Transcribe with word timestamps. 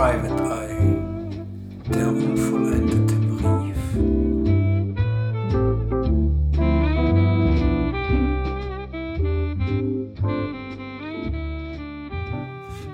Private 0.00 0.42
Eye. 0.44 0.96
Der 1.92 2.08
unvollendete 2.08 3.16
Brief. 3.16 3.76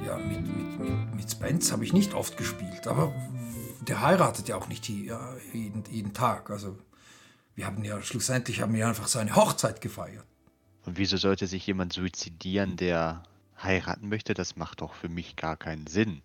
Ja, 0.05 0.17
mit, 0.17 0.41
mit, 0.49 0.81
mit, 0.81 1.15
mit 1.15 1.31
Spence 1.31 1.71
habe 1.71 1.85
ich 1.85 1.93
nicht 1.93 2.13
oft 2.13 2.37
gespielt, 2.37 2.89
aber 2.89 3.15
der 3.87 4.01
heiratet 4.01 4.49
ja 4.49 4.57
auch 4.57 4.67
nicht 4.67 4.89
jeden, 4.89 5.85
jeden 5.89 6.13
Tag. 6.13 6.51
Also 6.51 6.77
wir 7.55 7.67
haben 7.67 7.85
ja 7.85 8.03
schlussendlich 8.03 8.63
haben 8.63 8.75
wir 8.75 8.89
einfach 8.89 9.07
seine 9.07 9.37
Hochzeit 9.37 9.81
gefeiert. 9.81 10.25
Und 10.85 10.99
wieso 10.99 11.19
sollte 11.19 11.47
sich 11.47 11.65
jemand 11.69 11.93
suizidieren, 11.93 12.77
der 12.77 13.23
heiraten 13.63 14.09
möchte? 14.09 14.35
Das 14.35 14.57
macht 14.57 14.81
doch 14.81 14.95
für 14.95 15.09
mich 15.09 15.37
gar 15.37 15.57
keinen 15.57 15.87
Sinn. 15.87 16.23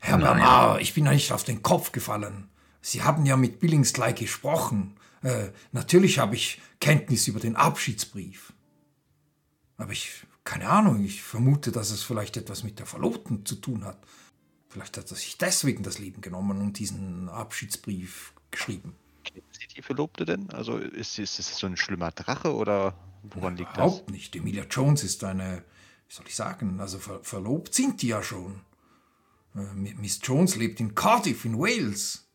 Herr 0.00 0.18
Bernard, 0.18 0.80
ich 0.80 0.94
bin 0.94 1.06
ja 1.06 1.12
nicht 1.12 1.32
auf 1.32 1.44
den 1.44 1.62
Kopf 1.62 1.92
gefallen. 1.92 2.48
Sie 2.80 3.02
haben 3.02 3.26
ja 3.26 3.36
mit 3.36 3.60
Billings 3.60 3.92
gleich 3.92 4.16
gesprochen. 4.16 4.96
Äh, 5.22 5.48
natürlich 5.72 6.18
habe 6.18 6.36
ich 6.36 6.60
Kenntnis 6.80 7.26
über 7.28 7.40
den 7.40 7.56
Abschiedsbrief. 7.56 8.52
Aber 9.76 9.92
ich, 9.92 10.26
keine 10.44 10.68
Ahnung, 10.68 11.04
ich 11.04 11.22
vermute, 11.22 11.72
dass 11.72 11.90
es 11.90 12.02
vielleicht 12.02 12.36
etwas 12.36 12.64
mit 12.64 12.78
der 12.78 12.86
Verlobten 12.86 13.44
zu 13.44 13.56
tun 13.56 13.84
hat. 13.84 13.98
Vielleicht 14.68 14.96
hat 14.96 15.10
er 15.10 15.16
sich 15.16 15.38
deswegen 15.38 15.82
das 15.82 15.98
Leben 15.98 16.20
genommen 16.20 16.60
und 16.60 16.78
diesen 16.78 17.28
Abschiedsbrief 17.28 18.32
geschrieben. 18.50 18.94
Kennen 19.24 19.46
Sie 19.50 19.66
die 19.74 19.82
Verlobte 19.82 20.24
denn? 20.24 20.50
Also 20.50 20.78
ist, 20.78 21.18
ist 21.18 21.38
es 21.38 21.58
so 21.58 21.66
ein 21.66 21.76
schlimmer 21.76 22.10
Drache 22.12 22.54
oder 22.54 22.94
woran 23.22 23.54
Na, 23.54 23.60
liegt 23.60 23.70
das? 23.70 23.76
Überhaupt 23.76 24.10
nicht. 24.10 24.36
Emilia 24.36 24.64
Jones 24.64 25.04
ist 25.04 25.24
eine, 25.24 25.64
wie 26.08 26.14
soll 26.14 26.26
ich 26.26 26.36
sagen, 26.36 26.80
also 26.80 26.98
ver 26.98 27.20
verlobt 27.22 27.74
sind 27.74 28.02
die 28.02 28.08
ja 28.08 28.22
schon. 28.22 28.60
Äh, 29.58 29.74
Miss 29.74 30.20
Jones 30.22 30.56
lebt 30.56 30.80
in 30.80 30.94
Cardiff 30.94 31.44
in 31.44 31.58
Wales. 31.58 32.28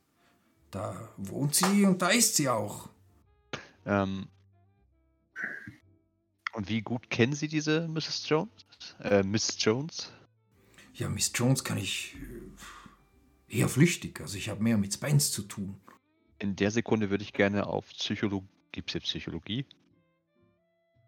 Da 0.71 1.09
wohnt 1.17 1.55
sie 1.55 1.85
und 1.85 2.01
da 2.01 2.09
ist 2.09 2.35
sie 2.35 2.49
auch. 2.49 2.89
Ähm, 3.85 4.27
und 6.53 6.69
wie 6.69 6.81
gut 6.81 7.09
kennen 7.09 7.33
Sie 7.33 7.47
diese 7.47 7.87
Mrs. 7.87 8.27
Jones? 8.27 8.65
Äh, 8.99 9.23
Miss 9.23 9.55
Jones? 9.59 10.11
Ja, 10.93 11.09
Miss 11.09 11.31
Jones 11.33 11.63
kann 11.63 11.77
ich 11.77 12.15
äh, 13.49 13.59
eher 13.59 13.69
flüchtig. 13.69 14.21
Also 14.21 14.37
ich 14.37 14.49
habe 14.49 14.63
mehr 14.63 14.77
mit 14.77 14.93
Spence 14.93 15.31
zu 15.31 15.43
tun. 15.43 15.79
In 16.39 16.55
der 16.55 16.71
Sekunde 16.71 17.09
würde 17.09 17.23
ich 17.23 17.33
gerne 17.33 17.67
auf 17.67 17.87
Psychologie. 17.89 18.47
Gibt 18.71 18.89
es 18.89 18.93
hier 18.93 19.01
Psychologie? 19.01 19.65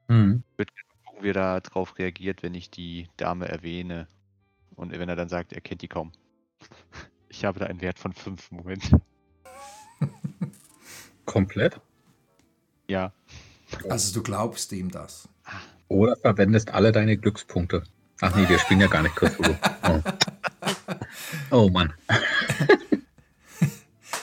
Mhm. 0.07 0.43
Ich 0.51 0.57
würde 0.59 0.73
gerne 0.73 1.05
gucken, 1.05 1.23
wie 1.23 1.29
er 1.29 1.33
da 1.33 1.59
drauf 1.59 1.97
reagiert, 1.97 2.43
wenn 2.43 2.53
ich 2.53 2.69
die 2.69 3.07
Dame 3.17 3.47
erwähne. 3.47 4.07
Und 4.75 4.91
wenn 4.91 5.09
er 5.09 5.15
dann 5.15 5.29
sagt, 5.29 5.53
er 5.53 5.61
kennt 5.61 5.81
die 5.81 5.87
kaum. 5.87 6.11
Ich 7.27 7.43
habe 7.43 7.59
da 7.59 7.65
einen 7.65 7.81
Wert 7.81 7.99
von 7.99 8.13
5 8.13 8.51
im 8.51 8.57
Moment. 8.57 8.91
Komplett. 11.25 11.81
Ja. 12.87 13.11
Also 13.89 14.13
du 14.13 14.23
glaubst 14.23 14.71
ihm 14.71 14.89
das. 14.89 15.27
Oder 15.89 16.15
verwendest 16.15 16.71
alle 16.71 16.93
deine 16.93 17.17
Glückspunkte. 17.17 17.83
Ach 18.21 18.33
nee, 18.37 18.47
wir 18.47 18.57
spielen 18.59 18.79
ja 18.79 18.87
gar 18.87 19.03
nicht 19.03 19.15
Cthulhu. 19.17 19.53
Oh. 19.83 20.01
oh 21.51 21.69
Mann. 21.69 21.93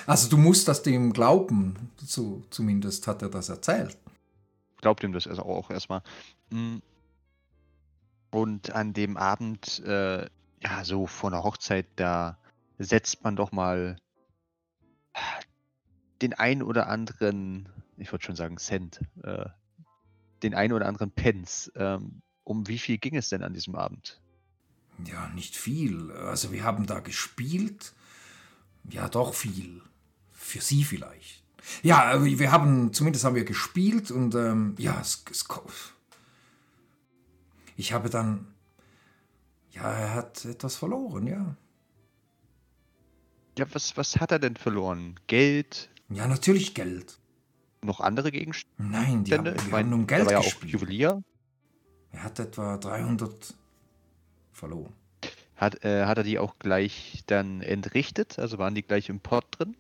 Also 0.06 0.28
du 0.28 0.36
musst 0.36 0.66
das 0.68 0.82
dem 0.82 1.12
glauben. 1.12 1.90
So, 1.96 2.42
zumindest 2.50 3.06
hat 3.06 3.22
er 3.22 3.28
das 3.28 3.48
erzählt. 3.48 3.96
Glaubt 4.80 5.04
ihm 5.04 5.12
das 5.12 5.28
also 5.28 5.42
auch 5.42 5.70
erstmal. 5.70 6.02
Mm. 6.50 6.78
Und 8.30 8.74
an 8.74 8.94
dem 8.94 9.16
Abend, 9.16 9.78
äh, 9.86 10.26
ja, 10.62 10.84
so 10.84 11.06
vor 11.06 11.30
einer 11.32 11.42
Hochzeit, 11.42 11.86
da 11.96 12.38
setzt 12.78 13.22
man 13.24 13.36
doch 13.36 13.52
mal 13.52 13.96
den 16.20 16.34
ein 16.34 16.62
oder 16.62 16.88
anderen, 16.88 17.68
ich 17.96 18.12
wollte 18.12 18.26
schon 18.26 18.36
sagen 18.36 18.56
Cent, 18.58 19.00
äh, 19.22 19.46
den 20.42 20.54
ein 20.54 20.72
oder 20.72 20.86
anderen 20.86 21.10
Pence. 21.10 21.70
Ähm, 21.74 22.22
um 22.44 22.66
wie 22.66 22.78
viel 22.78 22.98
ging 22.98 23.16
es 23.16 23.28
denn 23.28 23.42
an 23.42 23.54
diesem 23.54 23.74
Abend? 23.76 24.20
Ja, 25.04 25.28
nicht 25.28 25.56
viel. 25.56 26.10
Also 26.12 26.52
wir 26.52 26.64
haben 26.64 26.86
da 26.86 27.00
gespielt. 27.00 27.92
Ja, 28.90 29.08
doch 29.08 29.34
viel. 29.34 29.82
Für 30.30 30.60
Sie 30.60 30.84
vielleicht. 30.84 31.42
Ja, 31.82 32.14
äh, 32.14 32.38
wir 32.38 32.50
haben, 32.50 32.92
zumindest 32.92 33.24
haben 33.24 33.36
wir 33.36 33.44
gespielt 33.44 34.10
und 34.10 34.34
ähm, 34.34 34.74
ja, 34.78 35.00
es, 35.00 35.24
es, 35.30 35.46
ich 37.76 37.92
habe 37.92 38.10
dann, 38.10 38.51
ja, 39.72 39.90
er 39.92 40.14
hat 40.14 40.44
etwas 40.44 40.76
verloren, 40.76 41.26
ja. 41.26 41.56
Ja, 43.58 43.66
was, 43.72 43.96
was 43.96 44.18
hat 44.18 44.32
er 44.32 44.38
denn 44.38 44.56
verloren? 44.56 45.20
Geld? 45.26 45.90
Ja, 46.08 46.26
natürlich 46.26 46.74
Geld. 46.74 47.18
Noch 47.82 48.00
andere 48.00 48.30
Gegenstände? 48.30 48.90
Nein, 48.90 49.24
die 49.24 49.34
haben, 49.34 49.46
Ich 49.46 49.66
wir 49.66 49.72
meine, 49.72 49.94
um 49.94 50.02
er 50.02 50.06
Geld 50.06 50.26
war 50.26 50.32
ja 50.32 50.38
auch 50.38 50.44
gespielt. 50.44 50.72
Juwelier. 50.72 51.22
Er 52.12 52.22
hat 52.22 52.38
etwa 52.38 52.76
300 52.78 53.54
verloren. 54.52 54.92
Hat, 55.56 55.84
äh, 55.84 56.06
hat 56.06 56.18
er 56.18 56.24
die 56.24 56.38
auch 56.38 56.58
gleich 56.58 57.22
dann 57.26 57.60
entrichtet? 57.60 58.38
Also 58.38 58.58
waren 58.58 58.74
die 58.74 58.82
gleich 58.82 59.08
im 59.08 59.20
Pott 59.20 59.46
drin? 59.50 59.76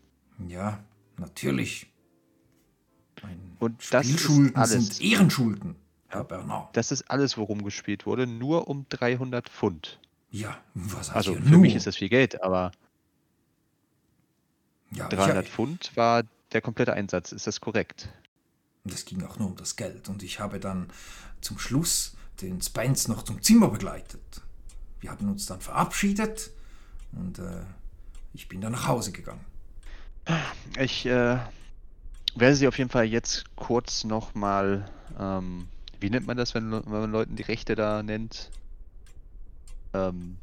Ja, 0.48 0.82
natürlich. 1.18 1.92
Ein 3.22 3.56
Und 3.58 3.92
das 3.92 4.06
Spielschulden 4.06 4.64
sind 4.64 5.00
Ehrenschulden, 5.00 5.76
Herr 6.12 6.24
Bernard. 6.24 6.76
Das 6.76 6.92
ist 6.92 7.10
alles, 7.10 7.38
worum 7.38 7.64
gespielt 7.64 8.06
wurde, 8.06 8.26
nur 8.26 8.68
um 8.68 8.86
300 8.90 9.48
Pfund. 9.48 9.98
Ja, 10.30 10.58
was 10.74 11.08
heißt 11.08 11.16
Also 11.16 11.34
für 11.34 11.40
nur? 11.40 11.60
mich 11.60 11.74
ist 11.74 11.86
das 11.86 11.96
viel 11.96 12.08
Geld, 12.08 12.42
aber 12.42 12.72
ja, 14.92 15.08
300 15.08 15.46
ich, 15.46 15.50
Pfund 15.50 15.96
war 15.96 16.24
der 16.52 16.60
komplette 16.60 16.92
Einsatz. 16.92 17.32
Ist 17.32 17.46
das 17.46 17.60
korrekt? 17.60 18.08
Das 18.84 19.04
ging 19.04 19.22
auch 19.24 19.38
nur 19.38 19.48
um 19.48 19.56
das 19.56 19.76
Geld. 19.76 20.08
Und 20.08 20.22
ich 20.22 20.40
habe 20.40 20.60
dann 20.60 20.88
zum 21.40 21.58
Schluss 21.58 22.14
den 22.40 22.60
Spence 22.60 23.08
noch 23.08 23.22
zum 23.22 23.40
Zimmer 23.42 23.68
begleitet. 23.68 24.20
Wir 25.00 25.10
haben 25.10 25.28
uns 25.30 25.46
dann 25.46 25.60
verabschiedet 25.60 26.50
und 27.12 27.38
äh, 27.38 27.62
ich 28.34 28.48
bin 28.48 28.60
dann 28.60 28.72
nach 28.72 28.86
Hause 28.86 29.12
gegangen. 29.12 29.44
Ich 30.78 31.06
äh, 31.06 31.38
werde 32.34 32.54
Sie 32.56 32.68
auf 32.68 32.78
jeden 32.78 32.90
Fall 32.90 33.04
jetzt 33.04 33.44
kurz 33.56 34.04
nochmal, 34.04 34.88
ähm, 35.18 35.68
wie 36.02 36.10
nennt 36.10 36.26
man 36.26 36.36
das, 36.36 36.54
wenn, 36.54 36.70
wenn 36.72 36.90
man 36.90 37.10
Leuten 37.12 37.36
die 37.36 37.42
Rechte 37.42 37.74
da 37.74 38.02
nennt? 38.02 38.50
Ähm, 39.94 40.36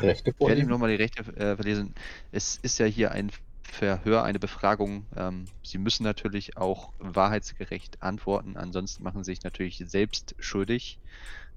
Rechte 0.00 0.30
Ich 0.30 0.46
werde 0.46 0.60
ihm 0.62 0.68
vorlesen. 0.68 0.68
nochmal 0.68 0.90
die 0.90 0.96
Rechte 0.96 1.22
äh, 1.36 1.56
verlesen. 1.56 1.94
Es 2.32 2.58
ist 2.62 2.78
ja 2.78 2.86
hier 2.86 3.12
ein 3.12 3.30
Verhör, 3.62 4.24
eine 4.24 4.38
Befragung. 4.38 5.06
Ähm, 5.16 5.46
Sie 5.62 5.78
müssen 5.78 6.02
natürlich 6.02 6.56
auch 6.56 6.92
wahrheitsgerecht 6.98 8.02
antworten, 8.02 8.56
ansonsten 8.56 9.02
machen 9.04 9.22
Sie 9.24 9.32
sich 9.32 9.44
natürlich 9.44 9.82
selbst 9.86 10.34
schuldig. 10.38 10.98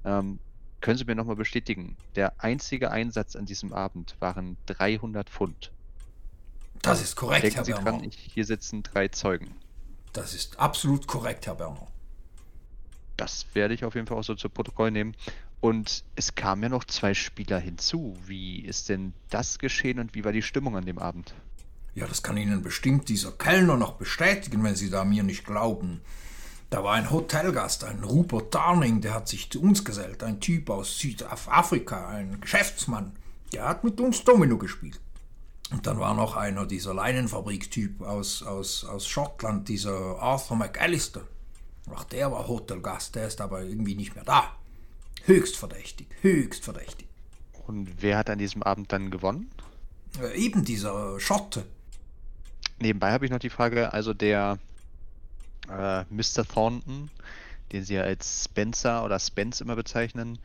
Ähm, 0.05 0.39
können 0.81 0.97
Sie 0.97 1.05
mir 1.05 1.15
nochmal 1.15 1.37
bestätigen, 1.37 1.95
der 2.15 2.43
einzige 2.43 2.91
Einsatz 2.91 3.35
an 3.35 3.45
diesem 3.45 3.73
Abend 3.73 4.15
waren 4.19 4.57
300 4.67 5.29
Pfund. 5.29 5.71
Das 6.81 7.01
ist 7.01 7.15
korrekt, 7.15 7.43
Denken 7.43 7.55
Herr 7.55 7.65
Sie 7.65 7.71
dran, 7.71 8.03
hier 8.11 8.45
sitzen 8.45 8.83
drei 8.83 9.07
Zeugen. 9.07 9.55
Das 10.11 10.33
ist 10.33 10.59
absolut 10.59 11.07
korrekt, 11.07 11.47
Herr 11.47 11.55
Bernard. 11.55 11.92
Das 13.17 13.45
werde 13.53 13.73
ich 13.73 13.85
auf 13.85 13.95
jeden 13.95 14.07
Fall 14.07 14.17
auch 14.17 14.23
so 14.23 14.35
zu 14.35 14.49
Protokoll 14.49 14.91
nehmen. 14.91 15.15
Und 15.61 16.03
es 16.15 16.35
kamen 16.35 16.63
ja 16.63 16.69
noch 16.69 16.83
zwei 16.83 17.13
Spieler 17.13 17.59
hinzu. 17.59 18.17
Wie 18.25 18.59
ist 18.59 18.89
denn 18.89 19.13
das 19.29 19.59
geschehen 19.59 19.99
und 19.99 20.13
wie 20.13 20.25
war 20.25 20.33
die 20.33 20.41
Stimmung 20.41 20.75
an 20.75 20.85
dem 20.85 20.99
Abend? 20.99 21.33
Ja, 21.95 22.07
das 22.07 22.23
kann 22.23 22.37
Ihnen 22.37 22.63
bestimmt 22.63 23.07
dieser 23.07 23.31
Kellner 23.31 23.77
noch 23.77 23.93
bestätigen, 23.93 24.63
wenn 24.63 24.75
Sie 24.75 24.89
da 24.89 25.05
mir 25.05 25.23
nicht 25.23 25.45
glauben. 25.45 26.01
Da 26.69 26.83
war 26.83 26.95
ein 26.95 27.11
Hotelgast, 27.11 27.83
ein 27.83 28.03
Rupert 28.03 28.55
Darning, 28.55 28.99
der 28.99 29.13
hat 29.13 29.27
sich 29.27 29.51
zu 29.51 29.61
uns 29.61 29.85
gesellt. 29.85 30.23
Ein 30.23 30.39
Typ 30.39 30.71
aus 30.71 30.97
Südafrika, 30.97 32.09
ein 32.09 32.41
Geschäftsmann. 32.41 33.11
Der 33.53 33.67
hat 33.67 33.83
mit 33.83 34.01
uns 34.01 34.23
Domino 34.23 34.57
gespielt. 34.57 34.99
Und 35.71 35.85
dann 35.85 35.99
war 35.99 36.15
noch 36.15 36.35
einer, 36.35 36.65
dieser 36.65 36.95
Leinenfabrik-Typ 36.95 38.01
aus, 38.01 38.41
aus, 38.41 38.85
aus 38.85 39.07
Schottland, 39.07 39.69
dieser 39.69 40.19
Arthur 40.19 40.57
McAllister. 40.57 41.21
Auch 41.91 42.03
der 42.05 42.31
war 42.31 42.47
Hotelgast, 42.47 43.15
der 43.15 43.27
ist 43.27 43.41
aber 43.41 43.63
irgendwie 43.63 43.95
nicht 43.95 44.15
mehr 44.15 44.23
da. 44.23 44.55
Höchst 45.25 45.57
verdächtig, 45.57 46.07
höchst 46.21 46.63
verdächtig. 46.63 47.07
Und 47.67 48.01
wer 48.01 48.17
hat 48.17 48.29
an 48.29 48.39
diesem 48.39 48.63
Abend 48.63 48.91
dann 48.91 49.11
gewonnen? 49.11 49.49
Äh, 50.19 50.37
eben 50.37 50.63
dieser 50.63 51.19
Schotte. 51.19 51.65
Nebenbei 52.79 53.11
habe 53.11 53.25
ich 53.25 53.31
noch 53.31 53.39
die 53.39 53.49
Frage, 53.49 53.93
also 53.93 54.13
der 54.13 54.59
äh, 55.69 56.03
Mr. 56.09 56.45
Thornton, 56.45 57.09
den 57.71 57.83
Sie 57.83 57.95
ja 57.95 58.03
als 58.03 58.45
Spencer 58.45 59.03
oder 59.05 59.19
Spence 59.19 59.61
immer 59.61 59.75
bezeichnen, 59.75 60.39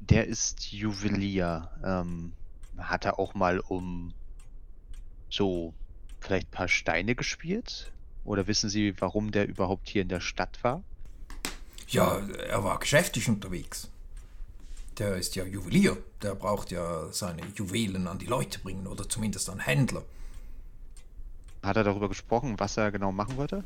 der 0.00 0.26
ist 0.26 0.72
Juwelier. 0.72 1.70
Ähm, 1.84 2.32
hat 2.78 3.04
er 3.04 3.18
auch 3.18 3.34
mal 3.34 3.60
um 3.60 4.12
so 5.30 5.74
vielleicht 6.20 6.48
ein 6.48 6.50
paar 6.50 6.68
Steine 6.68 7.14
gespielt? 7.14 7.92
Oder 8.24 8.46
wissen 8.46 8.70
Sie, 8.70 8.94
warum 9.00 9.30
der 9.30 9.48
überhaupt 9.48 9.88
hier 9.88 10.02
in 10.02 10.08
der 10.08 10.20
Stadt 10.20 10.62
war? 10.62 10.82
Ja, 11.88 12.18
er 12.48 12.64
war 12.64 12.78
geschäftlich 12.78 13.28
unterwegs. 13.28 13.90
Der 14.98 15.16
ist 15.16 15.34
ja 15.36 15.44
Juwelier. 15.44 15.96
Der 16.22 16.34
braucht 16.34 16.70
ja 16.70 17.12
seine 17.12 17.42
Juwelen 17.54 18.06
an 18.06 18.18
die 18.18 18.26
Leute 18.26 18.58
bringen 18.60 18.86
oder 18.86 19.08
zumindest 19.08 19.50
an 19.50 19.60
Händler. 19.60 20.02
Hat 21.62 21.76
er 21.76 21.84
darüber 21.84 22.08
gesprochen, 22.08 22.54
was 22.58 22.76
er 22.76 22.92
genau 22.92 23.12
machen 23.12 23.36
wollte? 23.36 23.62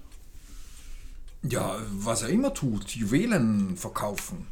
Ja, 1.42 1.78
was 1.90 2.22
er 2.22 2.28
immer 2.30 2.52
tut, 2.52 2.90
Juwelen 2.90 3.76
verkaufen. 3.76 4.46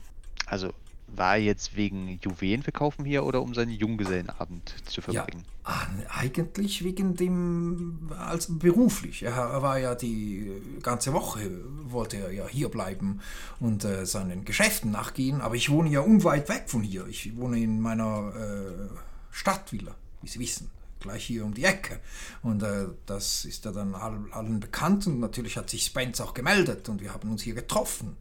Also 0.47 0.73
war 1.09 1.37
er 1.37 1.43
jetzt 1.43 1.77
wegen 1.77 2.19
Juwelen 2.23 2.63
verkaufen 2.63 3.05
hier 3.05 3.25
oder 3.25 3.43
um 3.43 3.55
seinen 3.55 3.71
Junggesellenabend 3.71 4.75
zu 4.87 5.01
verbringen? 5.01 5.45
Ja, 5.67 5.89
eigentlich 6.11 6.85
wegen 6.85 7.17
dem, 7.17 8.11
also 8.19 8.55
beruflich. 8.55 9.23
Er, 9.23 9.35
er, 9.35 9.63
war 9.63 9.79
ja 9.79 9.95
die 9.95 10.51
ganze 10.83 11.13
Woche, 11.13 11.51
wollte 11.85 12.19
er 12.19 12.33
ja 12.33 12.47
hier 12.47 12.69
bleiben 12.69 13.21
und 13.61 13.85
äh, 13.85 14.07
seinen 14.07 14.45
Geschäften 14.45 14.91
nachgehen, 14.91 15.41
aber 15.41 15.55
ich 15.55 15.71
wohne 15.71 15.91
ja 15.91 16.01
unweit 16.01 16.49
weg 16.49 16.65
von 16.67 16.83
hier. 16.83 17.07
Ich 17.07 17.37
wohne 17.37 17.59
in 17.59 17.81
meiner 17.81 18.33
äh, 18.37 18.89
Stadtvilla, 19.31 19.95
wie 20.23 20.29
Sie 20.29 20.39
wissen 20.39 20.71
gleich 20.99 21.25
hier 21.25 21.45
um 21.45 21.55
die 21.55 21.65
Ecke. 21.65 22.01
Und 22.43 22.63
äh, 22.63 22.87
das 23.07 23.45
ist 23.45 23.65
ja 23.65 23.73
dann 23.73 23.95
all, 23.95 24.19
allen 24.33 24.61
bekannt 24.61 25.07
und 25.07 25.21
natürlich 25.21 25.57
hat 25.57 25.71
sich 25.71 25.85
Spence 25.85 26.21
auch 26.21 26.35
gemeldet 26.35 26.89
und 26.89 27.01
wir 27.01 27.13
haben 27.13 27.31
uns 27.31 27.43
hier 27.43 27.55
getroffen. 27.55 28.17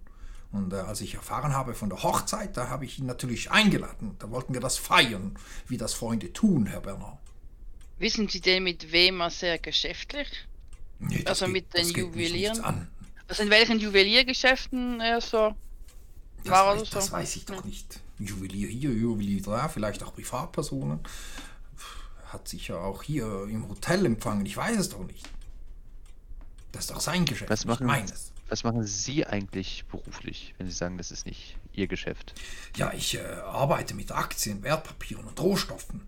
Und 0.56 0.72
äh, 0.72 0.78
als 0.78 1.02
ich 1.02 1.16
erfahren 1.16 1.54
habe 1.54 1.74
von 1.74 1.90
der 1.90 2.02
Hochzeit, 2.02 2.56
da 2.56 2.70
habe 2.70 2.86
ich 2.86 2.98
ihn 3.00 3.06
natürlich 3.06 3.52
eingeladen. 3.52 4.16
Da 4.20 4.32
wollten 4.32 4.54
wir 4.54 4.62
das 4.62 4.78
feiern, 4.78 5.38
wie 5.68 5.76
das 5.78 5.94
Freunde 5.94 6.32
tun, 6.32 6.66
Herr 6.66 6.80
Bernard. 6.80 7.18
Wissen 8.00 8.30
Sie 8.30 8.40
denn, 8.40 8.64
mit 8.64 8.92
wem 8.94 9.20
er 9.20 9.30
sehr 9.32 9.60
geschäftlich? 9.60 10.30
Nee, 11.00 11.24
das 11.24 11.42
also 11.42 11.54
geht- 11.54 11.74
mit 11.74 11.74
den 11.78 11.90
Juwelieren? 11.90 12.62
An. 12.62 12.88
Also 13.28 13.44
in 13.44 13.50
welchen 13.50 13.80
Juweliergeschäften 13.80 15.02
er 15.02 15.20
so 15.20 15.56
Das, 16.44 16.52
war 16.52 16.68
weiß, 16.68 16.82
oder 16.82 16.90
so? 16.90 16.96
das 16.96 17.12
weiß 17.12 17.36
ich 17.36 17.46
doch 17.46 17.62
Hm. 17.64 17.70
nicht. 17.70 18.00
Juwelier 18.20 18.70
hier, 18.70 18.92
Juwelier 18.94 19.42
da, 19.42 19.68
vielleicht 19.68 20.04
auch 20.04 20.14
Privatpersonen. 20.14 21.00
Hat 22.28 22.48
sich 22.48 22.70
ja 22.70 22.78
auch 22.78 23.04
hier 23.04 23.26
im 23.50 23.68
Hotel 23.68 24.06
empfangen, 24.06 24.46
ich 24.46 24.56
weiß 24.56 24.78
es 24.78 24.90
doch 24.90 25.04
nicht. 25.06 25.28
Das 26.72 26.86
ist 26.86 26.92
doch 26.92 27.02
sein 27.02 27.26
Geschäft, 27.26 27.50
Was 27.50 27.62
nicht 27.66 27.68
machen, 27.68 27.88
meines. 27.88 28.32
Was 28.50 28.64
machen 28.64 28.84
Sie 28.84 29.26
eigentlich 29.26 29.86
beruflich, 29.86 30.54
wenn 30.58 30.68
Sie 30.68 30.74
sagen, 30.74 30.98
das 30.98 31.12
ist 31.12 31.26
nicht 31.26 31.58
Ihr 31.74 31.88
Geschäft? 31.88 32.34
Ja, 32.78 32.94
ich 32.94 33.16
äh, 33.16 33.22
arbeite 33.22 33.94
mit 33.96 34.12
Aktien, 34.12 34.64
Wertpapieren 34.64 35.26
und 35.26 35.40
Rohstoffen. 35.40 36.02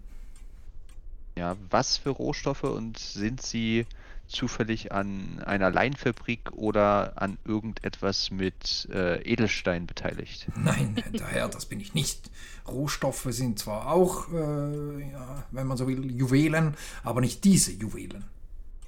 Ja, 1.36 1.56
was 1.70 1.98
für 1.98 2.10
Rohstoffe 2.10 2.64
und 2.64 2.98
sind 2.98 3.42
Sie 3.42 3.86
zufällig 4.28 4.92
an 4.92 5.42
einer 5.46 5.70
Leinfabrik 5.72 6.52
oder 6.54 7.14
an 7.22 7.38
irgendetwas 7.46 8.30
mit 8.32 8.88
äh, 8.92 9.22
Edelstein 9.22 9.88
beteiligt? 9.88 10.48
Nein, 10.56 11.02
daher, 11.14 11.48
das 11.48 11.66
bin 11.66 11.80
ich 11.80 11.94
nicht. 11.94 12.30
Rohstoffe 12.68 13.28
sind 13.30 13.60
zwar 13.60 13.88
auch, 13.92 14.32
äh, 14.34 15.12
ja, 15.12 15.44
wenn 15.52 15.68
man 15.68 15.78
so 15.78 15.88
will, 15.88 16.12
Juwelen, 16.12 16.76
aber 17.04 17.22
nicht 17.22 17.44
diese 17.44 17.72
Juwelen. 17.72 18.26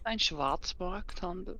ein 0.03 0.19
Schwarzmarkthandel? 0.19 1.57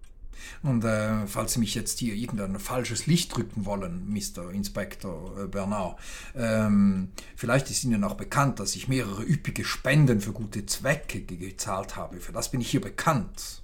Und 0.63 0.83
äh, 0.83 1.27
falls 1.27 1.53
Sie 1.53 1.59
mich 1.59 1.75
jetzt 1.75 1.99
hier 1.99 2.13
irgendein 2.13 2.59
falsches 2.59 3.07
Licht 3.07 3.35
drücken 3.35 3.65
wollen, 3.65 4.07
Mr. 4.09 4.51
Inspektor 4.51 5.37
äh, 5.43 5.47
Bernard, 5.47 5.99
ähm, 6.35 7.09
vielleicht 7.35 7.69
ist 7.69 7.83
Ihnen 7.83 8.03
auch 8.03 8.15
bekannt, 8.15 8.59
dass 8.59 8.75
ich 8.75 8.87
mehrere 8.87 9.23
üppige 9.23 9.65
Spenden 9.65 10.21
für 10.21 10.31
gute 10.31 10.65
Zwecke 10.65 11.21
ge 11.21 11.37
gezahlt 11.37 11.95
habe. 11.95 12.19
Für 12.19 12.31
das 12.31 12.51
bin 12.51 12.61
ich 12.61 12.69
hier 12.71 12.81
bekannt. 12.81 13.61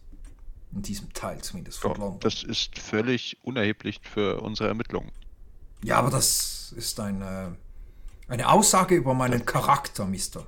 In 0.73 0.81
diesem 0.81 1.13
Teil 1.13 1.39
zumindest 1.41 1.79
von 1.79 1.91
Ja, 1.93 1.97
London. 1.97 2.19
das 2.19 2.43
ist 2.43 2.77
völlig 2.77 3.37
unerheblich 3.43 4.01
für 4.03 4.41
unsere 4.41 4.67
Ermittlungen. 4.67 5.11
Ja, 5.83 5.97
aber 5.99 6.09
das 6.09 6.73
ist 6.75 6.99
eine, 6.99 7.55
eine 8.27 8.49
Aussage 8.49 8.95
über 8.95 9.13
meinen 9.13 9.45
Charakter, 9.45 10.05
Mr. 10.05 10.45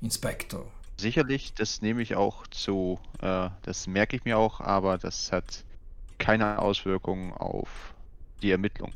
Inspektor. 0.00 0.70
Sicherlich, 1.02 1.52
das 1.54 1.82
nehme 1.82 2.00
ich 2.00 2.14
auch 2.14 2.46
zu, 2.46 3.00
äh, 3.20 3.48
das 3.62 3.88
merke 3.88 4.14
ich 4.14 4.24
mir 4.24 4.38
auch, 4.38 4.60
aber 4.60 4.98
das 4.98 5.32
hat 5.32 5.64
keine 6.18 6.60
Auswirkungen 6.60 7.32
auf 7.32 7.92
die 8.40 8.52
Ermittlung. 8.52 8.92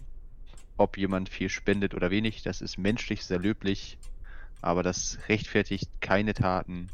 Ob 0.76 0.96
jemand 0.96 1.28
viel 1.28 1.48
spendet 1.48 1.94
oder 1.94 2.12
wenig, 2.12 2.44
das 2.44 2.60
ist 2.60 2.78
menschlich 2.78 3.24
sehr 3.24 3.40
löblich, 3.40 3.98
aber 4.62 4.84
das 4.84 5.18
rechtfertigt 5.28 5.90
keine 6.00 6.32
Taten 6.32 6.90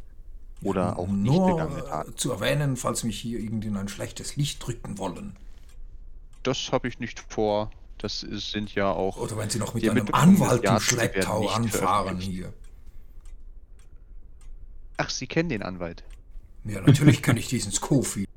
oder 0.62 0.98
auch 0.98 1.08
nicht 1.08 1.30
Nur 1.30 1.56
begangene 1.56 1.84
Taten. 1.84 2.12
äh, 2.12 2.16
zu 2.16 2.32
erwähnen, 2.32 2.78
falls 2.78 3.04
mich 3.04 3.20
hier 3.20 3.38
irgendwie 3.38 3.68
in 3.68 3.76
ein 3.76 3.88
schlechtes 3.88 4.36
Licht 4.36 4.66
drücken 4.66 4.96
wollen. 4.96 5.36
Das 6.42 6.72
habe 6.72 6.88
ich 6.88 7.00
nicht 7.00 7.20
vor. 7.28 7.70
Das 7.98 8.22
ist, 8.22 8.50
sind 8.52 8.74
ja 8.74 8.90
auch. 8.90 9.18
Oder 9.18 9.36
wenn 9.36 9.50
Sie 9.50 9.58
noch 9.58 9.74
mit 9.74 9.86
einem 9.90 10.08
Anwalt 10.12 10.64
im 10.64 10.80
Schlepptau 10.80 11.48
anfahren 11.48 12.18
hier. 12.18 12.54
Ach, 14.96 15.10
Sie 15.10 15.26
kennen 15.26 15.48
den 15.48 15.62
Anwalt. 15.62 16.04
Ja, 16.64 16.80
natürlich 16.80 17.22
kenne 17.22 17.40
ich 17.40 17.48
diesen 17.48 17.72
Schofield. 17.72 18.28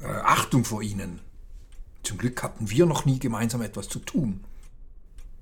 Äh, 0.00 0.06
Achtung 0.06 0.64
vor 0.64 0.82
Ihnen. 0.82 1.20
Zum 2.02 2.18
Glück 2.18 2.42
hatten 2.42 2.70
wir 2.70 2.86
noch 2.86 3.04
nie 3.04 3.18
gemeinsam 3.18 3.62
etwas 3.62 3.88
zu 3.88 4.00
tun. 4.00 4.42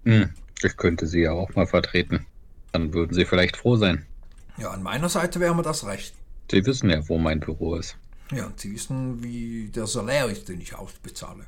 Hm, 0.05 0.31
ich 0.63 0.77
könnte 0.77 1.07
Sie 1.07 1.21
ja 1.21 1.33
auch 1.33 1.55
mal 1.55 1.67
vertreten. 1.67 2.27
Dann 2.73 2.93
würden 2.93 3.15
Sie 3.15 3.25
vielleicht 3.25 3.57
froh 3.57 3.77
sein. 3.77 4.05
Ja, 4.59 4.71
an 4.71 4.83
meiner 4.83 5.09
Seite 5.09 5.41
wäre 5.41 5.55
mir 5.55 5.63
das 5.63 5.87
recht. 5.87 6.15
Sie 6.51 6.67
wissen 6.67 6.91
ja, 6.91 7.09
wo 7.09 7.19
mein 7.19 7.41
Büro 7.41 7.77
ist. 7.77 7.97
Ja, 8.33 8.47
und 8.47 8.61
Sie 8.61 8.73
wissen, 8.73 9.23
wie 9.23 9.71
der 9.75 9.87
Salär 9.87 10.27
ist, 10.27 10.49
den 10.49 10.61
ich 10.61 10.75
ausbezahle. 10.75 11.47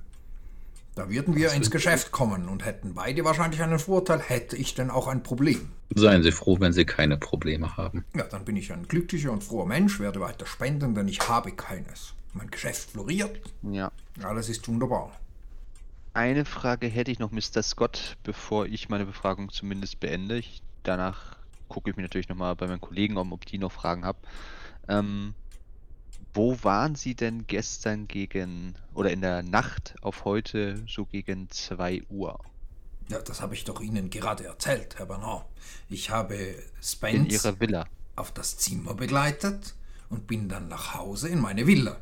Da 0.95 1.09
würden 1.09 1.35
wir 1.35 1.47
Das 1.47 1.55
ins 1.57 1.71
Geschäft 1.71 2.13
kommen 2.13 2.49
und 2.49 2.65
hätten 2.67 2.93
beide 2.95 3.25
wahrscheinlich 3.25 3.63
einen 3.63 3.79
Vorteil, 3.79 4.21
hätte 4.21 4.57
ich 4.57 4.75
denn 4.75 4.91
auch 4.91 5.09
ein 5.09 5.23
Problem. 5.23 5.71
Seien 5.95 6.23
Sie 6.23 6.33
froh, 6.33 6.59
wenn 6.61 6.73
Sie 6.75 6.85
keine 6.85 7.17
Probleme 7.17 7.77
haben. 7.79 8.05
Ja, 8.15 8.25
dann 8.25 8.45
bin 8.45 8.57
ich 8.57 8.73
ein 8.73 8.87
glücklicher 8.89 9.33
und 9.33 9.43
froher 9.43 9.67
Mensch, 9.67 10.01
werde 10.01 10.21
weiter 10.21 10.45
spenden, 10.45 10.95
denn 10.95 11.09
ich 11.09 11.21
habe 11.27 11.53
keines. 11.53 12.13
Mein 12.35 12.51
Geschäft 12.51 12.91
floriert, 12.91 13.41
Ja. 13.63 13.91
alles 14.23 14.49
ist 14.51 14.67
wunderbar. 14.69 15.13
Eine 16.15 16.45
Frage 16.45 16.89
hätte 16.89 17.11
ich 17.11 17.19
noch, 17.19 17.31
Mr. 17.31 17.63
Scott, 17.63 18.19
bevor 18.23 18.67
ich 18.67 18.91
meine 18.91 19.07
Befragung 19.07 19.51
zumindest 19.51 19.99
beende. 19.99 20.37
Ich, 20.37 20.63
danach 20.83 21.37
gucke 21.69 21.89
ich 21.91 21.97
mir 21.97 22.03
natürlich 22.03 22.29
nochmal 22.29 22.55
bei 22.55 22.67
meinen 22.67 22.83
Kollegen 22.83 23.17
um, 23.17 23.33
ob 23.33 23.47
die 23.47 23.57
noch 23.57 23.73
Fragen 23.73 24.05
haben. 24.05 24.19
Ähm, 24.89 25.35
wo 26.35 26.57
waren 26.65 26.95
Sie 26.95 27.15
denn 27.15 27.47
gestern 27.47 28.09
gegen, 28.09 28.75
oder 28.95 29.11
in 29.11 29.21
der 29.21 29.43
Nacht 29.43 29.95
auf 30.01 30.25
heute, 30.25 30.83
so 30.89 31.05
gegen 31.07 31.51
2 31.51 32.03
Uhr? 32.09 32.39
Ja, 33.09 33.21
das 33.21 33.41
habe 33.43 33.55
ich 33.55 33.65
doch 33.65 33.81
Ihnen 33.81 34.11
gerade 34.11 34.45
erzählt, 34.45 34.99
Herr 34.99 35.07
Bernard. 35.07 35.47
Ich 35.89 36.11
habe 36.11 36.35
In 36.37 36.63
Spence 36.83 37.33
Ihrer 37.33 37.61
Villa. 37.61 37.85
auf 38.17 38.33
das 38.33 38.57
Zimmer 38.59 38.95
begleitet 38.95 39.75
und 40.09 40.27
bin 40.27 40.49
dann 40.49 40.69
nach 40.69 40.95
Hause 40.95 41.29
in 41.29 41.41
meine 41.41 41.67
Villa. 41.67 42.01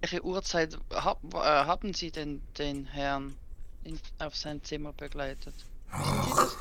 Welche 0.00 0.24
Uhrzeit 0.24 0.74
äh, 0.90 0.96
haben 0.96 1.94
Sie 1.94 2.10
denn 2.10 2.42
den 2.58 2.86
Herrn 2.86 3.36
in, 3.84 3.98
auf 4.18 4.36
sein 4.36 4.62
Zimmer 4.62 4.92
begleitet? 4.92 5.54
Ach, 5.92 6.56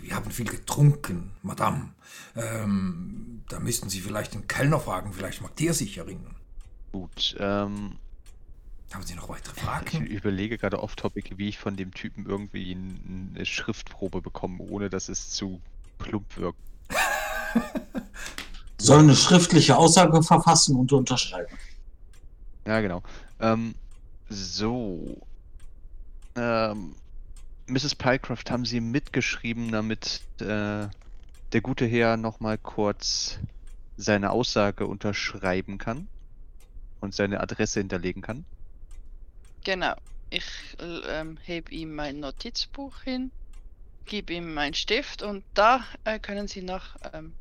wir 0.00 0.14
haben 0.14 0.30
viel 0.30 0.46
getrunken, 0.48 1.32
Madame. 1.42 1.90
Ähm, 2.34 3.42
da 3.48 3.60
müssten 3.60 3.90
Sie 3.90 4.00
vielleicht 4.00 4.34
den 4.34 4.48
Kellner 4.48 4.80
fragen, 4.80 5.12
vielleicht 5.12 5.42
mag 5.42 5.54
der 5.56 5.74
sich 5.74 5.98
erinnern. 5.98 6.36
Gut, 6.92 7.36
ähm, 7.38 7.96
Haben 8.92 9.04
Sie 9.04 9.14
noch 9.14 9.28
weitere 9.28 9.54
ich 9.56 9.62
Fragen? 9.62 10.06
überlege 10.06 10.58
gerade 10.58 10.82
off-topic, 10.82 11.36
wie 11.38 11.48
ich 11.48 11.58
von 11.58 11.76
dem 11.76 11.92
Typen 11.94 12.26
irgendwie 12.26 12.72
eine 12.74 13.44
Schriftprobe 13.46 14.22
bekomme, 14.22 14.58
ohne 14.64 14.88
dass 14.90 15.08
es 15.08 15.30
zu 15.30 15.60
plump 15.98 16.36
wirkt. 16.36 16.58
Soll 18.80 19.00
eine 19.00 19.14
schriftliche 19.14 19.76
Aussage 19.76 20.22
verfassen 20.22 20.74
und 20.76 20.90
unterschreiben. 20.92 21.54
Ja, 22.66 22.80
genau. 22.80 23.02
Ähm, 23.38 23.74
so. 24.28 25.20
Ähm, 26.34 26.94
Mrs. 27.70 27.94
Pycroft, 27.94 28.50
haben 28.50 28.64
Sie 28.64 28.80
mitgeschrieben, 28.80 29.70
damit 29.70 30.22
äh, 30.40 30.88
der 31.52 31.60
gute 31.62 31.86
Herr 31.86 32.16
nochmal 32.16 32.58
kurz 32.58 33.38
seine 33.96 34.30
Aussage 34.30 34.86
unterschreiben 34.86 35.78
kann 35.78 36.08
und 37.00 37.14
seine 37.14 37.40
Adresse 37.40 37.80
hinterlegen 37.80 38.22
kann? 38.22 38.44
Genau. 39.64 39.94
Ich 40.30 40.44
ähm, 40.80 41.38
heb 41.42 41.72
ihm 41.72 41.94
mein 41.94 42.20
Notizbuch 42.20 43.00
hin, 43.02 43.30
gebe 44.06 44.32
ihm 44.32 44.54
meinen 44.54 44.74
Stift 44.74 45.22
und 45.22 45.44
da 45.54 45.84
äh, 46.04 46.18
können 46.18 46.46
Sie 46.46 46.62
noch 46.62 46.96
ähm, 47.12 47.32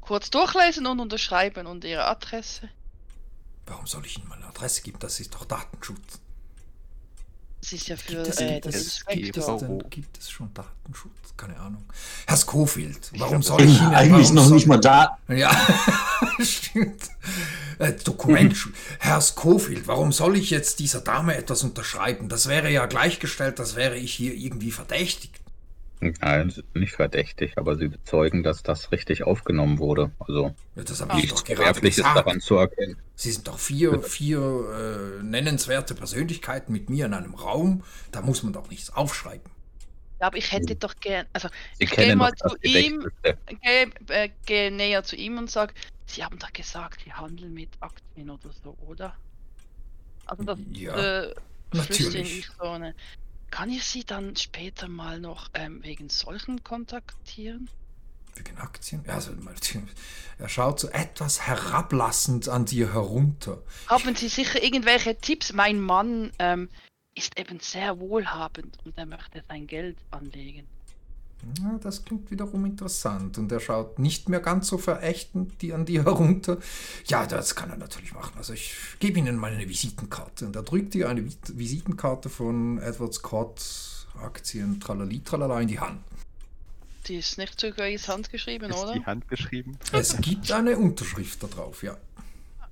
kurz 0.00 0.30
durchlesen 0.30 0.86
und 0.86 1.00
unterschreiben 1.00 1.66
und 1.66 1.84
Ihre 1.84 2.04
Adresse. 2.04 2.68
Warum 3.66 3.86
soll 3.86 4.04
ich 4.06 4.18
Ihnen 4.18 4.28
meine 4.28 4.46
Adresse 4.46 4.82
geben? 4.82 4.98
Das 4.98 5.20
ist 5.20 5.34
doch 5.34 5.44
Datenschutz. 5.44 6.20
Das 7.62 7.72
ist 7.72 7.86
ja 7.86 7.96
für 7.96 8.16
Gibt 8.16 8.26
es, 8.26 8.40
äh, 8.40 8.54
gibt 8.54 8.64
den 8.64 8.74
es, 8.74 9.06
gibt 9.06 9.22
gibt, 9.22 9.36
es 9.36 9.46
Inspektor. 9.46 9.88
gibt 9.88 10.18
es 10.18 10.30
schon 10.30 10.52
Datenschutz? 10.52 11.12
Keine 11.36 11.58
Ahnung. 11.60 11.84
Herr 12.26 12.36
Schofield, 12.36 13.10
warum 13.16 13.40
glaub, 13.40 13.44
soll 13.44 13.62
ich 13.62 13.80
Ihnen... 13.80 13.94
eigentlich 13.94 14.32
noch 14.32 14.44
soll, 14.44 14.54
nicht 14.56 14.66
mal 14.66 14.78
da. 14.78 15.18
Ja, 15.28 15.50
stimmt. 16.40 17.10
Äh, 17.78 17.92
Dokument. 18.04 18.56
Herr 18.98 19.20
Schofield, 19.20 19.86
warum 19.86 20.10
soll 20.10 20.36
ich 20.36 20.50
jetzt 20.50 20.80
dieser 20.80 21.02
Dame 21.02 21.36
etwas 21.36 21.62
unterschreiben? 21.62 22.28
Das 22.28 22.48
wäre 22.48 22.68
ja 22.68 22.86
gleichgestellt, 22.86 23.60
das 23.60 23.76
wäre 23.76 23.96
ich 23.96 24.12
hier 24.12 24.34
irgendwie 24.34 24.72
verdächtigt. 24.72 25.41
Nein, 26.02 26.52
nicht 26.74 26.94
verdächtig, 26.94 27.52
aber 27.56 27.76
sie 27.76 27.86
bezeugen, 27.86 28.42
dass 28.42 28.64
das 28.64 28.90
richtig 28.90 29.22
aufgenommen 29.22 29.78
wurde. 29.78 30.10
Also 30.18 30.52
Ja, 30.74 30.82
das 30.82 31.00
habe 31.00 31.16
ich 31.16 31.22
nichts 31.24 31.44
doch 31.44 31.44
gerade 31.44 31.80
gesagt. 31.80 32.16
daran 32.16 32.40
zu 32.40 32.56
erkennen. 32.56 32.96
Sie 33.14 33.30
sind 33.30 33.46
doch 33.46 33.58
vier, 33.58 34.02
vier 34.02 35.20
äh, 35.20 35.22
nennenswerte 35.22 35.94
Persönlichkeiten 35.94 36.72
mit 36.72 36.90
mir 36.90 37.06
in 37.06 37.14
einem 37.14 37.34
Raum. 37.34 37.84
Da 38.10 38.20
muss 38.20 38.42
man 38.42 38.52
doch 38.52 38.68
nichts 38.68 38.90
aufschreiben. 38.90 39.48
Ja, 40.20 40.26
aber 40.26 40.38
ich 40.38 40.50
hätte 40.50 40.74
doch 40.74 40.94
gern, 40.96 41.26
also 41.32 41.48
Sie 41.78 41.84
ich 41.84 41.90
gehe 41.90 42.16
mal 42.16 42.32
zu 42.34 42.56
ihm, 42.62 43.08
gehe 43.22 43.90
äh, 44.08 44.28
geh 44.44 44.70
näher 44.70 45.04
zu 45.04 45.14
ihm 45.14 45.38
und 45.38 45.50
sage, 45.50 45.72
Sie 46.06 46.24
haben 46.24 46.38
doch 46.38 46.52
gesagt, 46.52 47.00
Sie 47.04 47.12
handeln 47.12 47.54
mit 47.54 47.70
Aktien 47.80 48.28
oder 48.28 48.50
so, 48.64 48.76
oder? 48.88 49.14
Also 50.26 50.42
das 50.42 50.58
Ja, 50.72 50.96
äh, 50.96 51.34
flüstern 51.72 52.06
natürlich. 52.06 52.38
ich 52.38 52.48
so 52.58 52.64
eine. 52.64 52.94
Kann 53.52 53.68
ich 53.68 53.84
Sie 53.84 54.02
dann 54.02 54.34
später 54.34 54.88
mal 54.88 55.20
noch 55.20 55.50
ähm, 55.52 55.84
wegen 55.84 56.08
solchen 56.08 56.64
kontaktieren? 56.64 57.68
Wegen 58.34 58.56
Aktien? 58.56 59.04
Ja, 59.06 59.12
also, 59.16 59.32
mal- 59.32 59.54
er 60.38 60.48
schaut 60.48 60.80
so 60.80 60.88
etwas 60.88 61.46
herablassend 61.46 62.48
an 62.48 62.64
dir 62.64 62.94
herunter. 62.94 63.62
Haben 63.88 64.16
Sie 64.16 64.28
sicher 64.28 64.62
irgendwelche 64.62 65.16
Tipps? 65.18 65.52
Mein 65.52 65.82
Mann 65.82 66.32
ähm, 66.38 66.70
ist 67.14 67.38
eben 67.38 67.60
sehr 67.60 68.00
wohlhabend 68.00 68.78
und 68.86 68.96
er 68.96 69.04
möchte 69.04 69.44
sein 69.46 69.66
Geld 69.66 69.98
anlegen. 70.10 70.66
Ja, 71.60 71.78
das 71.80 72.04
klingt 72.04 72.30
wiederum 72.30 72.64
interessant. 72.64 73.38
Und 73.38 73.50
er 73.50 73.60
schaut 73.60 73.98
nicht 73.98 74.28
mehr 74.28 74.40
ganz 74.40 74.68
so 74.68 74.78
verächtend 74.78 75.60
die 75.62 75.72
an 75.72 75.84
dir 75.84 76.04
herunter. 76.04 76.58
Ja, 77.06 77.26
das 77.26 77.54
kann 77.54 77.70
er 77.70 77.76
natürlich 77.76 78.14
machen. 78.14 78.34
Also 78.36 78.52
ich 78.52 78.74
gebe 79.00 79.18
Ihnen 79.18 79.36
meine 79.36 79.68
Visitenkarte. 79.68 80.46
Und 80.46 80.56
er 80.56 80.62
drückt 80.62 80.94
dir 80.94 81.08
eine 81.08 81.24
Visitenkarte 81.48 82.28
von 82.28 82.78
Edward 82.78 83.14
Scott, 83.14 83.60
Aktien, 84.22 84.80
tralali, 84.80 85.20
tralala 85.20 85.60
in 85.60 85.68
die 85.68 85.80
Hand. 85.80 86.00
Die 87.06 87.16
ist 87.16 87.36
nicht 87.36 87.60
sogar 87.60 87.88
ins 87.88 88.06
Hand 88.08 88.30
geschrieben, 88.30 88.70
Ist 88.70 88.76
oder? 88.76 88.92
die 88.92 89.04
Hand 89.04 89.28
geschrieben? 89.28 89.76
Es 89.90 90.16
gibt 90.20 90.52
eine 90.52 90.76
Unterschrift 90.78 91.42
da 91.42 91.48
drauf, 91.48 91.82
ja. 91.82 91.96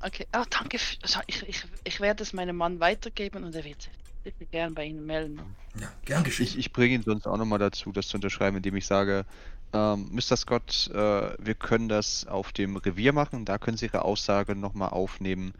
Okay, 0.02 0.26
ah, 0.32 0.44
danke. 0.48 0.78
Also 1.02 1.20
ich, 1.26 1.42
ich, 1.48 1.64
ich 1.84 2.00
werde 2.00 2.22
es 2.22 2.32
meinem 2.32 2.56
Mann 2.56 2.78
weitergeben 2.80 3.44
und 3.44 3.54
er 3.54 3.64
wird 3.64 3.90
sich 4.24 4.34
sicher 4.38 4.50
gern 4.50 4.74
bei 4.74 4.84
Ihnen 4.84 5.06
melden. 5.06 5.40
Ja, 5.78 5.92
gern 6.04 6.24
geschehen. 6.24 6.46
Ich, 6.46 6.58
ich 6.58 6.72
bringe 6.72 6.94
ihn 6.94 7.02
sonst 7.02 7.26
auch 7.26 7.36
nochmal 7.36 7.58
dazu, 7.58 7.92
das 7.92 8.08
zu 8.08 8.16
unterschreiben, 8.16 8.56
indem 8.56 8.76
ich 8.76 8.86
sage, 8.86 9.24
ähm, 9.72 10.08
Mr. 10.10 10.36
Scott, 10.36 10.90
äh, 10.92 11.32
wir 11.38 11.54
können 11.54 11.88
das 11.88 12.26
auf 12.26 12.52
dem 12.52 12.76
Revier 12.76 13.12
machen, 13.12 13.44
da 13.44 13.58
können 13.58 13.76
Sie 13.76 13.86
Ihre 13.86 14.02
Aussage 14.02 14.54
nochmal 14.54 14.90
aufnehmen. 14.90 15.52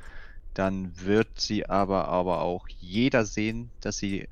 Dann 0.55 0.93
wird 1.01 1.29
Sie 1.41 1.67
aber, 1.67 2.09
aber 2.09 2.41
auch 2.41 2.67
jeder 2.81 3.25
sehen, 3.25 3.71
dass 3.81 3.99
Sie 3.99 4.27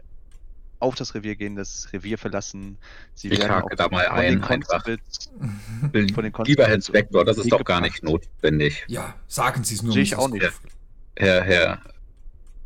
auf 0.81 0.95
das 0.95 1.15
Revier 1.15 1.37
gehen, 1.37 1.57
das 1.57 1.93
Revier 1.93 2.19
verlassen. 2.19 2.79
Sie 3.15 3.29
Ich 3.29 3.49
hake 3.49 3.77
da 3.77 3.89
mal 3.89 4.07
von 4.07 4.17
ein, 4.17 4.33
den 4.41 4.45
einfach. 4.45 4.85
Von 4.85 5.93
den 5.93 6.35
Lieber 6.45 6.67
Herr 6.67 6.75
Inspektor, 6.75 7.25
das 7.25 7.39
ist 7.39 7.51
doch 7.51 7.65
gar 7.65 7.81
nicht 7.81 8.03
notwendig. 8.03 8.85
ja, 8.89 9.15
sagen 9.27 9.65
Sie 9.65 9.75
es 9.75 9.83
nur. 9.83 9.93
Sehe 9.93 10.03
ich 10.03 10.17
auch 10.17 10.29
nicht. 10.29 10.45
Schofield. 10.45 10.73
Herr, 11.17 11.43
Herr, 11.43 11.83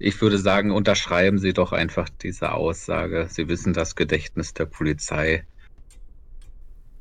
ich 0.03 0.21
würde 0.21 0.39
sagen, 0.39 0.73
unterschreiben 0.73 1.39
Sie 1.39 1.53
doch 1.53 1.73
einfach 1.73 2.09
diese 2.09 2.53
Aussage. 2.53 3.29
Sie 3.31 3.49
wissen 3.49 3.73
das 3.73 3.95
Gedächtnis 3.95 4.53
der 4.53 4.67
Polizei, 4.67 5.45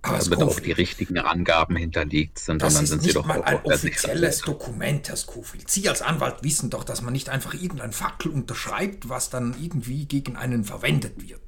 Aber 0.04 0.20
damit 0.20 0.42
auch 0.44 0.60
die 0.60 0.72
richtigen 0.72 1.18
Angaben 1.18 1.76
hinterlegt 1.76 2.38
sind. 2.40 2.56
Und 2.56 2.62
Das 2.62 2.76
dann 2.76 2.84
ist 2.84 2.90
sind 2.92 3.02
Sie 3.02 3.08
nicht 3.08 3.16
doch 3.16 3.26
mal 3.26 3.42
ein 3.44 3.60
offizielles. 3.64 4.42
Dokument, 4.42 5.10
Herr 5.10 5.16
Scofield. 5.16 5.70
Sie 5.70 5.90
als 5.90 6.02
Anwalt 6.02 6.44
wissen 6.44 6.70
doch, 6.70 6.84
dass 6.84 7.02
man 7.02 7.14
nicht 7.14 7.30
einfach 7.30 7.56
irgendein 7.56 7.92
Fackel 7.92 8.32
unterschreibt, 8.32 9.10
was 9.10 9.30
dann 9.30 9.56
irgendwie 9.60 10.06
gegen 10.06 10.36
einen 10.36 10.64
verwendet 10.64 11.28
wird. 11.28 11.42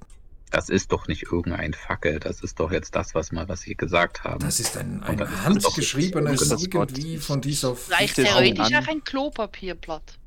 Das 0.50 0.70
ist 0.70 0.92
doch 0.92 1.08
nicht 1.08 1.32
irgendein 1.32 1.74
Fackel. 1.74 2.20
Das 2.20 2.42
ist 2.42 2.60
doch 2.60 2.72
jetzt 2.72 2.96
das, 2.96 3.16
was 3.16 3.32
mal, 3.32 3.48
was 3.48 3.62
Sie 3.62 3.76
gesagt 3.76 4.24
haben. 4.24 4.40
Das 4.44 4.60
ist 4.60 4.78
ein, 4.78 5.02
Und 5.02 5.22
ein 5.22 5.44
handgeschriebenes 5.44 6.52
irgendwie 6.52 7.18
von 7.18 7.42
dieser... 7.42 7.76
Vielleicht 7.76 8.16
theoretisch 8.16 8.74
auch 8.74 8.88
ein 8.88 9.04
Klopapierblatt. 9.04 10.20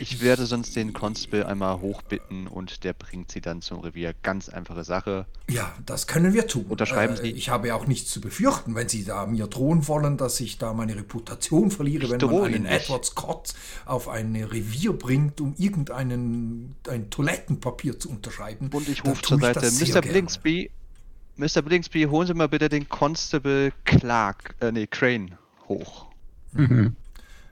Ich 0.00 0.20
werde 0.20 0.46
sonst 0.46 0.76
den 0.76 0.92
Constable 0.92 1.46
einmal 1.46 1.80
hochbitten 1.80 2.46
und 2.46 2.84
der 2.84 2.92
bringt 2.92 3.32
sie 3.32 3.40
dann 3.40 3.62
zum 3.62 3.80
Revier. 3.80 4.14
Ganz 4.22 4.48
einfache 4.48 4.84
Sache. 4.84 5.26
Ja, 5.50 5.74
das 5.84 6.06
können 6.06 6.32
wir 6.32 6.46
tun. 6.46 6.66
Unterschreiben 6.68 7.14
Äh, 7.16 7.22
Sie. 7.22 7.30
Ich 7.32 7.48
habe 7.48 7.68
ja 7.68 7.74
auch 7.74 7.86
nichts 7.86 8.10
zu 8.10 8.20
befürchten, 8.20 8.74
wenn 8.74 8.88
Sie 8.88 9.04
da 9.04 9.26
mir 9.26 9.46
drohen 9.46 9.86
wollen, 9.88 10.16
dass 10.16 10.40
ich 10.40 10.58
da 10.58 10.72
meine 10.72 10.96
Reputation 10.96 11.70
verliere, 11.70 12.04
Ich 12.04 12.10
wenn 12.10 12.20
man 12.20 12.44
einen 12.44 12.62
nicht. 12.64 12.72
Edward 12.72 13.04
Scott 13.04 13.54
auf 13.86 14.08
ein 14.08 14.36
Revier 14.36 14.92
bringt, 14.92 15.40
um 15.40 15.54
irgendeinen 15.58 16.76
ein 16.88 17.10
Toilettenpapier 17.10 17.98
zu 17.98 18.10
unterschreiben. 18.10 18.70
Und 18.72 18.88
ich 18.88 19.04
rufe 19.04 19.22
tue 19.22 19.38
zur 19.38 19.40
Seite, 19.40 19.70
Mr. 19.70 20.00
Blingsby, 20.00 20.70
Mr. 21.36 21.62
Blingsby, 21.62 22.04
holen 22.04 22.26
Sie 22.26 22.34
mal 22.34 22.48
bitte 22.48 22.68
den 22.68 22.88
Constable 22.88 23.72
Clark, 23.84 24.54
äh, 24.60 24.72
nee, 24.72 24.86
Crane 24.86 25.38
hoch. 25.68 26.06
Mhm. 26.52 26.96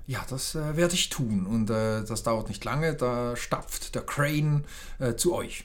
Ja, 0.07 0.25
das 0.29 0.55
äh, 0.55 0.77
werde 0.77 0.95
ich 0.95 1.09
tun 1.09 1.47
und 1.47 1.69
äh, 1.69 2.05
das 2.05 2.23
dauert 2.23 2.49
nicht 2.49 2.65
lange. 2.65 2.95
Da 2.95 3.35
stapft 3.37 3.95
der 3.95 4.03
Crane 4.03 4.65
äh, 4.99 5.15
zu 5.17 5.35
euch. 5.35 5.65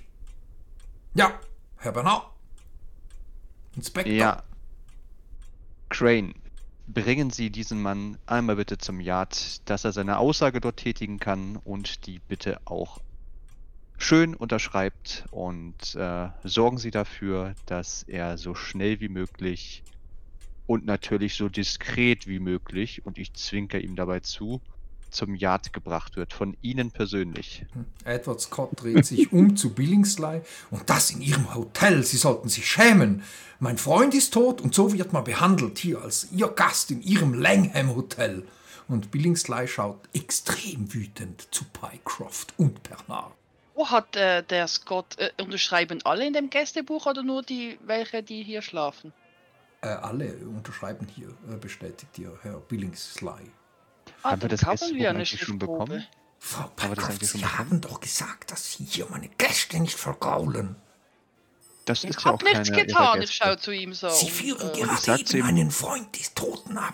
Ja, 1.13 1.39
Herr 1.77 1.91
Bernard. 1.91 2.25
Inspektor. 3.75 4.13
Ja. 4.13 4.43
Crane, 5.89 6.33
bringen 6.87 7.29
Sie 7.29 7.49
diesen 7.51 7.81
Mann 7.81 8.17
einmal 8.25 8.55
bitte 8.55 8.77
zum 8.77 8.99
Yard, 8.99 9.69
dass 9.69 9.85
er 9.85 9.91
seine 9.91 10.17
Aussage 10.17 10.59
dort 10.59 10.77
tätigen 10.77 11.19
kann 11.19 11.57
und 11.57 12.07
die 12.07 12.19
bitte 12.19 12.59
auch 12.65 12.99
schön 13.97 14.35
unterschreibt 14.35 15.25
und 15.29 15.95
äh, 15.95 16.29
sorgen 16.43 16.79
Sie 16.79 16.91
dafür, 16.91 17.53
dass 17.67 18.03
er 18.03 18.37
so 18.37 18.55
schnell 18.55 18.99
wie 18.99 19.09
möglich 19.09 19.83
und 20.71 20.85
natürlich 20.85 21.35
so 21.35 21.49
diskret 21.49 22.27
wie 22.27 22.39
möglich, 22.39 23.05
und 23.05 23.17
ich 23.17 23.33
zwinker 23.33 23.81
ihm 23.81 23.97
dabei 23.97 24.21
zu, 24.21 24.61
zum 25.09 25.35
Yard 25.35 25.73
gebracht 25.73 26.15
wird, 26.15 26.31
von 26.31 26.55
Ihnen 26.61 26.91
persönlich. 26.91 27.65
Edward 28.05 28.39
Scott 28.39 28.69
dreht 28.77 29.05
sich 29.05 29.33
um 29.33 29.57
zu 29.57 29.73
Billingsley 29.73 30.39
und 30.69 30.89
das 30.89 31.11
in 31.11 31.21
ihrem 31.21 31.53
Hotel. 31.53 32.03
Sie 32.03 32.15
sollten 32.15 32.47
sich 32.47 32.65
schämen. 32.65 33.21
Mein 33.59 33.77
Freund 33.77 34.13
ist 34.13 34.33
tot 34.33 34.61
und 34.61 34.73
so 34.73 34.93
wird 34.93 35.11
man 35.11 35.25
behandelt 35.25 35.77
hier 35.77 36.01
als 36.01 36.31
ihr 36.31 36.47
Gast 36.47 36.89
in 36.89 37.01
ihrem 37.01 37.33
Langham 37.33 37.93
Hotel. 37.93 38.47
Und 38.87 39.11
Billingsley 39.11 39.67
schaut 39.67 39.99
extrem 40.13 40.93
wütend 40.93 41.53
zu 41.53 41.65
Pycroft 41.65 42.53
und 42.55 42.81
Bernard. 42.83 43.33
Wo 43.73 43.89
hat 43.89 44.15
äh, 44.15 44.41
der 44.43 44.69
Scott, 44.69 45.17
äh, 45.19 45.31
unterschreiben 45.43 45.99
alle 46.05 46.25
in 46.25 46.31
dem 46.31 46.49
Gästebuch 46.49 47.07
oder 47.07 47.23
nur 47.23 47.43
die, 47.43 47.77
welche, 47.83 48.23
die 48.23 48.43
hier 48.43 48.61
schlafen? 48.61 49.11
Äh, 49.83 49.87
alle 49.87 50.35
unterschreiben 50.45 51.07
hier, 51.07 51.29
äh, 51.51 51.55
bestätigt 51.57 52.17
ihr 52.19 52.37
Herr 52.43 52.59
Billingsley. 52.59 53.51
Ah, 54.21 54.31
Haben 54.31 54.41
wir 54.43 54.49
das 54.49 54.63
haben 54.63 54.79
wir 54.79 55.09
eine 55.09 55.19
eigentlich 55.19 55.29
schon 55.29 55.37
Stichprobe. 55.57 55.67
bekommen? 55.85 56.05
Frau 56.39 56.71
schon 56.77 57.19
Sie 57.19 57.37
bekommen? 57.39 57.57
haben 57.57 57.81
doch 57.81 57.99
gesagt, 57.99 58.51
dass 58.51 58.73
Sie 58.73 58.83
hier 58.83 59.07
meine 59.09 59.29
Gäste 59.29 59.79
nicht 59.79 59.97
vergaulen. 59.97 60.75
Das 61.85 62.03
Ich 62.03 62.11
ist 62.11 62.23
ja 62.23 62.31
auch 62.31 62.41
nichts 62.43 62.69
Ihrer 62.69 62.77
getan, 62.85 63.21
ich 63.23 63.31
schaue 63.35 63.57
zu 63.57 63.71
ihm 63.71 63.93
so. 63.93 64.09
Sie 64.09 64.25
und, 64.25 64.31
führen 64.31 64.69
äh, 64.69 64.73
gerade 64.81 65.11
eben 65.19 65.25
zu 65.25 65.37
ihm- 65.37 65.45
einen 65.45 65.71
Freund 65.71 66.17
des 66.19 66.33
Toten 66.35 66.77
ab. 66.77 66.93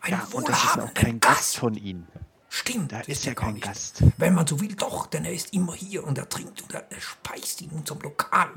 Einen 0.00 0.18
Ja, 0.18 0.26
und 0.32 0.48
das 0.48 0.58
ist 0.58 0.64
ja 0.64 0.70
auch 0.70 0.76
wohlhabenden 0.78 0.94
kein 0.94 1.20
Gast 1.20 1.38
Gast. 1.38 1.56
von 1.58 1.74
Ihnen. 1.76 2.08
Stimmt, 2.48 2.90
Da 2.92 3.00
ist 3.00 3.24
ja 3.24 3.34
kein 3.34 3.54
nicht. 3.54 3.64
Gast. 3.64 4.02
Wenn 4.16 4.34
man 4.34 4.46
so 4.46 4.60
will, 4.60 4.74
doch, 4.74 5.06
denn 5.06 5.24
er 5.24 5.32
ist 5.32 5.52
immer 5.52 5.74
hier 5.74 6.02
und 6.04 6.18
er 6.18 6.28
trinkt 6.28 6.62
und 6.62 6.74
er, 6.74 6.90
er 6.90 7.00
speist 7.00 7.60
in 7.62 7.70
unserem 7.70 8.00
Lokal. 8.00 8.50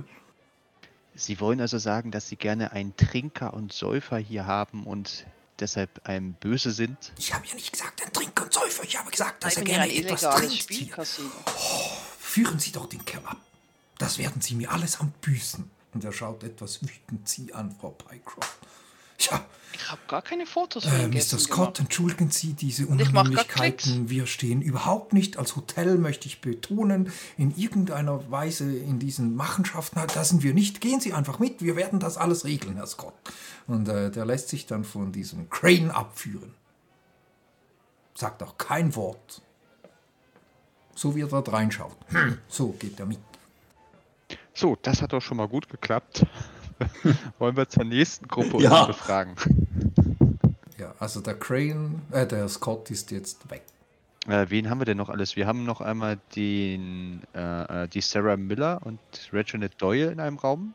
Sie 1.20 1.40
wollen 1.42 1.60
also 1.60 1.78
sagen, 1.78 2.12
dass 2.12 2.30
Sie 2.30 2.38
gerne 2.38 2.72
einen 2.72 2.96
Trinker 2.96 3.54
und 3.54 3.74
Säufer 3.74 4.18
hier 4.18 4.46
haben 4.46 4.86
und 4.86 5.26
deshalb 5.60 6.08
einem 6.08 6.34
böse 6.34 6.72
sind? 6.72 7.12
Ich 7.18 7.34
habe 7.34 7.46
ja 7.46 7.56
nicht 7.56 7.74
gesagt, 7.74 8.02
ein 8.06 8.14
Trinker 8.14 8.46
und 8.46 8.54
Säufer. 8.54 8.84
Ich 8.86 8.98
habe 8.98 9.12
gesagt, 9.12 9.44
dass 9.44 9.58
er 9.58 9.64
ich 9.64 9.66
bin 9.66 9.74
ja 9.76 9.86
gerne 9.86 9.94
ein 9.94 10.06
etwas 10.06 10.22
trinkt 10.22 10.54
hier. 10.54 10.62
Spielcasino. 10.62 11.30
Führen 12.20 12.60
Sie 12.60 12.72
doch 12.72 12.86
den 12.88 13.04
Kerl 13.04 13.26
ab. 13.26 13.38
Das 13.98 14.18
werden 14.18 14.42
Sie 14.42 14.56
mir 14.56 14.72
allesamt 14.72 15.20
büßen. 15.20 15.70
Und 15.94 16.06
er 16.06 16.14
schaut 16.14 16.44
etwas 16.44 16.82
wütend 16.82 17.28
Sie 17.28 17.54
an, 17.54 17.76
Frau 17.78 17.90
Pycroft. 17.90 18.58
Ja, 19.20 19.46
Ich 19.74 19.92
habe 19.92 20.02
gar 20.08 20.22
keine 20.22 20.46
Fotos 20.46 20.86
von 20.86 20.94
Äh, 20.94 21.08
Mr. 21.08 21.40
Scott, 21.40 21.50
gemacht. 21.58 21.80
entschuldigen 21.80 22.30
Sie 22.32 22.54
diese 22.54 22.86
Unannehmlichkeiten. 22.88 24.10
Wir 24.10 24.28
stehen 24.28 24.62
überhaupt 24.62 25.14
nicht 25.14 25.38
als 25.38 25.56
Hotel, 25.56 25.98
möchte 25.98 26.28
ich 26.28 26.42
betonen, 26.42 27.12
in 27.38 27.56
irgendeiner 27.56 28.30
Weise 28.30 28.72
in 28.76 29.00
diesen 29.00 29.36
Machenschaften. 29.36 30.02
Da 30.14 30.24
sind 30.24 30.44
wir 30.44 30.54
nicht. 30.54 30.82
Gehen 30.82 31.00
Sie 31.00 31.14
einfach 31.14 31.40
mit. 31.40 31.62
Wir 31.64 31.76
werden 31.76 32.00
das 32.00 32.18
alles 32.18 32.46
regeln, 32.46 32.76
Herr 32.76 32.88
Scott. 32.88 33.14
Und 33.68 33.88
äh, 33.88 34.12
der 34.12 34.26
lässt 34.26 34.50
sich 34.50 34.66
dann 34.68 34.84
von 34.84 35.12
diesem 35.12 35.50
Crane 35.50 35.92
abführen. 35.92 36.54
Sagt 38.16 38.44
auch 38.44 38.58
kein 38.58 38.96
Wort. 38.96 39.42
So 40.94 41.16
wie 41.16 41.22
er 41.22 41.28
dort 41.28 41.52
reinschaut. 41.52 41.96
Hm, 42.10 42.38
so 42.50 42.70
geht 42.74 43.00
er 43.00 43.06
mit. 43.06 43.20
So, 44.54 44.76
das 44.82 45.02
hat 45.02 45.14
doch 45.14 45.22
schon 45.22 45.38
mal 45.38 45.48
gut 45.48 45.70
geklappt. 45.70 46.26
Wollen 47.40 47.58
wir 47.58 47.68
zur 47.70 47.84
nächsten 47.86 48.28
Gruppe 48.28 48.62
Ja. 48.62 48.80
uns 48.86 48.88
befragen? 48.88 49.36
Ja, 50.78 50.94
also 51.00 51.20
der 51.22 51.36
Crane, 51.38 52.02
äh, 52.12 52.26
der 52.26 52.48
Scott 52.48 52.90
ist 52.90 53.12
jetzt 53.12 53.50
weg. 53.52 53.64
Äh, 54.28 54.46
wen 54.50 54.70
haben 54.70 54.80
wir 54.80 54.86
denn 54.86 54.98
noch 54.98 55.10
alles? 55.10 55.36
Wir 55.36 55.48
haben 55.48 55.66
noch 55.66 55.82
einmal 55.82 56.20
den, 56.36 57.22
äh, 57.34 57.84
äh, 57.84 57.88
die 57.88 58.02
Sarah 58.02 58.38
Miller 58.38 58.80
und 58.84 59.00
Reginald 59.34 59.82
Doyle 59.82 60.12
in 60.12 60.20
einem 60.20 60.38
Raum. 60.38 60.74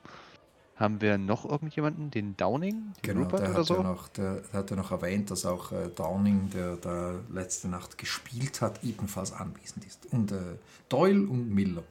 Haben 0.76 1.00
wir 1.00 1.18
noch 1.18 1.44
irgendjemanden? 1.44 2.10
Den 2.10 2.36
Downing? 2.36 2.72
Den 2.72 3.14
Genau, 3.14 3.20
Rupert 3.22 3.40
der 3.42 3.50
oder 3.50 3.58
hat, 3.60 3.66
so? 3.66 3.74
ja 3.76 3.82
noch, 3.82 4.08
der, 4.08 4.40
der 4.40 4.52
hat 4.58 4.70
ja 4.70 4.76
noch 4.76 4.90
erwähnt, 4.90 5.30
dass 5.30 5.46
auch 5.46 5.70
äh, 5.70 5.88
Downing, 5.94 6.50
der 6.50 6.76
da 6.76 7.14
letzte 7.32 7.68
Nacht 7.68 7.96
gespielt 7.96 8.60
hat, 8.60 8.82
ebenfalls 8.82 9.32
anwesend 9.32 9.84
ist. 9.86 10.06
Und 10.12 10.32
äh, 10.32 10.36
Doyle 10.88 11.20
und 11.28 11.48
Miller. 11.54 11.84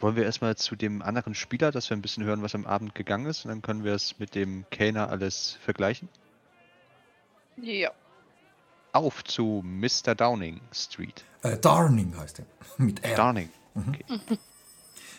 Wollen 0.00 0.16
wir 0.16 0.24
erstmal 0.24 0.56
zu 0.56 0.76
dem 0.76 1.02
anderen 1.02 1.34
Spieler, 1.34 1.72
dass 1.72 1.90
wir 1.90 1.96
ein 1.96 2.02
bisschen 2.02 2.24
hören, 2.24 2.42
was 2.42 2.54
am 2.54 2.66
Abend 2.66 2.94
gegangen 2.94 3.26
ist, 3.26 3.44
und 3.44 3.48
dann 3.50 3.62
können 3.62 3.82
wir 3.82 3.94
es 3.94 4.18
mit 4.18 4.34
dem 4.34 4.64
Kellner 4.70 5.10
alles 5.10 5.58
vergleichen? 5.64 6.08
Ja. 7.56 7.90
Auf 8.92 9.24
zu 9.24 9.62
Mr. 9.64 10.14
Downing 10.14 10.60
Street. 10.72 11.24
Äh, 11.42 11.58
Darning 11.58 12.16
heißt 12.16 12.40
er. 12.40 12.46
Mit 12.78 13.04
R. 13.04 13.16
Downing. 13.16 13.50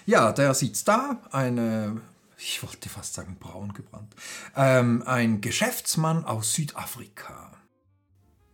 Ja, 0.06 0.32
der 0.32 0.56
sitzt 0.56 0.88
da, 0.88 1.22
eine, 1.32 2.02
ich 2.36 2.64
wollte 2.64 2.90
fast 2.90 3.14
sagen 3.14 3.38
braun 3.40 3.74
gebrannt, 3.74 4.16
ähm, 4.56 5.04
ein 5.06 5.40
Geschäftsmann 5.40 6.26
aus 6.26 6.54
Südafrika. 6.54 7.52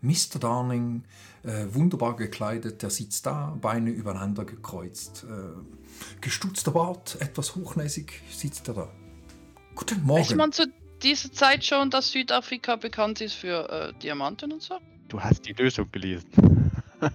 Mr. 0.02 0.38
Darning, 0.38 1.06
äh, 1.46 1.74
wunderbar 1.74 2.16
gekleidet, 2.16 2.82
der 2.82 2.90
sitzt 2.90 3.26
da, 3.26 3.58
Beine 3.62 3.92
übereinander 3.92 4.46
gekreuzt, 4.46 5.26
äh, 5.30 6.22
gestutzter 6.22 6.72
Bart, 6.72 7.18
etwas 7.20 7.56
hochnäsig 7.56 8.22
sitzt 8.32 8.68
er 8.68 8.74
da. 8.74 8.92
Guten 9.76 10.08
Weiß 10.08 10.30
Morgen. 10.30 10.38
man 10.38 10.52
zu 10.52 10.66
dieser 11.04 11.32
Zeit 11.32 11.66
schon, 11.66 11.90
dass 11.90 12.12
Südafrika 12.12 12.78
bekannt 12.78 13.22
ist 13.22 13.34
für 13.34 13.70
äh, 13.70 13.94
Diamanten 14.00 14.52
und 14.52 14.62
so? 14.62 14.80
Du 15.08 15.20
hast 15.20 15.46
die 15.46 15.54
Lösung 15.54 15.92
gelesen. 15.92 16.72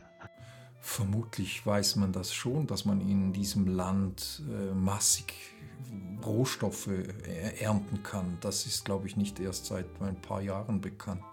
Vermutlich 0.81 1.67
weiß 1.67 1.97
man 1.97 2.13
das 2.13 2.33
schon, 2.33 2.67
dass 2.67 2.85
man 2.85 3.01
in 3.01 3.33
diesem 3.33 3.67
Land 3.67 4.43
äh, 4.49 4.75
massig 4.75 5.35
Rohstoffe 6.25 6.89
äh, 6.89 7.61
ernten 7.61 8.03
kann. 8.03 8.39
Das 8.41 8.67
ist, 8.67 8.85
glaube 8.85 9.07
ich, 9.07 9.17
nicht 9.17 9.41
erst 9.41 9.67
seit 9.67 9.87
ein 10.01 10.21
paar 10.21 10.41
Jahren 10.41 10.81
bekannt. 10.81 11.25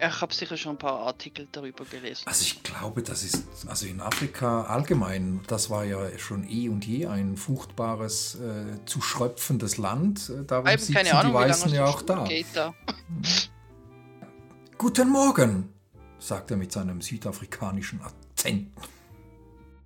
Ich 0.00 0.20
habe 0.20 0.32
sicher 0.32 0.56
schon 0.56 0.76
ein 0.76 0.78
paar 0.78 1.00
Artikel 1.00 1.48
darüber 1.50 1.84
gelesen. 1.84 2.22
Also 2.26 2.42
ich 2.42 2.62
glaube, 2.62 3.02
das 3.02 3.24
ist, 3.24 3.68
also 3.68 3.86
in 3.86 4.00
Afrika 4.00 4.62
allgemein, 4.62 5.40
das 5.48 5.70
war 5.70 5.84
ja 5.84 6.16
schon 6.18 6.48
eh 6.48 6.68
und 6.68 6.86
je 6.86 7.06
ein 7.06 7.36
fruchtbares, 7.36 8.36
äh, 8.36 8.84
zu 8.84 9.00
schröpfendes 9.00 9.76
Land. 9.76 10.30
Äh, 10.30 10.44
Darum 10.44 10.68
Eben 10.68 10.78
sitzen 10.78 10.94
keine 10.94 11.08
die 11.08 11.14
Ahnung, 11.14 11.32
wie 11.32 11.38
lange 11.38 11.50
es 11.50 11.64
Weißen 11.64 11.74
ja 11.74 11.84
auch 11.84 12.02
da. 12.02 12.28
da. 12.54 12.74
Guten 14.78 15.10
Morgen, 15.10 15.72
sagt 16.18 16.52
er 16.52 16.56
mit 16.56 16.70
seinem 16.70 17.00
südafrikanischen 17.00 18.00
Akzent. 18.00 18.70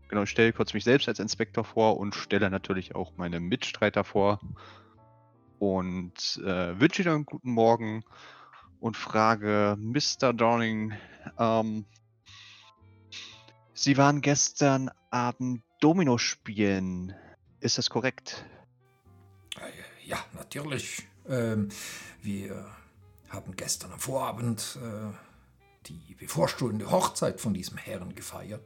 Genau, 0.09 0.25
ich 0.25 0.31
stelle 0.31 0.52
kurz 0.52 0.75
mich 0.75 0.85
selbst 0.85 1.09
als 1.09 1.21
Inspektor 1.21 1.64
vor 1.64 1.97
und 1.97 2.14
stelle 2.14 2.50
natürlich 2.50 2.95
auch 2.95 3.12
meine 3.16 3.40
Mitstreiter 3.40 4.04
vor. 4.04 4.40
Und 5.59 6.38
äh, 6.45 6.78
wünsche 6.78 7.00
Ihnen 7.00 7.14
einen 7.14 7.25
guten 7.25 7.52
Morgen 7.52 8.04
und 8.82 8.96
frage 8.96 9.76
Mr. 9.78 10.32
Downing, 10.32 10.92
ähm, 11.38 11.86
Sie 13.74 13.96
waren 13.96 14.20
gestern 14.20 14.90
Abend 15.10 15.62
Domino 15.80 16.18
spielen. 16.18 17.14
Ist 17.60 17.78
das 17.78 17.90
korrekt? 17.90 18.44
Äh, 19.56 19.70
Ja, 20.06 20.18
natürlich. 20.34 21.06
Ähm, 21.28 21.68
wir 22.22 22.66
haben 23.28 23.54
gestern 23.54 23.92
am 23.92 24.00
Vorabend 24.00 24.78
äh, 24.82 25.12
die 25.86 26.14
bevorstehende 26.16 26.90
Hochzeit 26.90 27.40
von 27.40 27.54
diesem 27.54 27.76
Herrn 27.76 28.14
gefeiert. 28.16 28.64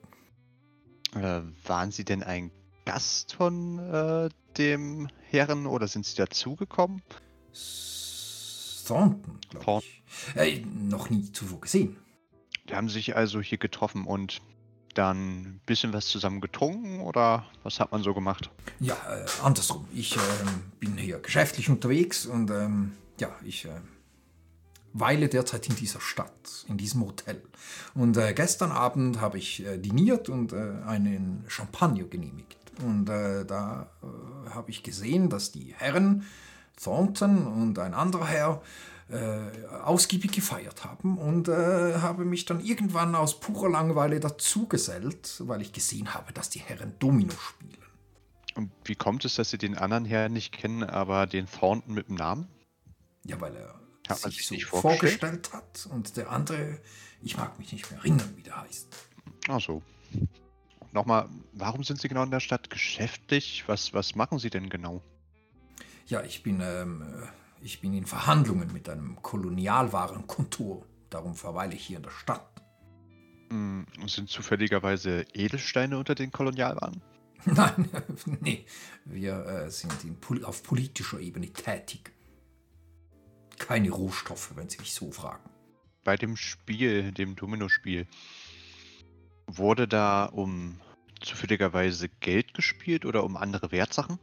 Äh, 1.15 1.43
waren 1.65 1.91
Sie 1.93 2.05
denn 2.05 2.23
ein 2.23 2.51
Gast 2.87 3.35
von 3.35 3.79
äh, 3.79 4.31
dem 4.57 5.09
Herren 5.29 5.67
oder 5.67 5.89
sind 5.89 6.07
Sie 6.07 6.17
dazugekommen? 6.17 7.03
Thornton, 8.87 9.39
glaube 9.51 9.83
ich. 9.85 10.37
Äh, 10.37 10.63
noch 10.65 11.11
nie 11.11 11.31
zuvor 11.33 11.61
gesehen. 11.61 11.97
Die 12.69 12.75
haben 12.75 12.89
sich 12.89 13.17
also 13.17 13.41
hier 13.41 13.59
getroffen 13.59 14.05
und 14.05 14.41
dann 14.95 15.41
ein 15.43 15.61
bisschen 15.67 15.93
was 15.93 16.07
zusammen 16.07 16.41
getrunken 16.41 17.01
oder 17.01 17.45
was 17.63 17.81
hat 17.81 17.93
man 17.93 18.03
so 18.03 18.15
gemacht? 18.15 18.51
Ja, 18.81 18.95
äh, 18.95 19.27
andersrum. 19.43 19.87
Ich 19.95 20.17
ähm, 20.17 20.73
bin 20.81 20.97
hier 20.97 21.19
geschäftlich 21.19 21.69
unterwegs 21.69 22.27
und 22.27 22.51
ähm, 22.51 22.93
ja, 23.21 23.31
ich 23.45 23.67
äh, 23.67 23.71
weile 24.93 25.29
derzeit 25.29 25.69
in 25.69 25.77
dieser 25.77 26.01
Stadt, 26.01 26.65
in 26.69 26.79
diesem 26.79 27.05
Hotel. 27.05 27.43
Und 27.95 28.17
äh, 28.17 28.33
gestern 28.33 28.73
Abend 28.73 29.21
habe 29.21 29.39
ich 29.39 29.65
äh, 29.65 29.79
diniert 29.79 30.29
und 30.29 30.53
äh, 30.53 30.83
einen 30.87 31.45
Champagner 31.49 32.05
genehmigt. 32.05 32.57
Und 32.83 33.09
äh, 33.09 33.45
da 33.45 33.91
äh, 34.03 34.51
habe 34.51 34.71
ich 34.71 34.83
gesehen, 34.83 35.29
dass 35.29 35.53
die 35.53 35.75
Herren 35.77 36.25
Thornton 36.83 37.47
und 37.47 37.79
ein 37.79 37.95
anderer 37.95 38.27
Herr 38.27 38.63
äh, 39.09 39.67
ausgiebig 39.85 40.33
gefeiert 40.33 40.85
haben 40.85 41.17
und 41.19 41.49
äh, 41.49 41.99
habe 41.99 42.25
mich 42.25 42.45
dann 42.45 42.61
irgendwann 42.61 43.15
aus 43.15 43.39
purer 43.41 43.69
Langeweile 43.69 44.19
dazugesellt, 44.21 45.43
weil 45.47 45.63
ich 45.63 45.73
gesehen 45.73 46.13
habe, 46.15 46.33
dass 46.33 46.51
die 46.51 46.59
Herren 46.59 46.95
Domino 46.99 47.33
spielen. 47.33 47.77
Und 48.57 48.73
wie 48.85 48.95
kommt 48.97 49.25
es, 49.25 49.37
dass 49.37 49.51
Sie 49.51 49.59
den 49.59 49.77
anderen 49.77 50.05
Herrn 50.07 50.33
nicht 50.33 50.53
kennen, 50.53 50.83
aber 50.83 51.27
den 51.27 51.47
Thornton 51.47 51.95
mit 51.95 52.09
dem 52.09 52.17
Namen? 52.17 52.49
Ja, 53.25 53.41
weil 53.41 53.55
er 53.55 53.75
Hat 54.09 54.23
man 54.23 54.31
sich 54.33 54.47
sich 54.47 54.65
so 54.65 54.81
vorgestellt? 54.81 55.21
vorgestellt? 55.21 55.53
hat 55.53 55.89
und 55.93 56.17
der 56.17 56.31
andere, 56.33 56.81
ich 57.23 57.37
mag 57.37 57.59
mich 57.59 57.73
nicht 57.73 57.91
mehr 57.91 58.01
erinnern, 58.01 58.33
wie 58.37 58.43
der 58.43 58.63
heißt. 58.63 58.89
Ach 59.49 59.61
so. 59.61 59.83
Nochmal, 60.93 61.29
warum 61.53 61.85
sind 61.85 62.01
Sie 62.01 62.09
genau 62.09 62.23
in 62.23 62.31
der 62.31 62.41
Stadt 62.41 62.71
geschäftlich? 62.71 63.65
Was, 63.67 63.93
was 63.93 64.15
machen 64.15 64.39
Sie 64.39 64.49
denn 64.51 64.71
genau? 64.71 65.03
Ja, 66.07 66.23
ich 66.23 66.43
bin, 66.43 66.61
ähm, 66.61 67.03
äh, 67.03 67.27
ich 67.61 67.81
bin 67.81 67.93
in 67.93 68.07
Verhandlungen 68.07 68.73
mit 68.73 68.89
einem 68.89 69.21
Kolonialwarenkontor. 69.23 70.87
Darum 71.11 71.35
verweile 71.35 71.75
ich 71.75 71.85
hier 71.85 71.97
in 71.97 72.05
der 72.05 72.11
Stadt. 72.11 72.49
Hm, 73.51 73.87
sind 74.07 74.29
zufälligerweise 74.29 75.25
Edelsteine 75.35 75.99
unter 75.99 76.15
den 76.15 76.31
Kolonialwaren? 76.31 77.03
Nein, 77.45 77.89
nee, 78.41 78.67
wir 79.05 79.47
äh, 79.47 79.71
sind 79.71 79.93
in, 80.05 80.45
auf 80.45 80.63
politischer 80.63 81.19
Ebene 81.19 81.53
tätig. 81.53 82.13
Keine 83.59 83.91
Rohstoffe, 83.91 84.53
wenn 84.57 84.69
Sie 84.69 84.79
mich 84.79 84.95
so 84.95 85.11
fragen. 85.11 85.49
Bei 86.05 86.17
dem 86.17 86.37
Spiel, 86.37 87.11
dem 87.13 87.35
Domino-Spiel, 87.35 88.07
wurde 89.47 89.89
da 89.89 90.27
um 90.27 90.81
zufälligerweise 91.21 92.09
Geld 92.09 92.55
gespielt 92.55 93.05
oder 93.05 93.25
um 93.25 93.37
andere 93.37 93.73
Wertsachen? 93.73 94.19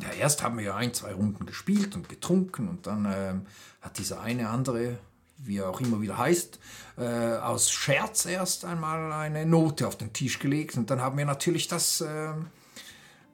Ja, 0.00 0.10
erst 0.18 0.42
haben 0.42 0.58
wir 0.58 0.64
ja 0.64 0.76
ein, 0.76 0.92
zwei 0.92 1.12
Runden 1.12 1.46
gespielt 1.46 1.94
und 1.94 2.08
getrunken 2.08 2.68
und 2.68 2.86
dann 2.86 3.06
ähm, 3.06 3.46
hat 3.80 3.98
dieser 3.98 4.20
eine 4.20 4.48
andere, 4.48 4.98
wie 5.38 5.58
er 5.58 5.68
auch 5.70 5.80
immer 5.80 6.00
wieder 6.00 6.18
heißt, 6.18 6.58
äh, 6.98 7.36
aus 7.36 7.70
Scherz 7.70 8.26
erst 8.26 8.64
einmal 8.64 9.12
eine 9.12 9.46
Note 9.46 9.86
auf 9.86 9.96
den 9.96 10.12
Tisch 10.12 10.40
gelegt 10.40 10.76
und 10.76 10.90
dann 10.90 11.00
haben 11.00 11.16
wir 11.16 11.26
natürlich 11.26 11.68
das 11.68 12.00
ähm, 12.00 12.46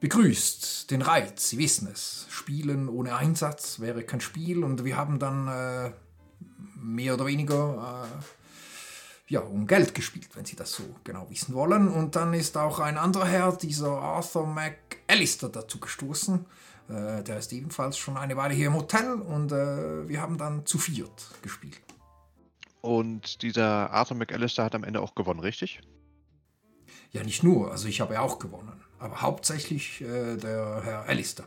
begrüßt, 0.01 0.91
den 0.91 1.01
Reiz, 1.01 1.49
Sie 1.49 1.57
wissen 1.57 1.87
es. 1.91 2.27
Spielen 2.29 2.89
ohne 2.89 3.15
Einsatz 3.15 3.79
wäre 3.79 4.03
kein 4.03 4.21
Spiel 4.21 4.63
und 4.63 4.83
wir 4.83 4.97
haben 4.97 5.17
dann 5.17 5.47
äh, 5.47 5.91
mehr 6.75 7.15
oder 7.15 7.25
weniger 7.25 8.05
äh, 8.05 8.40
ja, 9.31 9.39
um 9.39 9.65
Geld 9.65 9.95
gespielt, 9.95 10.27
wenn 10.35 10.43
Sie 10.43 10.57
das 10.57 10.73
so 10.73 10.83
genau 11.05 11.29
wissen 11.29 11.53
wollen. 11.53 11.87
Und 11.87 12.17
dann 12.17 12.33
ist 12.33 12.57
auch 12.57 12.79
ein 12.79 12.97
anderer 12.97 13.25
Herr, 13.25 13.55
dieser 13.55 13.91
Arthur 13.91 14.45
McAllister, 14.45 15.47
dazu 15.47 15.79
gestoßen. 15.79 16.45
Äh, 16.89 17.23
der 17.23 17.37
ist 17.37 17.53
ebenfalls 17.53 17.97
schon 17.97 18.17
eine 18.17 18.35
Weile 18.35 18.53
hier 18.53 18.67
im 18.67 18.75
Hotel 18.75 19.13
und 19.13 19.53
äh, 19.53 20.09
wir 20.09 20.21
haben 20.21 20.37
dann 20.37 20.65
zu 20.65 20.77
viert 20.77 21.31
gespielt. 21.41 21.79
Und 22.81 23.41
dieser 23.41 23.91
Arthur 23.91 24.17
McAllister 24.17 24.65
hat 24.65 24.75
am 24.75 24.83
Ende 24.83 24.99
auch 24.99 25.15
gewonnen, 25.15 25.39
richtig? 25.39 25.79
Ja, 27.11 27.23
nicht 27.23 27.41
nur, 27.41 27.71
also 27.71 27.87
ich 27.87 28.01
habe 28.01 28.19
auch 28.19 28.37
gewonnen, 28.37 28.83
aber 28.99 29.21
hauptsächlich 29.21 30.01
äh, 30.01 30.35
der 30.35 30.81
Herr 30.83 31.05
Allister. 31.07 31.45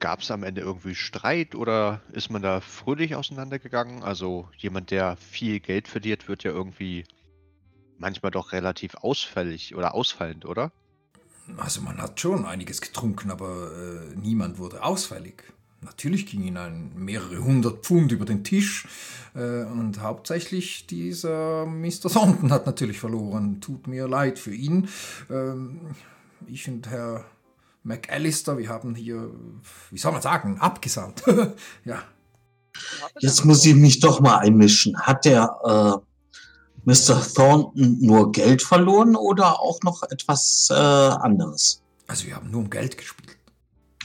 Gab 0.00 0.20
es 0.20 0.30
am 0.30 0.44
Ende 0.44 0.60
irgendwie 0.60 0.94
Streit 0.94 1.54
oder 1.54 2.00
ist 2.12 2.30
man 2.30 2.42
da 2.42 2.60
fröhlich 2.60 3.16
auseinandergegangen? 3.16 4.02
Also 4.02 4.48
jemand, 4.56 4.90
der 4.90 5.16
viel 5.16 5.60
Geld 5.60 5.88
verliert, 5.88 6.28
wird 6.28 6.44
ja 6.44 6.52
irgendwie 6.52 7.04
manchmal 7.98 8.30
doch 8.30 8.52
relativ 8.52 8.94
ausfällig 8.94 9.74
oder 9.74 9.94
ausfallend, 9.94 10.44
oder? 10.44 10.72
Also 11.56 11.80
man 11.80 11.98
hat 11.98 12.20
schon 12.20 12.44
einiges 12.44 12.80
getrunken, 12.80 13.30
aber 13.30 13.72
äh, 13.72 14.16
niemand 14.16 14.58
wurde 14.58 14.82
ausfällig. 14.82 15.42
Natürlich 15.80 16.26
gingen 16.26 16.56
ein 16.56 16.92
mehrere 16.94 17.38
hundert 17.38 17.84
Pfund 17.84 18.10
über 18.10 18.24
den 18.24 18.42
Tisch 18.42 18.86
äh, 19.34 19.62
und 19.62 20.00
hauptsächlich 20.00 20.86
dieser 20.86 21.66
Mr. 21.66 22.10
Thornton 22.12 22.50
hat 22.50 22.66
natürlich 22.66 22.98
verloren. 22.98 23.60
Tut 23.60 23.86
mir 23.86 24.08
leid 24.08 24.38
für 24.38 24.54
ihn. 24.54 24.88
Ähm, 25.30 25.94
ich 26.46 26.68
und 26.68 26.88
Herr 26.88 27.24
McAllister, 27.88 28.58
wir 28.58 28.68
haben 28.68 28.94
hier, 28.94 29.30
wie 29.90 29.98
soll 29.98 30.12
man 30.12 30.22
sagen, 30.22 30.58
abgesandt. 30.60 31.22
ja, 31.84 32.02
Jetzt 33.18 33.44
muss 33.44 33.64
ich 33.64 33.74
mich 33.74 33.98
doch 33.98 34.20
mal 34.20 34.38
einmischen. 34.38 34.96
Hat 35.00 35.24
der 35.24 35.50
äh, 35.64 36.08
Mr. 36.84 37.20
Thornton 37.34 37.98
nur 38.00 38.30
Geld 38.30 38.62
verloren 38.62 39.16
oder 39.16 39.60
auch 39.60 39.80
noch 39.82 40.02
etwas 40.04 40.68
äh, 40.70 40.74
anderes? 40.74 41.82
also 42.06 42.26
wir 42.26 42.36
haben 42.36 42.50
nur 42.50 42.60
um 42.60 42.70
Geld 42.70 42.96
gespielt. 42.96 43.36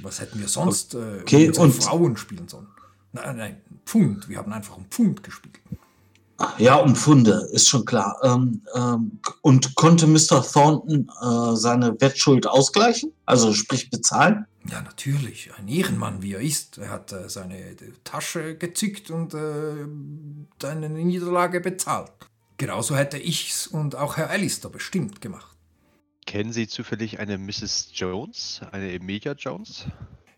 Was 0.02 0.20
hätten 0.20 0.40
wir 0.40 0.48
sonst 0.48 0.96
äh, 0.96 1.20
Okay, 1.22 1.48
unsere 1.48 1.66
und- 1.66 1.84
Frauen 1.84 2.18
spielen 2.18 2.48
sollen? 2.48 2.68
Nein, 3.12 3.38
nein, 3.38 3.62
Pfund. 3.86 4.28
Wir 4.28 4.38
haben 4.40 4.52
einfach 4.52 4.76
um 4.76 4.86
Pfund 4.86 5.22
gespielt. 5.24 5.60
Ja, 6.58 6.76
um 6.76 6.96
Pfunde, 6.96 7.48
ist 7.52 7.70
schon 7.70 7.86
klar. 7.86 8.18
Ähm, 8.24 8.62
ähm, 8.76 9.20
und 9.42 9.76
konnte 9.76 10.08
Mr. 10.08 10.42
Thornton 10.44 11.10
äh, 11.22 11.56
seine 11.56 12.00
Wettschuld 12.00 12.48
ausgleichen? 12.48 13.12
Also 13.26 13.54
sprich 13.54 13.90
bezahlen? 13.90 14.46
Ja, 14.70 14.82
natürlich. 14.82 15.52
Ein 15.58 15.68
Ehrenmann, 15.68 16.22
wie 16.22 16.34
er 16.34 16.42
ist. 16.42 16.78
Er 16.78 16.90
hat 16.90 17.12
äh, 17.12 17.30
seine 17.30 17.60
äh, 17.60 17.76
Tasche 18.04 18.56
gezückt 18.58 19.12
und 19.12 19.34
äh, 19.34 19.88
seine 20.62 20.90
Niederlage 20.90 21.60
bezahlt. 21.60 22.12
Genauso 22.58 22.96
hätte 22.96 23.18
ich's 23.18 23.68
und 23.68 23.96
auch 23.96 24.18
Herr 24.18 24.30
Alistair 24.30 24.70
bestimmt 24.72 25.22
gemacht. 25.22 25.58
Kennen 26.26 26.54
Sie 26.54 26.68
zufällig 26.68 27.20
eine 27.20 27.38
Mrs. 27.38 27.90
Jones, 27.94 28.62
eine 28.72 28.94
Emilia 28.94 29.34
Jones? 29.34 29.86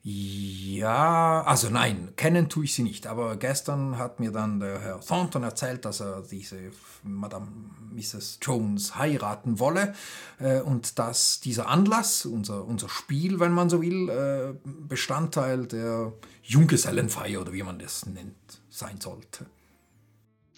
Ja, 0.07 1.41
also 1.47 1.71
nein, 1.71 2.13
kennen 2.15 2.47
tue 2.47 2.65
ich 2.65 2.75
sie 2.75 2.83
nicht. 2.83 3.07
Aber 3.07 3.37
gestern 3.37 3.97
hat 3.97 4.19
mir 4.19 4.29
dann 4.29 4.59
der 4.59 4.79
Herr 4.79 5.01
Thornton 5.01 5.41
erzählt, 5.41 5.83
dass 5.83 5.99
er 5.99 6.21
diese 6.21 6.59
Madame 7.01 7.47
Mrs. 7.91 8.37
Jones 8.39 8.97
heiraten 8.97 9.57
wolle 9.57 9.95
äh, 10.37 10.59
und 10.59 10.99
dass 10.99 11.39
dieser 11.39 11.69
Anlass, 11.69 12.27
unser, 12.27 12.65
unser 12.65 12.87
Spiel, 12.87 13.39
wenn 13.39 13.51
man 13.51 13.67
so 13.67 13.81
will, 13.81 14.09
äh, 14.09 14.53
Bestandteil 14.63 15.65
der 15.65 16.13
Junggesellenfeier 16.43 17.41
oder 17.41 17.53
wie 17.53 17.63
man 17.63 17.79
das 17.79 18.05
nennt, 18.05 18.61
sein 18.69 19.01
sollte. 19.01 19.47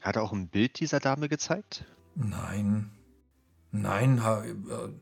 Hat 0.02 0.18
er 0.18 0.24
auch 0.24 0.34
ein 0.34 0.50
Bild 0.50 0.78
dieser 0.82 1.00
Dame 1.00 1.30
gezeigt? 1.30 1.86
Nein. 2.16 2.92
Nein, 3.72 4.24
ha, 4.24 4.44
äh, 4.44 4.54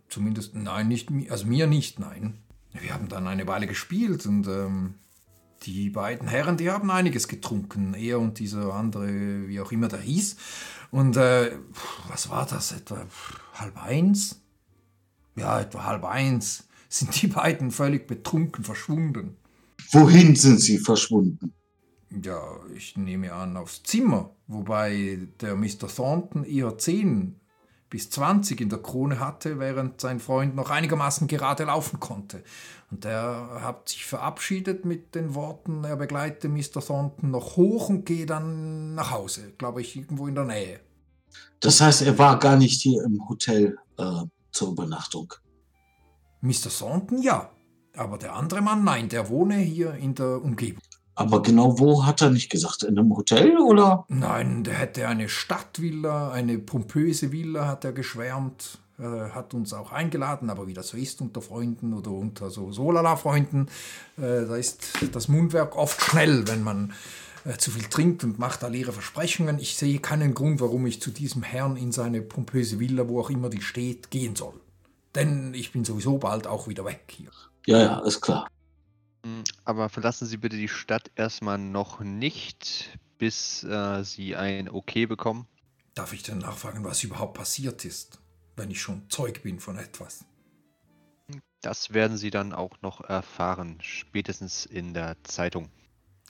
zumindest 0.08 0.54
nein, 0.54 0.88
nicht 0.88 1.10
also 1.32 1.48
mir 1.48 1.66
nicht, 1.66 1.98
nein. 1.98 2.45
Wir 2.82 2.94
haben 2.94 3.08
dann 3.10 3.28
eine 3.28 3.48
Weile 3.48 3.68
gespielt 3.68 4.26
und 4.26 4.48
ähm, 4.48 4.96
die 5.64 5.90
beiden 5.90 6.28
Herren, 6.28 6.58
die 6.58 6.70
haben 6.70 6.92
einiges 6.92 7.28
getrunken. 7.28 7.94
Er 7.94 8.20
und 8.20 8.40
dieser 8.40 8.74
andere, 8.74 9.48
wie 9.48 9.60
auch 9.60 9.72
immer 9.72 9.88
der 9.88 10.00
hieß. 10.00 10.36
Und 10.92 11.18
äh, 11.18 11.58
was 12.10 12.30
war 12.30 12.46
das? 12.46 12.72
Etwa 12.72 13.06
halb 13.54 13.82
eins? 13.82 14.42
Ja, 15.36 15.60
etwa 15.62 15.86
halb 15.86 16.06
eins 16.06 16.68
sind 16.90 17.22
die 17.22 17.28
beiden 17.28 17.72
völlig 17.72 18.08
betrunken 18.08 18.64
verschwunden. 18.64 19.38
Wohin 19.92 20.36
sind 20.36 20.62
sie 20.62 20.78
verschwunden? 20.78 21.54
Ja, 22.24 22.42
ich 22.74 22.96
nehme 22.96 23.34
an 23.34 23.58
aufs 23.58 23.84
Zimmer, 23.84 24.34
wobei 24.48 25.28
der 25.42 25.56
Mr. 25.56 25.88
Thornton 25.94 26.46
eher 26.46 26.78
10 26.78 27.36
bis 27.96 28.10
20 28.10 28.60
in 28.60 28.68
der 28.68 28.80
Krone 28.80 29.22
hatte, 29.22 29.58
während 29.58 30.02
sein 30.02 30.20
Freund 30.20 30.54
noch 30.54 30.70
einigermaßen 30.70 31.30
gerade 31.30 31.64
laufen 31.64 32.02
konnte. 32.02 32.44
Und 32.92 33.06
der 33.06 33.62
hat 33.62 33.88
sich 33.88 34.06
verabschiedet 34.06 34.84
mit 34.84 35.16
den 35.16 35.34
Worten, 35.34 35.86
er 35.86 35.96
begleite 35.96 36.50
Mr. 36.50 36.86
Thornton 36.86 37.32
noch 37.32 37.56
hoch 37.56 37.88
und 37.88 38.06
gehe 38.06 38.26
dann 38.26 38.96
nach 38.96 39.12
Hause, 39.12 39.54
glaube 39.58 39.80
ich, 39.80 39.96
irgendwo 39.96 40.28
in 40.28 40.36
der 40.36 40.44
Nähe. 40.44 40.82
Das 41.62 41.80
heißt, 41.80 42.02
er 42.02 42.18
war 42.18 42.38
gar 42.38 42.58
nicht 42.58 42.82
hier 42.82 43.02
im 43.06 43.30
Hotel 43.30 43.78
äh, 43.98 44.24
zur 44.52 44.74
Übernachtung. 44.74 45.34
Mr. 46.42 46.70
Thornton 46.78 47.22
ja, 47.22 47.50
aber 47.96 48.18
der 48.18 48.36
andere 48.36 48.60
Mann 48.60 48.84
nein, 48.84 49.08
der 49.08 49.30
wohne 49.30 49.56
hier 49.56 49.94
in 49.94 50.16
der 50.16 50.44
Umgebung. 50.44 50.84
Aber 51.16 51.42
genau 51.42 51.80
wo 51.80 52.06
hat 52.06 52.22
er 52.22 52.30
nicht 52.30 52.50
gesagt? 52.50 52.84
In 52.84 53.00
einem 53.00 53.16
Hotel 53.16 53.58
oder? 53.58 54.06
Nein, 54.10 54.64
der 54.64 54.76
hätte 54.76 55.08
eine 55.08 55.30
Stadtvilla, 55.30 56.32
eine 56.32 56.60
pompöse 56.60 57.32
Villa, 57.32 57.68
hat 57.68 57.86
er 57.86 57.94
geschwärmt. 57.94 58.80
Äh, 58.98 59.32
hat 59.32 59.54
uns 59.54 59.74
auch 59.74 59.92
eingeladen, 59.92 60.50
aber 60.50 60.68
wie 60.68 60.74
das 60.74 60.90
so 60.90 60.98
ist 60.98 61.20
unter 61.20 61.42
Freunden 61.42 61.94
oder 61.94 62.12
unter 62.12 62.50
so 62.50 62.72
Solala-Freunden, 62.72 63.68
äh, 64.18 64.46
da 64.46 64.56
ist 64.56 64.88
das 65.12 65.28
Mundwerk 65.28 65.76
oft 65.76 66.02
schnell, 66.02 66.48
wenn 66.48 66.64
man 66.64 66.94
äh, 67.44 67.58
zu 67.58 67.72
viel 67.72 67.84
trinkt 67.84 68.24
und 68.24 68.40
macht 68.40 68.64
da 68.64 68.68
leere 68.68 68.94
Versprechungen. 68.94 69.60
Ich 69.60 69.76
sehe 69.76 70.00
keinen 70.00 70.34
Grund, 70.34 70.62
warum 70.62 70.86
ich 70.86 71.02
zu 71.02 71.12
diesem 71.12 71.44
Herrn 71.44 71.76
in 71.76 71.92
seine 71.92 72.22
pompöse 72.22 72.80
Villa, 72.80 73.10
wo 73.10 73.20
auch 73.20 73.30
immer 73.30 73.50
die 73.50 73.62
steht, 73.62 74.12
gehen 74.12 74.38
soll. 74.38 74.54
Denn 75.14 75.54
ich 75.54 75.74
bin 75.74 75.84
sowieso 75.84 76.18
bald 76.18 76.48
auch 76.48 76.70
wieder 76.70 76.86
weg 76.86 77.04
hier. 77.08 77.32
Ja, 77.66 77.80
ja, 77.80 78.00
ist 78.00 78.22
klar. 78.22 78.48
Hm, 79.26 79.44
Aber 79.64 79.90
verlassen 79.90 80.28
Sie 80.28 80.38
bitte 80.38 80.56
die 80.56 80.70
Stadt 80.70 81.10
erstmal 81.16 81.58
noch 81.58 82.00
nicht, 82.00 82.96
bis 83.18 83.64
äh, 83.64 84.04
Sie 84.04 84.36
ein 84.36 84.70
Okay 84.70 85.08
bekommen. 85.08 85.48
Darf 85.96 86.14
ich 86.14 86.22
denn 86.22 86.38
nachfragen, 86.38 86.84
was 86.84 87.04
überhaupt 87.04 87.34
passiert 87.34 87.86
ist, 87.86 88.20
wenn 88.56 88.70
ich 88.70 88.80
schon 88.80 89.10
Zeug 89.10 89.42
bin 89.42 89.60
von 89.60 89.80
etwas? 89.80 90.26
Das 91.62 91.92
werden 91.92 92.18
Sie 92.18 92.30
dann 92.30 92.54
auch 92.54 92.80
noch 92.84 93.02
erfahren, 93.02 93.80
spätestens 93.82 94.68
in 94.68 94.94
der 94.94 95.16
Zeitung. 95.24 95.70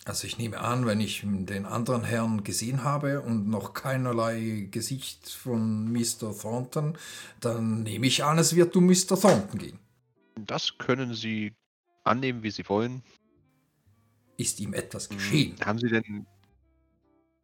Also 0.06 0.26
ich 0.28 0.38
nehme 0.38 0.60
an, 0.60 0.86
wenn 0.86 1.02
ich 1.02 1.24
den 1.26 1.66
anderen 1.66 2.06
Herrn 2.06 2.46
gesehen 2.46 2.86
habe 2.86 3.20
und 3.20 3.50
noch 3.50 3.74
keinerlei 3.74 4.70
Gesicht 4.72 5.28
von 5.28 5.92
Mr. 5.92 6.38
Thornton, 6.40 6.98
dann 7.42 7.84
nehme 7.84 8.08
ich 8.08 8.24
an, 8.24 8.38
es 8.38 8.56
wird 8.56 8.74
um 8.78 8.86
Mr. 8.86 9.20
Thornton 9.20 9.60
gehen. 9.60 9.80
Das 10.36 10.78
können 10.78 11.14
Sie 11.14 11.56
annehmen, 12.06 12.44
wie 12.44 12.52
Sie 12.52 12.68
wollen. 12.70 13.04
Ist 14.38 14.62
ihm 14.62 14.74
etwas 14.74 15.10
Hm, 15.10 15.16
geschehen? 15.18 15.58
Haben 15.64 15.80
Sie 15.80 15.90
denn 15.90 16.28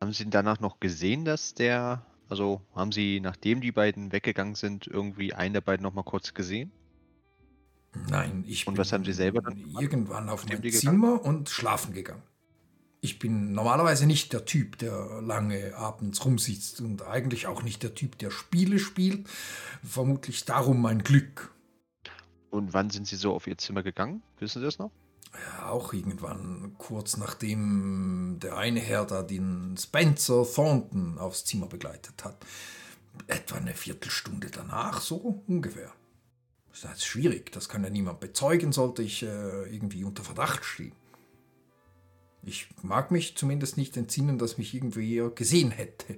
haben 0.01 0.11
Sie 0.13 0.29
danach 0.29 0.59
noch 0.59 0.79
gesehen, 0.81 1.23
dass 1.25 1.53
der, 1.53 2.05
also 2.27 2.61
haben 2.75 2.91
Sie, 2.91 3.19
nachdem 3.21 3.61
die 3.61 3.71
beiden 3.71 4.11
weggegangen 4.11 4.55
sind, 4.55 4.85
irgendwie 4.87 5.33
einen 5.33 5.53
der 5.53 5.61
beiden 5.61 5.83
noch 5.83 5.93
mal 5.93 6.03
kurz 6.03 6.33
gesehen? 6.33 6.73
Nein, 8.09 8.43
ich 8.47 8.65
Und 8.65 8.73
bin 8.73 8.77
was 8.77 8.91
haben 8.93 9.03
Sie 9.05 9.13
selber 9.13 9.41
dann 9.41 9.57
irgendwann 9.79 10.29
auf 10.29 10.45
mein 10.47 10.61
die 10.61 10.71
Zimmer 10.71 11.23
und 11.23 11.49
schlafen 11.49 11.93
gegangen. 11.93 12.23
Ich 13.01 13.19
bin 13.19 13.53
normalerweise 13.53 14.05
nicht 14.05 14.33
der 14.33 14.45
Typ, 14.45 14.77
der 14.79 15.21
lange 15.21 15.75
abends 15.75 16.23
rumsitzt 16.25 16.81
und 16.81 17.03
eigentlich 17.03 17.47
auch 17.47 17.63
nicht 17.63 17.83
der 17.83 17.95
Typ, 17.95 18.17
der 18.19 18.31
Spiele 18.31 18.79
spielt. 18.79 19.27
Vermutlich 19.83 20.45
darum 20.45 20.81
mein 20.81 21.03
Glück. 21.03 21.53
Und 22.51 22.73
wann 22.73 22.89
sind 22.89 23.07
Sie 23.07 23.15
so 23.15 23.33
auf 23.33 23.47
Ihr 23.47 23.57
Zimmer 23.57 23.81
gegangen? 23.81 24.21
Wissen 24.39 24.59
Sie 24.59 24.65
das 24.65 24.77
noch? 24.77 24.91
Ja, 25.33 25.69
auch 25.69 25.93
irgendwann 25.93 26.75
kurz 26.77 27.15
nachdem 27.15 28.37
der 28.41 28.57
eine 28.57 28.81
Herr 28.81 29.05
da 29.05 29.23
den 29.23 29.77
Spencer 29.77 30.45
Thornton 30.45 31.17
aufs 31.17 31.45
Zimmer 31.45 31.67
begleitet 31.67 32.23
hat. 32.25 32.45
Etwa 33.27 33.55
eine 33.55 33.73
Viertelstunde 33.73 34.49
danach, 34.51 35.01
so 35.01 35.41
ungefähr. 35.47 35.91
Das 36.69 36.83
ist 36.83 37.05
schwierig, 37.05 37.51
das 37.51 37.69
kann 37.69 37.83
ja 37.83 37.89
niemand 37.89 38.19
bezeugen, 38.19 38.71
sollte 38.71 39.03
ich 39.03 39.23
äh, 39.23 39.73
irgendwie 39.73 40.03
unter 40.03 40.23
Verdacht 40.23 40.63
stehen. 40.63 40.93
Ich 42.43 42.69
mag 42.81 43.11
mich 43.11 43.37
zumindest 43.37 43.77
nicht 43.77 43.95
entsinnen, 43.95 44.37
dass 44.37 44.57
mich 44.57 44.73
irgendwer 44.73 45.29
gesehen 45.29 45.71
hätte. 45.71 46.17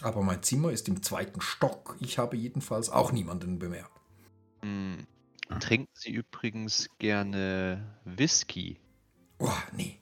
Aber 0.00 0.22
mein 0.22 0.42
Zimmer 0.42 0.72
ist 0.72 0.88
im 0.88 1.02
zweiten 1.02 1.40
Stock. 1.40 1.96
Ich 2.00 2.18
habe 2.18 2.36
jedenfalls 2.36 2.90
auch 2.90 3.12
niemanden 3.12 3.58
bemerkt. 3.58 4.00
Hm, 4.62 5.06
Trinken 5.60 5.92
Sie 5.94 6.10
übrigens 6.10 6.88
gerne 6.98 7.98
Whisky? 8.04 8.78
Oh, 9.38 9.50
nee. 9.76 9.98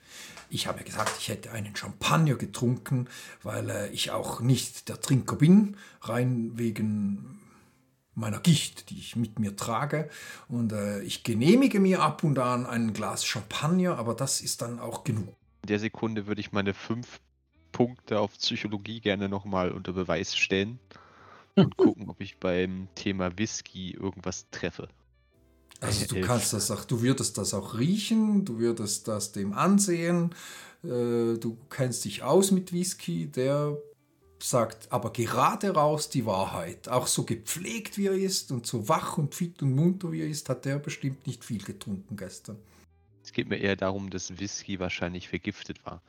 Ich 0.51 0.67
habe 0.67 0.79
ja 0.79 0.85
gesagt, 0.85 1.13
ich 1.19 1.29
hätte 1.29 1.53
einen 1.53 1.77
Champagner 1.77 2.35
getrunken, 2.35 3.09
weil 3.43 3.71
äh, 3.71 3.89
ich 3.91 4.11
auch 4.11 4.41
nicht 4.41 4.89
der 4.89 5.01
Trinker 5.01 5.37
bin, 5.37 5.77
rein 6.01 6.59
wegen 6.59 7.41
meiner 8.15 8.41
Gicht, 8.41 8.91
die 8.91 8.99
ich 8.99 9.17
mit 9.17 9.39
mir 9.39 9.57
trage. 9.57 10.11
Und 10.49 10.73
äh, 10.73 11.01
ich 11.03 11.23
genehmige 11.23 11.79
mir 11.81 12.03
ab 12.03 12.25
und 12.25 12.39
an 12.39 12.67
ein 12.67 12.93
Glas 12.93 13.25
Champagner, 13.25 13.97
aber 13.97 14.15
das 14.15 14.41
ist 14.41 14.63
dann 14.63 14.81
auch 14.81 15.05
genug. 15.05 15.37
In 15.63 15.69
der 15.69 15.79
Sekunde 15.79 16.27
würde 16.27 16.41
ich 16.41 16.53
meine 16.53 16.75
fünf 16.75 17.21
Punkte 17.73 18.19
auf 18.19 18.37
Psychologie 18.37 19.01
gerne 19.01 19.29
nochmal 19.29 19.71
unter 19.71 19.93
Beweis 19.93 20.37
stellen 20.37 20.81
und 21.55 21.77
gucken, 21.77 22.09
ob 22.09 22.21
ich 22.21 22.39
beim 22.39 22.89
Thema 22.95 23.39
Whisky 23.39 23.93
irgendwas 23.93 24.51
treffe. 24.51 24.89
Also 25.81 26.07
du 26.07 26.17
Elf. 26.17 26.27
kannst 26.27 26.53
das 26.53 26.71
auch, 26.71 26.85
du 26.85 27.03
würdest 27.03 27.39
das 27.39 27.55
auch 27.55 27.79
riechen, 27.79 28.45
du 28.45 28.59
würdest 28.59 29.09
das 29.09 29.33
dem 29.33 29.55
ansehen, 29.55 30.35
äh, 30.85 31.39
du 31.39 31.57
kennst 31.71 32.05
dich 32.05 32.23
aus 32.23 32.51
mit 32.51 32.73
Whisky, 32.73 33.27
der 33.27 33.79
sagt 34.43 34.91
aber 34.91 35.13
gerade 35.13 35.71
raus 35.75 36.09
die 36.09 36.27
Wahrheit. 36.27 36.89
Auch 36.89 37.07
so 37.07 37.25
gepflegt 37.25 37.99
wie 37.99 38.07
er 38.07 38.15
ist 38.15 38.53
und 38.53 38.67
so 38.67 38.89
wach 38.89 39.19
und 39.19 39.35
fit 39.35 39.63
und 39.63 39.75
munter 39.75 40.13
wie 40.13 40.21
er 40.21 40.29
ist, 40.29 40.49
hat 40.49 40.65
der 40.65 40.79
bestimmt 40.79 41.27
nicht 41.27 41.45
viel 41.45 41.63
getrunken 41.63 42.17
gestern. 42.17 42.57
Es 43.23 43.33
geht 43.33 43.49
mir 43.49 43.59
eher 43.59 43.77
darum, 43.77 44.11
dass 44.11 44.39
Whisky 44.39 44.81
wahrscheinlich 44.81 45.29
vergiftet 45.29 45.85
war. 45.85 46.03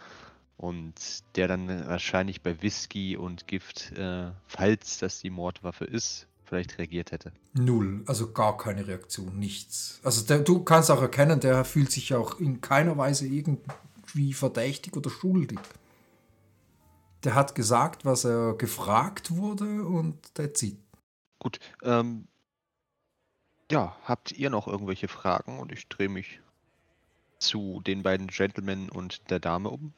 Und 0.58 0.94
der 1.36 1.48
dann 1.48 1.68
wahrscheinlich 1.88 2.42
bei 2.42 2.62
Whisky 2.62 3.18
und 3.18 3.48
Gift, 3.48 3.92
äh, 3.94 4.32
falls 4.46 5.00
das 5.00 5.20
die 5.20 5.32
Mordwaffe 5.32 5.86
ist, 5.86 6.28
vielleicht 6.52 6.78
reagiert 6.78 7.14
hätte. 7.14 7.32
Null, 7.54 8.04
also 8.08 8.34
gar 8.34 8.58
keine 8.58 8.86
Reaktion, 8.86 9.40
nichts. 9.40 10.02
Also 10.04 10.26
der, 10.26 10.40
du 10.40 10.64
kannst 10.64 10.92
auch 10.92 11.02
erkennen, 11.02 11.40
der 11.40 11.64
fühlt 11.64 11.90
sich 11.90 12.14
auch 12.14 12.42
in 12.42 12.60
keiner 12.60 12.98
Weise 12.98 13.26
irgendwie 13.26 14.34
verdächtig 14.34 14.98
oder 14.98 15.10
schuldig. 15.10 15.60
Der 17.24 17.36
hat 17.36 17.56
gesagt, 17.56 18.04
was 18.04 18.26
er 18.26 18.56
gefragt 18.56 19.32
wurde 19.32 19.86
und 19.86 20.18
that's 20.34 20.62
it. 20.62 20.78
Gut, 21.40 21.60
ähm, 21.84 22.28
ja, 23.72 23.96
habt 24.04 24.34
ihr 24.34 24.50
noch 24.50 24.68
irgendwelche 24.68 25.08
Fragen? 25.08 25.58
Und 25.58 25.72
ich 25.72 25.88
drehe 25.88 26.10
mich 26.10 26.42
zu 27.40 27.82
den 27.88 28.04
beiden 28.04 28.28
Gentlemen 28.28 28.90
und 28.90 29.30
der 29.30 29.40
Dame 29.40 29.70
um? 29.70 29.94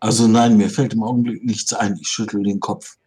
Also 0.00 0.28
nein, 0.28 0.58
mir 0.58 0.68
fällt 0.68 0.92
im 0.92 1.02
Augenblick 1.02 1.42
nichts 1.42 1.72
ein. 1.72 1.96
Ich 1.98 2.08
schüttel 2.08 2.42
den 2.42 2.60
Kopf. 2.60 2.98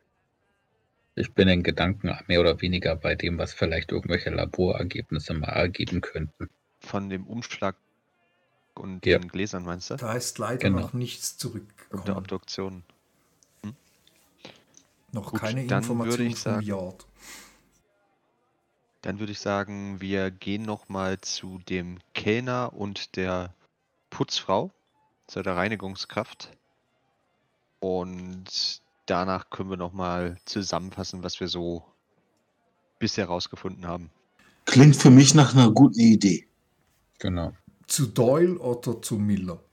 Ich 1.16 1.34
bin 1.34 1.48
in 1.48 1.64
Gedanken 1.64 2.14
mehr 2.28 2.42
oder 2.42 2.62
weniger 2.62 2.96
bei 2.96 3.16
dem, 3.16 3.38
was 3.38 3.54
vielleicht 3.54 3.92
irgendwelche 3.92 4.30
Laborergebnisse 4.32 5.34
mal 5.34 5.48
ergeben 5.50 6.02
könnten. 6.02 6.50
Von 6.82 7.10
dem 7.10 7.26
Umschlag 7.26 7.78
und 8.74 9.06
Ja. 9.06 9.18
den 9.18 9.30
Gläsern, 9.30 9.64
meinst 9.64 9.90
du? 9.90 9.96
Da 9.96 10.14
ist 10.14 10.38
leider 10.40 10.58
Genau. 10.70 10.82
noch 10.82 10.94
nichts 10.94 11.32
Und 11.32 11.40
der 11.54 11.62
zurückgekommen. 11.64 12.18
Obduktion. 12.18 12.84
Noch 15.14 15.32
Gut, 15.32 15.40
keine 15.40 15.66
dann 15.68 15.84
Information 15.84 16.12
würde 16.12 16.24
ich 16.26 16.34
vom 16.34 16.42
sagen- 16.54 16.66
Yard. 16.66 17.06
Dann 19.02 19.20
würde 19.20 19.32
ich 19.32 19.40
sagen, 19.40 20.02
wir 20.02 20.30
gehen 20.32 20.64
nochmal 20.64 21.22
zu 21.22 21.60
dem 21.70 22.00
Kellner 22.14 22.74
und 22.74 23.16
der 23.16 23.54
Putzfrau, 24.10 24.72
zu 25.28 25.42
der 25.42 25.56
Reinigungskraft. 25.56 26.50
Und 27.80 28.82
danach 29.06 29.50
können 29.50 29.70
wir 29.70 29.78
nochmal 29.78 30.38
zusammenfassen, 30.46 31.24
was 31.24 31.40
wir 31.40 31.48
so 31.48 31.84
bisher 33.00 33.26
rausgefunden 33.26 33.88
haben. 33.88 34.12
Klingt 34.66 34.96
für 34.96 35.12
mich 35.12 35.36
nach 35.36 35.54
einer 35.54 35.72
guten 35.72 36.00
Idee. 36.00 36.48
Genau. 37.20 37.54
Zu 37.88 38.08
Doyle 38.08 38.58
oder 38.58 39.02
zu 39.02 39.18
Miller? 39.18 39.64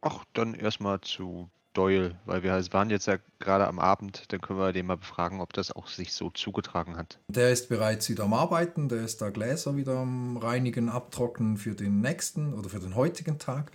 Ach, 0.00 0.24
dann 0.32 0.54
erstmal 0.54 1.00
zu 1.00 1.48
Doyle, 1.74 2.16
weil 2.24 2.42
wir 2.42 2.52
waren 2.72 2.88
jetzt 2.88 3.06
ja 3.06 3.18
gerade 3.40 3.66
am 3.66 3.78
Abend, 3.78 4.32
dann 4.32 4.40
können 4.40 4.58
wir 4.58 4.72
den 4.72 4.86
mal 4.86 4.96
befragen, 4.96 5.40
ob 5.40 5.52
das 5.52 5.72
auch 5.72 5.88
sich 5.88 6.12
so 6.12 6.30
zugetragen 6.30 6.96
hat. 6.96 7.18
Der 7.28 7.50
ist 7.50 7.68
bereits 7.68 8.08
wieder 8.08 8.24
am 8.24 8.32
Arbeiten, 8.32 8.88
der 8.88 9.04
ist 9.04 9.20
da 9.20 9.30
Gläser 9.30 9.76
wieder 9.76 9.98
am 9.98 10.36
Reinigen, 10.36 10.88
Abtrocknen 10.88 11.56
für 11.56 11.74
den 11.74 12.00
nächsten 12.00 12.54
oder 12.54 12.68
für 12.68 12.78
den 12.78 12.94
heutigen 12.94 13.38
Tag. 13.38 13.72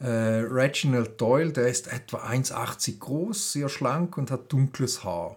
Äh, 0.00 0.06
Reginald 0.06 1.20
Doyle, 1.20 1.52
der 1.52 1.68
ist 1.68 1.92
etwa 1.92 2.18
1,80 2.18 2.98
groß, 2.98 3.52
sehr 3.52 3.68
schlank 3.68 4.16
und 4.16 4.30
hat 4.30 4.52
dunkles 4.52 5.04
Haar. 5.04 5.36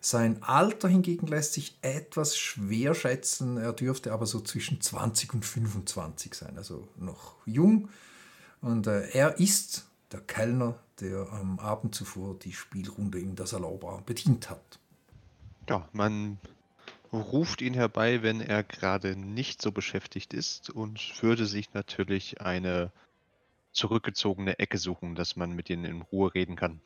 Sein 0.00 0.42
Alter 0.42 0.88
hingegen 0.88 1.26
lässt 1.26 1.54
sich 1.54 1.76
etwas 1.82 2.38
schwer 2.38 2.94
schätzen, 2.94 3.56
er 3.56 3.72
dürfte 3.72 4.12
aber 4.12 4.26
so 4.26 4.40
zwischen 4.40 4.80
20 4.80 5.34
und 5.34 5.44
25 5.44 6.34
sein, 6.34 6.56
also 6.56 6.88
noch 6.96 7.34
jung. 7.46 7.88
Und 8.60 8.86
äh, 8.86 9.08
er 9.10 9.38
ist 9.38 9.87
der 10.12 10.20
Kellner, 10.20 10.78
der 11.00 11.32
am 11.32 11.58
Abend 11.58 11.94
zuvor 11.94 12.38
die 12.38 12.52
Spielrunde 12.52 13.18
in 13.18 13.36
der 13.36 13.46
Salonbar 13.46 14.02
bedient 14.02 14.50
hat. 14.50 14.78
Ja, 15.68 15.88
man 15.92 16.38
ruft 17.12 17.62
ihn 17.62 17.74
herbei, 17.74 18.22
wenn 18.22 18.40
er 18.40 18.62
gerade 18.62 19.16
nicht 19.16 19.62
so 19.62 19.72
beschäftigt 19.72 20.34
ist 20.34 20.70
und 20.70 21.22
würde 21.22 21.46
sich 21.46 21.72
natürlich 21.74 22.40
eine 22.40 22.90
zurückgezogene 23.72 24.58
Ecke 24.58 24.78
suchen, 24.78 25.14
dass 25.14 25.36
man 25.36 25.52
mit 25.52 25.70
ihnen 25.70 25.84
in 25.84 26.02
Ruhe 26.02 26.34
reden 26.34 26.56
kann. 26.56 26.80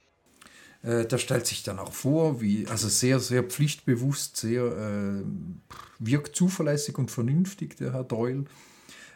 Äh, 0.82 1.06
der 1.06 1.18
stellt 1.18 1.46
sich 1.46 1.62
dann 1.62 1.78
auch 1.78 1.92
vor, 1.92 2.40
wie, 2.40 2.66
also 2.66 2.88
sehr, 2.88 3.20
sehr 3.20 3.44
pflichtbewusst, 3.44 4.36
sehr, 4.36 4.64
äh, 4.64 5.22
wirkt 5.98 6.34
zuverlässig 6.34 6.98
und 6.98 7.10
vernünftig, 7.10 7.76
der 7.76 7.92
Herr 7.92 8.04
Doyle. 8.04 8.44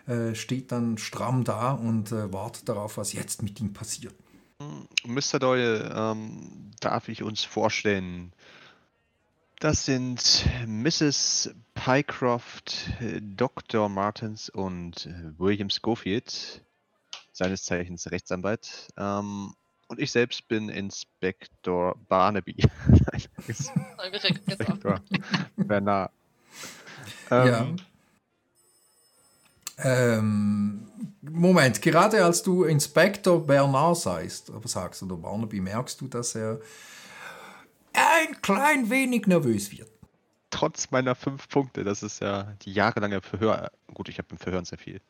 Äh, 0.06 0.34
steht 0.36 0.70
dann 0.70 0.98
stramm 0.98 1.42
da 1.42 1.72
und 1.72 2.12
äh, 2.12 2.32
wartet 2.32 2.68
darauf, 2.68 2.96
was 2.96 3.12
jetzt 3.12 3.42
mit 3.42 3.60
ihm 3.60 3.72
passiert. 3.72 4.14
Mr. 5.04 5.38
Doyle, 5.38 5.92
ähm, 5.94 6.70
darf 6.80 7.08
ich 7.08 7.22
uns 7.22 7.44
vorstellen, 7.44 8.32
das 9.58 9.84
sind 9.84 10.46
Mrs. 10.66 11.54
Pycroft, 11.74 12.90
Dr. 13.20 13.88
Martins 13.88 14.48
und 14.48 15.06
äh, 15.06 15.38
William 15.38 15.70
Schofield, 15.70 16.62
seines 17.32 17.64
Zeichens 17.64 18.10
Rechtsanwalt. 18.10 18.88
Ähm, 18.96 19.54
und 19.88 20.00
ich 20.00 20.12
selbst 20.12 20.46
bin 20.48 20.68
Inspektor 20.68 21.96
Barnaby. 22.08 22.56
Nein. 22.88 23.22
Inspektor 24.46 25.00
Bernard. 25.56 26.12
Ja. 27.30 27.66
Ähm, 29.78 30.86
Moment, 31.20 31.82
gerade 31.82 32.24
als 32.24 32.42
du 32.42 32.64
Inspektor 32.64 33.46
Bernard 33.46 33.96
sagst, 33.98 34.50
aber 34.50 34.68
sagst 34.68 35.02
oder 35.02 35.16
Barnaby, 35.16 35.60
merkst 35.60 36.00
du, 36.00 36.08
dass 36.08 36.34
er 36.34 36.60
ein 37.92 38.40
klein 38.42 38.88
wenig 38.90 39.26
nervös 39.26 39.70
wird. 39.72 39.90
Trotz 40.50 40.90
meiner 40.90 41.14
fünf 41.14 41.48
Punkte, 41.48 41.84
das 41.84 42.02
ist 42.02 42.20
ja 42.20 42.54
die 42.62 42.72
jahrelange 42.72 43.20
Verhör. 43.20 43.70
Gut, 43.92 44.08
ich 44.08 44.18
habe 44.18 44.28
im 44.30 44.38
Verhören 44.38 44.64
sehr 44.64 44.78
viel. 44.78 45.00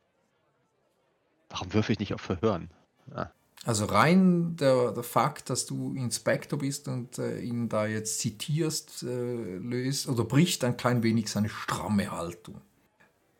Warum 1.50 1.72
würfe 1.72 1.92
ich 1.92 1.98
nicht 2.00 2.14
auf 2.14 2.20
Verhören? 2.20 2.70
Ah, 3.14 3.28
Also 3.64 3.84
rein 3.84 4.56
der, 4.56 4.92
der 4.92 5.02
Fakt, 5.04 5.50
dass 5.50 5.66
du 5.66 5.94
Inspektor 5.94 6.58
bist 6.58 6.88
und 6.88 7.18
äh, 7.18 7.38
ihn 7.38 7.68
da 7.68 7.86
jetzt 7.86 8.18
zitierst, 8.18 9.04
äh, 9.04 9.56
löst 9.58 10.08
oder 10.08 10.24
bricht 10.24 10.64
ein 10.64 10.76
klein 10.76 11.02
wenig 11.04 11.28
seine 11.30 11.48
stramme 11.48 12.10
Haltung. 12.10 12.60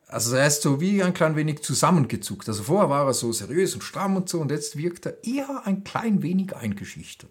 Also 0.09 0.37
er 0.37 0.47
ist 0.47 0.62
so 0.62 0.81
wie 0.81 1.03
ein 1.03 1.14
klein 1.14 1.35
wenig 1.35 1.62
zusammengezuckt. 1.62 2.49
Also 2.49 2.62
vorher 2.62 2.88
war 2.88 3.07
er 3.07 3.14
so 3.14 3.33
seriös 3.33 3.75
und 3.75 3.83
stramm 3.83 4.16
und 4.16 4.29
so 4.29 4.40
und 4.40 4.51
jetzt 4.51 4.77
wirkt 4.77 5.07
er 5.07 5.25
eher 5.25 5.66
ein 5.66 5.83
klein 5.83 6.23
wenig 6.23 6.55
eingeschüchtert. 6.55 7.31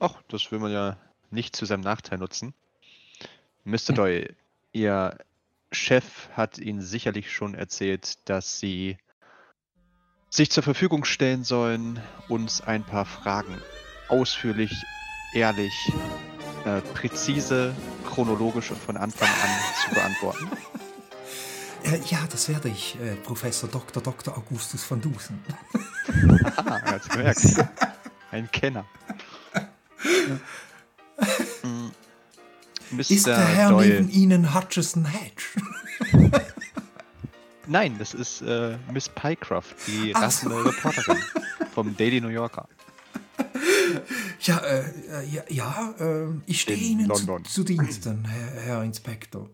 Ach, 0.00 0.14
das 0.28 0.50
will 0.50 0.58
man 0.58 0.72
ja 0.72 0.96
nicht 1.30 1.54
zu 1.54 1.66
seinem 1.66 1.82
Nachteil 1.82 2.18
nutzen. 2.18 2.54
Mr. 3.64 3.92
Doyle, 3.94 4.34
Ihr 4.72 5.16
Chef 5.70 6.28
hat 6.32 6.58
Ihnen 6.58 6.80
sicherlich 6.80 7.32
schon 7.32 7.54
erzählt, 7.54 8.18
dass 8.28 8.58
Sie 8.58 8.96
sich 10.28 10.50
zur 10.50 10.62
Verfügung 10.62 11.04
stellen 11.04 11.44
sollen, 11.44 12.00
uns 12.28 12.60
ein 12.60 12.84
paar 12.84 13.04
Fragen 13.04 13.60
ausführlich, 14.08 14.72
ehrlich, 15.34 15.72
äh, 16.64 16.80
präzise, 16.94 17.74
chronologisch 18.08 18.70
und 18.70 18.80
von 18.80 18.96
Anfang 18.96 19.28
an 19.28 19.50
zu 19.84 19.94
beantworten. 19.94 20.50
Äh, 21.84 22.00
ja, 22.06 22.26
das 22.30 22.48
werde 22.48 22.68
ich, 22.68 22.98
äh, 23.00 23.16
Professor 23.16 23.68
Dr. 23.68 24.02
Dr. 24.02 24.36
Augustus 24.36 24.88
van 24.90 25.00
Dusen. 25.00 25.38
Ah, 26.56 26.80
hat's 26.82 27.08
gemerkt. 27.08 27.68
Ein 28.30 28.50
Kenner. 28.50 28.84
Mm, 31.62 32.98
Ist 32.98 33.26
der 33.26 33.38
Herr 33.38 33.70
Doyle. 33.70 33.94
neben 33.94 34.10
Ihnen 34.10 34.54
Hutchison 34.54 35.04
Hedge? 35.06 35.44
Nein, 37.66 37.96
das 37.98 38.14
ist 38.14 38.42
äh, 38.42 38.78
Miss 38.92 39.08
Pycroft, 39.08 39.74
die 39.86 40.14
Ach 40.14 40.44
Reporterin 40.44 41.22
vom 41.72 41.96
Daily 41.96 42.20
New 42.20 42.28
Yorker. 42.28 42.68
Ja, 44.42 44.58
äh, 44.58 44.80
äh, 44.80 45.28
ja, 45.30 45.42
ja 45.48 45.94
äh, 45.98 46.28
ich 46.46 46.62
stehe 46.62 46.78
Ihnen 46.78 47.12
zu, 47.14 47.38
zu 47.40 47.64
Diensten, 47.64 48.24
Herr, 48.24 48.62
Herr 48.62 48.82
Inspektor. 48.82 49.50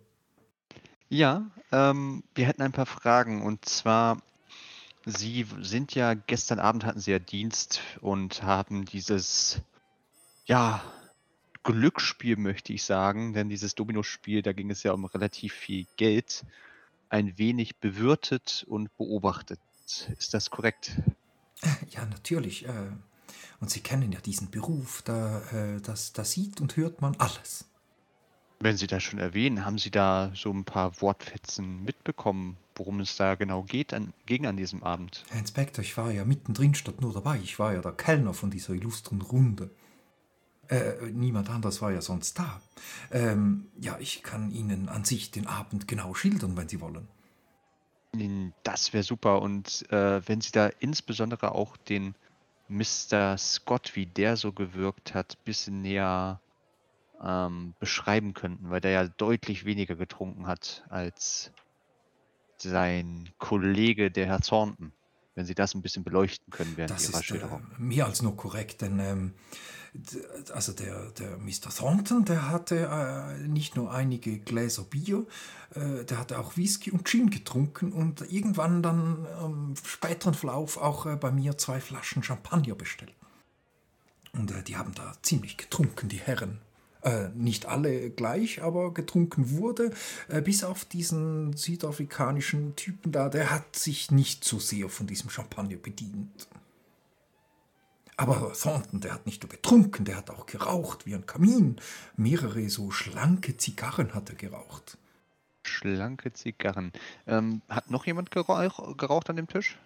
Ja, 1.08 1.46
ähm, 1.70 2.24
wir 2.34 2.46
hätten 2.46 2.62
ein 2.62 2.72
paar 2.72 2.86
Fragen 2.86 3.42
und 3.42 3.64
zwar, 3.64 4.20
Sie 5.04 5.46
sind 5.60 5.94
ja, 5.94 6.14
gestern 6.14 6.58
Abend 6.58 6.84
hatten 6.84 6.98
Sie 6.98 7.12
ja 7.12 7.20
Dienst 7.20 7.80
und 8.00 8.42
haben 8.42 8.84
dieses, 8.84 9.60
ja, 10.46 10.82
Glücksspiel 11.62 12.36
möchte 12.36 12.72
ich 12.72 12.82
sagen, 12.82 13.32
denn 13.32 13.48
dieses 13.48 13.74
Dominospiel, 13.76 14.42
da 14.42 14.52
ging 14.52 14.70
es 14.70 14.82
ja 14.82 14.92
um 14.92 15.04
relativ 15.04 15.52
viel 15.52 15.86
Geld, 15.96 16.44
ein 17.08 17.38
wenig 17.38 17.76
bewirtet 17.76 18.64
und 18.68 18.96
beobachtet. 18.96 19.60
Ist 20.18 20.34
das 20.34 20.50
korrekt? 20.50 21.00
Ja, 21.90 22.04
natürlich. 22.04 22.66
Äh, 22.66 22.90
und 23.60 23.70
Sie 23.70 23.80
kennen 23.80 24.12
ja 24.12 24.20
diesen 24.20 24.50
Beruf, 24.50 25.02
da, 25.02 25.40
äh, 25.52 25.80
das, 25.80 26.12
da 26.12 26.24
sieht 26.24 26.60
und 26.60 26.76
hört 26.76 27.00
man 27.00 27.16
alles. 27.16 27.64
Wenn 28.58 28.76
Sie 28.76 28.86
das 28.86 29.02
schon 29.02 29.18
erwähnen, 29.18 29.64
haben 29.66 29.78
Sie 29.78 29.90
da 29.90 30.32
so 30.34 30.50
ein 30.50 30.64
paar 30.64 31.00
Wortfetzen 31.02 31.84
mitbekommen, 31.84 32.56
worum 32.74 33.00
es 33.00 33.16
da 33.16 33.34
genau 33.34 33.62
geht 33.62 33.92
an, 33.92 34.12
ging 34.24 34.46
an 34.46 34.56
diesem 34.56 34.82
Abend? 34.82 35.24
Herr 35.28 35.40
Inspektor, 35.40 35.84
ich 35.84 35.96
war 35.96 36.10
ja 36.10 36.24
mittendrin 36.24 36.74
statt 36.74 37.00
nur 37.00 37.12
dabei. 37.12 37.38
Ich 37.42 37.58
war 37.58 37.74
ja 37.74 37.82
der 37.82 37.92
Kellner 37.92 38.32
von 38.32 38.50
dieser 38.50 38.72
illustren 38.72 39.20
Runde. 39.20 39.70
Äh, 40.68 41.10
niemand 41.12 41.50
anders 41.50 41.80
war 41.82 41.92
ja 41.92 42.00
sonst 42.00 42.38
da. 42.38 42.60
Ähm, 43.12 43.66
ja, 43.78 43.98
ich 44.00 44.22
kann 44.22 44.50
Ihnen 44.50 44.88
an 44.88 45.04
sich 45.04 45.30
den 45.30 45.46
Abend 45.46 45.86
genau 45.86 46.14
schildern, 46.14 46.56
wenn 46.56 46.68
Sie 46.68 46.80
wollen. 46.80 47.06
Mm, 48.14 48.48
Das 48.62 48.92
wäre 48.92 49.04
super. 49.04 49.42
Und 49.42 49.84
äh, 49.92 50.26
wenn 50.26 50.40
Sie 50.40 50.50
da 50.50 50.70
insbesondere 50.80 51.52
auch 51.52 51.76
den 51.76 52.14
Mr. 52.68 53.38
Scott, 53.38 53.92
wie 53.94 54.06
der 54.06 54.36
so 54.36 54.52
gewirkt 54.52 55.14
hat, 55.14 55.44
bisschen 55.44 55.82
näher 55.82 56.40
ähm, 57.22 57.74
beschreiben 57.78 58.34
könnten, 58.34 58.70
weil 58.70 58.80
der 58.80 58.90
ja 58.90 59.08
deutlich 59.08 59.64
weniger 59.64 59.96
getrunken 59.96 60.46
hat 60.46 60.84
als 60.88 61.50
sein 62.58 63.28
Kollege, 63.38 64.10
der 64.10 64.26
Herr 64.26 64.40
Thornton. 64.40 64.92
wenn 65.34 65.44
Sie 65.44 65.54
das 65.54 65.74
ein 65.74 65.82
bisschen 65.82 66.04
beleuchten 66.04 66.50
können 66.50 66.72
während 66.76 66.90
Das 66.90 67.08
Ihrer 67.08 67.18
ist 67.18 67.20
äh, 67.20 67.24
Schilderung. 67.24 67.66
mehr 67.78 68.06
als 68.06 68.22
nur 68.22 68.36
korrekt, 68.36 68.80
denn 68.80 68.98
ähm, 68.98 69.34
also 70.52 70.72
der, 70.72 71.10
der 71.12 71.38
Mr. 71.38 71.70
Thornton, 71.74 72.24
der 72.24 72.50
hatte 72.50 72.88
äh, 72.90 73.46
nicht 73.46 73.76
nur 73.76 73.92
einige 73.92 74.38
Gläser 74.38 74.84
Bier, 74.84 75.26
äh, 75.74 76.04
der 76.04 76.18
hatte 76.18 76.38
auch 76.38 76.56
Whisky 76.56 76.90
und 76.90 77.06
Gin 77.08 77.30
getrunken 77.30 77.92
und 77.92 78.20
irgendwann 78.32 78.82
dann 78.82 79.26
im 79.42 79.74
späteren 79.84 80.34
Verlauf 80.34 80.76
auch 80.76 81.06
äh, 81.06 81.16
bei 81.16 81.30
mir 81.30 81.56
zwei 81.58 81.80
Flaschen 81.80 82.22
Champagner 82.22 82.74
bestellt. 82.74 83.14
Und 84.32 84.50
äh, 84.50 84.62
die 84.62 84.76
haben 84.76 84.94
da 84.94 85.14
ziemlich 85.22 85.56
getrunken, 85.56 86.08
die 86.08 86.20
Herren. 86.20 86.60
Äh, 87.06 87.28
nicht 87.36 87.66
alle 87.66 88.10
gleich, 88.10 88.64
aber 88.64 88.92
getrunken 88.92 89.50
wurde, 89.50 89.92
äh, 90.26 90.42
bis 90.42 90.64
auf 90.64 90.84
diesen 90.84 91.56
südafrikanischen 91.56 92.74
Typen 92.74 93.12
da, 93.12 93.28
der 93.28 93.52
hat 93.52 93.76
sich 93.76 94.10
nicht 94.10 94.42
so 94.42 94.58
sehr 94.58 94.88
von 94.88 95.06
diesem 95.06 95.30
Champagner 95.30 95.76
bedient. 95.76 96.48
Aber 98.16 98.52
Thornton, 98.60 99.00
der 99.00 99.14
hat 99.14 99.24
nicht 99.24 99.40
nur 99.44 99.50
getrunken, 99.50 100.04
der 100.04 100.16
hat 100.16 100.30
auch 100.30 100.46
geraucht 100.46 101.06
wie 101.06 101.14
ein 101.14 101.26
Kamin. 101.26 101.76
Mehrere 102.16 102.68
so 102.68 102.90
schlanke 102.90 103.56
Zigarren 103.56 104.12
hat 104.12 104.30
er 104.30 104.34
geraucht. 104.34 104.98
Schlanke 105.62 106.32
Zigarren. 106.32 106.92
Ähm, 107.28 107.62
hat 107.68 107.88
noch 107.88 108.04
jemand 108.06 108.32
gerauch, 108.32 108.96
geraucht 108.96 109.30
an 109.30 109.36
dem 109.36 109.46
Tisch? 109.46 109.78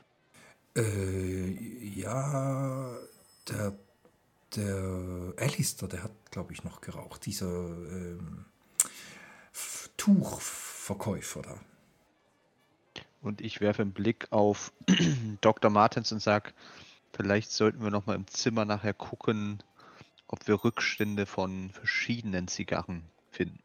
Äh, 0.74 1.50
ja, 2.00 2.96
der, 3.46 3.74
der 4.56 5.34
Alistair, 5.38 5.88
der 5.88 6.02
hat, 6.04 6.12
glaube 6.30 6.52
ich, 6.52 6.64
noch 6.64 6.80
geraucht. 6.80 7.26
Dieser 7.26 7.46
ähm, 7.46 8.44
Tuchverkäufer 9.96 11.42
da. 11.42 11.58
Und 13.22 13.40
ich 13.40 13.60
werfe 13.60 13.82
einen 13.82 13.92
Blick 13.92 14.28
auf 14.30 14.72
Dr. 15.40 15.70
Martens 15.70 16.10
und 16.10 16.22
sage, 16.22 16.52
vielleicht 17.12 17.52
sollten 17.52 17.82
wir 17.82 17.90
noch 17.90 18.06
mal 18.06 18.16
im 18.16 18.26
Zimmer 18.26 18.64
nachher 18.64 18.94
gucken, 18.94 19.62
ob 20.26 20.46
wir 20.48 20.64
Rückstände 20.64 21.26
von 21.26 21.70
verschiedenen 21.70 22.48
Zigarren 22.48 23.02
finden. 23.30 23.58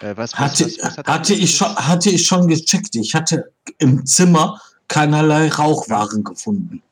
Äh, 0.00 0.16
was, 0.16 0.32
was, 0.32 0.38
Hatte, 0.38 0.64
was, 0.64 0.78
was 0.82 0.96
hat 0.98 1.08
hatte, 1.08 1.34
ich 1.34 1.54
schon, 1.54 1.74
hatte 1.76 2.10
ich 2.10 2.26
schon 2.26 2.48
gecheckt. 2.48 2.94
Ich 2.96 3.14
hatte 3.14 3.52
im 3.78 4.04
Zimmer 4.06 4.60
keinerlei 4.88 5.48
Rauchwaren 5.48 6.24
gefunden. 6.24 6.82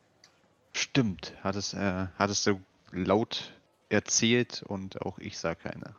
Stimmt, 0.72 1.32
hattest, 1.42 1.74
äh, 1.74 2.06
hattest 2.18 2.46
du 2.46 2.60
laut 3.04 3.52
erzählt 3.88 4.62
und 4.66 5.00
auch 5.02 5.18
ich 5.18 5.38
sah 5.38 5.54
keine. 5.54 5.94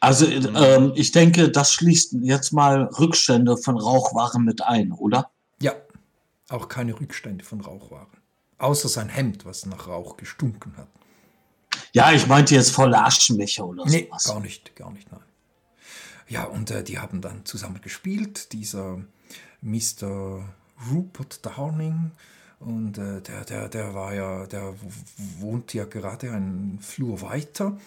Also 0.00 0.26
Mhm. 0.26 0.56
ähm, 0.56 0.92
ich 0.94 1.12
denke, 1.12 1.50
das 1.50 1.72
schließt 1.74 2.14
jetzt 2.22 2.52
mal 2.52 2.84
Rückstände 2.98 3.56
von 3.58 3.76
Rauchwaren 3.76 4.44
mit 4.44 4.62
ein, 4.62 4.92
oder? 4.92 5.30
Ja, 5.60 5.74
auch 6.48 6.68
keine 6.68 6.98
Rückstände 6.98 7.44
von 7.44 7.60
Rauchwaren. 7.60 8.06
Außer 8.58 8.88
sein 8.88 9.08
Hemd, 9.10 9.44
was 9.44 9.66
nach 9.66 9.88
Rauch 9.88 10.16
gestunken 10.16 10.76
hat. 10.76 10.88
Ja, 11.92 12.12
ich 12.12 12.26
meinte 12.26 12.54
jetzt 12.54 12.70
volle 12.70 13.02
Aschenbecher 13.02 13.66
oder 13.66 13.84
Nee, 13.84 14.06
sowas. 14.08 14.24
gar 14.24 14.40
nicht, 14.40 14.74
gar 14.76 14.90
nicht, 14.92 15.10
nein. 15.12 15.20
Ja, 16.28 16.44
und 16.44 16.70
äh, 16.70 16.82
die 16.84 16.98
haben 16.98 17.20
dann 17.20 17.44
zusammen 17.44 17.80
gespielt, 17.82 18.52
dieser 18.52 19.02
Mr. 19.62 20.44
Rupert 20.90 21.44
Downing. 21.44 22.12
Und 22.60 22.98
äh, 22.98 23.22
der, 23.22 23.44
der, 23.46 23.68
der 23.70 23.94
war 23.94 24.14
ja, 24.14 24.46
der 24.46 24.74
w- 24.74 24.76
wohnt 25.38 25.72
ja 25.72 25.86
gerade 25.86 26.30
einen 26.30 26.78
Flur 26.82 27.22
weiter. 27.22 27.78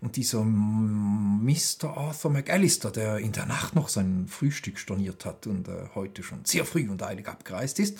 Und 0.00 0.14
dieser 0.14 0.44
Mr. 0.44 1.96
Arthur 1.96 2.30
McAllister, 2.30 2.92
der 2.92 3.18
in 3.18 3.32
der 3.32 3.46
Nacht 3.46 3.74
noch 3.74 3.88
sein 3.88 4.28
Frühstück 4.28 4.78
storniert 4.78 5.24
hat 5.24 5.48
und 5.48 5.66
äh, 5.66 5.88
heute 5.96 6.22
schon 6.22 6.44
sehr 6.44 6.64
früh 6.64 6.88
und 6.88 7.02
eilig 7.02 7.26
abgereist 7.26 7.80
ist. 7.80 7.98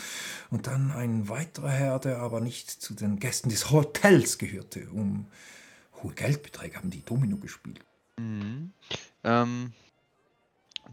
Und 0.51 0.69
dann 0.69 0.93
ein 0.93 1.29
weiterer 1.29 1.71
Herr, 1.71 1.99
der 1.99 2.19
aber 2.19 2.41
nicht 2.41 2.71
zu 2.71 2.95
den 2.95 3.19
Gästen 3.19 3.49
des 3.49 3.73
Hotels 3.73 4.39
gehörte. 4.39 4.89
Um 4.91 5.27
hohe 6.01 6.15
Geldbeträge 6.15 6.77
haben 6.77 6.91
die 6.91 7.05
Domino 7.05 7.39
gespielt. 7.39 7.81
Mhm. 8.19 8.71
Ähm, 9.25 9.73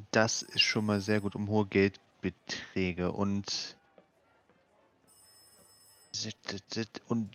das 0.09 0.41
ist 0.41 0.61
schon 0.61 0.87
mal 0.87 0.99
sehr 0.99 1.21
gut 1.21 1.35
um 1.35 1.47
hohe 1.47 1.67
Geldbeträge 1.67 3.11
und 3.11 3.76
und 7.07 7.29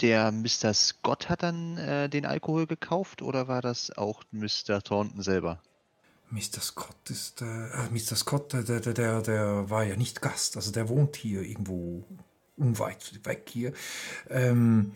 der 0.00 0.32
Mr. 0.32 0.74
Scott 0.74 1.28
hat 1.28 1.42
dann 1.42 1.78
äh, 1.78 2.08
den 2.08 2.26
Alkohol 2.26 2.66
gekauft 2.66 3.22
oder 3.22 3.48
war 3.48 3.62
das 3.62 3.96
auch 3.96 4.22
Mr. 4.32 4.82
Thornton 4.82 5.22
selber? 5.22 5.60
Mr. 6.30 6.60
Scott 6.60 7.10
ist, 7.10 7.42
äh, 7.42 7.44
äh, 7.44 7.90
Mr. 7.90 8.16
Scott, 8.16 8.54
äh, 8.54 8.64
der, 8.64 8.80
der, 8.80 8.94
der, 8.94 9.22
der 9.22 9.70
war 9.70 9.84
ja 9.84 9.96
nicht 9.96 10.20
Gast, 10.20 10.56
also 10.56 10.72
der 10.72 10.88
wohnt 10.88 11.16
hier 11.16 11.42
irgendwo 11.42 12.04
unweit 12.56 13.24
weg 13.24 13.48
hier. 13.50 13.72
Ähm, 14.28 14.92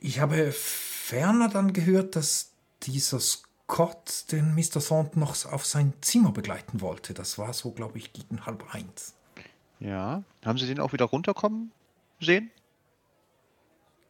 ich 0.00 0.20
habe 0.20 0.50
ferner 0.52 1.48
dann 1.48 1.72
gehört, 1.72 2.16
dass 2.16 2.52
dieser 2.82 3.20
Scott 3.20 4.24
den 4.32 4.54
Mr. 4.54 4.80
Thornton 4.80 5.20
noch 5.20 5.44
auf 5.46 5.66
sein 5.66 5.92
Zimmer 6.00 6.32
begleiten 6.32 6.80
wollte. 6.80 7.12
Das 7.12 7.38
war 7.38 7.52
so, 7.52 7.72
glaube 7.72 7.98
ich, 7.98 8.12
gegen 8.12 8.46
halb 8.46 8.74
eins. 8.74 9.14
Ja. 9.78 10.22
Haben 10.44 10.58
Sie 10.58 10.66
den 10.66 10.80
auch 10.80 10.92
wieder 10.92 11.04
runterkommen 11.04 11.72
sehen? 12.24 12.50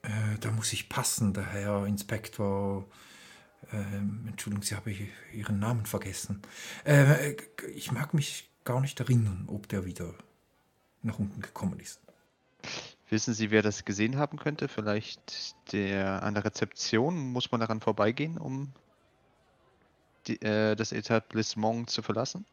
Äh, 0.03 0.38
da 0.40 0.51
muss 0.51 0.72
ich 0.72 0.88
passen, 0.88 1.33
der 1.33 1.46
Herr 1.46 1.87
Inspektor. 1.87 2.85
Ähm, 3.72 4.25
Entschuldigung, 4.29 4.62
Sie 4.62 4.75
habe 4.75 4.94
Ihren 5.33 5.59
Namen 5.59 5.87
vergessen. 5.87 6.42
Äh, 6.85 7.37
ich 7.75 7.92
mag 7.92 8.12
mich 8.14 8.51
gar 8.64 8.81
nicht 8.81 8.98
erinnern, 9.01 9.44
ob 9.46 9.68
der 9.68 9.85
wieder 9.85 10.14
nach 11.03 11.18
unten 11.18 11.40
gekommen 11.40 11.79
ist. 11.81 12.01
Wissen 13.09 13.35
Sie, 13.35 13.51
wer 13.51 13.62
das 13.62 13.85
gesehen 13.85 14.16
haben 14.16 14.38
könnte? 14.38 14.68
Vielleicht 14.68 15.55
der 15.72 16.22
an 16.22 16.35
der 16.35 16.44
Rezeption? 16.44 17.33
Muss 17.33 17.51
man 17.53 17.61
daran 17.61 17.81
vorbeigehen, 17.81 18.38
um 18.38 18.72
die, 20.27 20.40
äh, 20.42 20.75
das 20.75 20.92
Etablissement 20.92 21.90
zu 21.90 22.03
verlassen? 22.03 22.46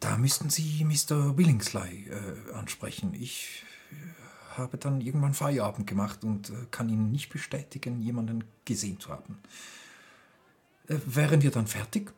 Da 0.00 0.18
müssten 0.18 0.50
Sie 0.50 0.84
Mr. 0.84 1.32
Billingsley 1.32 2.10
äh, 2.10 2.52
ansprechen. 2.52 3.14
Ich 3.14 3.64
habe 4.58 4.78
dann 4.78 5.00
irgendwann 5.00 5.34
Feierabend 5.34 5.86
gemacht 5.86 6.24
und 6.24 6.50
äh, 6.50 6.54
kann 6.70 6.88
Ihnen 6.88 7.10
nicht 7.10 7.30
bestätigen, 7.30 8.00
jemanden 8.00 8.44
gesehen 8.64 9.00
zu 9.00 9.10
haben. 9.10 9.38
Äh, 10.88 10.96
wären 11.06 11.42
wir 11.42 11.50
dann 11.50 11.66
fertig? 11.66 12.12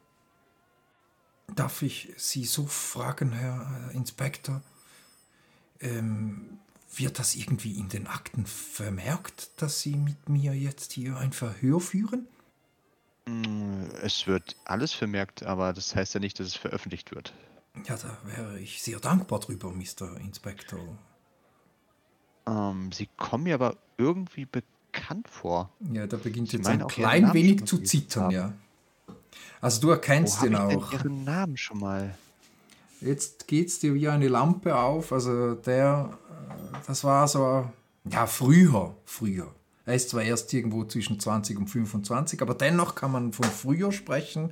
Darf 1.55 1.83
ich 1.83 2.12
Sie 2.16 2.44
so 2.44 2.66
fragen, 2.66 3.33
Herr 3.33 3.90
äh, 3.90 3.96
Inspektor? 3.96 4.62
Ähm, 5.81 6.59
wird 6.94 7.18
das 7.18 7.35
irgendwie 7.35 7.79
in 7.79 7.88
den 7.88 8.07
Akten 8.07 8.46
vermerkt, 8.46 9.51
dass 9.61 9.81
Sie 9.81 9.96
mit 9.96 10.29
mir 10.29 10.55
jetzt 10.55 10.92
hier 10.92 11.16
ein 11.16 11.33
Verhör 11.33 11.81
führen? 11.81 12.27
Mm, 13.27 13.87
Es 14.03 14.27
wird 14.27 14.57
alles 14.64 14.92
vermerkt, 14.92 15.42
aber 15.42 15.72
das 15.72 15.94
heißt 15.94 16.14
ja 16.14 16.20
nicht, 16.20 16.38
dass 16.40 16.46
es 16.46 16.57
veröffentlicht 16.57 17.14
wird. 17.14 17.35
Ja, 17.85 17.96
da 17.96 18.18
wäre 18.25 18.59
ich 18.59 18.83
sehr 18.83 19.01
dankbar 19.01 19.40
drüber, 19.40 19.70
Mr. 19.72 20.16
Inspektor. 20.18 20.99
Ähm, 22.47 22.91
Sie 22.93 23.09
kommen 23.17 23.45
mir 23.45 23.55
aber 23.55 23.77
irgendwie 23.99 24.47
bekannt 24.47 25.29
vor. 25.29 25.71
Ja, 25.93 26.07
da 26.07 26.17
beginnt 26.17 26.49
Ich 26.49 26.55
jetzt 26.55 26.67
ein 26.69 26.87
klein 26.87 27.33
wenig 27.35 27.65
zu 27.65 27.79
zittern, 27.79 28.31
ja. 28.31 28.53
Also 29.61 29.81
du 29.81 29.91
erkennst 29.91 30.41
Wo 30.43 30.53
habe 30.57 30.73
ich 30.73 30.79
auch. 30.79 30.91
denn 30.91 30.99
Ihren 31.01 31.25
Namen 31.25 31.57
schon 31.57 31.81
mal? 31.81 32.15
Jetzt 33.01 33.47
geht's 33.47 33.79
dir 33.79 33.95
wie 33.95 34.09
eine 34.09 34.29
Lampe 34.29 34.77
auf. 34.77 35.13
Also 35.13 35.55
der, 35.55 36.19
äh, 36.31 36.79
das 36.87 37.05
war 37.05 37.27
so, 37.29 37.69
ja, 38.11 38.27
früher, 38.27 38.95
früher. 39.05 39.49
Er 39.85 39.95
ist 39.95 40.11
zwar 40.11 40.23
erst 40.23 40.53
irgendwo 40.53 40.85
zwischen 40.85 41.21
20 41.21 41.59
und 41.59 41.69
25, 41.69 42.43
aber 42.43 42.55
dennoch 42.55 42.95
kann 42.95 43.13
man 43.13 43.33
von 43.33 43.45
früher 43.45 43.93
sprechen. 43.93 44.51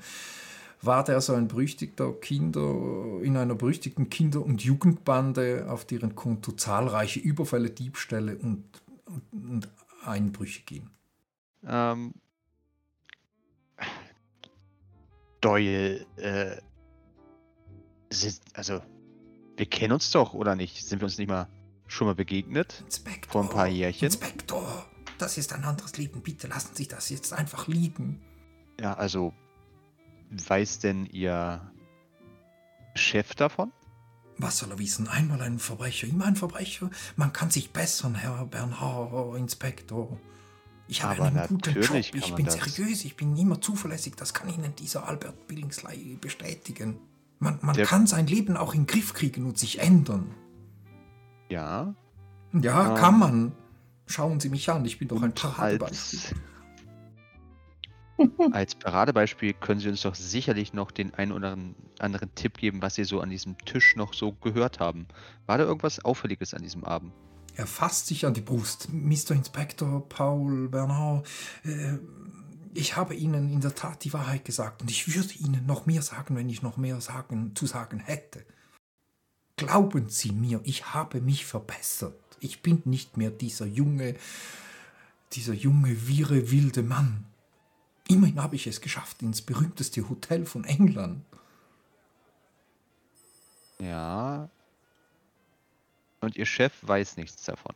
War 0.85 1.05
der 1.05 1.20
so 1.20 1.35
ein 1.35 1.49
berüchtigter 1.49 2.12
Kinder, 2.12 3.20
in 3.23 3.37
einer 3.37 3.55
berüchtigten 3.55 4.11
Kinder- 4.11 4.44
und 4.44 4.62
Jugendbande, 4.62 5.66
auf 5.68 5.85
deren 5.85 6.14
Konto 6.14 6.53
zahlreiche 6.53 7.20
Überfälle, 7.20 7.70
Diebstähle 7.70 8.37
und, 8.37 8.64
und, 9.07 9.23
und 9.33 9.68
Einbrüche 10.05 10.62
gehen. 10.62 10.90
Ähm, 11.66 12.14
Doyle, 15.40 16.06
äh, 16.17 16.56
also, 18.54 18.81
wir 19.56 19.67
kennen 19.67 19.92
uns 19.92 20.11
doch, 20.11 20.35
oder 20.35 20.56
nicht? 20.56 20.87
Sind 20.87 21.00
wir 21.00 21.04
uns 21.04 21.19
nicht 21.19 21.29
mal 21.29 21.48
schon 21.87 22.06
mal 22.06 22.15
begegnet? 22.15 22.83
Inspektor, 22.85 23.33
Vor 23.33 23.42
ein 23.42 23.48
paar 23.48 23.67
Jährchen? 23.67 24.06
Inspektor, 24.06 24.87
das 25.19 25.37
ist 25.37 25.52
ein 25.52 25.65
anderes 25.65 25.96
Leben. 25.98 26.23
Bitte 26.23 26.46
lassen 26.46 26.75
Sie 26.75 26.88
das 26.88 27.11
jetzt 27.11 27.33
einfach 27.33 27.69
liegen. 27.69 28.23
Ja, 28.81 28.94
also, 28.94 29.33
weiß 30.31 30.81
denn 30.81 31.06
Ihr 31.06 31.60
Chef 32.94 33.35
davon? 33.35 33.72
Was 34.38 34.58
soll 34.58 34.70
er 34.72 34.79
wissen? 34.79 35.06
Einmal 35.08 35.40
ein 35.42 35.58
Verbrecher, 35.58 36.06
immer 36.08 36.25
ein 36.27 36.37
Verbrecher. 36.37 36.90
Man 37.16 37.33
kann 37.33 37.50
sich 37.50 37.72
bessern, 37.72 38.14
Herr 38.16 38.44
Bernhard, 38.46 39.37
Inspektor. 39.38 40.18
Ich 40.88 41.02
habe 41.02 41.14
Aber 41.22 41.27
einen 41.27 41.46
guten 41.48 41.72
Job. 41.81 41.94
Ich 41.94 42.35
bin 42.35 42.44
das. 42.44 42.54
seriös, 42.54 43.04
ich 43.04 43.16
bin 43.16 43.37
immer 43.37 43.60
zuverlässig. 43.60 44.16
Das 44.16 44.35
kann 44.35 44.52
Ihnen 44.52 44.75
dieser 44.77 45.06
Albert 45.08 45.46
Billingsley 45.46 46.18
bestätigen. 46.20 46.98
Man, 47.38 47.58
man 47.62 47.75
Der- 47.77 47.87
kann 47.87 48.06
sein 48.06 48.27
Leben 48.27 48.56
auch 48.56 48.75
in 48.75 48.83
den 48.83 48.87
Griff 48.87 49.14
kriegen 49.14 49.46
und 49.46 49.58
sich 49.58 49.79
ändern. 49.81 50.35
Ja, 51.48 51.94
Ja, 52.52 52.90
Ähm. 52.90 52.94
kann 52.96 53.18
man. 53.18 53.52
Schauen 54.06 54.38
Sie 54.38 54.48
mich 54.50 54.68
an, 54.70 54.85
ich 54.85 54.98
bin 54.98 55.08
doch 55.08 55.22
ein 55.22 55.35
Paradebeispiel. 55.35 56.20
Als, 58.52 58.75
Paradebeispiel 58.75 59.54
können 59.54 59.81
Sie 59.81 59.88
uns 59.88 60.02
doch 60.02 60.15
sicherlich 60.15 60.73
noch 60.73 60.90
den 60.90 61.15
einen 61.15 61.33
oder 61.33 61.56
anderen 61.98 62.35
Tipp 62.35 62.58
geben, 62.58 62.83
was 62.83 62.94
Sie 62.94 63.04
so 63.04 63.21
an 63.21 63.31
diesem 63.31 63.58
Tisch 63.58 63.96
noch 63.96 64.15
so 64.15 64.33
gehört 64.33 64.81
haben. 64.81 65.06
War 65.46 65.58
da 65.58 65.65
irgendwas 65.65 66.04
Auffälliges 66.04 66.54
an 66.54 66.62
diesem 66.62 66.85
Abend? 66.85 67.12
Er 67.56 67.67
fasst 67.67 68.08
sich 68.08 68.27
an 68.27 68.35
die 68.35 68.40
Brust. 68.40 68.88
Mr. 68.92 69.33
Inspektor 69.33 70.08
Paul 70.08 70.69
Bernard, 70.69 71.27
äh, 71.65 71.98
ich 72.75 72.96
habe 72.96 73.15
Ihnen 73.15 73.52
in 73.52 73.60
der 73.60 73.75
Tat 73.75 74.04
die 74.04 74.12
Wahrheit 74.12 74.44
gesagt 74.44 74.83
und 74.83 74.90
ich 74.90 75.15
würde 75.15 75.33
Ihnen 75.35 75.65
noch 75.67 75.87
mehr 75.87 76.02
sagen, 76.02 76.35
wenn 76.37 76.48
ich 76.48 76.62
noch 76.62 76.77
mehr 76.77 77.00
sagen, 77.00 77.54
zu 77.54 77.67
sagen 77.67 78.00
hätte. 78.00 78.44
Glauben 79.56 80.08
Sie 80.08 80.33
mir, 80.33 80.60
ich 80.65 80.92
habe 80.92 81.21
mich 81.21 81.46
verbessert. 81.46 82.19
Ich 82.40 82.62
bin 82.62 82.83
nicht 82.85 83.17
mehr 83.17 83.31
dieser 83.31 83.67
junge, 83.67 84.17
dieser 85.33 85.54
junge, 85.54 86.08
wirre, 86.08 86.50
wilde 86.50 86.83
Mann. 86.83 87.27
Immerhin 88.09 88.42
habe 88.42 88.57
ich 88.57 88.67
es 88.67 88.81
geschafft 88.81 89.23
ins 89.23 89.42
berühmteste 89.42 90.09
Hotel 90.09 90.44
von 90.44 90.65
England. 90.65 91.25
Ja. 93.79 94.48
Und 96.21 96.37
Ihr 96.37 96.46
Chef 96.46 96.73
weiß 96.83 97.17
nichts 97.17 97.44
davon. 97.44 97.75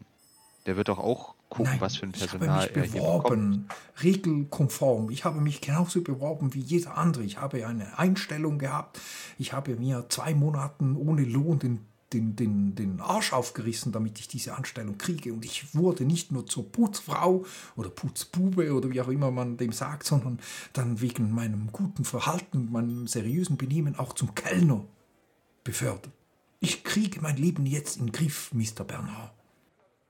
Der 0.66 0.76
wird 0.76 0.88
doch 0.88 0.98
auch 0.98 1.34
gucken, 1.48 1.80
was 1.80 1.96
für 1.96 2.06
ein 2.06 2.12
ich 2.14 2.22
habe 2.22 2.38
Personal 2.38 2.66
mich 2.66 2.76
er 2.76 2.82
hier 2.82 2.92
bekommt. 2.92 3.22
beworben, 3.24 3.68
regelkonform. 4.02 5.10
Ich 5.10 5.24
habe 5.24 5.40
mich 5.40 5.60
genauso 5.60 6.02
beworben 6.02 6.52
wie 6.54 6.60
jeder 6.60 6.96
andere. 6.98 7.24
Ich 7.24 7.38
habe 7.38 7.66
eine 7.66 7.98
Einstellung 7.98 8.58
gehabt. 8.58 9.00
Ich 9.38 9.52
habe 9.52 9.76
mir 9.76 10.06
zwei 10.08 10.34
Monaten 10.34 10.96
ohne 10.96 11.22
Lohn 11.24 11.58
den, 11.58 11.86
den, 12.12 12.36
den, 12.36 12.74
den 12.74 13.00
Arsch 13.00 13.32
aufgerissen, 13.32 13.92
damit 13.92 14.18
ich 14.18 14.28
diese 14.28 14.54
Anstellung 14.54 14.98
kriege. 14.98 15.32
Und 15.32 15.44
ich 15.44 15.74
wurde 15.74 16.04
nicht 16.04 16.32
nur 16.32 16.46
zur 16.46 16.70
Putzfrau 16.70 17.44
oder 17.76 17.90
Putzbube 17.90 18.72
oder 18.74 18.90
wie 18.90 19.00
auch 19.00 19.08
immer 19.08 19.30
man 19.30 19.56
dem 19.56 19.72
sagt, 19.72 20.04
sondern 20.04 20.38
dann 20.72 21.00
wegen 21.00 21.32
meinem 21.32 21.70
guten 21.72 22.04
Verhalten 22.04 22.58
und 22.58 22.72
meinem 22.72 23.06
seriösen 23.06 23.56
Benehmen 23.56 23.98
auch 23.98 24.12
zum 24.12 24.34
Kellner 24.34 24.84
befördert. 25.64 26.10
Ich 26.60 26.82
kriege 26.82 27.20
mein 27.20 27.36
Leben 27.36 27.66
jetzt 27.66 27.98
in 27.98 28.06
den 28.06 28.12
Griff, 28.12 28.52
Mr. 28.52 28.84
Bernard. 28.84 29.32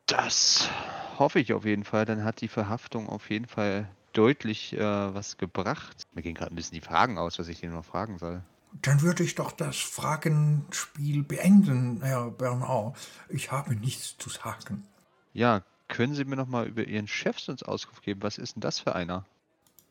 Das 0.07 0.71
hoffe 1.19 1.41
ich 1.41 1.53
auf 1.53 1.65
jeden 1.65 1.85
Fall. 1.85 2.07
Dann 2.07 2.25
hat 2.25 2.41
die 2.41 2.49
Verhaftung 2.49 3.09
auf 3.09 3.29
jeden 3.29 3.47
Fall 3.47 3.89
deutlich 4.15 4.73
äh, 4.73 4.81
was 4.81 5.37
gebracht. 5.37 6.07
Mir 6.15 6.23
gehen 6.23 6.35
gerade 6.35 6.53
ein 6.53 6.57
bisschen 6.57 6.75
die 6.75 6.81
Fragen 6.81 7.19
aus, 7.19 7.39
was 7.39 7.49
ich 7.49 7.61
dir 7.61 7.71
noch 7.71 7.85
fragen 7.85 8.19
soll. 8.19 8.43
Dann 8.73 9.03
würde 9.03 9.25
ich 9.25 9.35
doch 9.35 9.53
das 9.53 9.77
Fragenspiel 9.77 11.23
beenden, 11.23 12.03
Herr 12.03 12.31
Bernard. 12.31 12.97
Ich 13.29 13.51
habe 13.51 13.75
nichts 13.75 14.17
zu 14.19 14.31
sagen. 14.31 14.87
Ja, 15.33 15.63
können 15.89 16.15
Sie 16.15 16.25
mir 16.25 16.37
noch 16.37 16.49
mal 16.49 16.67
über 16.67 16.85
Ihren 16.85 17.09
Chef 17.09 17.49
uns 17.49 17.63
Auskunft 17.63 18.03
geben? 18.03 18.23
Was 18.23 18.39
ist 18.39 18.57
denn 18.57 18.61
das 18.61 18.79
für 18.79 18.95
einer? 18.95 19.25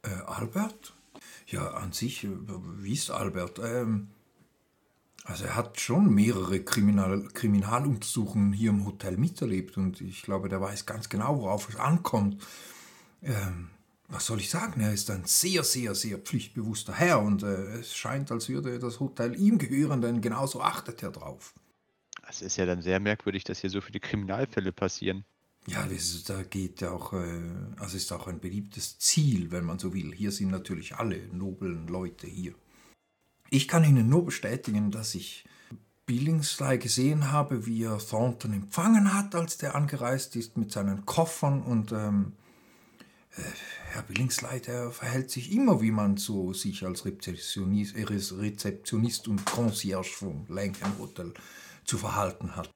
Äh, 0.03 0.09
Albert? 0.25 0.93
Ja, 1.47 1.71
an 1.71 1.91
sich, 1.91 2.23
äh, 2.23 2.29
wie 2.77 2.93
ist 2.93 3.09
Albert? 3.09 3.59
Ähm, 3.59 4.09
also 5.23 5.43
er 5.43 5.55
hat 5.55 5.79
schon 5.79 6.13
mehrere 6.13 6.61
Kriminal 6.61 7.27
Kriminaluntersuchungen 7.33 8.53
hier 8.53 8.69
im 8.69 8.85
Hotel 8.85 9.17
miterlebt 9.17 9.75
und 9.75 9.99
ich 9.99 10.21
glaube, 10.21 10.47
der 10.47 10.61
weiß 10.61 10.85
ganz 10.85 11.09
genau, 11.09 11.39
worauf 11.41 11.67
es 11.67 11.75
ankommt. 11.75 12.41
Ähm, 13.21 13.69
was 14.07 14.25
soll 14.25 14.39
ich 14.39 14.49
sagen? 14.49 14.79
Er 14.81 14.93
ist 14.93 15.09
ein 15.09 15.25
sehr, 15.25 15.63
sehr, 15.63 15.93
sehr 15.93 16.17
pflichtbewusster 16.17 16.93
Herr 16.93 17.21
und 17.21 17.43
äh, 17.43 17.79
es 17.79 17.95
scheint, 17.95 18.31
als 18.31 18.47
würde 18.49 18.79
das 18.79 18.99
Hotel 18.99 19.35
ihm 19.35 19.57
gehören, 19.57 20.01
denn 20.01 20.21
genauso 20.21 20.61
achtet 20.61 21.03
er 21.03 21.11
drauf. 21.11 21.53
Es 22.29 22.41
ist 22.41 22.57
ja 22.57 22.65
dann 22.65 22.81
sehr 22.81 22.99
merkwürdig, 22.99 23.43
dass 23.43 23.59
hier 23.59 23.69
so 23.69 23.81
viele 23.81 23.99
Kriminalfälle 23.99 24.71
passieren. 24.71 25.25
Ja, 25.65 25.85
das 25.85 26.23
da 26.23 26.43
geht 26.43 26.79
ja 26.79 26.91
auch, 26.91 27.11
äh, 27.11 27.41
also 27.77 27.97
ist 27.97 28.11
auch 28.13 28.27
ein 28.27 28.39
beliebtes 28.39 28.97
Ziel, 28.99 29.51
wenn 29.51 29.65
man 29.65 29.79
so 29.79 29.93
will. 29.93 30.13
Hier 30.15 30.31
sind 30.31 30.51
natürlich 30.51 30.95
alle 30.95 31.27
noblen 31.33 31.87
Leute 31.87 32.27
hier. 32.27 32.53
Ich 33.49 33.67
kann 33.67 33.83
Ihnen 33.83 34.07
nur 34.07 34.25
bestätigen, 34.25 34.91
dass 34.91 35.15
ich 35.15 35.45
Billingsley 36.05 36.77
gesehen 36.77 37.31
habe, 37.33 37.65
wie 37.65 37.83
er 37.83 37.97
Thornton 37.97 38.53
empfangen 38.53 39.13
hat, 39.13 39.35
als 39.35 39.57
der 39.57 39.75
angereist 39.75 40.37
ist 40.37 40.57
mit 40.57 40.71
seinen 40.71 41.05
Koffern 41.05 41.61
und 41.61 41.91
ähm, 41.91 42.33
äh, 43.35 43.41
Herr 43.97 44.03
Billingsley, 44.03 44.61
der 44.61 44.91
verhält 44.91 45.31
sich 45.31 45.51
immer, 45.51 45.81
wie 45.81 45.89
man 45.89 46.17
so 46.17 46.53
sich 46.53 46.85
als 46.85 47.03
Rezeptionist, 47.03 47.95
äh, 47.95 48.03
Rezeptionist 48.03 49.27
und 49.27 49.43
Concierge 49.43 50.11
vom 50.13 50.45
Langham 50.49 50.99
Hotel 50.99 51.33
zu 51.83 51.97
verhalten 51.97 52.55
hat. 52.55 52.69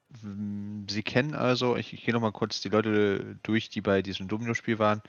Sie 0.89 1.03
kennen 1.03 1.35
also, 1.35 1.75
ich, 1.75 1.93
ich 1.93 2.03
gehe 2.03 2.15
noch 2.15 2.21
mal 2.21 2.31
kurz 2.31 2.61
die 2.61 2.69
Leute 2.69 3.37
durch, 3.43 3.69
die 3.69 3.81
bei 3.81 4.01
diesem 4.01 4.29
Domino-Spiel 4.29 4.79
waren. 4.79 5.03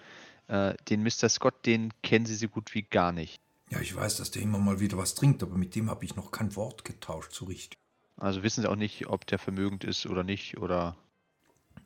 Äh, 0.48 0.74
den 0.90 1.02
Mr. 1.02 1.30
Scott, 1.30 1.64
den 1.64 1.94
kennen 2.02 2.26
Sie 2.26 2.34
so 2.34 2.46
gut 2.48 2.74
wie 2.74 2.82
gar 2.82 3.12
nicht. 3.12 3.40
Ja, 3.70 3.80
ich 3.80 3.96
weiß, 3.96 4.18
dass 4.18 4.30
der 4.30 4.42
immer 4.42 4.58
mal 4.58 4.80
wieder 4.80 4.98
was 4.98 5.14
trinkt, 5.14 5.42
aber 5.42 5.56
mit 5.56 5.74
dem 5.74 5.88
habe 5.88 6.04
ich 6.04 6.14
noch 6.14 6.30
kein 6.30 6.54
Wort 6.56 6.84
getauscht, 6.84 7.32
so 7.32 7.46
richtig. 7.46 7.78
Also 8.18 8.42
wissen 8.42 8.60
Sie 8.60 8.68
auch 8.68 8.76
nicht, 8.76 9.06
ob 9.06 9.26
der 9.26 9.38
vermögend 9.38 9.82
ist 9.82 10.04
oder 10.04 10.24
nicht, 10.24 10.58
oder 10.58 10.94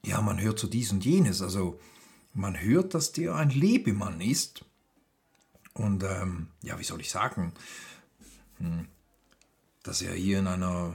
Ja, 0.05 0.21
man 0.21 0.41
hört 0.41 0.59
so 0.59 0.67
dies 0.67 0.91
und 0.91 1.05
jenes. 1.05 1.43
Also, 1.43 1.79
man 2.37 2.61
hört, 2.61 2.95
dass 2.95 3.13
der 3.13 3.35
ein 3.35 3.51
Lebemann 3.51 4.21
ist. 4.21 4.65
Und, 5.73 6.05
ähm, 6.05 6.49
ja, 6.63 6.79
wie 6.79 6.85
soll 6.85 7.01
ich 7.01 7.11
sagen? 7.11 7.53
Hm, 8.59 8.89
dass 9.83 10.03
er 10.03 10.15
hier 10.15 10.39
in 10.39 10.47
einer, 10.47 10.95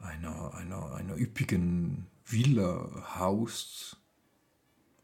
einer, 0.00 0.54
einer, 0.54 0.94
einer 0.94 1.16
üppigen 1.16 2.06
Villa 2.24 3.18
haust. 3.18 3.96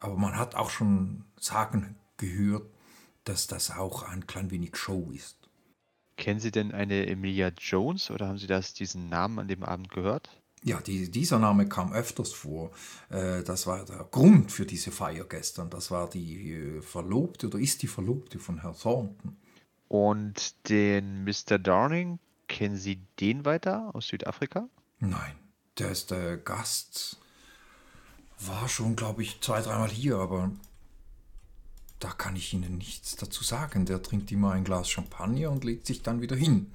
Aber 0.01 0.17
man 0.17 0.37
hat 0.37 0.55
auch 0.55 0.71
schon 0.71 1.25
sagen 1.39 1.97
gehört, 2.17 2.67
dass 3.25 3.47
das 3.47 3.71
auch 3.71 4.03
ein 4.03 4.27
klein 4.27 4.51
wenig 4.51 4.77
Show 4.77 5.11
ist. 5.13 5.37
kennen 6.17 6.41
Sie 6.41 6.51
denn 6.51 6.73
eine 6.73 7.07
Emilia 7.07 7.49
Jones 7.59 8.11
oder 8.11 8.29
haben 8.29 8.39
Sie 8.39 8.47
das, 8.47 8.75
diesen 8.75 9.09
Namen 9.09 9.39
an 9.39 9.49
dem 9.49 9.63
Abend 9.65 9.91
gehört? 9.91 10.42
Ja, 10.65 10.81
die, 10.81 11.11
dieser 11.11 11.39
Name 11.41 11.69
kam 11.69 11.93
öfters 11.93 12.33
vor. 12.33 12.71
Äh, 13.11 13.43
das 13.43 13.67
war 13.67 13.85
der 13.85 14.07
Grund 14.11 14.53
für 14.53 14.65
diese 14.65 14.93
Feier 14.93 15.25
gestern. 15.25 15.71
Das 15.71 15.91
war 15.91 16.09
die 16.09 16.53
äh, 16.53 16.83
Verlobte 16.83 17.49
oder 17.49 17.59
ist 17.59 17.83
die 17.83 17.89
Verlobte 17.89 18.39
von 18.39 18.61
Herrn 18.61 18.77
Thornton. 18.79 19.37
Und 19.89 20.69
den 20.69 21.25
Mr. 21.25 21.59
Darning, 21.59 22.19
kennen 22.47 22.77
Sie 22.77 23.01
den 23.19 23.45
weiter 23.45 23.91
aus 23.95 24.07
Südafrika? 24.07 24.69
Nein, 25.01 25.35
der 25.79 25.91
ist 25.91 26.11
der 26.13 26.37
Gast. 26.37 27.19
War 28.39 28.69
schon, 28.69 28.95
glaube 28.95 29.23
ich, 29.23 29.41
zwei, 29.41 29.61
dreimal 29.61 29.91
hier, 29.91 30.17
aber 30.17 30.51
da 31.99 32.11
kann 32.11 32.37
ich 32.37 32.55
Ihnen 32.55 32.79
nichts 32.79 33.17
dazu 33.17 33.43
sagen. 33.45 33.85
Der 33.85 34.03
trinkt 34.03 34.31
immer 34.33 34.53
ein 34.53 34.65
Glas 34.65 34.89
Champagner 34.89 35.51
und 35.51 35.65
legt 35.65 35.87
sich 35.87 36.03
dann 36.03 36.21
wieder 36.21 36.37
hin. 36.37 36.73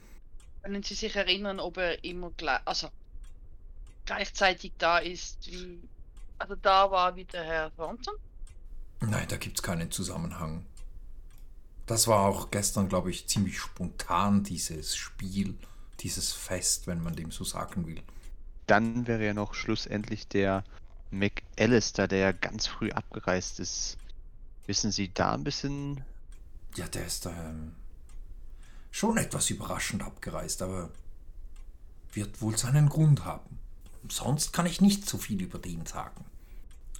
Können 0.61 0.83
Sie 0.83 0.93
sich 0.93 1.15
erinnern, 1.15 1.59
ob 1.59 1.77
er 1.77 2.03
immer 2.03 2.31
gleich, 2.31 2.61
also 2.65 2.89
gleichzeitig 4.07 4.71
da 4.79 4.97
ist 4.97 5.45
wie, 5.51 5.79
also 6.39 6.55
da 6.55 6.89
war 6.89 7.15
wie 7.15 7.25
der 7.25 7.43
Herr 7.43 7.75
Thornton? 7.75 8.15
Nein, 9.01 9.27
da 9.27 9.37
gibt 9.37 9.57
es 9.57 9.63
keinen 9.63 9.91
Zusammenhang. 9.91 10.65
Das 11.85 12.07
war 12.07 12.21
auch 12.21 12.49
gestern, 12.49 12.89
glaube 12.89 13.11
ich, 13.11 13.27
ziemlich 13.27 13.59
spontan, 13.59 14.43
dieses 14.43 14.95
Spiel, 14.95 15.55
dieses 15.99 16.33
Fest, 16.33 16.87
wenn 16.87 17.03
man 17.03 17.15
dem 17.15 17.31
so 17.31 17.43
sagen 17.43 17.85
will. 17.85 18.01
Dann 18.65 19.05
wäre 19.07 19.25
ja 19.25 19.33
noch 19.33 19.53
schlussendlich 19.53 20.27
der 20.27 20.63
McAllister, 21.11 22.07
der 22.07 22.19
ja 22.19 22.31
ganz 22.31 22.67
früh 22.67 22.91
abgereist 22.91 23.59
ist. 23.59 23.97
Wissen 24.65 24.91
Sie 24.91 25.13
da 25.13 25.33
ein 25.33 25.43
bisschen? 25.43 26.03
Ja, 26.75 26.87
der 26.87 27.05
ist 27.05 27.25
ähm, 27.25 27.73
schon 28.91 29.17
etwas 29.17 29.49
überraschend 29.49 30.03
abgereist, 30.03 30.61
aber 30.61 30.89
wird 32.13 32.41
wohl 32.41 32.57
seinen 32.57 32.89
Grund 32.89 33.23
haben. 33.23 33.59
Sonst 34.11 34.53
kann 34.53 34.65
ich 34.65 34.81
nicht 34.81 35.07
so 35.07 35.17
viel 35.17 35.41
über 35.41 35.59
den 35.59 35.85
sagen. 35.85 36.25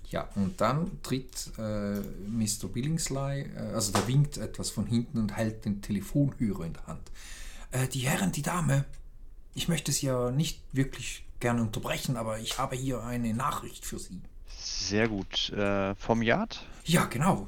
Ja, 0.10 0.30
und 0.36 0.62
dann 0.62 1.02
tritt 1.04 1.52
äh, 1.58 2.00
Mr. 2.00 2.70
Billingsley, 2.72 3.42
äh, 3.42 3.74
also 3.74 3.92
der 3.92 4.08
winkt 4.08 4.38
etwas 4.38 4.70
von 4.70 4.86
hinten 4.86 5.18
und 5.18 5.36
hält 5.36 5.66
den 5.66 5.82
Telefonhörer 5.82 6.66
in 6.66 6.74
der 6.74 6.88
Hand. 6.88 7.12
Äh, 7.72 7.88
die 7.90 8.00
Herren, 8.00 8.32
die 8.32 8.42
Dame, 8.42 8.86
ich 9.54 9.68
möchte 9.68 9.92
Sie 9.92 10.06
ja 10.06 10.32
nicht 10.32 10.62
wirklich 10.72 11.26
gerne 11.42 11.62
unterbrechen, 11.62 12.16
aber 12.16 12.40
ich 12.40 12.58
habe 12.58 12.76
hier 12.78 13.04
eine 13.04 13.34
Nachricht 13.34 13.86
für 13.86 14.00
Sie. 14.00 14.22
Sehr 14.58 15.10
gut. 15.10 15.50
Äh, 15.50 15.94
vom 15.96 16.22
Yard? 16.22 16.66
Ja, 16.86 17.06
genau. 17.06 17.48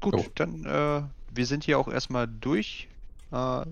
Gut, 0.00 0.14
Oh. 0.14 0.24
dann 0.36 0.64
äh, 0.64 1.02
wir 1.34 1.46
sind 1.46 1.64
hier 1.64 1.78
auch 1.78 1.88
erstmal 1.88 2.26
durch. 2.28 2.88
Äh, 3.30 3.62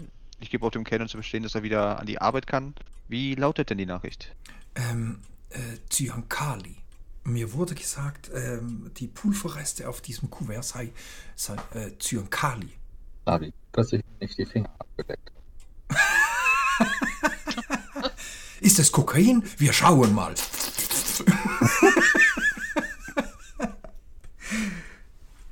ich 0.40 0.50
gebe 0.50 0.66
auch 0.66 0.70
dem 0.70 0.84
Kellner 0.84 1.06
zu 1.08 1.16
verstehen, 1.16 1.42
dass 1.44 1.54
er 1.54 1.62
wieder 1.62 1.98
an 1.98 2.06
die 2.06 2.20
Arbeit 2.20 2.46
kann. 2.46 2.74
Wie 3.08 3.34
lautet 3.34 3.70
denn 3.70 3.78
die 3.78 3.86
Nachricht? 3.86 4.34
ähm, 4.75 5.20
äh, 5.51 5.59
Zyankali. 5.89 6.77
Mir 7.25 7.53
wurde 7.53 7.75
gesagt, 7.75 8.31
ähm, 8.35 8.91
die 8.97 9.07
Pulverreste 9.07 9.89
auf 9.89 10.01
diesem 10.01 10.31
Kuvert 10.31 10.64
sei, 10.64 10.91
sei 11.37 11.57
äh, 11.75 11.97
Zyankali. 11.99 12.73
Navi, 13.27 13.53
dass 13.70 13.93
ich 13.93 14.03
nicht 14.20 14.37
die 14.37 14.47
Finger 14.47 14.75
abgedeckt 14.79 15.31
Ist 18.61 18.79
das 18.79 18.93
Kokain? 18.93 19.43
Wir 19.59 19.73
schauen 19.73 20.14
mal. 20.14 20.35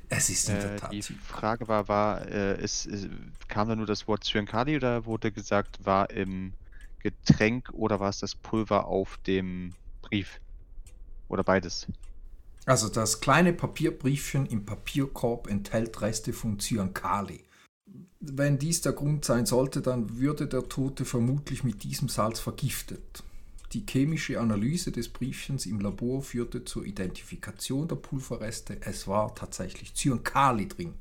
es 0.09 0.29
ist 0.29 0.49
in 0.49 0.55
der 0.55 0.73
äh, 0.73 0.75
Tat. 0.77 0.93
Äh, 0.93 0.95
die 0.95 1.01
Frage 1.01 1.67
war, 1.67 1.87
war 1.87 2.27
äh, 2.27 2.63
ist, 2.63 2.85
ist, 2.85 3.09
kam 3.47 3.69
da 3.69 3.75
nur 3.75 3.85
das 3.85 4.07
Wort 4.07 4.23
Zyankali 4.23 4.77
oder 4.77 5.05
wurde 5.05 5.31
gesagt, 5.31 5.85
war 5.85 6.09
im 6.09 6.53
Getränk 7.01 7.69
oder 7.73 7.99
war 7.99 8.09
es 8.09 8.19
das 8.19 8.35
Pulver 8.35 8.85
auf 8.85 9.17
dem 9.25 9.73
Brief? 10.01 10.39
Oder 11.27 11.43
beides? 11.43 11.87
Also 12.65 12.89
das 12.89 13.21
kleine 13.21 13.53
Papierbriefchen 13.53 14.45
im 14.45 14.65
Papierkorb 14.65 15.47
enthält 15.47 16.01
Reste 16.01 16.33
von 16.33 16.59
Zyankali. 16.59 17.43
Wenn 18.19 18.59
dies 18.59 18.81
der 18.81 18.93
Grund 18.93 19.25
sein 19.25 19.45
sollte, 19.45 19.81
dann 19.81 20.17
würde 20.17 20.47
der 20.47 20.69
Tote 20.69 21.05
vermutlich 21.05 21.63
mit 21.63 21.83
diesem 21.83 22.07
Salz 22.07 22.39
vergiftet. 22.39 23.23
Die 23.73 23.85
chemische 23.89 24.39
Analyse 24.39 24.91
des 24.91 25.09
Briefchens 25.09 25.65
im 25.65 25.79
Labor 25.79 26.21
führte 26.21 26.65
zur 26.65 26.85
Identifikation 26.85 27.87
der 27.87 27.95
Pulverreste. 27.95 28.77
Es 28.81 29.07
war 29.07 29.33
tatsächlich 29.33 29.93
Zyankali 29.95 30.67
drin. 30.67 30.93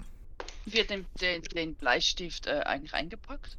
Wird 0.64 0.88
den, 0.88 1.04
den, 1.20 1.42
den 1.42 1.74
Bleistift 1.74 2.46
äh, 2.46 2.60
eigentlich 2.60 2.94
eingepackt? 2.94 3.58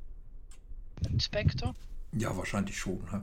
Inspektor? 1.10 1.76
Ja, 2.14 2.36
wahrscheinlich 2.36 2.78
schon. 2.78 3.00
Hä? 3.12 3.22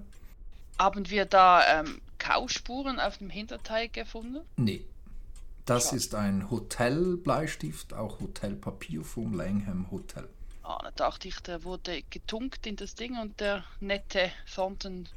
Haben 0.79 1.11
wir 1.11 1.25
da 1.25 1.81
ähm, 1.81 2.01
Kauspuren 2.19 3.01
auf 3.01 3.19
dem 3.19 3.31
Hinterteil 3.31 3.89
gefunden? 3.89 4.41
Nee. 4.57 4.85
Das 5.67 5.85
Schade. 5.85 5.97
ist 5.97 6.15
ein 6.15 6.51
Hotelbleistift, 6.51 7.93
auch 7.93 8.21
Hotelpapier 8.21 9.05
vom 9.05 9.35
Langham 9.35 9.91
Hotel. 9.91 10.29
Ah, 10.63 10.79
da 10.83 10.91
dachte 10.93 11.29
ich, 11.29 11.41
der 11.41 11.65
wurde 11.65 12.03
getunkt 12.11 12.67
in 12.67 12.77
das 12.77 12.95
Ding 12.95 13.19
und 13.19 13.39
der 13.41 13.65
nette 13.81 14.31
Thornton 14.55 15.09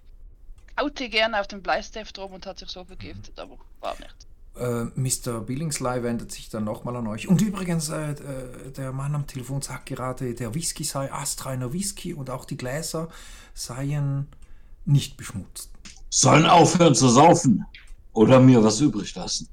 kaute 0.76 1.10
gerne 1.10 1.40
auf 1.40 1.48
dem 1.48 1.62
Bleistift 1.62 2.18
rum 2.20 2.34
und 2.34 2.46
hat 2.46 2.60
sich 2.60 2.70
so 2.70 2.84
vergiftet, 2.84 3.40
aber 3.40 3.58
war 3.80 3.96
nicht. 4.00 4.16
Äh, 4.56 4.86
Mr. 4.95 5.39
Billingsley 5.39 6.04
wendet 6.04 6.32
sich 6.32 6.49
dann 6.49 6.66
nochmal 6.66 6.95
an 6.97 7.08
euch. 7.08 7.28
Und 7.28 7.41
übrigens, 7.41 7.89
äh, 7.89 8.12
äh, 8.12 8.72
der 8.76 8.91
Mann 8.91 9.16
am 9.16 9.26
Telefon 9.26 9.62
sagt 9.62 9.86
gerade, 9.86 10.34
der 10.34 10.54
Whisky 10.54 10.84
sei 10.84 11.12
astreiner 11.12 11.72
Whisky 11.72 12.14
und 12.14 12.30
auch 12.30 12.45
die 12.45 12.58
Gläser 12.58 13.08
seien 13.54 14.28
nicht 14.86 15.16
beschmutzt. 15.16 15.72
Sollen 16.10 16.45
aufhören 16.45 16.95
zu 16.95 17.08
saufen 17.08 17.66
oder 18.12 18.39
mir 18.39 18.62
was 18.64 18.82
übrig 18.82 19.16
lassen. 19.16 19.47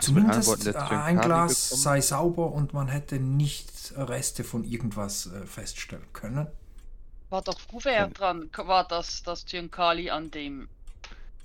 Zumindest 0.00 0.66
äh, 0.66 0.74
ein 0.74 1.20
Glas 1.20 1.68
bekommen? 1.68 1.82
sei 1.82 2.00
sauber 2.00 2.52
und 2.52 2.72
man 2.72 2.88
hätte 2.88 3.18
nicht 3.18 3.92
Reste 3.96 4.44
von 4.44 4.64
irgendwas 4.64 5.26
äh, 5.26 5.44
feststellen 5.46 6.06
können. 6.12 6.46
War 7.30 7.42
doch 7.42 7.58
Kuvert 7.68 8.18
dran, 8.18 8.48
war 8.56 8.88
das 8.88 9.22
das 9.22 9.44
Zyankali 9.44 10.08
an 10.08 10.30
dem 10.30 10.68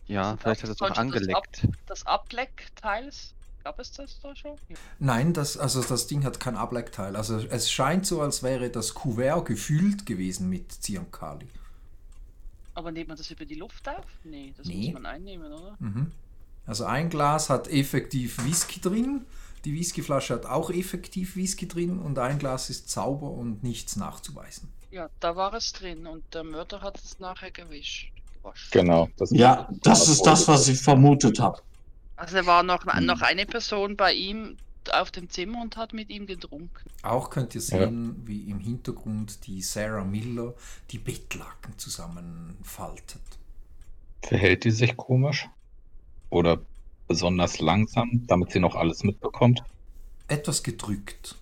Ja, 0.08 0.34
Das 0.34 0.42
vielleicht 0.42 0.64
hat 0.64 0.70
es 0.72 0.78
das 0.78 0.98
angeleckt. 0.98 1.68
das 1.88 2.06
Ableckteils? 2.06 3.34
Gab 3.64 3.80
es 3.80 3.92
das 3.94 4.20
da 4.22 4.36
schon? 4.36 4.58
Ja. 4.68 4.76
Nein, 5.00 5.32
das, 5.34 5.58
also 5.58 5.82
das 5.82 6.08
Ding 6.08 6.26
hat 6.26 6.40
kein 6.42 6.58
Ableckteil. 6.58 7.16
Also 7.16 7.38
es 7.38 7.72
scheint 7.72 8.06
so, 8.06 8.22
als 8.22 8.44
wäre 8.44 8.70
das 8.70 8.94
Kuvert 8.94 9.46
gefüllt 9.46 10.06
gewesen 10.06 10.50
mit 10.50 10.72
Zyankali. 10.72 11.48
Aber 12.76 12.92
nimmt 12.92 13.08
man 13.08 13.18
das 13.18 13.32
über 13.32 13.46
die 13.46 13.56
Luft 13.56 13.88
auf? 13.88 14.04
Nee, 14.26 14.54
das 14.58 14.68
Nee. 14.68 14.86
muss 14.86 14.94
man 14.96 15.06
einnehmen, 15.06 15.52
oder? 15.54 15.76
Mhm. 15.80 16.12
Also 16.66 16.86
ein 16.86 17.10
Glas 17.10 17.50
hat 17.50 17.68
effektiv 17.70 18.44
Whisky 18.46 18.82
drin, 18.82 19.26
die 19.64 19.74
Whiskyflasche 19.74 20.34
hat 20.34 20.46
auch 20.46 20.70
effektiv 20.70 21.36
Whisky 21.38 21.68
drin 21.68 22.00
und 22.00 22.20
ein 22.20 22.40
Glas 22.40 22.70
ist 22.70 22.90
sauber 22.90 23.30
und 23.32 23.64
nichts 23.64 23.96
nachzuweisen. 23.96 24.72
Ja, 24.92 25.10
da 25.22 25.36
war 25.38 25.54
es 25.54 25.72
drin 25.72 26.06
und 26.06 26.34
der 26.34 26.44
Mörder 26.44 26.82
hat 26.82 27.00
es 27.02 27.20
nachher 27.20 27.52
gewischt. 27.52 28.12
Wasch. 28.44 28.70
Genau. 28.72 29.10
Das 29.18 29.32
Ja, 29.32 29.70
das 29.82 30.08
ist 30.10 30.24
das, 30.24 30.48
was 30.48 30.68
ich 30.68 30.80
vermutet 30.80 31.40
habe. 31.40 31.62
Also 32.16 32.46
war 32.46 32.64
noch, 32.64 32.86
Hm. 32.86 33.06
noch 33.06 33.22
eine 33.22 33.46
Person 33.46 33.98
bei 33.98 34.14
ihm 34.14 34.58
auf 34.92 35.12
dem 35.12 35.30
Zimmer 35.30 35.62
und 35.62 35.78
hat 35.78 35.94
mit 35.94 36.10
ihm 36.10 36.26
getrunken. 36.28 36.90
Auch 37.04 37.30
könnt 37.30 37.56
ihr 37.56 37.62
sehen, 37.62 38.22
wie 38.26 38.50
im 38.50 38.60
Hintergrund 38.60 39.48
die 39.48 39.62
Sarah 39.62 40.04
Miller 40.04 40.54
die 40.92 41.00
Bettlaken 41.00 41.78
zusammenfaltet. 41.78 43.22
Verhält 44.22 44.64
die 44.66 44.72
sich 44.72 44.96
komisch? 44.98 45.48
Oder 46.30 46.60
besonders 47.08 47.60
langsam, 47.60 48.26
damit 48.28 48.52
sie 48.52 48.60
noch 48.60 48.76
alles 48.76 49.04
mitbekommt? 49.04 49.64
Etwas 50.28 50.64
gedrückt. 50.64 51.36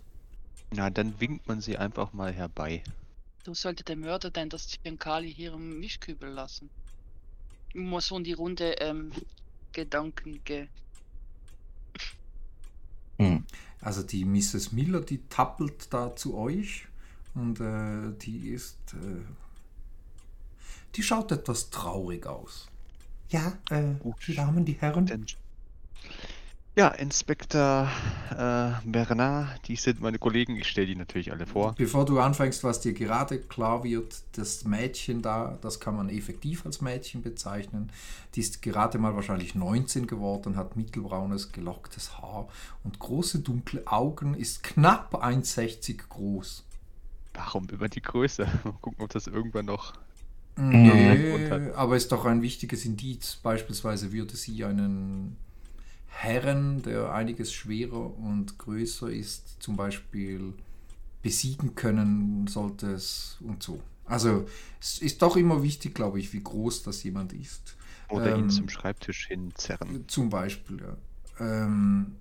Na, 0.72 0.90
dann 0.90 1.20
winkt 1.20 1.48
man 1.48 1.62
sie 1.62 1.78
einfach 1.78 2.14
mal 2.14 2.32
herbei. 2.32 2.84
So 3.46 3.54
sollte 3.54 3.84
der 3.84 3.96
Mörder 3.96 4.30
denn 4.32 4.50
das 4.50 4.68
Zyankali 4.68 5.34
hier 5.34 5.54
im 5.54 5.80
Mischkübel 5.80 6.30
lassen. 6.30 6.70
Nur 7.74 8.02
so 8.02 8.18
in 8.18 8.24
die 8.24 8.34
Runde 8.34 8.74
ähm, 8.80 9.12
Gedanken 9.72 10.42
ge 10.44 10.68
Hm. 13.18 13.46
Also 13.82 14.04
die 14.04 14.26
Mrs. 14.26 14.72
Miller, 14.72 15.02
die 15.02 15.20
tappelt 15.28 15.94
da 15.94 16.16
zu 16.16 16.38
euch 16.38 16.88
und 17.36 17.60
äh, 17.60 18.18
die 18.20 18.50
ist... 18.50 18.78
Äh, 18.94 19.24
die 20.96 21.04
schaut 21.04 21.32
etwas 21.32 21.70
traurig 21.70 22.26
aus. 22.26 22.68
Ja, 23.30 23.54
äh, 23.70 23.94
die 24.28 24.36
Damen, 24.36 24.66
die 24.66 24.74
Herren. 24.74 25.26
Ja, 26.74 26.88
Inspektor 26.88 27.90
äh, 28.30 28.72
Bernard, 28.86 29.68
die 29.68 29.76
sind 29.76 30.00
meine 30.00 30.18
Kollegen. 30.20 30.56
Ich 30.56 30.70
stelle 30.70 30.88
die 30.88 30.96
natürlich 30.96 31.34
alle 31.34 31.46
vor. 31.46 31.76
Bevor 31.78 32.06
du 32.06 32.18
anfängst, 32.20 32.64
was 32.64 32.80
dir 32.80 32.94
gerade 32.94 33.40
klar 33.40 33.84
wird, 33.84 34.22
das 34.38 34.64
Mädchen 34.64 35.22
da, 35.22 35.58
das 35.62 35.82
kann 35.82 35.98
man 35.98 36.08
effektiv 36.08 36.66
als 36.66 36.80
Mädchen 36.80 37.24
bezeichnen. 37.24 37.92
Die 38.36 38.40
ist 38.40 38.62
gerade 38.62 39.00
mal 39.00 39.16
wahrscheinlich 39.16 39.54
19 39.54 40.08
geworden, 40.08 40.56
hat 40.56 40.78
mittelbraunes, 40.78 41.52
gelocktes 41.52 42.20
Haar 42.20 42.48
und 42.86 43.00
große 43.00 43.40
dunkle 43.40 43.86
Augen, 43.86 44.34
ist 44.34 44.64
knapp 44.64 45.14
1,60 45.14 45.98
groß. 46.08 46.64
Warum 47.34 47.68
über 47.68 47.90
die 47.90 48.02
Größe? 48.02 48.48
Mal 48.64 48.74
gucken, 48.80 49.04
ob 49.04 49.10
das 49.10 49.28
irgendwann 49.28 49.66
noch. 49.66 49.94
Nee, 50.58 51.72
aber 51.76 51.98
ist 51.98 52.12
doch 52.14 52.26
ein 52.26 52.42
wichtiges 52.42 52.86
Indiz. 52.86 53.40
Beispielsweise 53.42 54.14
würde 54.14 54.36
sie 54.38 54.64
einen 54.64 55.36
Herren, 56.14 56.82
der 56.84 57.14
einiges 57.14 57.54
schwerer 57.54 58.18
und 58.18 58.58
größer 58.60 59.10
ist, 59.12 59.62
zum 59.62 59.76
Beispiel 59.78 60.54
besiegen 61.22 61.76
können, 61.76 62.48
sollte 62.48 62.92
es 62.94 63.38
und 63.42 63.64
so. 63.64 63.82
Also 64.06 64.48
es 64.80 65.00
ist 65.00 65.22
doch 65.22 65.36
immer 65.38 65.64
wichtig, 65.64 65.96
glaube 65.96 66.20
ich, 66.20 66.34
wie 66.34 66.44
groß 66.44 66.84
das 66.84 67.04
jemand 67.04 67.34
ist. 67.34 67.78
Oder 68.08 68.34
ihn 68.34 68.50
Ähm, 68.50 68.50
zum 68.50 68.70
Schreibtisch 68.70 69.28
hinzerren. 69.28 70.06
Zum 70.08 70.30
Beispiel, 70.30 70.82
ja. 70.82 70.98
Ähm, 71.40 72.18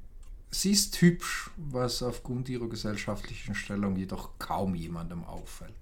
sie 0.51 0.72
ist 0.72 1.01
hübsch, 1.01 1.51
was 1.57 2.03
aufgrund 2.03 2.49
ihrer 2.49 2.68
gesellschaftlichen 2.68 3.55
Stellung 3.55 3.97
jedoch 3.97 4.38
kaum 4.38 4.74
jemandem 4.74 5.24
auffällt. 5.24 5.74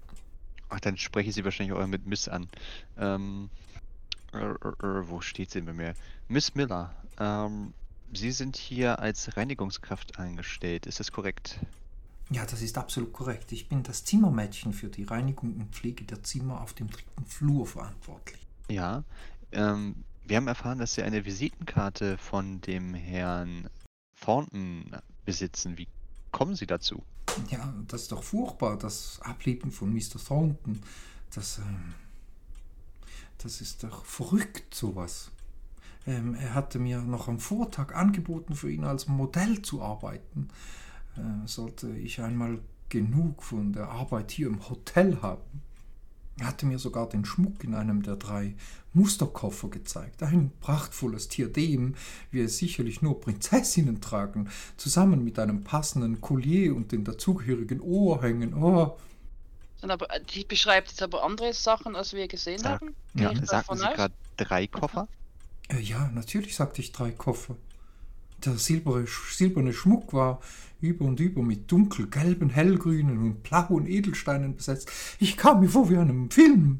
Ach, 0.69 0.79
dann 0.79 0.97
spreche 0.97 1.29
ich 1.29 1.35
sie 1.35 1.43
wahrscheinlich 1.43 1.75
auch 1.75 1.85
mit 1.87 2.05
Miss 2.05 2.27
an. 2.27 2.49
Ähm, 2.97 3.49
äh, 4.33 4.37
äh, 4.39 4.49
äh, 4.51 5.09
wo 5.09 5.21
steht 5.21 5.51
sie 5.51 5.61
bei 5.61 5.73
mir? 5.73 5.95
Miss 6.27 6.55
Miller, 6.55 6.95
ähm, 7.19 7.73
Sie 8.13 8.31
sind 8.31 8.57
hier 8.57 8.99
als 8.99 9.37
Reinigungskraft 9.37 10.17
angestellt, 10.19 10.85
ist 10.85 10.99
das 10.99 11.11
korrekt? 11.11 11.59
Ja, 12.31 12.45
das 12.45 12.61
ist 12.61 12.77
absolut 12.77 13.13
korrekt. 13.13 13.51
Ich 13.51 13.69
bin 13.69 13.83
das 13.83 14.05
Zimmermädchen 14.05 14.73
für 14.73 14.87
die 14.87 15.03
Reinigung 15.03 15.55
und 15.55 15.73
Pflege 15.73 16.05
der 16.05 16.23
Zimmer 16.23 16.61
auf 16.61 16.73
dem 16.73 16.89
dritten 16.89 17.25
Flur 17.25 17.65
verantwortlich. 17.65 18.39
Ja. 18.67 19.03
Ähm, 19.51 20.03
wir 20.25 20.37
haben 20.37 20.47
erfahren, 20.47 20.77
dass 20.77 20.93
Sie 20.93 21.01
eine 21.01 21.25
Visitenkarte 21.25 22.17
von 22.19 22.61
dem 22.61 22.93
Herrn 22.93 23.67
Thornton 24.21 24.91
besitzen. 25.25 25.77
Wie 25.77 25.87
kommen 26.31 26.55
Sie 26.55 26.67
dazu? 26.67 27.03
Ja, 27.49 27.73
das 27.87 28.03
ist 28.03 28.11
doch 28.11 28.23
furchtbar, 28.23 28.77
das 28.77 29.19
Ableben 29.21 29.71
von 29.71 29.91
Mr. 29.91 30.23
Thornton. 30.23 30.81
Das, 31.33 31.57
ähm, 31.59 31.95
das 33.39 33.61
ist 33.61 33.83
doch 33.83 34.05
verrückt, 34.05 34.73
sowas. 34.73 35.31
Ähm, 36.07 36.35
er 36.35 36.53
hatte 36.53 36.79
mir 36.79 37.01
noch 37.01 37.27
am 37.27 37.39
Vortag 37.39 37.93
angeboten, 37.95 38.55
für 38.55 38.71
ihn 38.71 38.83
als 38.83 39.07
Modell 39.07 39.61
zu 39.61 39.81
arbeiten. 39.81 40.49
Äh, 41.17 41.47
sollte 41.47 41.89
ich 41.89 42.21
einmal 42.21 42.59
genug 42.89 43.43
von 43.43 43.73
der 43.73 43.89
Arbeit 43.89 44.31
hier 44.31 44.47
im 44.47 44.67
Hotel 44.69 45.21
haben. 45.21 45.61
Er 46.39 46.47
hatte 46.47 46.65
mir 46.65 46.79
sogar 46.79 47.09
den 47.09 47.25
Schmuck 47.25 47.63
in 47.63 47.75
einem 47.75 48.01
der 48.01 48.15
drei 48.15 48.55
Musterkoffer 48.93 49.69
gezeigt. 49.69 50.23
Ein 50.23 50.51
prachtvolles 50.61 51.27
Diadem, 51.27 51.95
wie 52.31 52.39
es 52.39 52.57
sicherlich 52.57 53.01
nur 53.01 53.19
Prinzessinnen 53.19 53.99
tragen, 53.99 54.49
zusammen 54.77 55.23
mit 55.23 55.37
einem 55.37 55.63
passenden 55.63 56.21
Collier 56.21 56.75
und 56.75 56.91
den 56.93 57.03
dazugehörigen 57.03 57.81
Ohrhängen. 57.81 58.53
Oh, 58.53 58.97
aber, 59.81 60.07
die 60.33 60.43
beschreibt 60.43 60.89
jetzt 60.89 61.01
aber 61.01 61.23
andere 61.23 61.53
Sachen, 61.53 61.95
als 61.95 62.13
wir 62.13 62.27
gesehen 62.27 62.59
Sag- 62.59 62.81
haben. 62.81 62.95
Ja, 63.13 63.33
Sagten 63.45 63.77
Sie 63.77 63.85
gerade 63.85 64.13
drei 64.37 64.67
Koffer? 64.67 65.07
Äh, 65.69 65.79
ja, 65.79 66.11
natürlich 66.13 66.55
sagte 66.55 66.81
ich 66.81 66.91
drei 66.91 67.11
Koffer. 67.11 67.55
Der 68.43 68.57
silberne, 68.57 69.05
silberne 69.31 69.73
Schmuck 69.73 70.13
war 70.13 70.41
über 70.81 71.05
und 71.05 71.19
über 71.19 71.41
mit 71.41 71.71
dunkelgelben, 71.71 72.49
hellgrünen 72.49 73.17
und 73.17 73.43
blauen 73.43 73.85
Edelsteinen 73.85 74.55
besetzt. 74.55 74.89
Ich 75.19 75.37
kam 75.37 75.59
mir 75.59 75.69
vor 75.69 75.89
wie 75.89 75.95
in 75.95 75.99
einem 76.01 76.31
Film. 76.31 76.79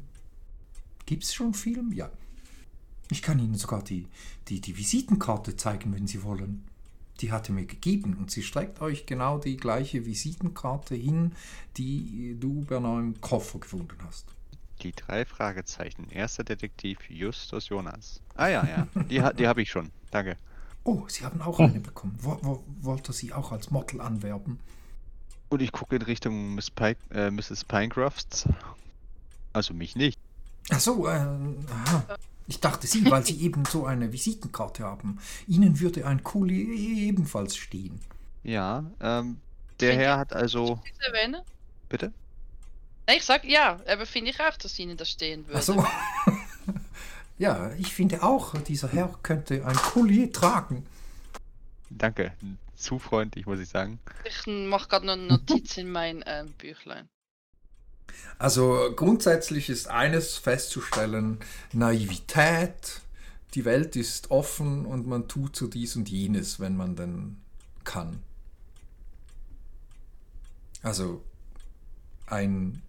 Gibt's 1.06 1.34
schon 1.34 1.54
Film? 1.54 1.92
Ja. 1.92 2.10
Ich 3.10 3.22
kann 3.22 3.38
Ihnen 3.38 3.56
sogar 3.56 3.82
die, 3.82 4.06
die, 4.48 4.60
die 4.60 4.76
Visitenkarte 4.76 5.56
zeigen, 5.56 5.92
wenn 5.92 6.06
Sie 6.06 6.22
wollen. 6.22 6.64
Die 7.20 7.32
hat 7.32 7.48
er 7.48 7.54
mir 7.54 7.66
gegeben 7.66 8.16
und 8.18 8.30
sie 8.30 8.42
streckt 8.42 8.80
euch 8.80 9.04
genau 9.04 9.38
die 9.38 9.56
gleiche 9.58 10.06
Visitenkarte 10.06 10.94
hin, 10.94 11.32
die 11.76 12.36
du, 12.40 12.64
Bernard, 12.64 13.00
im 13.00 13.20
Koffer 13.20 13.58
gefunden 13.58 13.98
hast. 14.06 14.24
Die 14.82 14.92
drei 14.92 15.24
Fragezeichen. 15.24 16.08
Erster 16.10 16.44
Detektiv 16.44 16.98
Justus 17.10 17.68
Jonas. 17.68 18.20
Ah 18.34 18.48
ja, 18.48 18.66
ja. 18.66 19.02
Die, 19.04 19.20
ha- 19.22 19.32
die 19.32 19.46
habe 19.48 19.62
ich 19.62 19.70
schon. 19.70 19.90
Danke. 20.10 20.36
Oh, 20.84 21.04
Sie 21.08 21.24
haben 21.24 21.42
auch 21.42 21.58
eine 21.60 21.80
bekommen. 21.80 22.16
Wo, 22.20 22.38
wo, 22.42 22.64
wollte 22.80 23.12
sie 23.12 23.32
auch 23.34 23.52
als 23.52 23.70
Model 23.70 24.00
anwerben? 24.00 24.58
Und 25.50 25.60
ich 25.60 25.72
gucke 25.72 25.96
in 25.96 26.02
Richtung 26.02 26.54
Miss 26.54 26.70
Pike, 26.70 26.98
äh, 27.12 27.30
Mrs. 27.30 27.64
Pinecrafts. 27.64 28.48
Also 29.52 29.74
mich 29.74 29.96
nicht. 29.96 30.18
Ach 30.70 30.80
so, 30.80 31.06
äh, 31.06 31.10
aha. 31.10 32.04
Ich 32.46 32.60
dachte 32.60 32.86
Sie, 32.86 33.08
weil 33.10 33.26
Sie 33.26 33.38
eben 33.42 33.64
so 33.66 33.84
eine 33.84 34.12
Visitenkarte 34.12 34.84
haben. 34.84 35.18
Ihnen 35.46 35.78
würde 35.80 36.06
ein 36.06 36.22
Kuli 36.24 37.06
ebenfalls 37.08 37.56
stehen. 37.56 38.00
Ja, 38.42 38.84
ähm, 39.00 39.38
der 39.80 39.94
Herr 39.96 40.18
hat 40.18 40.32
also. 40.32 40.80
Bitte? 41.88 42.12
Nein, 43.10 43.18
ich 43.18 43.24
sag 43.24 43.44
ja, 43.44 43.80
aber 43.88 44.06
finde 44.06 44.30
ich 44.30 44.40
auch, 44.40 44.56
dass 44.56 44.78
Ihnen 44.78 44.96
das 44.96 45.10
stehen 45.10 45.44
würde. 45.48 45.58
Ach 45.58 45.62
so. 45.64 45.84
ja, 47.38 47.72
ich 47.72 47.92
finde 47.92 48.22
auch, 48.22 48.54
dieser 48.60 48.86
Herr 48.92 49.18
könnte 49.24 49.66
ein 49.66 49.74
Collier 49.74 50.30
tragen. 50.32 50.86
Danke. 51.88 52.32
Zu 52.76 53.00
freundlich, 53.00 53.46
muss 53.46 53.58
ich 53.58 53.68
sagen. 53.68 53.98
Ich 54.24 54.46
mache 54.46 54.88
gerade 54.88 55.06
noch 55.06 55.14
eine 55.14 55.24
Notiz 55.24 55.76
in 55.76 55.90
mein 55.90 56.22
ähm, 56.24 56.52
Büchlein. 56.52 57.08
Also 58.38 58.92
grundsätzlich 58.94 59.70
ist 59.70 59.88
eines 59.88 60.36
festzustellen, 60.36 61.40
Naivität, 61.72 63.00
die 63.54 63.64
Welt 63.64 63.96
ist 63.96 64.30
offen 64.30 64.86
und 64.86 65.08
man 65.08 65.26
tut 65.26 65.56
so 65.56 65.66
dies 65.66 65.96
und 65.96 66.08
jenes, 66.08 66.60
wenn 66.60 66.76
man 66.76 66.94
denn 66.94 67.40
kann. 67.82 68.22
Also 70.84 71.24
ein 72.28 72.82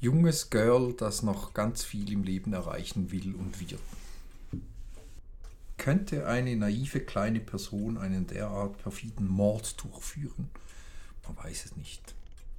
junges 0.00 0.50
Girl, 0.50 0.92
das 0.94 1.22
noch 1.22 1.54
ganz 1.54 1.84
viel 1.84 2.10
im 2.12 2.22
Leben 2.24 2.52
erreichen 2.52 3.10
will 3.10 3.34
und 3.34 3.60
wird. 3.60 3.80
Könnte 5.76 6.26
eine 6.26 6.56
naive 6.56 7.00
kleine 7.00 7.40
Person 7.40 7.96
einen 7.96 8.26
derart 8.26 8.76
perfiden 8.82 9.28
Mord 9.28 9.82
durchführen? 9.82 10.50
Man 11.26 11.36
weiß 11.44 11.64
es 11.66 11.76
nicht. 11.76 12.02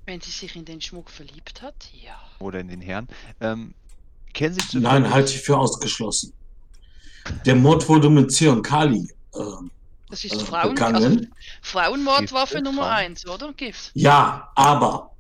Wenn 0.06 0.20
sie 0.22 0.32
sich 0.32 0.56
in 0.56 0.66
den 0.66 0.82
Schmuck 0.82 1.10
verliebt 1.12 1.62
hat, 1.62 1.76
ja. 1.94 2.20
Oder 2.39 2.60
in 2.60 2.68
den 2.70 2.82
Herrn. 2.82 3.08
Ähm, 3.39 3.76
kennen 4.34 4.56
Sie 4.56 4.80
Nein, 4.80 5.04
zufällig- 5.04 5.14
halte 5.14 5.34
ich 5.34 5.42
für 5.42 5.58
ausgeschlossen. 5.58 6.34
Der 7.46 7.56
Mord 7.56 7.88
wurde 7.88 8.10
mit 8.10 8.32
Zion 8.32 8.64
Kali. 8.64 9.08
ähm, 9.36 9.70
Das 10.10 10.26
ist 10.26 10.34
Äh, 10.34 10.39
Frauen, 10.39 10.70
begangen? 10.74 10.96
also 10.96 11.22
Frauenmordwaffe 11.62 12.62
Nummer 12.62 12.82
Frauen. 12.84 12.94
1, 12.94 13.28
oder? 13.28 13.54
Gift. 13.54 13.92
Ja, 13.94 14.52
aber 14.56 15.12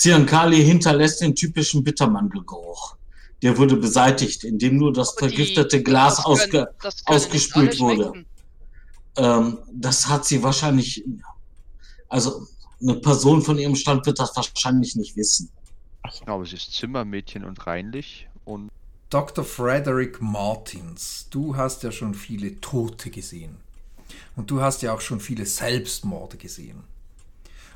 Ziankali 0.00 0.64
hinterlässt 0.64 1.20
den 1.20 1.34
typischen 1.36 1.84
Bittermandelgeruch. 1.84 2.96
Der 3.42 3.56
wurde 3.58 3.76
beseitigt, 3.76 4.44
indem 4.44 4.78
nur 4.78 4.92
das 4.94 5.10
Aber 5.16 5.28
die- 5.28 5.36
vergiftete 5.36 5.82
Glas 5.82 6.16
das 6.16 6.24
ausge 6.24 6.48
können- 6.48 6.66
das 6.82 7.04
können 7.04 7.16
ausgespült 7.18 7.78
wurde. 7.80 8.24
ähm, 9.16 9.58
Das 9.72 10.08
hat 10.08 10.24
sie 10.24 10.42
wahrscheinlich. 10.42 11.04
Also, 12.08 12.46
eine 12.80 12.94
Person 12.94 13.42
von 13.42 13.58
ihrem 13.58 13.76
Stand 13.76 14.06
wird 14.06 14.18
das 14.18 14.34
wahrscheinlich 14.36 14.96
nicht 14.96 15.16
wissen. 15.16 15.50
Aber 16.24 16.46
sie 16.46 16.56
ist 16.56 16.72
Zimmermädchen 16.72 17.44
und 17.44 17.66
reinlich 17.66 18.26
und 18.46 18.70
Dr. 19.10 19.44
Frederick 19.44 20.22
Martins, 20.22 21.26
du 21.30 21.56
hast 21.56 21.82
ja 21.82 21.92
schon 21.92 22.14
viele 22.14 22.58
Tote 22.60 23.10
gesehen. 23.10 23.56
Und 24.36 24.50
du 24.50 24.60
hast 24.62 24.80
ja 24.82 24.94
auch 24.94 25.00
schon 25.02 25.20
viele 25.20 25.44
Selbstmorde 25.44 26.36
gesehen. 26.38 26.84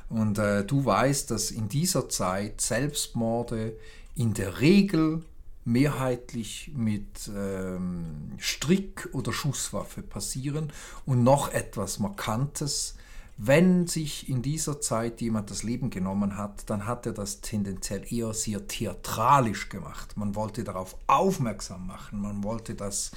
Und 0.09 0.37
äh, 0.37 0.63
du 0.63 0.85
weißt, 0.85 1.31
dass 1.31 1.51
in 1.51 1.69
dieser 1.69 2.09
Zeit 2.09 2.61
Selbstmorde 2.61 3.75
in 4.15 4.33
der 4.33 4.59
Regel 4.59 5.23
mehrheitlich 5.65 6.71
mit 6.75 7.29
ähm, 7.35 8.33
Strick- 8.37 9.09
oder 9.13 9.33
Schusswaffe 9.33 10.03
passieren. 10.03 10.71
Und 11.05 11.23
noch 11.23 11.51
etwas 11.51 11.99
Markantes, 11.99 12.95
wenn 13.37 13.87
sich 13.87 14.29
in 14.29 14.41
dieser 14.41 14.79
Zeit 14.79 15.19
jemand 15.19 15.51
das 15.51 15.63
Leben 15.63 15.89
genommen 15.89 16.37
hat, 16.37 16.69
dann 16.69 16.85
hat 16.85 17.05
er 17.05 17.11
das 17.11 17.41
tendenziell 17.41 18.05
eher 18.09 18.33
sehr 18.33 18.67
theatralisch 18.67 19.67
gemacht. 19.67 20.15
Man 20.15 20.35
wollte 20.35 20.63
darauf 20.63 20.95
aufmerksam 21.07 21.87
machen, 21.87 22.21
man 22.21 22.43
wollte, 22.43 22.75
dass, 22.75 23.11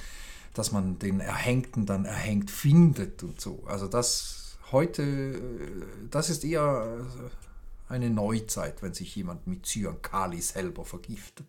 dass 0.53 0.71
man 0.73 0.99
den 0.99 1.21
Erhängten 1.21 1.85
dann 1.85 2.03
erhängt 2.03 2.51
findet 2.51 3.23
und 3.23 3.39
so. 3.39 3.63
Also 3.67 3.87
das 3.87 4.48
heute, 4.71 5.03
äh, 5.03 6.07
das 6.09 6.29
ist 6.29 6.43
eher 6.43 7.05
äh, 7.89 7.91
eine 7.91 8.09
Neuzeit, 8.09 8.81
wenn 8.81 8.93
sich 8.93 9.15
jemand 9.15 9.47
mit 9.47 9.65
Cyankali 9.65 10.41
selber 10.41 10.85
vergiftet. 10.85 11.47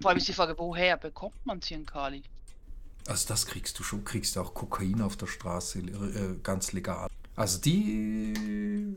Vor 0.00 0.10
allem 0.10 0.18
ist 0.18 0.28
die 0.28 0.32
Frage, 0.32 0.54
woher 0.58 0.96
bekommt 0.96 1.44
man 1.44 1.60
Zyankali? 1.60 2.22
Also 3.06 3.28
das 3.28 3.46
kriegst 3.46 3.78
du 3.78 3.82
schon, 3.82 4.04
kriegst 4.04 4.38
auch 4.38 4.54
Kokain 4.54 5.00
auf 5.00 5.16
der 5.16 5.26
Straße 5.26 5.80
äh, 5.80 6.36
ganz 6.42 6.72
legal. 6.72 7.08
Also 7.34 7.58
die 7.58 8.94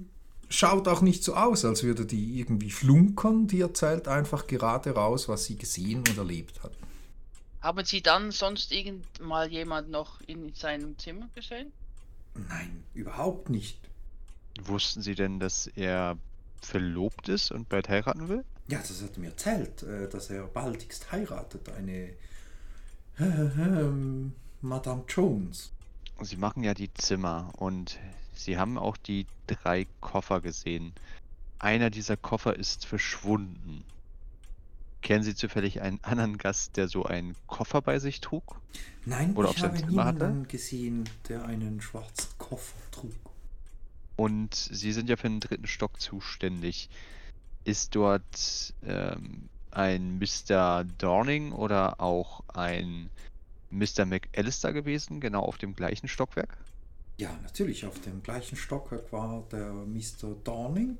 schaut 0.49 0.87
auch 0.87 1.01
nicht 1.01 1.23
so 1.23 1.35
aus, 1.35 1.65
als 1.65 1.83
würde 1.83 2.05
die 2.05 2.39
irgendwie 2.39 2.71
flunkern. 2.71 3.47
Die 3.47 3.61
erzählt 3.61 4.07
einfach 4.07 4.47
gerade 4.47 4.91
raus, 4.91 5.27
was 5.27 5.45
sie 5.45 5.57
gesehen 5.57 5.99
und 5.99 6.17
erlebt 6.17 6.61
hat. 6.63 6.71
Haben 7.61 7.83
Sie 7.83 8.01
dann 8.01 8.29
sonst 8.29 8.71
irgend 8.71 9.19
mal 9.19 9.51
jemand 9.51 9.89
noch 9.89 10.21
in 10.27 10.53
seinem 10.53 10.99
Zimmer 10.99 11.29
gesehen? 11.33 11.71
Nein, 12.35 12.83
überhaupt 12.93 13.49
nicht. 13.49 13.79
wussten 14.61 15.01
Sie 15.01 15.15
denn, 15.15 15.39
dass 15.39 15.67
er 15.67 16.17
verlobt 16.61 17.29
ist 17.29 17.51
und 17.51 17.69
bald 17.69 17.89
heiraten 17.89 18.27
will? 18.29 18.43
Ja, 18.67 18.79
das 18.79 19.01
hat 19.01 19.17
mir 19.17 19.27
erzählt, 19.27 19.83
äh, 19.83 20.09
dass 20.09 20.29
er 20.29 20.47
baldigst 20.47 21.11
heiratet. 21.11 21.69
Eine 21.69 22.13
ähm, 23.19 24.33
Madame 24.61 25.03
Jones. 25.07 25.71
Sie 26.21 26.37
machen 26.37 26.63
ja 26.63 26.73
die 26.73 26.93
Zimmer 26.93 27.51
und 27.57 27.99
Sie 28.33 28.57
haben 28.57 28.77
auch 28.77 28.97
die 28.97 29.27
drei 29.47 29.87
Koffer 30.01 30.41
gesehen. 30.41 30.93
Einer 31.59 31.89
dieser 31.89 32.17
Koffer 32.17 32.55
ist 32.57 32.85
verschwunden. 32.85 33.83
Kennen 35.05 35.23
Sie 35.23 35.35
zufällig 35.35 35.81
einen 35.81 35.99
anderen 36.01 36.39
Gast, 36.39 36.77
der 36.77 36.87
so 36.87 37.05
einen 37.05 37.35
Koffer 37.45 37.79
bei 37.83 37.99
sich 37.99 38.21
trug? 38.21 38.59
Nein, 39.05 39.35
Oder 39.35 39.51
ich 39.51 39.61
habe 39.61 39.77
Zimmer 39.77 40.03
hatte? 40.03 40.17
niemanden 40.17 40.47
gesehen, 40.47 41.07
der 41.29 41.45
einen 41.45 41.79
schwarzen 41.79 42.29
Koffer 42.39 42.79
trug. 42.89 43.13
Und 44.15 44.55
Sie 44.55 44.91
sind 44.91 45.07
ja 45.07 45.15
für 45.15 45.29
den 45.29 45.41
dritten 45.41 45.67
Stock 45.67 46.01
zuständig. 46.01 46.89
Ist 47.65 47.93
dort 47.93 48.73
ähm, 48.83 49.47
ein 49.69 50.17
Mr. 50.17 50.85
Dorning 50.97 51.51
oder 51.51 52.01
auch 52.01 52.41
ein 52.47 53.11
Mr. 53.69 54.07
McAllister 54.07 54.73
gewesen, 54.73 55.19
genau 55.19 55.43
auf 55.43 55.59
dem 55.59 55.75
gleichen 55.75 56.07
Stockwerk? 56.07 56.57
Ja, 57.17 57.29
natürlich, 57.43 57.85
auf 57.85 58.01
dem 58.01 58.23
gleichen 58.23 58.55
Stockwerk 58.55 59.13
war 59.13 59.43
der 59.51 59.71
Mr. 59.71 60.35
Dorning. 60.43 60.97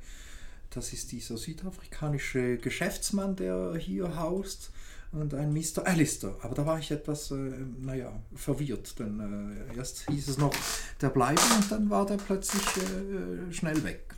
Das 0.76 0.94
ist 0.94 1.12
dieser 1.12 1.38
südafrikanische 1.38 2.58
Geschäftsmann, 2.58 3.36
der 3.36 3.76
hier 3.76 4.16
haust. 4.18 4.72
Und 5.12 5.34
ein 5.34 5.54
Mr. 5.54 5.86
Alistair. 5.88 6.36
Aber 6.42 6.56
da 6.56 6.66
war 6.66 6.78
ich 6.78 6.92
etwas, 6.92 7.32
äh, 7.32 7.36
naja, 7.80 8.12
verwirrt. 8.36 9.00
Denn 9.00 9.66
äh, 9.72 9.78
erst 9.78 10.10
hieß 10.10 10.28
es 10.28 10.38
noch, 10.38 10.54
der 11.00 11.10
bleibe 11.10 11.40
und 11.56 11.72
dann 11.72 11.90
war 11.90 12.06
der 12.06 12.18
plötzlich 12.18 12.62
äh, 12.78 13.54
schnell 13.54 13.82
weg. 13.86 14.14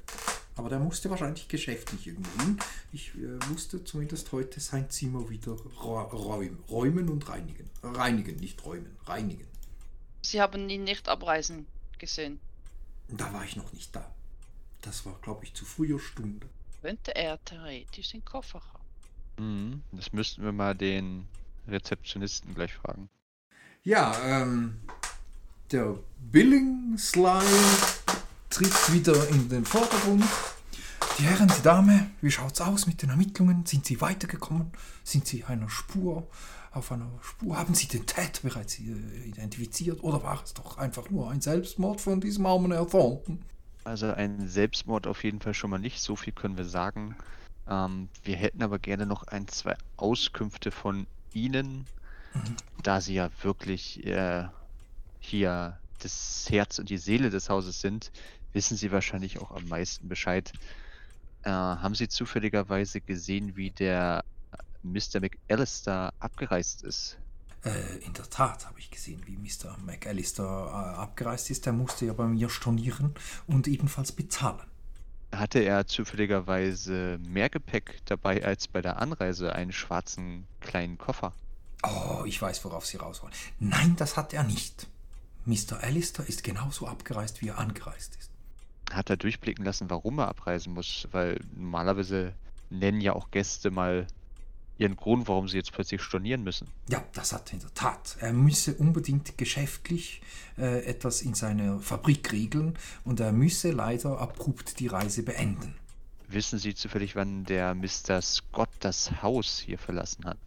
Aber 0.55 0.69
der 0.69 0.79
musste 0.79 1.11
wahrscheinlich 1.11 1.47
geschäftlich 1.47 2.07
irgendwo 2.07 2.41
hin. 2.43 2.57
Ich 2.91 3.13
äh, 3.13 3.37
musste 3.51 3.83
zumindest 3.83 4.31
heute 4.31 4.59
sein 4.59 4.89
Zimmer 4.89 5.29
wieder 5.29 5.51
räu- 5.51 6.09
räumen, 6.09 6.57
räumen 6.67 7.09
und 7.09 7.29
reinigen. 7.29 7.69
Reinigen, 7.83 8.37
nicht 8.37 8.65
räumen, 8.65 8.95
reinigen. 9.05 9.45
Sie 10.23 10.41
haben 10.41 10.67
ihn 10.67 10.83
nicht 10.83 11.07
abreisen 11.09 11.67
gesehen. 11.99 12.39
Da 13.09 13.31
war 13.33 13.45
ich 13.45 13.55
noch 13.55 13.71
nicht 13.71 13.95
da. 13.95 14.09
Das 14.81 15.05
war, 15.05 15.17
glaube 15.21 15.45
ich, 15.45 15.53
zu 15.53 15.65
früher 15.65 15.99
Stunde. 15.99 16.47
Könnte 16.81 17.15
er 17.15 17.43
theoretisch 17.43 18.11
den 18.11 18.23
Koffer 18.23 18.61
haben? 18.73 18.85
Mhm. 19.39 19.81
Das 19.91 20.13
müssten 20.13 20.43
wir 20.43 20.51
mal 20.51 20.75
den 20.75 21.27
Rezeptionisten 21.67 22.53
gleich 22.53 22.73
fragen. 22.73 23.09
Ja, 23.83 24.15
ähm, 24.23 24.79
der 25.71 25.97
Billing-Slime 26.31 27.43
tritt 28.49 28.93
wieder 28.93 29.27
in 29.29 29.49
den 29.49 29.65
Vordergrund. 29.65 30.23
Die 31.17 31.23
Herren, 31.23 31.47
die 31.47 31.61
Dame, 31.63 32.11
wie 32.21 32.31
schaut's 32.31 32.61
aus 32.61 32.85
mit 32.85 33.01
den 33.01 33.09
Ermittlungen? 33.09 33.65
Sind 33.65 33.85
Sie 33.85 33.99
weitergekommen? 33.99 34.71
Sind 35.03 35.25
Sie 35.25 35.43
einer 35.43 35.69
Spur, 35.69 36.27
auf 36.71 36.91
einer 36.91 37.09
Spur? 37.21 37.57
Haben 37.57 37.73
Sie 37.73 37.87
den 37.87 38.05
Täter 38.05 38.41
bereits 38.43 38.79
äh, 38.79 38.83
identifiziert? 39.25 40.03
Oder 40.03 40.21
war 40.23 40.43
es 40.43 40.53
doch 40.53 40.77
einfach 40.77 41.09
nur 41.09 41.31
ein 41.31 41.41
Selbstmord 41.41 42.01
von 42.01 42.21
diesem 42.21 42.45
armen 42.45 42.71
Herr 42.71 42.87
Thornton? 42.87 43.43
Also 43.87 44.11
ein 44.11 44.49
Selbstmord 44.49 45.07
auf 45.07 45.23
jeden 45.23 45.39
Fall 45.39 45.53
schon 45.53 45.69
mal 45.69 45.77
nicht, 45.79 46.01
so 46.01 46.17
viel 46.17 46.33
können 46.33 46.57
wir 46.57 46.65
sagen. 46.65 47.15
Ähm, 47.67 48.09
wir 48.21 48.35
hätten 48.35 48.61
aber 48.61 48.79
gerne 48.79 49.05
noch 49.05 49.23
ein, 49.23 49.47
zwei 49.47 49.77
Auskünfte 49.95 50.71
von 50.71 51.07
Ihnen, 51.31 51.87
Mhm. 52.33 52.57
da 52.83 52.99
Sie 52.99 53.13
ja 53.13 53.29
wirklich 53.43 54.05
äh, 54.05 54.45
hier 55.19 55.79
das 55.99 56.47
Herz 56.49 56.79
und 56.79 56.89
die 56.89 56.97
Seele 56.97 57.29
des 57.29 57.49
Hauses 57.49 57.79
sind, 57.79 58.11
wissen 58.51 58.75
Sie 58.75 58.91
wahrscheinlich 58.91 59.39
auch 59.39 59.51
am 59.51 59.69
meisten 59.69 60.09
Bescheid. 60.09 60.51
Äh, 61.43 61.49
haben 61.49 61.95
Sie 61.95 62.09
zufälligerweise 62.09 62.99
gesehen, 62.99 63.55
wie 63.55 63.71
der 63.71 64.25
Mr. 64.83 65.21
McAllister 65.21 66.13
abgereist 66.19 66.83
ist? 66.83 67.19
Äh, 67.67 67.97
in 68.05 68.13
der 68.13 68.29
Tat 68.29 68.65
habe 68.65 68.79
ich 68.79 68.89
gesehen, 68.89 69.21
wie 69.25 69.35
Mr. 69.35 69.77
McAllister 69.85 70.43
äh, 70.43 70.99
abgereist 70.99 71.49
ist. 71.49 71.67
Er 71.67 71.73
musste 71.73 72.05
ja 72.05 72.13
bei 72.13 72.25
mir 72.25 72.49
stornieren 72.49 73.13
und 73.45 73.67
ebenfalls 73.67 74.11
bezahlen. 74.13 74.65
Hatte 75.33 75.59
er 75.59 75.85
zufälligerweise 75.85 77.19
mehr 77.27 77.49
Gepäck 77.49 77.99
dabei 78.05 78.45
als 78.45 78.69
bei 78.69 78.81
der 78.81 79.01
Anreise, 79.01 79.53
einen 79.53 79.73
schwarzen 79.73 80.47
kleinen 80.61 80.97
Koffer? 80.97 81.33
Oh, 81.83 82.23
ich 82.25 82.41
weiß, 82.41 82.63
worauf 82.63 82.85
Sie 82.85 82.97
raus 82.97 83.21
wollen. 83.21 83.33
Nein, 83.59 83.95
das 83.97 84.15
hat 84.15 84.33
er 84.33 84.43
nicht. 84.43 84.87
Mr. 85.45 85.83
Allister 85.83 86.25
ist 86.25 86.43
genauso 86.43 86.87
abgereist, 86.87 87.41
wie 87.41 87.49
er 87.49 87.57
angereist 87.57 88.15
ist. 88.15 88.31
Hat 88.91 89.09
er 89.09 89.17
durchblicken 89.17 89.65
lassen, 89.65 89.89
warum 89.89 90.19
er 90.19 90.29
abreisen 90.29 90.73
muss? 90.73 91.07
Weil 91.11 91.41
normalerweise 91.53 92.33
nennen 92.69 93.01
ja 93.01 93.13
auch 93.13 93.31
Gäste 93.31 93.69
mal 93.69 94.07
ihren 94.77 94.95
Grund, 94.95 95.27
warum 95.27 95.47
sie 95.47 95.57
jetzt 95.57 95.71
plötzlich 95.71 96.01
stornieren 96.01 96.43
müssen. 96.43 96.67
Ja, 96.89 97.03
das 97.13 97.33
hat 97.33 97.49
er 97.49 97.53
in 97.53 97.59
der 97.59 97.73
Tat. 97.73 98.17
Er 98.19 98.33
müsse 98.33 98.73
unbedingt 98.75 99.37
geschäftlich 99.37 100.21
äh, 100.57 100.85
etwas 100.85 101.21
in 101.21 101.33
seiner 101.33 101.79
Fabrik 101.79 102.31
regeln 102.31 102.77
und 103.03 103.19
er 103.19 103.31
müsse 103.31 103.71
leider 103.71 104.19
abrupt 104.19 104.79
die 104.79 104.87
Reise 104.87 105.23
beenden. 105.23 105.75
Wissen 106.29 106.59
Sie 106.59 106.75
zufällig, 106.75 107.15
wann 107.15 107.45
der 107.45 107.73
Mr. 107.73 108.21
Scott 108.21 108.69
das 108.81 109.21
Haus 109.21 109.59
hier 109.59 109.77
verlassen 109.77 110.25
hat? 110.25 110.37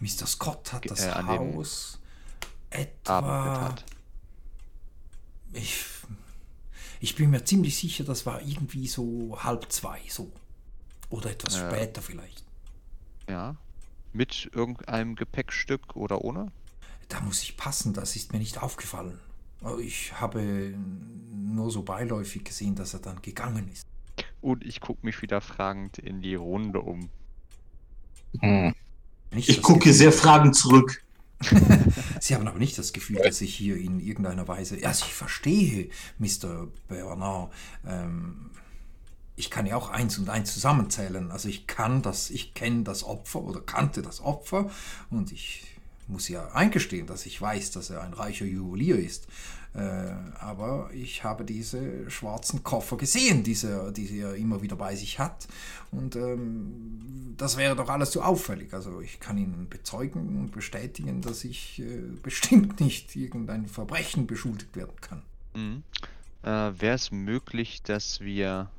Mr. 0.00 0.26
Scott 0.26 0.72
hat 0.72 0.90
das 0.90 1.04
Äh, 1.04 1.12
Haus 1.12 1.98
etwa. 2.70 3.74
Ich, 5.52 5.84
ich 7.00 7.14
bin 7.14 7.30
mir 7.30 7.44
ziemlich 7.44 7.76
sicher, 7.76 8.04
das 8.04 8.26
war 8.26 8.42
irgendwie 8.42 8.86
so 8.86 9.38
halb 9.42 9.70
zwei, 9.72 10.00
so. 10.08 10.30
Oder 11.10 11.30
etwas 11.30 11.54
Ja. 11.56 11.70
später 11.70 12.02
vielleicht. 12.02 12.44
Ja. 13.28 13.56
Mit 14.12 14.50
irgendeinem 14.52 15.14
Gepäckstück 15.16 15.94
oder 15.96 16.22
ohne? 16.24 16.50
Da 17.08 17.20
muss 17.20 17.42
ich 17.42 17.56
passen, 17.56 17.92
das 17.92 18.16
ist 18.16 18.32
mir 18.32 18.38
nicht 18.38 18.62
aufgefallen. 18.62 19.18
Ich 19.80 20.12
habe 20.20 20.74
nur 21.34 21.70
so 21.70 21.82
beiläufig 21.82 22.44
gesehen, 22.44 22.74
dass 22.74 22.94
er 22.94 23.00
dann 23.00 23.20
gegangen 23.22 23.68
ist. 23.72 23.86
Und 24.40 24.64
ich 24.64 24.80
gucke 24.80 25.04
mich 25.04 25.20
wieder 25.22 25.40
fragend 25.40 25.98
in 25.98 26.22
die 26.22 26.36
Runde 26.36 26.80
um. 26.80 27.08
Hm. 28.40 28.74
Nicht 29.32 29.48
Ich 29.48 29.62
gucke 29.62 29.80
Gefühl- 29.80 29.92
sehr 29.94 30.12
fragend 30.12 30.54
zurück. 30.54 31.02
Sie 32.20 32.34
haben 32.34 32.46
aber 32.48 32.58
nicht 32.58 32.76
das 32.78 32.92
Gefühl, 32.92 33.16
dass 33.16 33.40
ich 33.40 33.54
hier 33.54 33.76
in 33.76 34.00
irgendeiner 34.00 34.48
Weise. 34.48 34.78
Also 34.84 35.04
ich 35.06 35.14
verstehe, 35.14 35.88
Mr. 36.18 36.68
Bernard. 36.88 37.52
Ähm, 37.86 38.50
ich 39.38 39.50
kann 39.50 39.66
ja 39.66 39.76
auch 39.76 39.90
eins 39.90 40.18
und 40.18 40.28
eins 40.28 40.52
zusammenzählen. 40.52 41.30
Also 41.30 41.48
ich 41.48 41.66
kann 41.68 42.02
das, 42.02 42.28
ich 42.30 42.54
kenne 42.54 42.82
das 42.82 43.04
Opfer 43.04 43.40
oder 43.40 43.60
kannte 43.60 44.02
das 44.02 44.20
Opfer 44.20 44.68
und 45.10 45.30
ich 45.30 45.64
muss 46.08 46.28
ja 46.28 46.48
eingestehen, 46.52 47.06
dass 47.06 47.24
ich 47.24 47.40
weiß, 47.40 47.70
dass 47.70 47.90
er 47.90 48.02
ein 48.02 48.14
reicher 48.14 48.46
Juwelier 48.46 48.98
ist. 48.98 49.28
Äh, 49.74 50.10
aber 50.40 50.90
ich 50.92 51.22
habe 51.22 51.44
diese 51.44 52.10
schwarzen 52.10 52.64
Koffer 52.64 52.96
gesehen, 52.96 53.44
diese, 53.44 53.92
die 53.92 54.18
er 54.18 54.34
immer 54.34 54.60
wieder 54.60 54.74
bei 54.74 54.96
sich 54.96 55.20
hat. 55.20 55.46
Und 55.92 56.16
ähm, 56.16 57.34
das 57.36 57.56
wäre 57.56 57.76
doch 57.76 57.88
alles 57.88 58.10
zu 58.10 58.22
auffällig. 58.22 58.74
Also 58.74 59.00
ich 59.00 59.20
kann 59.20 59.38
Ihnen 59.38 59.68
bezeugen 59.68 60.40
und 60.40 60.50
bestätigen, 60.50 61.20
dass 61.20 61.44
ich 61.44 61.78
äh, 61.78 62.00
bestimmt 62.22 62.80
nicht 62.80 63.14
irgendein 63.14 63.66
Verbrechen 63.66 64.26
beschuldigt 64.26 64.74
werden 64.74 65.00
kann. 65.00 65.22
Mhm. 65.54 65.82
Äh, 66.42 66.80
Wäre 66.80 66.94
es 66.94 67.12
möglich, 67.12 67.82
dass 67.82 68.20
wir 68.20 68.70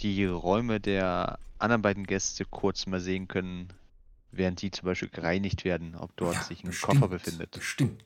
die 0.00 0.24
Räume 0.26 0.80
der 0.80 1.38
anderen 1.58 1.82
beiden 1.82 2.06
Gäste 2.06 2.44
kurz 2.44 2.86
mal 2.86 3.00
sehen 3.00 3.28
können, 3.28 3.68
während 4.32 4.62
die 4.62 4.70
zum 4.70 4.86
Beispiel 4.86 5.08
gereinigt 5.10 5.64
werden, 5.64 5.94
ob 5.96 6.16
dort 6.16 6.34
Ja, 6.36 6.42
sich 6.42 6.64
ein 6.64 6.68
bestimmt, 6.68 7.00
Koffer 7.00 7.08
befindet? 7.08 7.52
Bestimmt. 7.52 8.02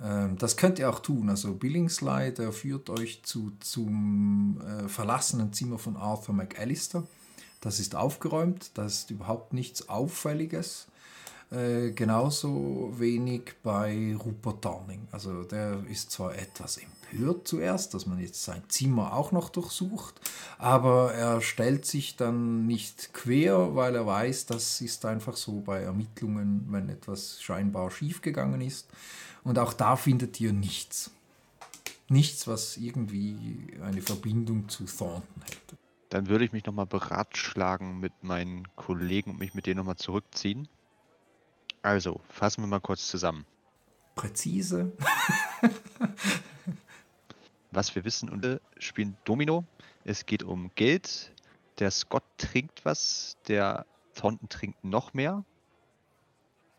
Ähm, 0.00 0.38
das 0.38 0.56
könnt 0.56 0.78
ihr 0.78 0.88
auch 0.88 1.00
tun. 1.00 1.28
Also 1.28 1.54
Billingsley, 1.54 2.32
der 2.32 2.52
führt 2.52 2.90
euch 2.90 3.22
zu, 3.24 3.52
zum 3.60 4.60
äh, 4.60 4.88
verlassenen 4.88 5.52
Zimmer 5.52 5.78
von 5.78 5.96
Arthur 5.96 6.34
McAllister. 6.34 7.06
Das 7.60 7.78
ist 7.78 7.94
aufgeräumt, 7.94 8.72
da 8.74 8.86
ist 8.86 9.10
überhaupt 9.10 9.52
nichts 9.52 9.88
Auffälliges. 9.88 10.88
Äh, 11.50 11.90
genauso 11.90 12.92
wenig 12.96 13.54
bei 13.62 14.16
Rupert 14.18 14.64
Darning. 14.64 15.06
Also 15.12 15.44
der 15.44 15.84
ist 15.88 16.10
zwar 16.10 16.34
etwas 16.34 16.78
empört 17.12 17.46
zuerst, 17.46 17.94
dass 17.94 18.06
man 18.06 18.18
jetzt 18.18 18.42
sein 18.42 18.62
Zimmer 18.68 19.12
auch 19.12 19.32
noch 19.32 19.48
durchsucht, 19.50 20.20
aber 20.58 21.12
er 21.12 21.40
stellt 21.40 21.84
sich 21.84 22.16
dann 22.16 22.66
nicht 22.66 23.12
quer, 23.12 23.74
weil 23.74 23.94
er 23.94 24.06
weiß, 24.06 24.46
das 24.46 24.80
ist 24.80 25.04
einfach 25.04 25.36
so 25.36 25.60
bei 25.60 25.82
Ermittlungen, 25.82 26.66
wenn 26.70 26.88
etwas 26.88 27.42
scheinbar 27.42 27.90
schiefgegangen 27.90 28.60
ist. 28.60 28.88
Und 29.44 29.58
auch 29.58 29.72
da 29.72 29.96
findet 29.96 30.40
ihr 30.40 30.52
nichts. 30.52 31.10
Nichts, 32.08 32.46
was 32.46 32.76
irgendwie 32.76 33.74
eine 33.82 34.02
Verbindung 34.02 34.68
zu 34.68 34.84
Thornton 34.84 35.42
hätte. 35.42 35.76
Dann 36.10 36.28
würde 36.28 36.44
ich 36.44 36.52
mich 36.52 36.64
nochmal 36.66 36.86
beratschlagen 36.86 38.00
mit 38.00 38.12
meinen 38.22 38.68
Kollegen 38.76 39.30
und 39.30 39.38
mich 39.38 39.54
mit 39.54 39.66
denen 39.66 39.78
nochmal 39.78 39.96
zurückziehen. 39.96 40.68
Also, 41.80 42.20
fassen 42.28 42.62
wir 42.62 42.68
mal 42.68 42.80
kurz 42.80 43.08
zusammen. 43.08 43.46
Präzise. 44.14 44.92
Was 47.72 47.94
wir 47.94 48.04
wissen 48.04 48.28
und 48.28 48.60
spielen 48.78 49.16
Domino. 49.24 49.64
Es 50.04 50.26
geht 50.26 50.42
um 50.42 50.70
Geld. 50.74 51.32
Der 51.78 51.90
Scott 51.90 52.24
trinkt 52.36 52.84
was, 52.84 53.38
der 53.48 53.86
Thornton 54.14 54.48
trinkt 54.48 54.84
noch 54.84 55.14
mehr. 55.14 55.44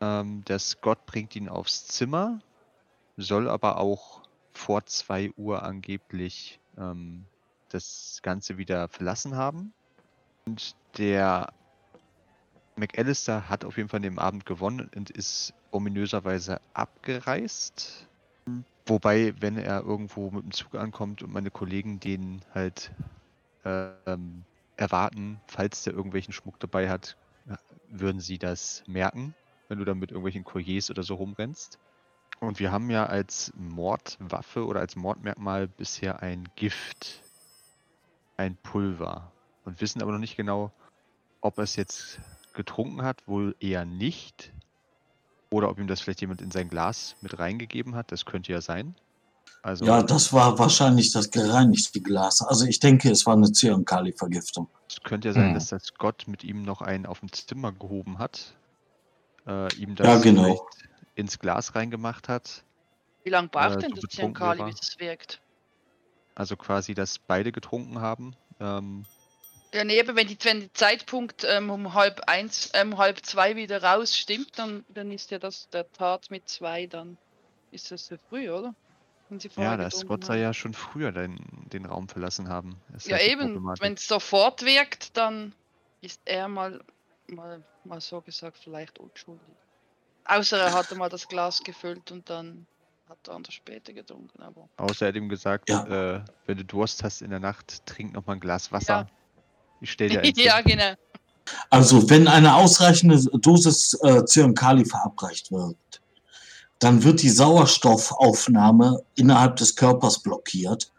Ähm, 0.02 0.44
der 0.46 0.60
Scott 0.60 1.06
bringt 1.06 1.36
ihn 1.36 1.50
aufs 1.50 1.88
Zimmer, 1.88 2.40
soll 3.18 3.50
aber 3.50 3.78
auch 3.78 4.22
vor 4.52 4.86
2 4.86 5.32
Uhr 5.36 5.64
angeblich 5.64 6.60
ähm, 6.78 7.26
das 7.70 8.20
Ganze 8.22 8.58
wieder 8.58 8.88
verlassen 8.88 9.36
haben. 9.36 9.74
Und 10.46 10.76
der 10.98 11.52
McAllister 12.76 13.50
hat 13.50 13.66
auf 13.66 13.78
jeden 13.78 13.90
Fall 13.90 14.02
dem 14.02 14.20
Abend 14.20 14.46
gewonnen 14.46 14.90
und 14.96 15.10
ist 15.10 15.54
ominöserweise 15.72 16.60
abgereist. 16.74 18.08
Wobei, 18.86 19.34
wenn 19.40 19.58
er 19.58 19.82
irgendwo 19.82 20.30
mit 20.30 20.44
dem 20.44 20.52
Zug 20.52 20.76
ankommt 20.76 21.24
und 21.24 21.32
meine 21.32 21.52
Kollegen 21.52 22.00
den 22.00 22.44
halt 22.54 22.92
ähm, 23.64 24.44
erwarten, 24.76 25.40
falls 25.48 25.84
der 25.84 25.94
irgendwelchen 25.94 26.34
Schmuck 26.34 26.60
dabei 26.60 26.90
hat, 26.90 27.18
würden 27.88 28.20
sie 28.20 28.38
das 28.38 28.84
merken, 28.88 29.36
wenn 29.68 29.80
du 29.80 29.86
dann 29.86 30.00
mit 30.00 30.12
irgendwelchen 30.12 30.44
Colliers 30.44 30.90
oder 30.90 31.04
so 31.04 31.16
rumrennst. 31.16 31.80
Und 32.40 32.60
wir 32.60 32.72
haben 32.72 32.90
ja 32.90 33.06
als 33.06 33.54
Mordwaffe 33.56 34.66
oder 34.66 34.82
als 34.82 34.96
Mordmerkmal 34.96 35.68
bisher 35.68 36.22
ein 36.22 36.50
Gift, 36.56 37.22
ein 38.36 38.58
Pulver. 38.58 39.32
Und 39.64 39.80
wissen 39.80 40.02
aber 40.02 40.12
noch 40.12 40.20
nicht 40.20 40.36
genau, 40.36 40.72
ob 41.40 41.58
er 41.58 41.64
es 41.64 41.78
jetzt 41.78 42.20
getrunken 42.54 43.04
hat, 43.04 43.26
wohl 43.28 43.56
eher 43.60 43.86
nicht. 43.86 44.52
Oder 45.54 45.70
ob 45.70 45.78
ihm 45.78 45.86
das 45.86 46.02
vielleicht 46.02 46.22
jemand 46.22 46.42
in 46.42 46.50
sein 46.50 46.68
Glas 46.68 47.16
mit 47.22 47.38
reingegeben 47.38 47.94
hat. 47.94 48.12
Das 48.12 48.26
könnte 48.26 48.52
ja 48.52 48.60
sein. 48.60 48.96
Also, 49.62 49.86
Ja, 49.86 50.02
das 50.02 50.34
war 50.34 50.58
wahrscheinlich 50.58 51.12
das 51.12 51.30
gereinigte 51.30 52.02
Glas. 52.02 52.42
Also 52.42 52.66
ich 52.66 52.80
denke, 52.80 53.12
es 53.12 53.26
war 53.28 53.36
eine 53.36 53.52
Zyankali-Vergiftung. 53.52 54.68
es 54.90 55.00
könnte 55.04 55.28
ja 55.28 55.34
sein, 55.36 55.50
Hm. 55.50 55.54
dass 55.54 55.68
der 55.68 55.80
Scott 55.80 56.24
mit 56.28 56.44
ihm 56.44 56.64
noch 56.64 56.82
einen 56.82 57.06
auf 57.06 57.20
dem 57.20 57.32
Zimmer 57.32 57.72
gehoben 57.72 58.18
hat. 58.18 58.56
Äh, 59.48 59.74
ihm 59.76 59.94
das 59.96 60.08
Ja, 60.08 60.18
genau. 60.18 60.68
ins 61.16 61.38
Glas 61.38 61.76
reingemacht 61.76 62.30
hat. 62.30 62.64
Wie 63.24 63.30
lange 63.30 63.50
braucht 63.50 63.76
Äh, 63.76 63.80
denn 63.82 63.96
so 63.96 64.02
das 64.02 64.18
war. 64.40 64.66
bis 64.66 64.82
es 64.82 65.00
wirkt? 65.00 65.40
Also 66.36 66.58
quasi, 66.58 66.96
dass 66.96 67.20
beide 67.20 67.52
getrunken 67.52 68.02
haben. 68.02 68.36
Ähm, 68.60 69.06
Ja, 69.74 69.84
nee, 69.84 70.00
aber 70.00 70.16
wenn, 70.16 70.28
die, 70.28 70.38
wenn 70.44 70.60
der 70.60 70.74
Zeitpunkt 70.74 71.44
ähm, 71.46 71.70
um 71.72 71.94
halb 71.96 72.22
eins, 72.28 72.70
ähm, 72.74 72.98
halb 72.98 73.26
zwei 73.26 73.56
wieder 73.56 73.82
raus 73.82 74.16
stimmt, 74.16 74.58
dann, 74.60 74.86
dann 74.90 75.12
ist 75.12 75.32
ja 75.32 75.40
das 75.40 75.68
der 75.70 75.92
Tat 75.94 76.30
mit 76.30 76.48
zwei, 76.48 76.86
dann 76.86 77.18
ist 77.72 77.90
das 77.90 78.06
zu 78.06 78.18
früh, 78.30 78.52
oder? 78.52 78.76
Wenn 79.30 79.40
sie 79.40 79.50
ja, 79.58 79.76
der 79.76 79.90
Scott 79.90 80.26
soll 80.26 80.36
haben. 80.36 80.44
ja 80.44 80.54
schon 80.54 80.74
früher 80.74 81.12
den, 81.12 81.38
den 81.72 81.86
Raum 81.86 82.08
verlassen 82.08 82.50
haben. 82.50 82.76
Ist 82.96 83.08
Ja, 83.08 83.18
halt 83.18 83.28
eben, 83.28 83.66
wenn 83.80 83.94
es 83.94 84.08
sofort 84.08 84.64
wirkt, 84.64 85.18
dann 85.18 85.54
ist 86.02 86.22
er 86.26 86.48
mal, 86.48 86.80
mal, 87.28 87.64
mal 87.84 88.00
so 88.00 88.22
gesagt 88.22 88.60
vielleicht 88.64 89.00
unschuldig. 89.00 89.56
Außer 90.26 90.60
er 90.60 90.74
hatte 90.74 90.96
mal 90.96 91.10
das 91.10 91.28
Glas 91.28 91.64
gefüllt 91.64 92.12
und 92.12 92.30
dann 92.30 92.68
hat 93.10 93.18
er 93.28 93.34
anders 93.34 93.56
später 93.56 93.92
getrunken, 93.92 94.42
aber. 94.44 94.70
Außer 94.78 95.06
er 95.06 95.10
hat 95.10 95.16
ihm 95.16 95.30
gesagt, 95.30 95.70
Ja. 95.70 96.16
äh, 96.18 96.22
wenn 96.46 96.58
du 96.58 96.66
Durst 96.66 97.04
hast 97.04 97.22
in 97.22 97.32
der 97.32 97.40
Nacht, 97.40 97.86
trink 97.88 98.14
noch 98.14 98.26
mal 98.26 98.34
ein 98.34 98.40
Glas 98.40 98.72
Wasser. 98.72 99.08
Ja. 99.10 99.23
Ich 99.84 99.92
stell 99.92 100.10
dir 100.10 100.22
ja, 100.36 100.62
genau. 100.62 100.94
Also 101.70 102.10
wenn 102.10 102.28
eine 102.28 102.56
ausreichende 102.56 103.22
Dosis 103.40 103.94
äh, 104.02 104.24
Zyankali 104.26 104.86
verabreicht 104.86 105.52
wird, 105.52 105.76
dann 106.80 107.04
wird 107.04 107.22
die 107.22 107.30
Sauerstoffaufnahme 107.30 109.04
innerhalb 109.16 109.58
des 109.58 109.76
Körpers 109.76 110.24
blockiert, 110.24 110.92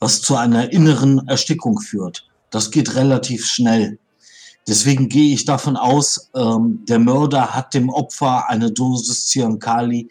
was 0.00 0.22
zu 0.22 0.34
einer 0.36 0.72
inneren 0.72 1.28
Erstickung 1.28 1.78
führt. 1.78 2.26
Das 2.50 2.70
geht 2.70 2.94
relativ 2.96 3.46
schnell. 3.46 3.98
Deswegen 4.66 5.08
gehe 5.08 5.34
ich 5.34 5.44
davon 5.44 5.76
aus, 5.76 6.30
ähm, 6.34 6.84
der 6.88 6.98
Mörder 6.98 7.54
hat 7.54 7.74
dem 7.74 7.90
Opfer 7.90 8.48
eine 8.48 8.70
Dosis 8.70 9.26
Zyankali 9.26 10.08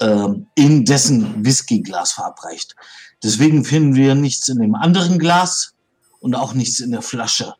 ähm, 0.00 0.46
in 0.54 0.84
dessen 0.84 1.44
Whiskyglas 1.44 2.12
verabreicht. 2.12 2.76
Deswegen 3.22 3.64
finden 3.64 3.96
wir 3.96 4.14
nichts 4.14 4.48
in 4.48 4.58
dem 4.60 4.74
anderen 4.74 5.18
Glas 5.18 5.74
und 6.20 6.34
auch 6.34 6.54
nichts 6.54 6.80
in 6.80 6.92
der 6.92 7.02
Flasche. 7.02 7.54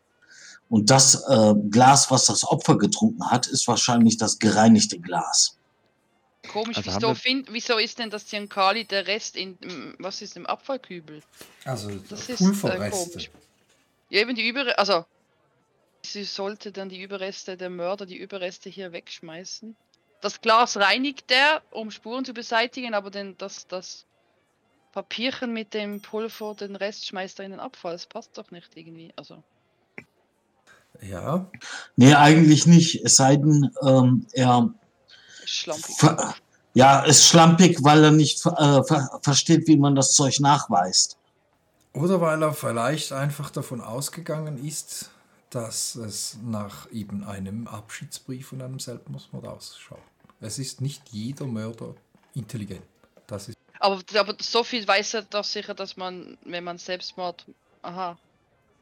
Und 0.68 0.88
das 0.90 1.24
äh, 1.28 1.54
Glas, 1.70 2.10
was 2.10 2.26
das 2.26 2.44
Opfer 2.44 2.78
getrunken 2.78 3.28
hat, 3.30 3.48
ist 3.48 3.66
wahrscheinlich 3.66 4.16
das 4.18 4.38
gereinigte 4.38 5.00
Glas. 5.00 5.56
Komisch, 6.48 6.76
Also 6.78 6.92
wieso, 6.92 7.14
find, 7.14 7.52
wieso 7.52 7.78
ist 7.78 7.98
denn 7.98 8.08
das 8.08 8.26
Ziankali 8.26 8.84
der 8.84 9.06
Rest 9.06 9.36
in, 9.36 9.58
was 9.98 10.22
ist 10.22 10.36
im 10.36 10.46
Abfallkübel? 10.46 11.22
Also 11.64 11.90
Das 12.08 12.28
ist 12.28 12.40
äh, 12.40 12.90
komisch. 12.90 13.30
Ja, 14.08 14.20
eben 14.20 14.34
die 14.34 14.48
Überreste, 14.48 14.78
also 14.78 15.04
sie 16.02 16.24
sollte 16.24 16.72
dann 16.72 16.88
die 16.88 17.02
Überreste, 17.02 17.56
der 17.56 17.70
Mörder 17.70 18.06
die 18.06 18.16
Überreste 18.16 18.70
hier 18.70 18.92
wegschmeißen. 18.92 19.76
Das 20.20 20.40
Glas 20.40 20.76
reinigt 20.76 21.30
er, 21.30 21.62
um 21.70 21.90
Spuren 21.90 22.24
zu 22.24 22.32
beseitigen, 22.32 22.94
aber 22.94 23.10
den, 23.10 23.36
das, 23.38 23.66
das 23.66 24.06
Papierchen 24.92 25.52
mit 25.52 25.74
dem 25.74 26.00
Pulver, 26.02 26.54
den 26.54 26.76
Rest 26.76 27.06
schmeißt 27.06 27.38
er 27.38 27.44
in 27.44 27.52
den 27.52 27.60
Abfall. 27.60 27.92
Das 27.92 28.06
passt 28.06 28.36
doch 28.36 28.50
nicht 28.50 28.76
irgendwie. 28.76 29.12
Also, 29.16 29.42
ja, 31.02 31.46
Nee, 31.96 32.14
eigentlich 32.14 32.66
nicht. 32.66 33.04
Es 33.04 33.16
sei 33.16 33.36
denn, 33.36 33.70
ähm, 33.82 34.26
er 34.32 34.72
schlampig. 35.44 35.96
ja, 36.74 37.00
ist 37.00 37.26
schlampig, 37.26 37.78
weil 37.82 38.04
er 38.04 38.10
nicht 38.10 38.44
äh, 38.44 38.82
ver 38.84 39.20
versteht, 39.22 39.66
wie 39.68 39.76
man 39.76 39.94
das 39.94 40.14
Zeug 40.14 40.40
nachweist. 40.40 41.16
Oder 41.92 42.20
weil 42.20 42.42
er 42.42 42.52
vielleicht 42.52 43.12
einfach 43.12 43.50
davon 43.50 43.80
ausgegangen 43.80 44.64
ist, 44.64 45.10
dass 45.50 45.96
es 45.96 46.38
nach 46.44 46.90
eben 46.92 47.24
einem 47.24 47.66
Abschiedsbrief 47.66 48.52
und 48.52 48.62
einem 48.62 48.78
Selbstmord 48.78 49.46
ausschaut. 49.46 49.98
Es 50.40 50.58
ist 50.58 50.80
nicht 50.80 51.08
jeder 51.10 51.46
Mörder 51.46 51.94
intelligent. 52.34 52.82
Das 53.26 53.48
ist 53.48 53.58
Aber, 53.80 54.02
aber 54.14 54.36
so 54.40 54.62
viel 54.62 54.86
weiß 54.86 55.14
er 55.14 55.22
doch 55.22 55.44
sicher, 55.44 55.74
dass 55.74 55.96
man, 55.96 56.36
wenn 56.44 56.64
man 56.64 56.78
Selbstmord, 56.78 57.46
aha, 57.82 58.18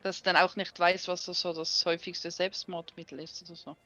dass 0.02 0.22
dann 0.22 0.36
auch 0.36 0.56
nicht 0.56 0.78
weiß, 0.78 1.08
was 1.08 1.24
das 1.24 1.40
so 1.40 1.52
das 1.52 1.84
häufigste 1.86 2.30
Selbstmordmittel 2.30 3.20
ist 3.20 3.42
oder 3.44 3.54
so. 3.54 3.76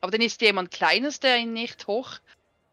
Aber 0.00 0.10
dann 0.10 0.22
ist 0.22 0.40
jemand 0.40 0.70
Kleines, 0.70 1.20
der 1.20 1.38
ihn 1.38 1.52
nicht 1.52 1.86
hoch 1.86 2.18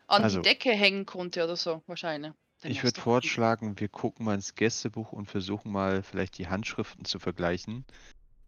an 0.08 0.24
Also- 0.24 0.40
die 0.42 0.50
Decke 0.50 0.72
hängen 0.72 1.06
konnte 1.06 1.44
oder 1.44 1.58
so, 1.58 1.84
wahrscheinlich. 1.88 2.32
Dann 2.62 2.72
Ich 2.72 2.84
würde 2.84 3.00
vorschlagen, 3.00 3.80
wir 3.80 3.90
gucken 3.90 4.26
mal 4.26 4.36
ins 4.36 4.56
Gästebuch 4.56 5.12
und 5.12 5.28
versuchen 5.30 5.72
mal 5.72 6.02
vielleicht 6.02 6.38
die 6.38 6.48
Handschriften 6.48 7.06
zu 7.06 7.20
vergleichen. 7.20 7.86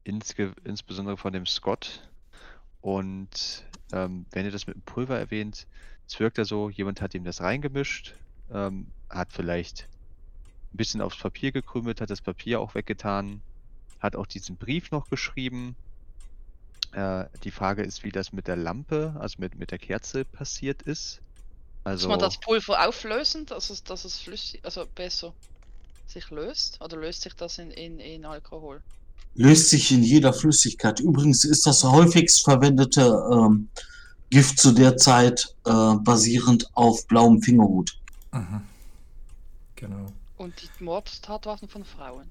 Insge 0.06 0.54
insbesondere 0.64 1.18
von 1.18 1.34
dem 1.34 1.46
Scott. 1.46 2.10
Und 2.82 3.66
ähm, 3.92 4.26
wenn 4.32 4.46
ihr 4.46 4.52
das 4.52 4.66
mit 4.66 4.76
dem 4.78 4.82
Pulver 4.82 5.20
erwähnt, 5.20 5.68
es 6.08 6.20
wirkt 6.20 6.38
ja 6.38 6.46
so, 6.46 6.70
jemand 6.70 7.02
hat 7.02 7.14
ihm 7.14 7.24
das 7.26 7.42
reingemischt, 7.42 8.16
ähm, 8.52 8.88
hat 9.10 9.32
vielleicht 9.32 9.88
ein 10.74 10.78
bisschen 10.78 11.02
aufs 11.02 11.18
Papier 11.18 11.52
gekrümelt, 11.52 12.02
hat 12.02 12.10
das 12.10 12.22
Papier 12.22 12.60
auch 12.60 12.76
weggetan, 12.76 13.42
hat 14.00 14.16
auch 14.16 14.28
diesen 14.28 14.56
Brief 14.56 14.92
noch 14.92 15.10
geschrieben. 15.10 15.76
Äh, 16.92 17.26
die 17.44 17.52
Frage 17.52 17.84
ist, 17.84 18.04
wie 18.04 18.12
das 18.12 18.34
mit 18.34 18.48
der 18.48 18.56
Lampe, 18.56 19.16
also 19.20 19.36
mit, 19.40 19.56
mit 19.56 19.72
der 19.72 19.80
Kerze 19.80 20.26
passiert 20.26 20.82
ist. 20.84 21.22
Muss 21.84 21.92
Also, 21.94 22.10
man 22.10 22.20
das 22.20 22.40
Pulver 22.40 22.88
auflösen, 22.88 23.46
dass 23.46 23.70
es, 23.70 23.84
dass 23.84 24.06
es 24.06 24.18
flüssig, 24.20 24.62
also 24.64 24.86
besser 24.96 25.34
sich 26.08 26.30
löst? 26.30 26.80
Oder 26.82 26.98
löst 26.98 27.22
sich 27.22 27.34
das 27.34 27.58
in, 27.58 27.72
in, 27.72 28.00
in 28.00 28.26
Alkohol? 28.26 28.82
Löst 29.36 29.70
sich 29.70 29.92
in 29.92 30.04
jeder 30.04 30.34
Flüssigkeit. 30.34 31.00
Übrigens 31.00 31.46
ist 31.46 31.66
das 31.66 31.84
häufigst 31.84 32.44
verwendete 32.44 33.02
ähm, 33.32 33.70
Gift 34.30 34.60
zu 34.60 34.72
der 34.72 34.98
Zeit 34.98 35.56
äh, 35.66 35.96
basierend 35.96 36.68
auf 36.74 37.06
blauem 37.08 37.42
Fingerhut. 37.42 37.98
Mhm. 38.32 38.62
Genau. 39.80 40.06
Und 40.38 40.54
die 40.62 40.84
Mordtatwaffen 40.84 41.70
von 41.70 41.86
Frauen. 41.86 42.30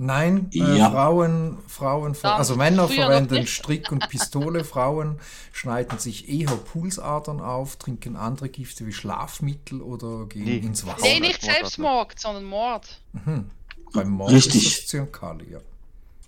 Nein, 0.00 0.48
äh, 0.54 0.58
Ja. 0.78 0.90
Frauen, 0.92 1.58
Frauen, 1.66 2.16
Dann 2.22 2.32
also 2.38 2.54
Männer 2.54 2.86
verwenden. 2.86 3.46
Strick 3.48 3.90
und 3.90 4.08
Pistole, 4.08 4.62
Frauen 4.62 5.18
schneiden 5.52 5.98
sich 5.98 6.28
eher 6.28 6.56
Pulsadern 6.56 7.40
auf, 7.40 7.76
trinken 7.76 8.14
andere 8.14 8.48
Gifte 8.48 8.86
wie 8.86 8.92
Schlafmittel 8.92 9.82
oder 9.82 10.26
gehen 10.26 10.44
Nee. 10.44 10.58
ins 10.58 10.86
Wasser. 10.86 11.02
Nee, 11.02 11.18
nicht. 11.18 11.42
Selbstmord, 11.42 12.16
sondern 12.18 12.44
Mord. 12.44 13.00
Mhm. 13.12 13.50
Beim 13.92 14.10
Mord 14.10 14.30
Richtig. 14.30 14.66
ist 14.66 14.78
das 14.82 14.86
Zyankali, 14.86 15.50
ja. 15.50 15.58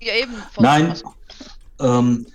Ja, 0.00 0.14
eben. 0.14 0.34
Von, 0.52 0.64
Nein, 0.64 0.94
ähm, 1.78 2.26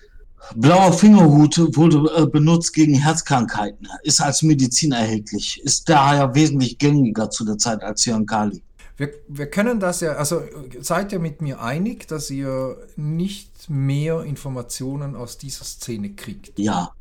blauer 0.55 0.93
Fingerhut 0.93 1.57
wurde 1.75 2.09
äh, 2.15 2.25
benutzt 2.25 2.73
gegen 2.73 2.95
Herzkrankheiten, 2.95 3.87
ist 4.03 4.21
als 4.21 4.41
Medizin 4.41 4.91
erhältlich, 4.91 5.61
ist 5.63 5.89
daher 5.89 6.35
wesentlich 6.35 6.77
gängiger 6.77 7.29
zu 7.29 7.45
der 7.45 7.57
Zeit 7.57 7.81
als 7.83 8.01
Cyankali. 8.01 8.61
Wir, 8.97 9.11
wir 9.27 9.47
können 9.47 9.79
das 9.79 9.99
ja, 9.99 10.13
also 10.13 10.43
seid 10.79 11.11
ihr 11.11 11.19
mit 11.19 11.41
mir 11.41 11.61
einig, 11.61 12.07
dass 12.07 12.29
ihr 12.29 12.77
nicht 12.95 13.69
mehr 13.69 14.23
Informationen 14.23 15.15
aus 15.15 15.37
dieser 15.37 15.65
Szene 15.65 16.11
kriegt? 16.11 16.57
Ja, 16.57 16.91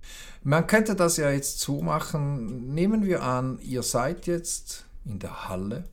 Man 0.42 0.66
könnte 0.66 0.96
das 0.96 1.18
ja 1.18 1.30
jetzt 1.30 1.60
so 1.60 1.82
machen. 1.82 2.74
Nehmen 2.74 3.04
wir 3.04 3.22
an, 3.22 3.58
ihr 3.62 3.82
seid 3.82 4.26
jetzt 4.26 4.84
in 5.04 5.20
der 5.20 5.48
Halle 5.48 5.84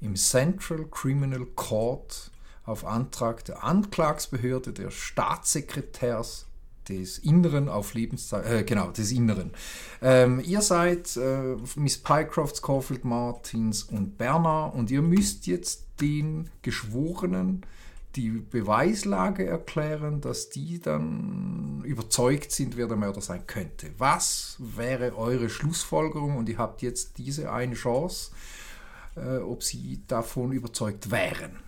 im 0.00 0.16
Central 0.16 0.84
Criminal 0.90 1.46
Court 1.56 2.30
auf 2.64 2.84
Antrag 2.84 3.44
der 3.46 3.64
Anklagsbehörde 3.64 4.72
der 4.72 4.90
Staatssekretärs 4.90 6.47
des 6.88 7.18
Inneren 7.18 7.68
auf 7.68 7.94
Lebenszeit, 7.94 8.46
äh, 8.46 8.64
genau, 8.64 8.90
des 8.90 9.12
Inneren. 9.12 9.52
Ähm, 10.02 10.40
ihr 10.44 10.62
seid 10.62 11.16
äh, 11.16 11.56
Miss 11.76 11.98
Pycroft, 11.98 12.62
Caulfield 12.62 13.04
Martins 13.04 13.84
und 13.84 14.18
Bernard 14.18 14.74
und 14.74 14.90
ihr 14.90 15.02
müsst 15.02 15.46
jetzt 15.46 15.84
den 16.00 16.50
Geschworenen 16.62 17.64
die 18.16 18.30
Beweislage 18.30 19.46
erklären, 19.46 20.20
dass 20.20 20.48
die 20.48 20.80
dann 20.80 21.82
überzeugt 21.84 22.50
sind, 22.52 22.76
wer 22.76 22.86
der 22.86 22.96
Mörder 22.96 23.20
sein 23.20 23.46
könnte. 23.46 23.90
Was 23.98 24.56
wäre 24.58 25.16
eure 25.16 25.48
Schlussfolgerung? 25.48 26.36
Und 26.36 26.48
ihr 26.48 26.58
habt 26.58 26.82
jetzt 26.82 27.18
diese 27.18 27.52
eine 27.52 27.74
Chance, 27.74 28.32
äh, 29.16 29.38
ob 29.38 29.62
sie 29.62 30.00
davon 30.08 30.52
überzeugt 30.52 31.10
wären. 31.10 31.67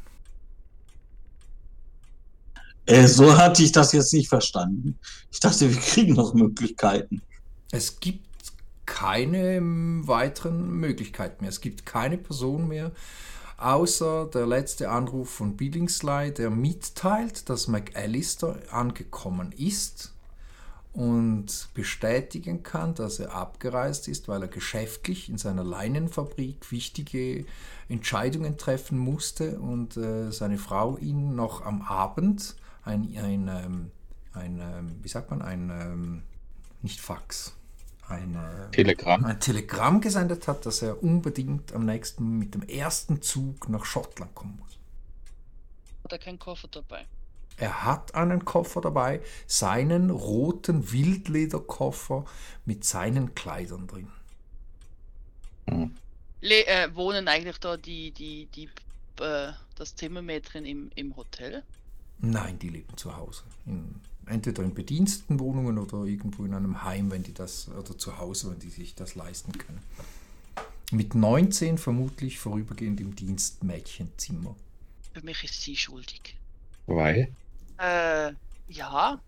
Äh, 2.90 3.06
so 3.06 3.36
hatte 3.36 3.62
ich 3.62 3.72
das 3.72 3.92
jetzt 3.92 4.12
nicht 4.12 4.28
verstanden. 4.28 4.98
Ich 5.30 5.40
dachte, 5.40 5.70
wir 5.70 5.80
kriegen 5.80 6.14
noch 6.14 6.34
Möglichkeiten. 6.34 7.22
Es 7.70 8.00
gibt 8.00 8.26
keine 8.86 9.56
ähm, 9.56 10.06
weiteren 10.06 10.70
Möglichkeiten 10.72 11.44
mehr. 11.44 11.50
Es 11.50 11.60
gibt 11.60 11.86
keine 11.86 12.18
Person 12.18 12.68
mehr, 12.68 12.90
außer 13.56 14.26
der 14.26 14.46
letzte 14.46 14.90
Anruf 14.90 15.30
von 15.30 15.56
Billingsley, 15.56 16.34
der 16.34 16.50
mitteilt, 16.50 17.48
dass 17.48 17.68
McAllister 17.68 18.56
angekommen 18.70 19.52
ist 19.52 20.12
und 20.92 21.68
bestätigen 21.74 22.64
kann, 22.64 22.94
dass 22.94 23.20
er 23.20 23.32
abgereist 23.32 24.08
ist, 24.08 24.26
weil 24.26 24.42
er 24.42 24.48
geschäftlich 24.48 25.28
in 25.28 25.38
seiner 25.38 25.62
Leinenfabrik 25.62 26.72
wichtige 26.72 27.44
Entscheidungen 27.88 28.58
treffen 28.58 28.98
musste 28.98 29.60
und 29.60 29.96
äh, 29.96 30.32
seine 30.32 30.58
Frau 30.58 30.96
ihn 30.98 31.36
noch 31.36 31.64
am 31.64 31.82
Abend 31.82 32.56
ein, 32.90 33.16
ein, 33.16 33.48
ähm, 33.48 33.90
ein 34.32 34.60
ähm, 34.60 34.98
wie 35.02 35.08
sagt 35.08 35.30
man, 35.30 35.42
ein, 35.42 35.70
ähm, 35.70 36.22
nicht 36.82 37.00
Fax, 37.00 37.54
ein, 38.08 38.34
äh, 38.34 38.70
Telegramm. 38.72 39.24
ein 39.24 39.40
Telegramm 39.40 40.00
gesendet 40.00 40.48
hat, 40.48 40.66
dass 40.66 40.82
er 40.82 41.02
unbedingt 41.02 41.72
am 41.72 41.86
nächsten 41.86 42.38
mit 42.38 42.54
dem 42.54 42.62
ersten 42.62 43.22
Zug 43.22 43.68
nach 43.68 43.84
Schottland 43.84 44.34
kommen 44.34 44.58
muss. 44.58 44.78
Hat 46.04 46.12
er 46.12 46.18
keinen 46.18 46.38
Koffer 46.38 46.68
dabei. 46.68 47.06
Er 47.56 47.84
hat 47.84 48.14
einen 48.14 48.44
Koffer 48.44 48.80
dabei, 48.80 49.20
seinen 49.46 50.08
roten 50.10 50.92
Wildlederkoffer 50.92 52.24
mit 52.64 52.84
seinen 52.84 53.34
Kleidern 53.34 53.86
drin. 53.86 54.10
Le 56.40 56.66
äh, 56.66 56.94
wohnen 56.94 57.28
eigentlich 57.28 57.58
da 57.58 57.76
die, 57.76 58.12
die, 58.12 58.46
die, 58.46 58.70
äh, 59.22 59.52
das 59.76 59.94
Zimmermädchen 59.94 60.64
im, 60.64 60.90
im 60.94 61.14
Hotel? 61.16 61.62
Nein, 62.22 62.58
die 62.58 62.68
leben 62.68 62.96
zu 62.96 63.16
Hause. 63.16 63.42
In, 63.66 64.00
entweder 64.26 64.62
in 64.62 64.74
Bedienstetenwohnungen 64.74 65.78
oder 65.78 66.04
irgendwo 66.04 66.44
in 66.44 66.54
einem 66.54 66.82
Heim, 66.84 67.10
wenn 67.10 67.22
die 67.22 67.34
das, 67.34 67.68
oder 67.68 67.96
zu 67.98 68.18
Hause, 68.18 68.50
wenn 68.50 68.58
die 68.58 68.70
sich 68.70 68.94
das 68.94 69.14
leisten 69.14 69.52
können. 69.58 69.82
Mit 70.92 71.14
19 71.16 71.78
vermutlich 71.78 72.38
vorübergehend 72.38 73.00
im 73.00 73.16
Dienstmädchenzimmer. 73.16 74.56
Für 75.12 75.22
mich 75.22 75.44
ist 75.44 75.62
sie 75.62 75.76
schuldig. 75.76 76.36
Weil? 76.86 77.34
Äh, 77.78 78.32
ja. 78.68 79.20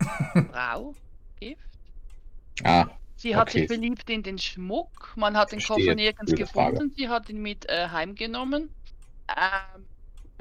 Frau? 0.50 0.96
Gift? 1.40 1.60
Ah, 2.64 2.86
Sie 3.16 3.36
hat 3.36 3.48
Okay. 3.48 3.52
sich 3.52 3.66
beliebt 3.66 4.10
in 4.10 4.22
den 4.22 4.38
Schmuck. 4.38 5.12
Man 5.16 5.36
hat 5.36 5.52
den 5.52 5.60
Verstehe. 5.60 5.62
Koffer 5.62 5.94
nirgends 5.94 6.34
Gute 6.34 6.46
Frage. 6.46 6.80
gefunden. 6.80 6.92
Sie 6.96 7.08
hat 7.08 7.28
ihn 7.30 7.40
mit 7.42 7.66
äh, 7.68 7.88
heimgenommen. 7.88 8.74
Ähm, 9.28 9.86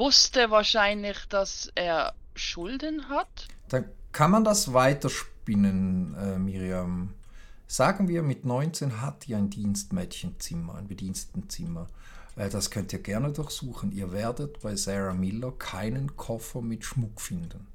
wusste 0.02 0.50
wahrscheinlich, 0.50 1.18
dass 1.30 1.72
er 1.76 2.14
Schulden 2.36 3.08
hat. 3.10 3.48
Dann 3.70 3.86
kann 4.12 4.32
man 4.32 4.44
das 4.44 4.74
weiterspinnen, 4.74 6.16
äh, 6.16 6.40
Miriam. 6.40 7.14
Sagen 7.68 8.08
wir, 8.08 8.24
mit 8.24 8.44
19 8.44 9.00
hat 9.02 9.28
ihr 9.28 9.38
ein 9.38 9.50
Dienstmädchenzimmer, 9.50 10.76
ein 10.76 10.88
Bedienstenzimmer. 10.88 11.88
Äh, 12.36 12.50
das 12.50 12.72
könnt 12.72 12.92
ihr 12.94 13.00
gerne 13.00 13.32
durchsuchen. 13.32 13.92
Ihr 13.92 14.12
werdet 14.12 14.60
bei 14.62 14.76
Sarah 14.76 15.14
Miller 15.14 15.52
keinen 15.52 16.18
Koffer 16.18 16.62
mit 16.62 16.84
Schmuck 16.84 17.22
finden. 17.22 17.68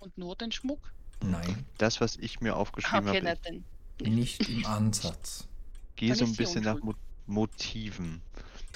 Und 0.00 0.16
nur 0.18 0.36
den 0.36 0.52
Schmuck. 0.52 0.92
Nein, 1.22 1.64
Das, 1.78 2.00
was 2.00 2.16
ich 2.16 2.40
mir 2.40 2.56
aufgeschrieben 2.56 3.08
Okay, 3.08 3.18
habe, 3.18 3.24
nicht 3.24 3.44
den. 3.46 4.14
nicht 4.14 4.48
im 4.48 4.66
Ansatz. 4.66 5.48
gehe 5.96 6.10
Dann 6.10 6.18
so 6.18 6.24
ein 6.26 6.36
bisschen 6.36 6.64
nach 6.64 6.80
Mo. 6.82 6.94
Motiven. 7.26 8.20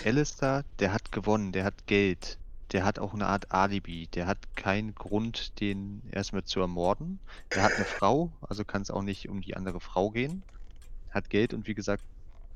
Alistair, 0.05 0.65
der 0.79 0.93
hat 0.93 1.13
gewonnen, 1.13 1.53
der 1.53 1.65
hat 1.65 1.87
Geld, 1.87 2.39
der 2.75 2.85
hat 2.85 2.99
auch 2.99 3.15
eine 3.15 3.27
Art 3.29 3.53
Alibi, 3.53 4.09
der 4.09 4.27
hat 4.27 4.39
keinen 4.57 4.97
Grund, 4.97 5.61
den 5.61 6.03
erstmal 6.11 6.43
zu 6.43 6.59
ermorden. 6.59 7.21
Der 7.55 7.63
hat 7.63 7.77
eine 7.77 7.85
Frau, 7.85 8.33
also 8.41 8.65
kann 8.65 8.83
es 8.83 8.91
auch 8.91 9.03
nicht 9.03 9.29
um 9.29 9.41
die 9.41 9.57
andere 9.57 9.81
Frau 9.81 10.11
gehen. 10.11 10.43
Hat 11.11 11.31
Geld 11.31 11.55
und 11.55 11.69
wie 11.69 11.75
gesagt, 11.75 12.03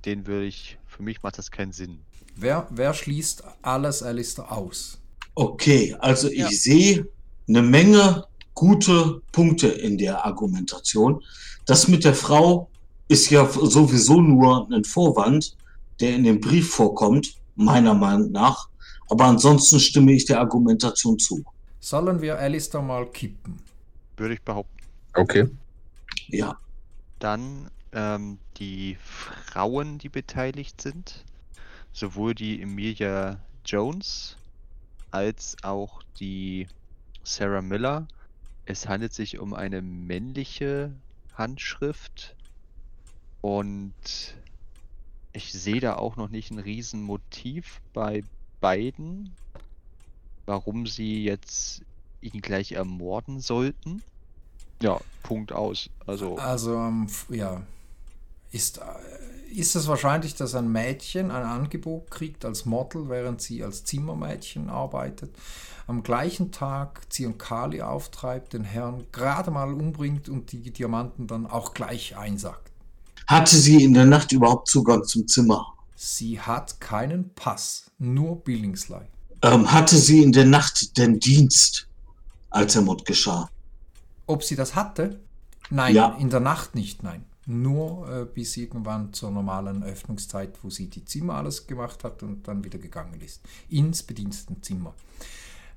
den 0.05 0.27
würde 0.27 0.47
ich, 0.47 0.79
für 0.87 1.05
mich 1.05 1.23
macht 1.23 1.39
das 1.39 1.53
keinen 1.53 1.71
Sinn. 1.71 2.01
Wer, 2.35 2.67
wer 2.71 2.95
schließt 2.95 3.45
alles 3.63 4.03
Alistair 4.03 4.51
aus? 4.51 4.99
Okay, 5.37 5.95
also 6.01 6.29
ich 6.29 6.39
Ja. 6.39 6.49
sehe 6.49 7.07
eine 7.49 7.63
Menge 7.63 8.25
gute 8.55 9.23
Punkte 9.31 9.69
in 9.69 9.99
der 9.99 10.25
Argumentation. 10.27 11.23
Das 11.65 11.87
mit 11.87 12.05
der 12.05 12.15
Frau 12.15 12.69
ist 13.07 13.31
ja 13.31 13.49
sowieso 13.49 14.21
nur 14.21 14.69
ein 14.73 14.83
Vorwand, 14.85 15.57
der 16.01 16.17
in 16.17 16.25
dem 16.25 16.41
Brief 16.41 16.71
vorkommt, 16.71 17.35
meiner 17.55 17.95
Meinung 17.95 18.33
nach. 18.33 18.69
Aber 19.11 19.25
ansonsten 19.27 19.81
stimme 19.81 20.13
ich 20.13 20.25
der 20.27 20.41
Argumentation 20.41 21.19
zu. 21.19 21.45
Sollen 21.81 22.21
wir 22.23 22.39
Alistair 22.39 22.83
mal 22.83 23.11
kippen? 23.11 23.61
Würde 24.17 24.35
ich 24.35 24.43
behaupten. 24.43 24.77
Okay. 25.15 25.49
Ja, 26.29 26.57
Dann 27.19 27.71
ähm, 27.93 28.39
die 28.59 28.97
Frauen, 29.03 29.99
die 29.99 30.09
beteiligt 30.09 30.81
sind, 30.81 31.25
sowohl 31.93 32.35
die 32.35 32.63
Emilia 32.63 33.41
Jones 33.65 34.37
als 35.11 35.57
auch 35.63 36.03
die 36.21 36.69
Sarah 37.25 37.63
Miller. 37.63 38.09
Es 38.67 38.89
handelt 38.89 39.15
sich 39.15 39.39
um 39.39 39.55
eine 39.55 39.83
männliche 39.83 40.95
Handschrift 41.35 42.37
und 43.41 43.95
ich 45.33 45.53
sehe 45.53 45.81
da 45.81 45.97
auch 45.97 46.17
noch 46.17 46.29
nicht 46.31 46.51
ein 46.51 46.59
Riesenmotiv 46.59 47.81
bei 47.93 48.25
beiden, 48.61 49.33
warum 50.47 50.87
sie 50.87 51.25
jetzt 51.25 51.83
ihn 52.21 52.41
gleich 52.41 52.73
ermorden 52.73 53.41
sollten. 53.41 54.03
Ja, 54.81 55.01
Punkt 55.23 55.53
aus. 55.53 55.91
Also. 56.07 56.37
Also, 56.39 56.77
ähm, 56.77 57.09
ja. 57.29 57.63
Ist, 58.51 58.79
äh, 58.79 59.53
ist 59.53 59.77
es 59.77 59.89
wahrscheinlich, 59.89 60.35
dass 60.35 60.55
ein 60.55 60.71
Mädchen 60.71 61.31
ein 61.31 61.45
Angebot 61.45 62.11
kriegt 62.11 62.45
als 62.45 62.65
Model, 62.65 63.09
während 63.09 63.43
sie 63.43 63.63
als 63.63 63.85
Zimmermädchen 63.85 64.71
arbeitet, 64.71 65.35
am 65.87 66.03
gleichen 66.03 66.53
Tag 66.53 67.13
Zyankali 67.13 67.83
auftreibt, 67.83 68.53
den 68.53 68.65
Herrn 68.65 69.05
gerade 69.13 69.51
mal 69.51 69.73
umbringt 69.73 70.29
und 70.29 70.53
die 70.53 70.71
Diamanten 70.71 71.27
dann 71.27 71.47
auch 71.47 71.75
gleich 71.75 72.17
einsackt? 72.17 72.69
hatte 73.29 73.57
sie 73.57 73.85
in 73.85 73.95
der 73.95 74.07
Nacht 74.07 74.33
überhaupt 74.33 74.69
Zugang 74.69 75.05
zum 75.05 75.29
Zimmer? 75.29 75.75
Sie 76.01 76.41
hat 76.41 76.81
keinen 76.81 77.35
Pass, 77.35 77.91
nur 77.99 78.45
Billingsley. 78.45 79.01
Ähm, 79.43 79.73
hatte 79.73 79.97
sie 79.97 80.23
in 80.23 80.31
der 80.31 80.45
Nacht 80.45 80.97
den 80.97 81.19
Dienst, 81.19 81.89
als 82.51 82.75
der 82.75 82.83
Mord 82.83 83.05
geschah? 83.05 83.51
Ob 84.29 84.45
sie 84.45 84.55
das 84.55 84.77
hatte? 84.77 85.19
Nein, 85.71 85.97
Ja. 85.97 86.15
in 86.21 86.31
der 86.31 86.39
Nacht 86.39 86.77
nicht, 86.77 87.03
nein. 87.03 87.25
Nur 87.47 88.09
äh, 88.09 88.25
bis 88.27 88.57
irgendwann 88.57 89.13
zur 89.13 89.33
normalen 89.33 89.83
Öffnungszeit, 89.83 90.57
wo 90.63 90.71
sie 90.71 90.89
die 90.89 91.05
Zimmer 91.05 91.35
alles 91.35 91.67
gemacht 91.67 92.05
hat 92.05 92.23
und 92.23 92.47
dann 92.47 92.63
wieder 92.63 92.79
gegangen 92.79 93.21
ist. 93.21 93.41
Ins 93.69 94.05
Bedienstenzimmer. 94.05 94.95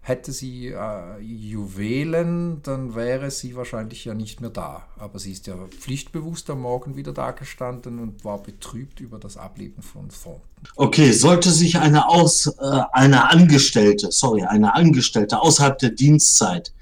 Hätte 0.03 0.31
sie 0.31 0.69
äh, 0.69 1.19
Juwelen, 1.21 2.63
dann 2.63 2.95
wäre 2.95 3.29
sie 3.29 3.55
wahrscheinlich 3.55 4.03
ja 4.03 4.15
nicht 4.15 4.41
mehr 4.41 4.49
da. 4.49 4.87
Aber 4.97 5.19
sie 5.19 5.31
ist 5.31 5.45
ja 5.45 5.55
pflichtbewusst 5.79 6.49
am 6.49 6.61
Morgen 6.61 6.95
wieder 6.95 7.13
da 7.13 7.31
gestanden 7.31 7.99
und 7.99 8.25
war 8.25 8.41
betrübt 8.41 8.99
über 8.99 9.19
das 9.19 9.37
Ableben 9.37 9.83
von 9.83 10.09
Thornton. 10.09 10.41
Okay, 10.75 11.11
sollte 11.11 11.51
sich 11.51 11.77
eine 11.77 12.09
aus 12.09 12.47
äh, 12.47 12.81
eine 12.93 13.29
Angestellte, 13.29 14.11
sorry, 14.11 14.41
eine 14.43 14.73
Angestellte 14.73 15.39
außerhalb 15.39 15.77
der 15.77 15.91
Dienstzeit 15.91 16.73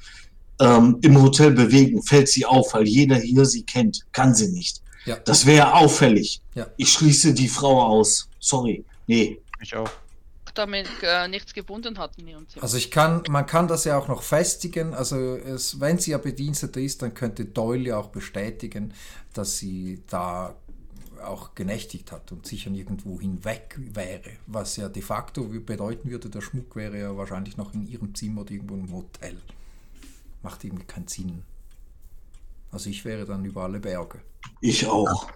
ähm, 0.60 1.00
im 1.02 1.22
Hotel 1.22 1.52
bewegen, 1.52 2.02
fällt 2.02 2.30
sie 2.30 2.46
auf, 2.46 2.74
weil 2.74 2.88
jeder 2.88 3.18
hier 3.18 3.46
sie 3.46 3.64
kennt, 3.64 4.06
kann 4.14 4.34
sie 4.34 4.48
nicht. 4.50 4.82
Ja. 5.06 5.18
Das 5.18 5.46
wäre 5.46 5.74
auffällig. 5.74 6.42
Ja. 6.56 6.68
Ich 6.78 6.92
schließe 6.94 7.34
die 7.34 7.48
Frau 7.48 7.82
aus. 7.82 8.30
Sorry. 8.40 8.84
Nee. 9.08 9.40
Ich 9.62 9.76
auch. 9.76 9.90
Damit 10.60 10.90
äh, 11.04 11.28
nichts 11.30 11.54
gebunden 11.54 11.98
hat 11.98 12.18
in 12.18 12.28
ihrem 12.28 12.50
Zimmer. 12.50 12.64
Also 12.64 12.76
ich 12.76 12.92
kann, 12.92 13.24
man 13.30 13.46
kann 13.46 13.70
das 13.70 13.86
ja 13.86 13.98
auch 13.98 14.10
noch 14.10 14.24
festigen. 14.24 14.94
Also 14.94 15.16
es, 15.38 15.80
wenn 15.80 16.00
sie 16.00 16.12
ja 16.12 16.18
Bedienstete 16.18 16.82
ist, 16.82 17.02
dann 17.02 17.14
könnte 17.14 17.46
Doyle 17.46 17.90
ja 17.90 17.98
auch 17.98 18.08
bestätigen, 18.08 18.94
dass 19.34 19.58
sie 19.58 20.04
da 20.08 20.54
auch 21.24 21.56
genächtigt 21.56 22.12
hat 22.12 22.32
und 22.34 22.46
sicher 22.46 22.70
nirgendwo 22.70 23.20
hinweg 23.20 23.78
wäre. 23.78 24.32
Was 24.48 24.76
ja 24.76 24.90
de 24.90 25.02
facto 25.02 25.44
bedeuten 25.44 26.10
würde, 26.10 26.30
der 26.30 26.42
Schmuck 26.42 26.76
wäre 26.76 27.00
ja 27.00 27.16
wahrscheinlich 27.16 27.56
noch 27.56 27.74
in 27.74 27.88
ihrem 27.88 28.14
Zimmer 28.16 28.42
oder 28.42 28.52
irgendwo 28.52 28.76
im 28.76 28.92
Hotel. 28.92 29.38
Macht 30.44 30.64
irgendwie 30.64 30.86
keinen 30.86 31.08
Sinn. 31.08 31.44
Also 32.72 32.90
ich 32.90 33.06
wäre 33.06 33.26
dann 33.26 33.46
über 33.46 33.64
alle 33.64 33.80
Berge. 33.80 34.20
Ich 34.62 34.86
auch. 34.86 35.32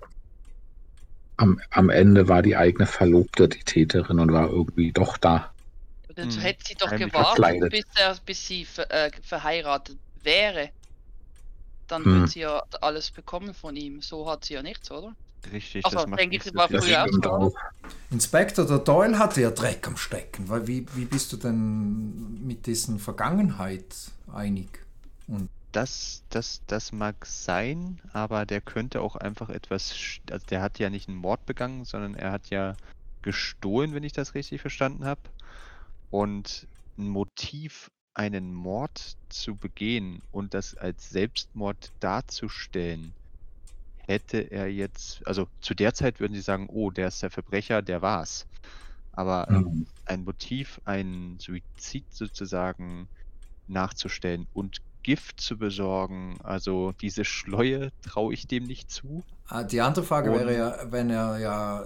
Am, 1.37 1.59
am 1.71 1.89
Ende 1.89 2.27
war 2.27 2.41
die 2.41 2.55
eigene 2.55 2.85
Verlobte 2.87 3.47
die 3.49 3.63
Täterin 3.63 4.19
und 4.19 4.31
war 4.31 4.49
irgendwie 4.49 4.91
doch 4.91 5.17
da. 5.17 5.53
Dann 6.15 6.29
Hm, 6.29 6.39
hätte 6.39 6.65
sie 6.65 6.75
doch 6.75 6.95
gewartet, 6.95 7.67
bis, 7.69 7.83
er, 7.95 8.15
bis 8.25 8.45
sie 8.47 8.65
ver, 8.65 8.89
äh, 8.91 9.11
verheiratet 9.21 9.99
wäre. 10.15 10.71
Dann 11.87 12.03
Hm. 12.05 12.11
würde 12.11 12.29
sie 12.29 12.41
ja 12.41 12.61
alles 12.81 13.11
bekommen 13.11 13.53
von 13.53 13.75
ihm. 13.75 14.01
So 14.01 14.29
hat 14.29 14.45
sie 14.45 14.53
ja 14.55 14.63
nichts, 14.63 14.91
oder? 14.91 15.15
Richtig, 15.51 15.83
Also, 15.83 15.97
das 15.97 16.07
macht 16.07 16.19
denke 16.19 16.37
nicht 16.37 16.45
ich, 16.49 16.55
war 16.55 16.69
früher 16.69 17.07
so. 17.11 17.29
auch. 17.29 17.53
Inspektor 18.11 18.65
der 18.65 18.79
Doyle 18.79 19.19
hatte 19.19 19.41
ja 19.41 19.51
Dreck 19.51 19.87
am 19.87 19.97
Stecken. 19.97 20.49
Weil 20.49 20.67
wie, 20.67 20.85
wie 20.95 21.05
bist 21.05 21.33
du 21.33 21.37
denn 21.37 22.45
mit 22.45 22.67
dessen 22.67 22.99
Vergangenheit 22.99 23.85
einig? 24.31 24.85
Und 25.27 25.49
Das, 25.73 26.23
das, 26.29 26.63
das 26.67 26.91
mag 26.93 27.25
sein, 27.25 27.99
aber 28.13 28.45
der 28.45 28.61
könnte 28.61 29.01
auch 29.01 29.15
einfach 29.17 29.49
etwas, 29.49 30.19
also 30.29 30.45
der 30.45 30.61
hat 30.61 30.77
ja 30.79 30.89
nicht 30.89 31.09
einen 31.09 31.17
Mord 31.17 31.45
begangen, 31.47 31.83
sondern 31.83 32.13
er 32.15 32.31
hat 32.31 32.49
ja 32.51 32.77
gestohlen, 33.23 33.93
wenn 33.93 34.03
ich 34.03 34.13
das 34.13 34.35
richtig 34.35 34.61
verstanden 34.61 35.03
habe. 35.05 35.21
Und 36.09 36.67
ein 36.97 37.09
Motiv, 37.09 37.91
einen 38.15 38.53
Mord 38.53 39.15
zu 39.29 39.57
begehen 39.57 40.21
und 40.31 40.53
das 40.53 40.75
als 40.75 41.09
Selbstmord 41.09 41.89
darzustellen, 41.99 43.15
hätte 43.97 44.39
er 44.51 44.67
jetzt, 44.71 45.25
also 45.27 45.47
zu 45.61 45.73
der 45.75 45.93
Zeit 45.93 46.19
würden 46.19 46.33
sie 46.33 46.41
sagen, 46.41 46.67
oh, 46.69 46.91
der 46.91 47.07
ist 47.07 47.23
der 47.23 47.31
Verbrecher, 47.31 47.81
der 47.81 48.01
war's. 48.01 48.47
Aber 49.11 49.49
Mhm. 49.49 49.85
ein 50.05 50.23
Motiv, 50.23 50.81
einen 50.85 51.39
Suizid 51.39 52.13
sozusagen 52.13 53.09
nachzustellen 53.67 54.47
und 54.53 54.79
Gift 55.03 55.41
zu 55.41 55.57
besorgen, 55.57 56.37
also 56.43 56.93
diese 57.01 57.25
Schleue 57.25 57.91
traue 58.01 58.33
ich 58.33 58.47
dem 58.47 58.63
nicht 58.63 58.89
zu. 58.89 59.23
Ah, 59.47 59.63
Die 59.63 59.81
andere 59.81 60.05
Frage 60.05 60.31
Und- 60.31 60.39
wäre 60.39 60.55
ja, 60.57 60.77
wenn 60.91 61.09
er 61.09 61.37
ja 61.39 61.81
äh, 61.81 61.85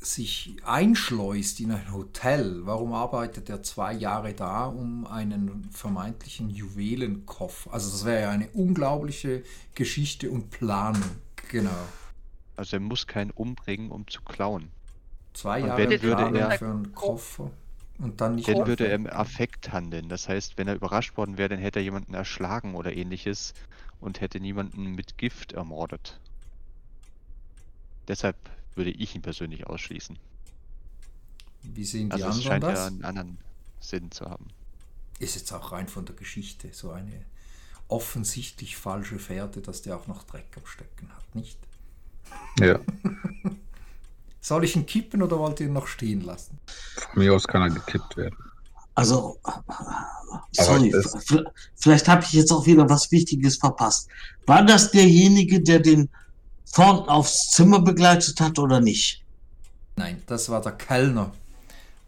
sich 0.00 0.56
einschleust 0.64 1.60
in 1.60 1.70
ein 1.72 1.92
Hotel, 1.92 2.60
warum 2.64 2.92
arbeitet 2.92 3.48
er 3.48 3.62
zwei 3.62 3.92
Jahre 3.94 4.34
da, 4.34 4.66
um 4.66 5.06
einen 5.06 5.68
vermeintlichen 5.72 6.50
Juwelenkoffer? 6.50 7.72
Also 7.72 7.90
das 7.90 8.04
wäre 8.04 8.22
ja 8.22 8.30
eine 8.30 8.48
unglaubliche 8.50 9.42
Geschichte 9.74 10.30
und 10.30 10.50
Planung. 10.50 11.02
Genau. 11.50 11.70
Also 12.56 12.76
er 12.76 12.80
muss 12.80 13.06
keinen 13.06 13.30
umbringen, 13.30 13.90
um 13.90 14.06
zu 14.08 14.20
klauen. 14.22 14.70
Zwei 15.32 15.60
Jahre 15.60 15.98
Planung 15.98 16.34
er- 16.36 16.50
für 16.58 16.66
einen 16.70 16.94
Koffer 16.94 17.50
und 17.98 18.20
dann 18.20 18.36
nicht 18.36 18.48
Dann 18.48 18.64
würde 18.64 18.86
er 18.86 18.94
im. 18.94 19.06
Affekt 19.06 19.72
handeln. 19.72 20.08
Das 20.08 20.28
heißt, 20.28 20.56
wenn 20.56 20.68
er 20.68 20.76
überrascht 20.76 21.16
worden 21.18 21.36
wäre, 21.36 21.50
dann 21.50 21.58
hätte 21.58 21.80
er 21.80 21.84
jemanden 21.84 22.14
erschlagen 22.14 22.74
oder 22.74 22.94
ähnliches 22.96 23.52
und 24.00 24.20
hätte 24.22 24.40
niemanden 24.40 24.94
mit 24.94 25.18
Gift 25.18 25.52
ermordet. 25.52 26.20
Deshalb 28.08 28.48
würde 28.74 28.92
ich 28.92 29.14
ihn 29.14 29.20
persönlich 29.20 29.66
ausschließen. 29.66 30.18
Wie 31.62 31.84
sehen 31.84 32.10
die 32.10 32.22
Also 32.22 32.28
es 32.28 32.40
anderen 32.40 32.40
scheint 32.40 32.66
das? 32.66 32.78
ja 32.78 32.86
einen 32.86 33.04
anderen 33.04 33.38
Sinn 33.80 34.10
zu 34.10 34.24
haben. 34.30 34.54
Ist 35.18 35.34
jetzt 35.34 35.52
auch 35.52 35.72
rein 35.72 35.88
von 35.88 36.06
der 36.06 36.14
Geschichte 36.14 36.72
so 36.72 36.92
eine 36.92 37.26
offensichtlich 37.88 38.76
falsche 38.76 39.18
Fährte, 39.18 39.62
dass 39.62 39.82
der 39.82 39.96
auch 39.98 40.06
noch 40.08 40.24
Dreck 40.24 40.56
am 40.56 40.66
Stecken 40.66 41.10
hat, 41.16 41.34
nicht? 41.34 41.58
Ja, 42.60 42.80
Soll 44.44 44.64
ich 44.64 44.76
ihn 44.76 44.84
kippen 44.84 45.22
oder 45.22 45.38
wollt 45.38 45.58
ihr 45.60 45.68
ihn 45.68 45.72
noch 45.72 45.86
stehen 45.86 46.20
lassen? 46.20 46.58
von 47.14 47.22
mir 47.22 47.32
aus 47.32 47.46
kann 47.46 47.62
er 47.62 47.70
gekippt 47.70 48.18
werden. 48.18 48.36
Also, 48.94 49.38
sorry, 50.52 50.94
vielleicht 51.76 52.06
habe 52.08 52.22
ich 52.24 52.32
jetzt 52.34 52.52
auch 52.52 52.66
wieder 52.66 52.86
was 52.90 53.10
Wichtiges 53.10 53.56
verpasst. 53.56 54.06
War 54.44 54.62
das 54.62 54.90
derjenige, 54.90 55.62
der 55.62 55.80
den 55.80 56.10
Thornton 56.74 57.08
aufs 57.08 57.52
Zimmer 57.52 57.80
begleitet 57.80 58.38
hat 58.38 58.58
oder 58.58 58.80
nicht? 58.80 59.24
Nein, 59.96 60.22
das 60.26 60.50
war 60.50 60.60
der 60.60 60.72
Kellner. 60.72 61.32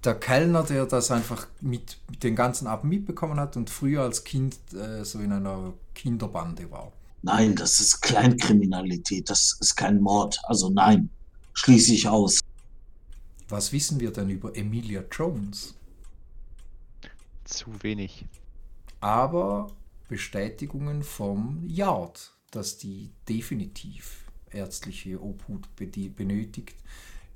Der 0.04 0.16
Kellner, 0.16 0.62
der 0.62 0.84
das 0.84 1.10
einfach 1.10 1.46
mit, 1.62 1.96
mit 2.10 2.22
den 2.22 2.36
ganzen 2.36 2.66
Abend 2.66 2.90
mitbekommen 2.90 3.40
hat 3.40 3.56
und 3.56 3.70
früher 3.70 4.02
als 4.02 4.24
Kind 4.24 4.56
äh, 4.74 5.04
so 5.06 5.20
in 5.20 5.32
einer 5.32 5.72
Kinderbande 5.94 6.70
war. 6.70 6.92
Nein, 7.22 7.56
das 7.56 7.80
ist 7.80 8.02
Kleinkriminalität, 8.02 9.30
das 9.30 9.56
ist 9.58 9.74
kein 9.74 10.00
Mord. 10.00 10.38
Also 10.44 10.68
nein, 10.68 11.08
schließe 11.56 11.94
ich 11.94 12.06
aus. 12.06 12.40
Was 13.48 13.72
wissen 13.72 13.98
wir 13.98 14.12
denn 14.12 14.30
über 14.30 14.56
Emilia 14.56 15.04
Jones? 15.10 15.74
Zu 17.44 17.82
wenig. 17.82 18.26
Aber 19.00 19.68
Bestätigungen 20.08 21.02
vom 21.02 21.64
Yard, 21.66 22.32
dass 22.50 22.78
die 22.78 23.10
definitiv 23.28 24.24
ärztliche 24.50 25.20
Obhut 25.20 25.68
benötigt 25.76 26.76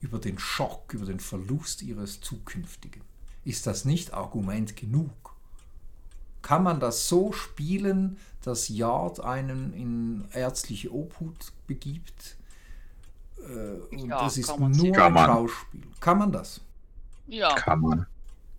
über 0.01 0.19
den 0.19 0.39
Schock, 0.39 0.95
über 0.95 1.07
den 1.07 1.21
Verlust 1.21 1.83
ihres 1.83 2.21
zukünftigen. 2.21 3.03
Ist 3.45 3.67
das 3.67 3.85
nicht 3.85 4.13
Argument 4.13 4.77
genug? 4.77 5.13
Kann 6.43 6.63
man 6.63 6.81
das 6.81 7.09
so 7.09 7.33
spielen, 7.33 8.19
dass 8.43 8.69
Yard 8.69 9.21
einen 9.21 9.73
in 9.73 10.25
ärztliche 10.33 10.93
Obhut 10.93 11.53
begibt? 11.67 12.37
Äh, 13.49 13.95
und 13.97 14.09
Ja, 14.09 14.25
das 14.25 14.37
ist 14.37 14.49
nur 14.59 14.93
Kann 14.93 15.17
ein. 15.17 15.25
Schauspiel. 15.27 15.81
Kann 16.01 16.19
man 16.19 16.33
das? 16.33 16.61
Ja, 17.27 17.55
Kann 17.55 17.81
man. 17.81 18.07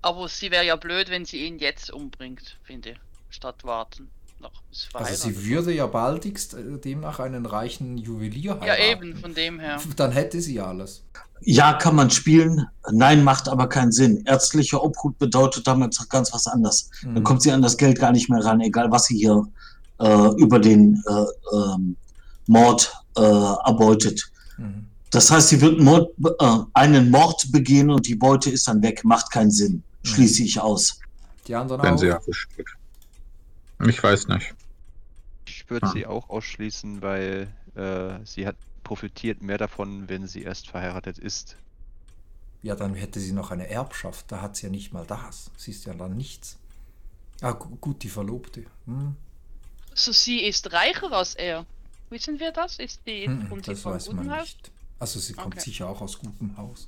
aber 0.02 0.28
sie 0.28 0.50
wäre 0.52 0.66
ja 0.66 0.76
blöd, 0.76 1.10
wenn 1.10 1.26
sie 1.26 1.46
ihn 1.46 1.60
jetzt 1.60 1.92
umbringt, 1.92 2.58
finde 2.64 2.92
ich. 2.92 2.98
Statt 3.30 3.64
warten. 3.64 4.10
Noch 4.40 4.52
bis 4.70 4.90
Also 4.94 5.30
sie 5.30 5.46
würde 5.46 5.72
ja 5.72 5.86
baldigst 5.86 6.56
äh, 6.56 6.80
demnach 6.80 7.20
einen 7.20 7.46
reichen 7.46 7.98
Juwelier 7.98 8.58
Ja, 8.66 8.74
heiraten. 8.74 9.10
eben, 9.10 9.16
von 9.18 9.34
dem 9.36 9.60
her. 9.60 9.80
Dann 9.96 10.12
hätte 10.12 10.42
sie 10.42 10.60
alles. 10.60 11.04
Ja, 11.42 11.74
kann 11.74 11.96
man 11.96 12.10
spielen. 12.10 12.66
Nein, 12.92 13.24
macht 13.24 13.48
aber 13.50 13.68
keinen 13.68 13.92
Sinn. 13.92 14.24
Ärztliche 14.26 14.82
Obhut 14.84 15.18
bedeutet 15.20 15.68
damals 15.68 16.08
ganz 16.10 16.34
was 16.34 16.48
anderes. 16.48 16.90
Dann 17.04 17.14
Mhm. 17.14 17.24
kommt 17.24 17.42
sie 17.44 17.52
an 17.52 17.62
das 17.62 17.78
Geld 17.78 18.00
gar 18.00 18.12
nicht 18.12 18.30
mehr 18.30 18.44
ran, 18.44 18.62
egal 18.62 18.90
was 18.92 19.06
sie 19.06 19.18
hier 19.18 19.46
äh, 20.00 20.30
über 20.38 20.58
den 20.60 21.04
äh, 21.08 21.56
ähm, 21.56 21.96
Mord 22.48 22.92
äh, 23.18 23.22
erbeutet. 23.22 24.32
Mhm. 24.62 24.88
Das 25.10 25.30
heißt, 25.30 25.50
sie 25.50 25.60
wird 25.60 25.80
Mord, 25.80 26.12
äh, 26.40 26.58
einen 26.74 27.12
Mord 27.12 27.52
begehen 27.52 27.90
und 27.90 28.08
die 28.08 28.16
Beute 28.16 28.50
ist 28.50 28.68
dann 28.68 28.82
weg. 28.82 29.04
Macht 29.04 29.30
keinen 29.32 29.52
Sinn. 29.52 29.84
Schließe 30.04 30.44
ich 30.44 30.60
aus. 30.60 31.00
Die 31.48 31.56
anderen 31.56 31.82
Wenn 31.84 31.94
auch. 31.96 31.98
sie 32.00 32.08
ja 32.08 32.20
besteht. 32.20 32.68
Ich 33.88 34.02
weiß 34.02 34.28
nicht. 34.30 34.54
Ich 35.48 35.70
würde 35.70 35.88
Ah. 35.88 35.92
sie 35.92 36.06
auch 36.06 36.30
ausschließen, 36.30 37.02
weil 37.02 37.48
äh, 37.76 38.20
sie 38.26 38.48
hat 38.48 38.56
profitiert 38.84 39.42
mehr 39.42 39.58
davon, 39.58 40.08
wenn 40.08 40.28
sie 40.28 40.44
erst 40.44 40.70
verheiratet 40.70 41.18
ist. 41.18 41.58
Ja, 42.64 42.76
dann 42.76 42.94
hätte 42.94 43.20
sie 43.20 43.32
noch 43.34 43.52
eine 43.52 43.68
Erbschaft. 43.70 44.32
Da 44.32 44.42
hat 44.42 44.56
sie 44.56 44.68
ja 44.68 44.72
nicht 44.72 44.94
mal 44.94 45.06
das. 45.06 45.50
Sie 45.58 45.72
ist 45.72 45.86
ja 45.86 45.94
dann 45.94 46.16
nichts. 46.16 46.58
Ah, 47.42 47.52
gu- 47.54 47.76
gut, 47.82 48.04
die 48.04 48.10
Verlobte. 48.10 48.66
Hm. 48.86 49.16
So, 49.94 50.12
sie 50.12 50.40
ist 50.42 50.72
reicher 50.72 51.12
als 51.12 51.34
er. 51.36 51.66
Wissen 52.12 52.40
wir 52.42 52.52
das? 52.52 52.78
Ist 52.78 53.08
die, 53.08 53.26
Hm, 53.26 53.48
kommt 53.50 53.66
sie 53.66 53.72
Das 53.72 53.82
vom 53.82 53.94
weiß 53.94 54.12
man 54.12 54.28
nicht. 54.28 54.72
Also 55.00 55.20
sie 55.20 55.34
kommt 55.34 55.56
Okay. 55.56 55.62
sicher 55.62 55.88
auch 55.90 56.02
aus 56.02 56.20
gutem 56.20 56.58
Haus. 56.58 56.88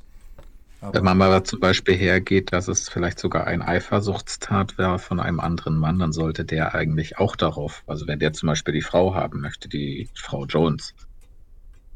Wenn 0.92 1.04
man 1.06 1.18
mal 1.18 1.44
zum 1.44 1.62
Beispiel 1.62 1.96
hergeht, 1.96 2.52
dass 2.52 2.68
es 2.68 2.90
vielleicht 2.90 3.18
sogar 3.20 3.48
ein 3.48 3.62
Eifersuchtstat 3.62 4.78
wäre 4.78 5.00
von 5.00 5.20
einem 5.22 5.40
anderen 5.40 5.78
Mann, 5.78 5.98
dann 5.98 6.12
sollte 6.12 6.44
der 6.44 6.76
eigentlich 6.76 7.18
auch 7.20 7.38
darauf, 7.38 7.84
also 7.88 8.06
wenn 8.06 8.20
der 8.20 8.34
zum 8.34 8.48
Beispiel 8.48 8.74
die 8.74 8.82
Frau 8.82 9.16
haben 9.16 9.40
möchte, 9.40 9.70
die 9.70 10.10
Frau 10.14 10.46
Jones, 10.46 10.94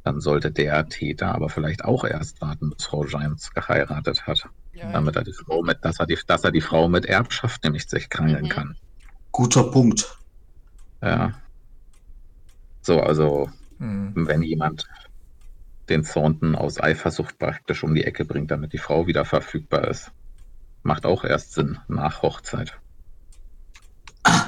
dann 0.03 0.21
sollte 0.21 0.51
der 0.51 0.87
Täter 0.89 1.35
aber 1.35 1.49
vielleicht 1.49 1.83
auch 1.85 2.03
erst 2.03 2.41
warten, 2.41 2.71
bis 2.71 2.85
Frau 2.87 3.05
Jones 3.05 3.51
geheiratet 3.51 4.25
hat, 4.25 4.47
Ja, 4.73 4.91
damit 4.91 5.15
er 5.15 5.23
die 5.23 5.33
Frau 5.33 5.61
mit, 5.61 5.83
dass 5.83 5.99
er 5.99 6.07
die, 6.07 6.17
dass 6.25 6.43
er 6.43 6.51
die 6.51 6.61
Frau 6.61 6.87
mit 6.89 7.05
Erbschaft 7.05 7.63
nämlich 7.63 7.87
sich 7.87 8.09
krallen 8.09 8.45
Mhm. 8.45 8.49
kann. 8.49 8.77
Guter 9.31 9.63
Punkt. 9.71 10.17
Ja. 11.01 11.41
So, 12.87 13.01
also 13.01 13.49
Hm. 13.79 14.13
wenn 14.15 14.41
jemand 14.41 14.87
den 15.89 16.03
Thornton 16.03 16.55
aus 16.55 16.79
Eifersucht 16.79 17.37
praktisch 17.37 17.83
um 17.83 17.93
die 17.93 18.05
Ecke 18.05 18.23
bringt, 18.23 18.49
damit 18.49 18.71
die 18.71 18.77
Frau 18.77 19.07
wieder 19.07 19.25
verfügbar 19.25 19.89
ist. 19.89 20.11
Macht 20.83 21.05
auch 21.05 21.25
erst 21.25 21.51
Sinn 21.53 21.79
nach 21.89 22.21
Hochzeit. 22.21 22.79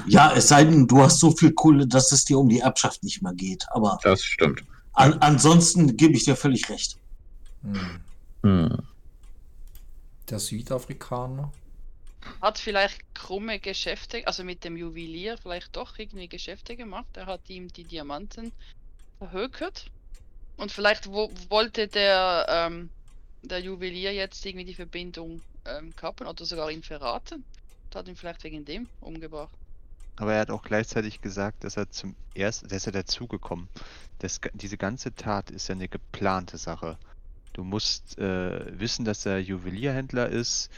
Ja, 0.06 0.32
es 0.34 0.48
sei 0.48 0.64
denn, 0.64 0.86
du 0.86 1.02
hast 1.02 1.20
so 1.20 1.32
viel 1.32 1.52
Kohle, 1.52 1.86
dass 1.86 2.12
es 2.12 2.24
dir 2.24 2.38
um 2.38 2.48
die 2.48 2.60
Erbschaft 2.60 3.02
nicht 3.02 3.22
mehr 3.22 3.34
geht. 3.34 3.66
Aber 3.72 3.98
Das 4.02 4.22
stimmt. 4.24 4.64
an, 4.94 5.12
ansonsten 5.20 5.98
gebe 5.98 6.14
ich 6.14 6.24
dir 6.24 6.34
völlig 6.34 6.70
recht. 6.70 6.96
Hm. 7.62 8.00
Hm. 8.42 8.78
Der 10.30 10.38
Südafrikaner. 10.38 11.52
Hat 12.40 12.58
vielleicht 12.58 13.02
krumme 13.14 13.60
Geschäfte, 13.60 14.26
also 14.26 14.44
mit 14.44 14.64
dem 14.64 14.76
Juwelier 14.76 15.36
vielleicht 15.38 15.76
doch 15.76 15.98
irgendwie 15.98 16.28
Geschäfte 16.28 16.76
gemacht. 16.76 17.08
Er 17.16 17.26
hat 17.26 17.48
ihm 17.50 17.68
die 17.68 17.84
Diamanten 17.84 18.52
verhökert. 19.18 19.90
Und 20.56 20.72
vielleicht 20.72 21.06
wo, 21.06 21.32
wollte 21.48 21.88
der, 21.88 22.46
ähm, 22.48 22.90
der 23.42 23.60
Juwelier 23.60 24.12
jetzt 24.12 24.44
irgendwie 24.44 24.66
die 24.66 24.74
Verbindung 24.74 25.42
ähm, 25.64 25.94
kappen 25.96 26.26
oder 26.26 26.44
sogar 26.44 26.70
ihn 26.70 26.82
verraten. 26.82 27.44
Und 27.84 27.96
hat 27.96 28.08
ihn 28.08 28.16
vielleicht 28.16 28.44
wegen 28.44 28.64
dem 28.64 28.88
umgebracht. 29.00 29.54
Aber 30.16 30.34
er 30.34 30.40
hat 30.40 30.50
auch 30.50 30.62
gleichzeitig 30.62 31.22
gesagt, 31.22 31.64
dass 31.64 31.78
er 31.78 31.90
zum 31.90 32.14
ersten, 32.34 32.66
ist 32.66 32.84
ja 32.86 32.92
dazugekommen. 32.92 33.70
Ga- 34.18 34.50
diese 34.52 34.76
ganze 34.76 35.14
Tat 35.14 35.50
ist 35.50 35.68
ja 35.68 35.74
eine 35.74 35.88
geplante 35.88 36.58
Sache. 36.58 36.98
Du 37.54 37.64
musst 37.64 38.18
äh, 38.18 38.78
wissen, 38.78 39.04
dass 39.04 39.24
er 39.24 39.38
Juwelierhändler 39.40 40.28
ist. 40.28 40.70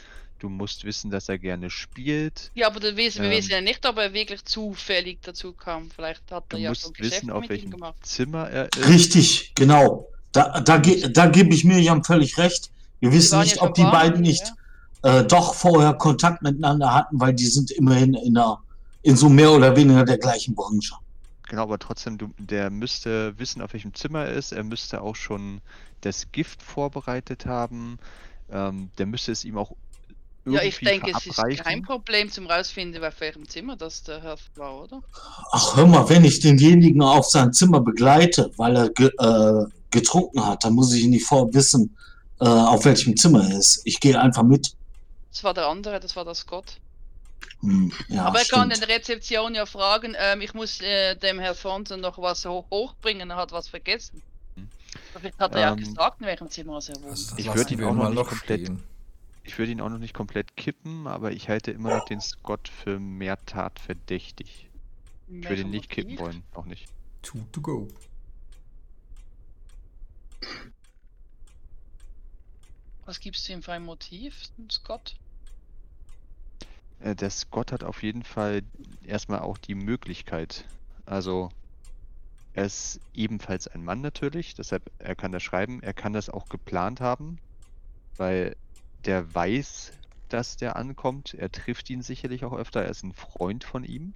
Du 0.43 0.49
musst 0.49 0.83
wissen, 0.83 1.09
dass 1.09 1.29
er 1.29 1.39
gerne 1.39 1.69
spielt. 1.69 2.51
Ja, 2.53 2.67
aber 2.67 2.81
das 2.81 2.97
wissen, 2.97 3.21
wir 3.21 3.31
Ähm. 3.31 3.37
wissen 3.37 3.51
ja 3.51 3.61
nicht, 3.61 3.85
ob 3.85 3.97
er 3.97 4.11
wirklich 4.11 4.43
zufällig 4.43 5.19
dazu 5.21 5.53
kam. 5.53 5.89
Vielleicht 5.89 6.29
hat 6.31 6.43
Du 6.49 6.57
er 6.57 6.63
ja 6.63 6.69
musst 6.71 6.81
schon 6.81 6.91
Geschäfte 6.91 7.15
wissen, 7.21 7.31
auf 7.31 7.47
welchem. 7.47 7.73
Zimmer 8.01 8.49
er 8.49 8.67
ist. 8.75 8.89
Richtig, 8.89 9.53
genau. 9.55 10.09
Da, 10.33 10.59
da, 10.59 10.79
da 10.79 11.25
gebe 11.27 11.53
ich 11.53 11.63
Miriam 11.63 12.03
völlig 12.03 12.37
recht. 12.37 12.71
Wir 12.99 13.11
Die 13.11 13.15
wissen 13.15 13.37
waren 13.37 13.43
nicht, 13.45 13.55
ja 13.55 13.61
ob 13.61 13.73
die 13.73 13.83
warm, 13.83 13.91
beiden 13.93 14.21
nicht 14.21 14.43
äh, 15.03 15.23
doch 15.23 15.53
vorher 15.53 15.93
Kontakt 15.93 16.41
miteinander 16.41 16.93
hatten, 16.93 17.21
weil 17.21 17.33
die 17.33 17.45
sind 17.47 17.71
immerhin 17.71 18.13
in, 18.13 18.35
einer, 18.37 18.59
in 19.01 19.15
so 19.15 19.29
mehr 19.29 19.49
oder 19.53 19.73
weniger 19.77 20.03
der 20.03 20.17
gleichen 20.17 20.55
Branche. 20.55 20.95
Genau, 21.47 21.63
aber 21.63 21.79
trotzdem, 21.79 22.17
du, 22.17 22.33
der 22.37 22.69
müsste 22.69 23.39
wissen, 23.39 23.61
auf 23.61 23.71
welchem 23.71 23.93
Zimmer 23.93 24.25
er 24.25 24.33
ist. 24.33 24.51
Er 24.51 24.65
müsste 24.65 24.99
auch 25.01 25.15
schon 25.15 25.61
das 26.01 26.33
Gift 26.33 26.61
vorbereitet 26.61 27.45
haben. 27.45 27.97
Ähm, 28.51 28.91
der 28.97 29.05
müsste 29.05 29.31
es 29.31 29.45
ihm 29.45 29.57
auch 29.57 29.71
Ja, 30.45 30.61
ich 30.61 30.77
denke, 30.79 31.11
es 31.15 31.25
ist 31.25 31.37
kein 31.63 31.83
Problem 31.83 32.29
zum 32.29 32.47
rausfinden, 32.47 33.03
auf 33.03 33.19
welchem 33.21 33.47
Zimmer 33.47 33.77
das 33.77 34.03
der 34.03 34.21
Herr 34.21 34.35
war, 34.55 34.83
oder? 34.83 35.01
Ach, 35.51 35.77
hör 35.77 35.87
mal, 35.87 36.07
wenn 36.09 36.25
ich 36.25 36.41
denjenigen 36.41 37.01
auf 37.01 37.27
sein 37.27 37.53
Zimmer 37.53 37.79
begleite, 37.79 38.51
weil 38.57 38.75
er 38.75 38.89
ge, 38.89 39.07
äh, 39.19 39.65
getrunken 39.91 40.45
hat, 40.45 40.65
dann 40.65 40.73
muss 40.73 40.93
ich 40.93 41.05
nicht 41.05 41.25
vorher 41.25 41.53
wissen, 41.53 41.95
äh, 42.41 42.45
auf 42.45 42.83
welchem 42.83 43.15
Zimmer 43.15 43.47
er 43.49 43.57
ist. 43.57 43.81
Ich 43.85 43.99
gehe 44.01 44.19
einfach 44.19 44.43
mit. 44.43 44.73
Das 45.31 45.43
war 45.45 45.53
der 45.53 45.67
andere, 45.67 45.99
das 46.01 46.13
war 46.17 46.25
der 46.25 46.35
Scott. 46.35 46.77
Hm, 47.61 47.93
ja, 48.09 48.25
Aber 48.25 48.39
er 48.39 48.45
kann 48.45 48.69
in 48.69 48.75
stimmt. 48.75 48.89
der 48.89 48.97
Rezeption 48.97 49.55
ja 49.55 49.65
fragen, 49.65 50.13
ähm, 50.19 50.41
ich 50.41 50.53
muss 50.53 50.81
äh, 50.81 51.15
dem 51.15 51.39
Herr 51.39 51.55
Thornton 51.55 52.01
noch 52.01 52.17
was 52.17 52.43
ho 52.45 52.65
hochbringen, 52.69 53.29
er 53.29 53.37
hat 53.37 53.53
was 53.53 53.69
vergessen. 53.69 54.21
Hm. 54.57 54.67
Vielleicht 55.17 55.39
hat 55.39 55.55
er 55.55 55.61
ja 55.61 55.71
Ähm, 55.71 55.77
gesagt, 55.77 56.19
in 56.19 56.27
welchem 56.27 56.49
Zimmer 56.49 56.79
er 56.85 56.95
wohnt. 56.95 57.05
Also 57.11 57.29
das 57.31 57.39
Ich 57.39 57.45
lassen 57.45 57.57
würd 57.59 57.71
ihn 57.71 57.83
auch 57.85 57.93
mal 57.93 58.09
nicht 58.09 58.15
noch 58.15 58.27
komplett- 58.27 58.61
stehen. 58.65 58.83
Ich 59.43 59.57
würde 59.57 59.71
ihn 59.71 59.81
auch 59.81 59.89
noch 59.89 59.99
nicht 59.99 60.13
komplett 60.13 60.55
kippen, 60.55 61.05
aber 61.05 61.31
ich 61.31 61.49
halte 61.49 61.71
immer 61.71 61.97
noch 61.97 62.05
den 62.05 62.21
Scott 62.21 62.67
für 62.69 62.99
mehr 62.99 63.43
Tat 63.45 63.79
verdächtig. 63.79 64.69
Ich 65.27 65.49
würde 65.49 65.61
ihn 65.61 65.69
nicht 65.69 65.89
kippen 65.89 66.17
wollen, 66.17 66.43
auch 66.53 66.65
nicht. 66.65 66.87
Two 67.21 67.39
to 67.51 67.61
go. 67.61 67.87
Was 73.05 73.19
gibst 73.19 73.47
du 73.47 73.53
ihm 73.53 73.61
für 73.61 73.73
ein 73.73 73.83
Motiv, 73.83 74.49
Scott? 74.71 75.15
Äh, 76.99 77.15
der 77.15 77.29
Scott 77.29 77.71
hat 77.71 77.83
auf 77.83 78.01
jeden 78.01 78.23
Fall 78.23 78.61
erstmal 79.03 79.39
auch 79.39 79.57
die 79.57 79.75
Möglichkeit. 79.75 80.65
Also, 81.05 81.49
er 82.53 82.65
ist 82.65 83.01
ebenfalls 83.13 83.67
ein 83.67 83.83
Mann 83.83 83.99
natürlich, 83.99 84.55
deshalb 84.55 84.89
er 84.99 85.15
kann 85.15 85.33
das 85.33 85.43
schreiben. 85.43 85.83
Er 85.83 85.93
kann 85.93 86.13
das 86.13 86.29
auch 86.29 86.47
geplant 86.47 87.01
haben, 87.01 87.39
weil 88.15 88.55
der 89.05 89.33
weiß, 89.33 89.93
dass 90.29 90.57
der 90.57 90.75
ankommt. 90.75 91.33
Er 91.33 91.51
trifft 91.51 91.89
ihn 91.89 92.01
sicherlich 92.01 92.45
auch 92.45 92.53
öfter. 92.53 92.83
Er 92.83 92.89
ist 92.89 93.03
ein 93.03 93.13
Freund 93.13 93.63
von 93.63 93.83
ihm. 93.83 94.13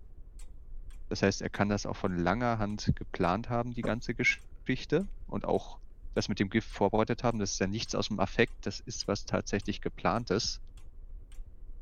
Das 1.09 1.21
heißt, 1.21 1.41
er 1.41 1.49
kann 1.49 1.69
das 1.69 1.85
auch 1.85 1.95
von 1.95 2.17
langer 2.17 2.59
Hand 2.59 2.91
geplant 2.95 3.49
haben, 3.49 3.73
die 3.73 3.81
ganze 3.81 4.13
Geschichte. 4.15 5.07
Und 5.27 5.45
auch 5.45 5.79
das 6.13 6.29
mit 6.29 6.39
dem 6.39 6.49
Gift 6.49 6.69
vorbereitet 6.69 7.23
haben. 7.23 7.39
Das 7.39 7.51
ist 7.51 7.59
ja 7.59 7.67
nichts 7.67 7.95
aus 7.95 8.07
dem 8.07 8.19
Affekt, 8.19 8.65
das 8.65 8.79
ist 8.79 9.07
was 9.07 9.25
tatsächlich 9.25 9.81
geplantes. 9.81 10.59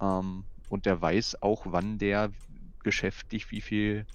Ähm, 0.01 0.45
und 0.67 0.85
der 0.85 1.01
weiß 1.01 1.41
auch, 1.41 1.65
wann 1.67 1.97
der 1.97 2.31
geschäftlich 2.83 3.49
wie 3.51 3.61
viel 3.61 4.05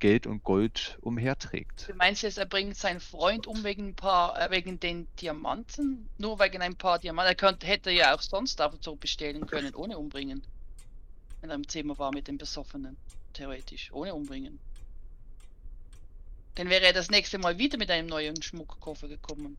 Geld 0.00 0.26
und 0.26 0.42
Gold 0.42 0.98
umherträgt. 1.02 1.88
Du 1.88 1.94
meinst 1.94 2.22
jetzt, 2.22 2.38
er 2.38 2.46
bringt 2.46 2.76
seinen 2.76 3.00
Freund 3.00 3.46
um 3.46 3.62
wegen 3.62 3.88
ein 3.88 3.94
paar, 3.94 4.40
äh, 4.40 4.50
wegen 4.50 4.80
den 4.80 5.06
Diamanten? 5.20 6.08
Nur 6.18 6.40
wegen 6.40 6.60
ein 6.62 6.74
paar 6.74 6.98
Diamanten? 6.98 7.30
Er 7.30 7.36
könnte, 7.36 7.66
hätte 7.66 7.90
ja 7.90 8.14
auch 8.14 8.22
sonst 8.22 8.60
einfach 8.60 8.78
so 8.80 8.96
bestehlen 8.96 9.46
können, 9.46 9.74
ohne 9.74 9.98
umbringen. 9.98 10.42
Wenn 11.40 11.50
er 11.50 11.56
im 11.56 11.68
Zimmer 11.68 11.98
war 11.98 12.12
mit 12.12 12.28
dem 12.28 12.38
Besoffenen. 12.38 12.96
Theoretisch, 13.32 13.92
ohne 13.92 14.14
umbringen. 14.14 14.58
Dann 16.56 16.68
wäre 16.68 16.84
er 16.84 16.92
das 16.92 17.10
nächste 17.10 17.38
Mal 17.38 17.58
wieder 17.58 17.78
mit 17.78 17.90
einem 17.90 18.08
neuen 18.08 18.42
Schmuckkoffer 18.42 19.08
gekommen. 19.08 19.56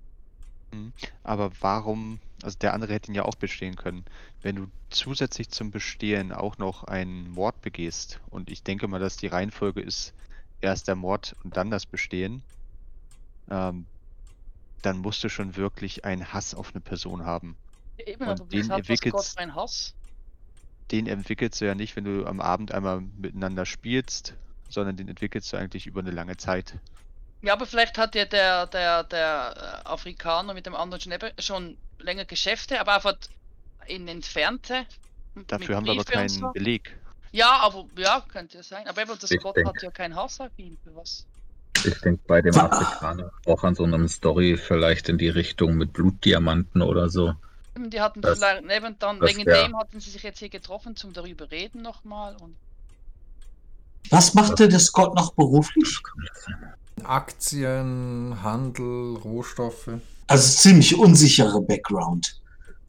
Mhm. 0.71 0.93
Aber 1.23 1.51
warum, 1.61 2.19
also 2.43 2.57
der 2.59 2.73
andere 2.73 2.93
hätte 2.93 3.11
ihn 3.11 3.15
ja 3.15 3.25
auch 3.25 3.35
bestehen 3.35 3.75
können. 3.75 4.05
Wenn 4.41 4.55
du 4.55 4.67
zusätzlich 4.89 5.49
zum 5.49 5.71
Bestehen 5.71 6.31
auch 6.31 6.57
noch 6.57 6.83
einen 6.83 7.29
Mord 7.31 7.61
begehst, 7.61 8.19
und 8.29 8.49
ich 8.49 8.63
denke 8.63 8.87
mal, 8.87 8.99
dass 8.99 9.17
die 9.17 9.27
Reihenfolge 9.27 9.81
ist, 9.81 10.13
erst 10.61 10.87
der 10.87 10.95
Mord 10.95 11.35
und 11.43 11.57
dann 11.57 11.69
das 11.71 11.85
Bestehen, 11.85 12.41
ähm, 13.49 13.85
dann 14.81 14.99
musst 14.99 15.23
du 15.23 15.29
schon 15.29 15.55
wirklich 15.55 16.05
einen 16.05 16.33
Hass 16.33 16.55
auf 16.55 16.71
eine 16.73 16.81
Person 16.81 17.25
haben. 17.25 17.55
Ja, 17.97 18.07
eben, 18.07 18.27
Und 18.27 18.41
aber 18.41 18.45
den 18.45 19.11
Gott 19.11 19.33
ein 19.37 19.55
Hass? 19.55 19.93
Den 20.91 21.07
entwickelst 21.07 21.61
du 21.61 21.65
ja 21.65 21.75
nicht, 21.75 21.95
wenn 21.95 22.03
du 22.03 22.25
am 22.25 22.41
Abend 22.41 22.73
einmal 22.73 23.01
miteinander 23.01 23.65
spielst, 23.65 24.33
sondern 24.69 24.97
den 24.97 25.07
entwickelst 25.07 25.51
du 25.53 25.57
eigentlich 25.57 25.87
über 25.87 26.01
eine 26.01 26.11
lange 26.11 26.37
Zeit. 26.37 26.77
Ja, 27.41 27.53
aber 27.53 27.65
vielleicht 27.65 27.97
hat 27.97 28.13
ja 28.15 28.25
der, 28.25 28.67
der, 28.67 29.03
der 29.03 29.81
äh, 29.85 29.87
Afrikaner 29.87 30.53
mit 30.53 30.65
dem 30.65 30.75
anderen 30.75 31.01
schon, 31.01 31.11
eben 31.11 31.31
schon 31.39 31.77
länger 31.99 32.25
Geschäfte, 32.25 32.79
aber 32.79 32.95
einfach 32.95 33.15
in 33.87 34.07
Entfernte. 34.07 34.85
Dafür 35.47 35.77
haben 35.77 35.85
wir 35.85 35.93
aber 35.93 36.03
keinen 36.03 36.29
so. 36.29 36.51
Beleg. 36.51 36.95
Ja, 37.31 37.59
aber 37.61 37.85
ja, 37.97 38.23
könnte 38.27 38.57
ja 38.57 38.63
sein. 38.63 38.87
Aber 38.87 39.01
eben, 39.01 39.11
das 39.19 39.31
Ich 39.31 39.41
Gott 39.41 39.55
denk- 39.55 39.67
hat 39.67 39.81
ja 39.81 39.89
auf 40.19 40.51
ihn. 40.57 40.77
Für 40.83 40.95
was? 40.95 41.25
Ich 41.85 41.99
denke 42.01 42.21
bei 42.27 42.41
dem 42.41 42.53
Wa- 42.55 42.65
Afrikaner 42.65 43.31
auch 43.45 43.63
an 43.63 43.73
so 43.75 43.83
einem 43.85 44.07
Story 44.07 44.57
vielleicht 44.57 45.07
in 45.09 45.17
die 45.17 45.29
Richtung 45.29 45.75
mit 45.75 45.93
Blutdiamanten 45.93 46.81
oder 46.81 47.09
so. 47.09 47.33
Eben, 47.75 47.89
Die 47.89 48.01
hatten 48.01 48.21
Das- 48.21 48.37
vielleicht 48.39 48.65
neben 48.65 48.99
dann, 48.99 49.19
das 49.19 49.29
wegen 49.29 49.45
wär- 49.45 49.63
dem 49.63 49.77
hatten 49.77 49.99
sie 49.99 50.09
sich 50.11 50.23
jetzt 50.23 50.39
hier 50.39 50.49
getroffen, 50.49 50.95
zum 50.95 51.13
darüber 51.13 51.49
reden 51.49 51.81
nochmal. 51.81 52.35
Und 52.41 52.55
Was 54.09 54.33
machte 54.33 54.67
der 54.67 54.79
Scott 54.79 55.15
noch 55.15 55.33
beruflich? 55.33 55.97
Aktien, 57.03 58.37
Handel, 58.43 59.15
Rohstoffe. 59.15 59.89
Also 60.27 60.57
ziemlich 60.59 60.95
unsichere 60.97 61.61
Background. 61.61 62.40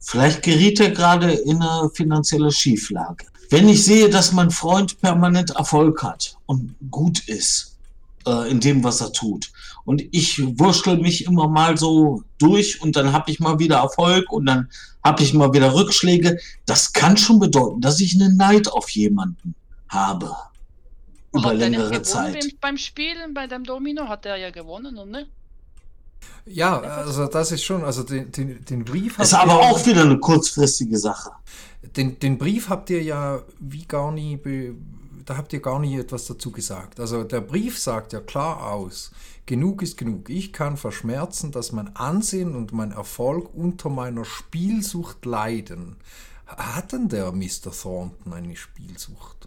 Vielleicht 0.05 0.43
geriet 0.43 0.79
er 0.81 0.91
gerade 0.91 1.31
in 1.31 1.61
eine 1.61 1.89
finanzielle 1.89 2.51
Schieflage. 2.51 3.25
Wenn 3.49 3.69
ich 3.69 3.83
sehe, 3.85 4.09
dass 4.09 4.33
mein 4.33 4.51
Freund 4.51 4.99
permanent 4.99 5.51
Erfolg 5.51 6.03
hat 6.03 6.37
und 6.45 6.75
gut 6.91 7.27
ist 7.27 7.77
äh, 8.27 8.51
in 8.51 8.59
dem, 8.59 8.83
was 8.83 8.99
er 8.99 9.13
tut, 9.13 9.51
und 9.85 10.03
ich 10.11 10.41
wurschtel 10.59 10.97
mich 10.97 11.25
immer 11.25 11.47
mal 11.47 11.77
so 11.77 12.23
durch 12.37 12.81
und 12.81 12.95
dann 12.95 13.13
habe 13.13 13.31
ich 13.31 13.39
mal 13.39 13.59
wieder 13.59 13.77
Erfolg 13.77 14.31
und 14.31 14.45
dann 14.45 14.69
habe 15.03 15.23
ich 15.23 15.33
mal 15.33 15.53
wieder 15.53 15.73
Rückschläge, 15.73 16.37
das 16.65 16.93
kann 16.93 17.17
schon 17.17 17.39
bedeuten, 17.39 17.81
dass 17.81 17.99
ich 17.99 18.13
einen 18.15 18.37
Neid 18.37 18.67
auf 18.67 18.89
jemanden 18.89 19.55
habe. 19.89 20.35
Über 21.33 21.49
er 21.49 21.55
längere 21.55 22.01
Zeit. 22.01 22.37
beim, 22.61 22.77
Spielen, 22.77 23.33
bei 23.33 23.47
dem 23.47 23.63
Domino 23.63 24.07
hat 24.07 24.25
er 24.25 24.37
ja 24.37 24.51
gewonnen, 24.51 24.97
oder 24.97 25.05
ne? 25.05 25.27
Ja, 26.45 26.79
also 26.79 27.27
das 27.27 27.51
ist 27.51 27.63
schon, 27.63 27.83
also 27.83 28.03
den, 28.03 28.31
den, 28.31 28.65
den 28.65 28.83
Brief 28.83 29.17
Ist 29.17 29.33
aber 29.33 29.59
auch 29.59 29.85
wieder 29.85 30.01
eine 30.01 30.19
kurzfristige 30.19 30.97
Sache. 30.97 31.31
Den, 31.95 32.19
den 32.19 32.37
Brief 32.37 32.69
habt 32.69 32.89
ihr 32.89 33.01
ja 33.01 33.41
wie 33.59 33.85
gar 33.85 34.11
nie, 34.11 34.39
da 35.25 35.37
habt 35.37 35.53
ihr 35.53 35.61
gar 35.61 35.79
nie 35.79 35.97
etwas 35.97 36.25
dazu 36.25 36.51
gesagt. 36.51 36.99
Also 36.99 37.23
der 37.23 37.41
Brief 37.41 37.79
sagt 37.79 38.13
ja 38.13 38.19
klar 38.19 38.71
aus, 38.71 39.11
genug 39.45 39.81
ist 39.81 39.97
genug. 39.97 40.29
Ich 40.29 40.51
kann 40.51 40.77
verschmerzen, 40.77 41.51
dass 41.51 41.71
mein 41.71 41.95
Ansehen 41.95 42.55
und 42.55 42.73
mein 42.73 42.91
Erfolg 42.91 43.53
unter 43.53 43.89
meiner 43.89 44.25
Spielsucht 44.25 45.25
leiden. 45.25 45.97
Hat 46.45 46.91
denn 46.91 47.09
der 47.09 47.31
Mr. 47.31 47.71
Thornton 47.71 48.33
eine 48.33 48.55
Spielsucht? 48.55 49.42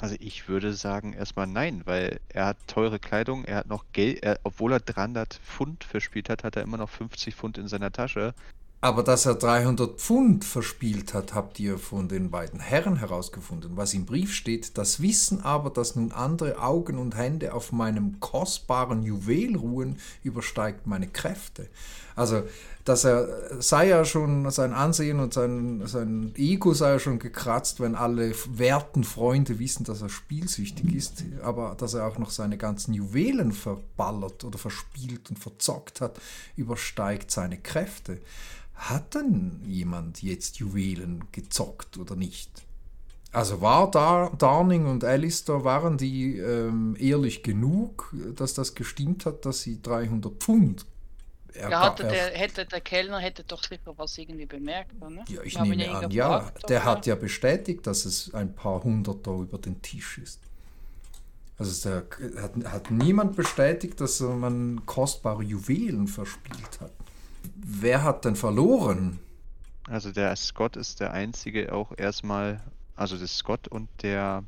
Also 0.00 0.16
ich 0.18 0.48
würde 0.48 0.72
sagen 0.72 1.12
erstmal 1.12 1.46
nein, 1.46 1.82
weil 1.84 2.20
er 2.30 2.46
hat 2.46 2.56
teure 2.66 2.98
Kleidung, 2.98 3.44
er 3.44 3.56
hat 3.56 3.66
noch 3.66 3.84
Geld, 3.92 4.22
er, 4.22 4.40
obwohl 4.44 4.72
er 4.72 4.80
300 4.80 5.34
Pfund 5.34 5.84
verspielt 5.84 6.30
hat, 6.30 6.42
hat 6.42 6.56
er 6.56 6.62
immer 6.62 6.78
noch 6.78 6.88
50 6.88 7.34
Pfund 7.34 7.58
in 7.58 7.68
seiner 7.68 7.92
Tasche. 7.92 8.34
Aber 8.82 9.02
dass 9.02 9.26
er 9.26 9.34
300 9.34 10.00
Pfund 10.00 10.42
verspielt 10.42 11.12
hat, 11.12 11.34
habt 11.34 11.60
ihr 11.60 11.78
von 11.78 12.08
den 12.08 12.30
beiden 12.30 12.60
Herren 12.60 12.96
herausgefunden. 12.96 13.76
Was 13.76 13.92
im 13.92 14.06
Brief 14.06 14.32
steht, 14.32 14.78
das 14.78 15.02
Wissen 15.02 15.42
aber, 15.42 15.68
dass 15.68 15.96
nun 15.96 16.12
andere 16.12 16.58
Augen 16.62 16.96
und 16.96 17.14
Hände 17.14 17.52
auf 17.52 17.72
meinem 17.72 18.20
kostbaren 18.20 19.02
Juwel 19.02 19.54
ruhen, 19.54 19.98
übersteigt 20.22 20.86
meine 20.86 21.08
Kräfte. 21.08 21.68
Also, 22.16 22.44
dass 22.84 23.04
er 23.04 23.62
sei 23.62 23.88
ja 23.88 24.04
schon, 24.04 24.50
sein 24.50 24.72
Ansehen 24.72 25.20
und 25.20 25.34
sein, 25.34 25.82
sein 25.86 26.32
Ego 26.36 26.72
sei 26.72 26.92
ja 26.92 26.98
schon 26.98 27.18
gekratzt, 27.18 27.80
wenn 27.80 27.94
alle 27.94 28.32
werten 28.48 29.04
Freunde 29.04 29.58
wissen, 29.58 29.84
dass 29.84 30.02
er 30.02 30.08
spielsüchtig 30.08 30.94
ist, 30.94 31.24
aber 31.42 31.76
dass 31.78 31.94
er 31.94 32.06
auch 32.06 32.18
noch 32.18 32.30
seine 32.30 32.56
ganzen 32.56 32.94
Juwelen 32.94 33.52
verballert 33.52 34.44
oder 34.44 34.58
verspielt 34.58 35.30
und 35.30 35.38
verzockt 35.38 36.00
hat, 36.00 36.18
übersteigt 36.56 37.30
seine 37.30 37.58
Kräfte. 37.58 38.20
Hat 38.74 39.14
denn 39.14 39.60
jemand 39.66 40.22
jetzt 40.22 40.58
Juwelen 40.58 41.24
gezockt 41.32 41.98
oder 41.98 42.16
nicht? 42.16 42.50
Also 43.32 43.60
war 43.60 43.90
Dar 43.90 44.32
Darning 44.36 44.86
und 44.86 45.04
Alistair, 45.04 45.62
waren 45.64 45.98
die 45.98 46.38
ähm, 46.38 46.96
ehrlich 46.98 47.42
genug, 47.42 48.12
dass 48.34 48.54
das 48.54 48.74
gestimmt 48.74 49.26
hat, 49.26 49.44
dass 49.44 49.60
sie 49.60 49.80
300 49.80 50.32
Pfund 50.32 50.86
Ja, 51.54 51.68
erga- 51.68 51.80
hatte 51.80 52.02
er- 52.04 52.10
der, 52.10 52.38
hätte 52.38 52.66
der 52.66 52.80
Kellner 52.80 53.18
hätte 53.18 53.44
doch 53.44 53.62
sicher 53.62 53.92
was 53.96 54.16
irgendwie 54.18 54.46
bemerkt, 54.46 54.92
oder? 55.00 55.10
ne? 55.10 55.24
Ja, 55.28 55.42
ich 55.42 55.54
Wir 55.54 55.62
nehme 55.62 55.90
an, 55.90 56.10
ja. 56.10 56.50
Der 56.68 56.84
hat 56.84 57.06
ja 57.06 57.14
bestätigt, 57.14 57.86
dass 57.86 58.04
es 58.04 58.32
ein 58.34 58.54
paar 58.54 58.82
Hunderter 58.84 59.32
über 59.32 59.58
den 59.58 59.80
Tisch 59.82 60.18
ist. 60.18 60.40
Also 61.58 61.90
der, 61.90 62.42
hat, 62.42 62.52
hat 62.72 62.90
niemand 62.90 63.36
bestätigt, 63.36 64.00
dass 64.00 64.20
man 64.20 64.86
kostbare 64.86 65.42
Juwelen 65.42 66.08
verspielt 66.08 66.80
hat. 66.80 66.92
Wer 67.54 68.02
hat 68.02 68.24
denn 68.24 68.36
verloren? 68.36 69.18
Also 69.86 70.10
der 70.12 70.34
Scott 70.36 70.76
ist 70.76 71.00
der 71.00 71.12
einzige 71.12 71.72
auch 71.74 71.92
erstmal, 71.98 72.60
also 72.96 73.18
der 73.18 73.26
Scott 73.28 73.68
und 73.68 73.88
der 74.02 74.44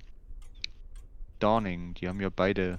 Dawning, 1.39 1.95
die 1.95 2.09
haben 2.09 2.21
ja 2.21 2.29
beide 2.35 2.79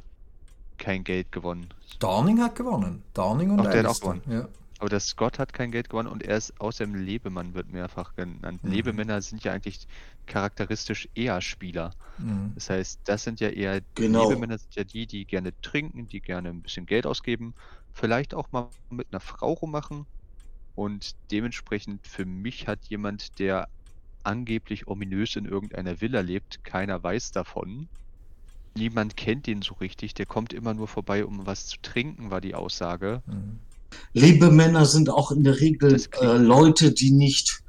kein 0.77 1.03
Geld 1.03 1.31
gewonnen. 1.31 1.67
Darning 1.99 2.41
hat 2.41 2.55
gewonnen. 2.55 3.03
Darning 3.13 3.51
und 3.51 3.61
Ach, 3.61 3.71
der 3.71 3.83
hat 3.83 3.85
auch 3.85 4.09
Alistair. 4.09 4.33
Ja. 4.33 4.47
Aber 4.79 4.89
der 4.89 4.99
Scott 4.99 5.39
hat 5.39 5.53
kein 5.53 5.71
Geld 5.71 5.89
gewonnen 5.89 6.09
und 6.09 6.23
er 6.23 6.35
ist 6.35 6.59
außerdem 6.59 6.95
Lebemann, 6.95 7.53
wird 7.53 7.71
mehrfach 7.71 8.15
genannt. 8.15 8.63
Mhm. 8.63 8.71
Lebemänner 8.71 9.21
sind 9.21 9.43
ja 9.43 9.53
eigentlich 9.53 9.87
charakteristisch 10.25 11.07
eher 11.15 11.39
Spieler. 11.39 11.93
Mhm. 12.17 12.51
Das 12.55 12.69
heißt, 12.69 12.99
das 13.05 13.23
sind 13.23 13.39
ja 13.39 13.47
eher, 13.49 13.81
Genau. 13.95 14.27
Lebemänner 14.27 14.57
sind 14.57 14.75
ja 14.75 14.83
die, 14.83 15.07
die 15.07 15.23
gerne 15.23 15.53
trinken, 15.61 16.07
die 16.07 16.19
gerne 16.19 16.49
ein 16.49 16.61
bisschen 16.61 16.85
Geld 16.85 17.05
ausgeben, 17.05 17.53
vielleicht 17.93 18.33
auch 18.33 18.51
mal 18.51 18.67
mit 18.89 19.07
einer 19.11 19.21
Frau 19.21 19.53
rummachen. 19.53 20.05
Und 20.75 21.15
dementsprechend 21.31 22.05
für 22.05 22.25
mich 22.25 22.67
hat 22.67 22.79
jemand, 22.85 23.39
der 23.39 23.69
angeblich 24.23 24.87
ominös 24.87 25.35
in 25.35 25.45
irgendeiner 25.45 26.01
Villa 26.01 26.21
lebt, 26.21 26.63
keiner 26.63 27.01
weiß 27.01 27.31
davon. 27.31 27.87
Niemand 28.75 29.17
kennt 29.17 29.47
ihn 29.47 29.61
so 29.61 29.75
richtig, 29.75 30.13
der 30.13 30.25
kommt 30.25 30.53
immer 30.53 30.73
nur 30.73 30.87
vorbei, 30.87 31.25
um 31.25 31.45
was 31.45 31.67
zu 31.67 31.77
trinken, 31.81 32.31
war 32.31 32.41
die 32.41 32.55
Aussage. 32.55 33.21
Mhm. 33.27 33.59
Lebemänner 34.13 34.85
sind 34.85 35.09
auch 35.09 35.31
in 35.31 35.43
der 35.43 35.59
Regel 35.59 36.01
äh, 36.19 36.37
Leute, 36.37 36.91
die 36.91 37.11
nicht 37.11 37.63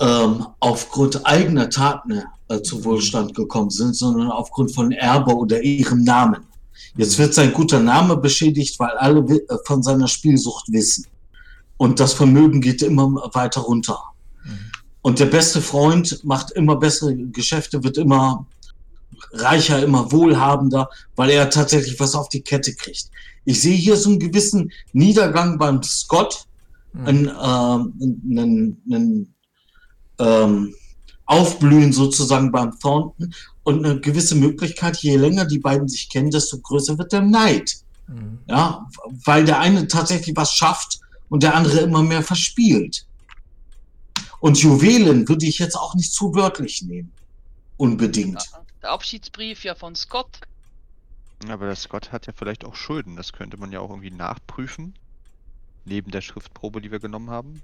ähm, 0.00 0.46
aufgrund 0.60 1.26
eigener 1.26 1.68
Taten 1.68 2.22
äh, 2.48 2.62
zu 2.62 2.84
Wohlstand 2.84 3.34
gekommen 3.34 3.70
sind, 3.70 3.94
sondern 3.94 4.30
aufgrund 4.30 4.72
von 4.72 4.92
Erbe 4.92 5.36
oder 5.36 5.62
ihrem 5.62 6.04
Namen. 6.04 6.46
Jetzt 6.96 7.18
wird 7.18 7.34
sein 7.34 7.52
guter 7.52 7.80
Name 7.80 8.16
beschädigt, 8.16 8.78
weil 8.80 8.90
alle 8.90 9.20
äh, 9.20 9.56
von 9.66 9.82
seiner 9.82 10.08
Spielsucht 10.08 10.66
wissen. 10.72 11.06
Und 11.76 12.00
das 12.00 12.12
Vermögen 12.12 12.60
geht 12.60 12.82
immer 12.82 13.30
weiter 13.34 13.62
runter. 13.62 13.98
Mhm. 14.44 14.58
Und 15.02 15.18
der 15.18 15.26
beste 15.26 15.60
Freund 15.60 16.20
macht 16.24 16.50
immer 16.52 16.76
bessere 16.76 17.14
Geschäfte, 17.16 17.82
wird 17.82 17.96
immer 17.96 18.46
reicher, 19.32 19.82
immer 19.82 20.10
wohlhabender, 20.12 20.88
weil 21.16 21.30
er 21.30 21.50
tatsächlich 21.50 21.98
was 22.00 22.14
auf 22.14 22.28
die 22.28 22.42
Kette 22.42 22.74
kriegt. 22.74 23.10
Ich 23.44 23.60
sehe 23.60 23.76
hier 23.76 23.96
so 23.96 24.10
einen 24.10 24.18
gewissen 24.18 24.72
Niedergang 24.92 25.58
beim 25.58 25.82
Scott, 25.82 26.46
Mhm. 26.92 27.06
ein, 27.06 27.26
ähm, 27.28 28.18
einen, 28.30 28.82
einen 28.90 29.34
ähm, 30.18 30.74
Aufblühen 31.26 31.92
sozusagen 31.92 32.50
beim 32.50 32.76
Thornton 32.78 33.32
und 33.62 33.84
eine 33.84 34.00
gewisse 34.00 34.34
Möglichkeit, 34.34 34.96
je 34.96 35.16
länger 35.16 35.44
die 35.44 35.60
beiden 35.60 35.88
sich 35.88 36.08
kennen, 36.08 36.30
desto 36.30 36.58
größer 36.58 36.98
wird 36.98 37.12
der 37.12 37.22
Neid. 37.22 37.76
Mhm. 38.08 38.40
Ja, 38.48 38.86
weil 39.24 39.44
der 39.44 39.60
eine 39.60 39.86
tatsächlich 39.86 40.36
was 40.36 40.52
schafft 40.52 40.98
und 41.28 41.42
der 41.42 41.54
andere 41.54 41.80
immer 41.80 42.02
mehr 42.02 42.22
verspielt. 42.22 43.06
Und 44.40 44.58
Juwelen 44.58 45.28
würde 45.28 45.46
ich 45.46 45.58
jetzt 45.58 45.76
auch 45.76 45.94
nicht 45.94 46.12
zu 46.12 46.34
wörtlich 46.34 46.82
nehmen. 46.82 47.12
Unbedingt. 47.76 48.42
Der 48.82 48.90
Abschiedsbrief 48.90 49.64
ja 49.64 49.74
von 49.74 49.94
Scott. 49.94 50.40
Aber 51.48 51.66
der 51.66 51.76
Scott 51.76 52.12
hat 52.12 52.26
ja 52.26 52.32
vielleicht 52.34 52.64
auch 52.64 52.74
Schulden. 52.74 53.16
Das 53.16 53.32
könnte 53.32 53.56
man 53.56 53.72
ja 53.72 53.80
auch 53.80 53.90
irgendwie 53.90 54.10
nachprüfen. 54.10 54.94
Neben 55.84 56.10
der 56.10 56.20
Schriftprobe, 56.20 56.80
die 56.80 56.90
wir 56.90 57.00
genommen 57.00 57.30
haben. 57.30 57.62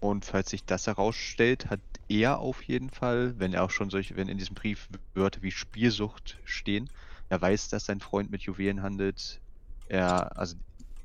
Und 0.00 0.24
falls 0.24 0.50
sich 0.50 0.64
das 0.64 0.86
herausstellt, 0.86 1.70
hat 1.70 1.80
er 2.08 2.38
auf 2.38 2.62
jeden 2.62 2.90
Fall, 2.90 3.38
wenn 3.38 3.54
er 3.54 3.64
auch 3.64 3.70
schon 3.70 3.90
solche, 3.90 4.16
wenn 4.16 4.28
in 4.28 4.38
diesem 4.38 4.54
Brief 4.54 4.88
Wörter 5.14 5.42
wie 5.42 5.50
Spielsucht 5.50 6.38
stehen, 6.44 6.90
er 7.28 7.40
weiß, 7.40 7.68
dass 7.68 7.86
sein 7.86 8.00
Freund 8.00 8.30
mit 8.30 8.42
Juwelen 8.42 8.82
handelt. 8.82 9.40
Er, 9.88 10.36
also 10.36 10.56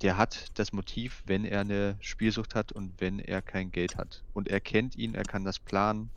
der 0.01 0.17
hat 0.17 0.57
das 0.59 0.73
Motiv, 0.73 1.23
wenn 1.25 1.45
er 1.45 1.61
eine 1.61 1.97
Spielsucht 2.01 2.55
hat 2.55 2.71
und 2.71 2.93
wenn 2.99 3.19
er 3.19 3.41
kein 3.41 3.71
Geld 3.71 3.97
hat. 3.97 4.23
Und 4.33 4.47
er 4.47 4.59
kennt 4.59 4.95
ihn, 4.95 5.15
er 5.15 5.23
kann 5.23 5.43
das 5.43 5.59
planen. 5.59 6.09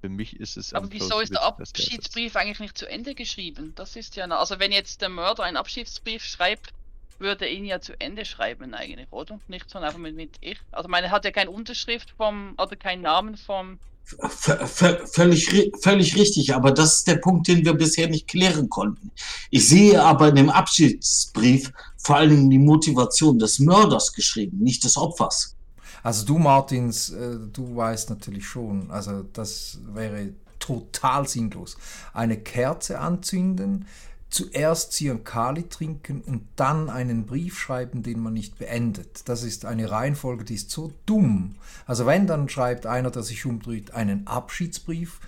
Für 0.00 0.08
mich 0.08 0.40
ist 0.40 0.56
es. 0.56 0.72
Aber 0.72 0.90
wieso 0.90 1.20
ist 1.20 1.32
der 1.32 1.42
Abschiedsbrief 1.42 2.34
eigentlich 2.36 2.60
nicht 2.60 2.78
zu 2.78 2.88
Ende 2.88 3.14
geschrieben? 3.14 3.72
Das 3.76 3.96
ist 3.96 4.16
ja, 4.16 4.26
also 4.26 4.58
wenn 4.58 4.72
jetzt 4.72 5.02
der 5.02 5.10
Mörder 5.10 5.42
einen 5.42 5.58
Abschiedsbrief 5.58 6.24
schreibt, 6.24 6.72
würde 7.18 7.44
er 7.44 7.52
ihn 7.52 7.66
ja 7.66 7.82
zu 7.82 8.00
Ende 8.00 8.24
schreiben 8.24 8.72
eigentlich, 8.72 9.08
oder? 9.10 9.38
Nicht 9.48 9.68
so 9.68 9.78
einfach 9.78 9.98
mit, 9.98 10.16
mit 10.16 10.30
ich. 10.40 10.58
Also 10.72 10.88
meine, 10.88 11.08
er 11.08 11.12
hat 11.12 11.26
ja 11.26 11.30
keine 11.30 11.50
Unterschrift 11.50 12.14
vom, 12.16 12.54
oder 12.56 12.76
keinen 12.76 13.02
Namen 13.02 13.36
vom. 13.36 13.78
V 14.04 14.56
v 14.66 15.06
völlig, 15.06 15.50
ri- 15.50 15.70
völlig 15.82 16.16
richtig, 16.16 16.54
aber 16.54 16.72
das 16.72 16.94
ist 16.94 17.06
der 17.06 17.16
Punkt, 17.16 17.46
den 17.46 17.64
wir 17.64 17.74
bisher 17.74 18.08
nicht 18.08 18.26
klären 18.26 18.68
konnten. 18.70 19.12
Ich 19.50 19.68
sehe 19.68 20.02
aber 20.02 20.30
in 20.30 20.36
dem 20.36 20.50
Abschiedsbrief 20.50 21.70
vor 21.98 22.16
allen 22.16 22.30
Dingen 22.30 22.50
die 22.50 22.58
Motivation 22.58 23.38
des 23.38 23.58
Mörders 23.58 24.14
geschrieben, 24.14 24.58
nicht 24.58 24.82
des 24.82 24.96
Opfers. 24.96 25.54
Also 26.02 26.26
du, 26.26 26.38
Martins, 26.38 27.10
äh, 27.10 27.36
du 27.52 27.76
weißt 27.76 28.10
natürlich 28.10 28.46
schon, 28.46 28.90
also 28.90 29.24
das 29.32 29.78
wäre 29.92 30.30
total 30.58 31.26
sinnlos. 31.26 31.76
Eine 32.12 32.36
Kerze 32.36 33.00
anzünden, 33.00 33.86
zuerst 34.30 34.92
Zyankali 34.92 35.68
trinken 35.68 36.22
und 36.22 36.46
dann 36.56 36.88
einen 36.88 37.26
Brief 37.26 37.58
schreiben, 37.58 38.02
den 38.02 38.20
man 38.20 38.32
nicht 38.32 38.58
beendet. 38.58 39.28
Das 39.28 39.42
ist 39.42 39.64
eine 39.64 39.90
Reihenfolge, 39.90 40.44
die 40.44 40.54
ist 40.54 40.70
so 40.70 40.92
dumm. 41.04 41.56
Also 41.84 42.06
wenn, 42.06 42.26
dann 42.26 42.48
schreibt 42.48 42.86
einer, 42.86 43.10
der 43.10 43.24
sich 43.24 43.44
umdreht, 43.44 43.92
einen 43.92 44.26
Abschiedsbrief, 44.28 45.20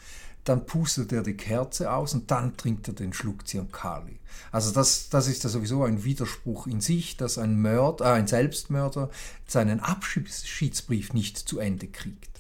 dann 0.44 0.66
pustet 0.66 1.12
er 1.12 1.22
die 1.22 1.36
Kerze 1.36 1.92
aus 1.92 2.14
und 2.14 2.30
dann 2.30 2.56
trinkt 2.56 2.88
er 2.88 2.94
den 2.94 3.12
Schluck 3.12 3.46
Zyankali. 3.46 4.18
Also 4.50 4.72
das, 4.72 5.08
das 5.08 5.28
ist 5.28 5.44
ja 5.44 5.50
sowieso 5.50 5.84
ein 5.84 6.04
Widerspruch 6.04 6.66
in 6.66 6.80
sich, 6.80 7.16
dass 7.16 7.38
ein 7.38 7.60
Mörder, 7.60 8.04
äh, 8.04 8.12
ein 8.14 8.26
Selbstmörder 8.26 9.10
seinen 9.46 9.80
Abschiedsbrief 9.80 11.12
nicht 11.12 11.38
zu 11.38 11.58
Ende 11.58 11.88
kriegt. 11.88 12.30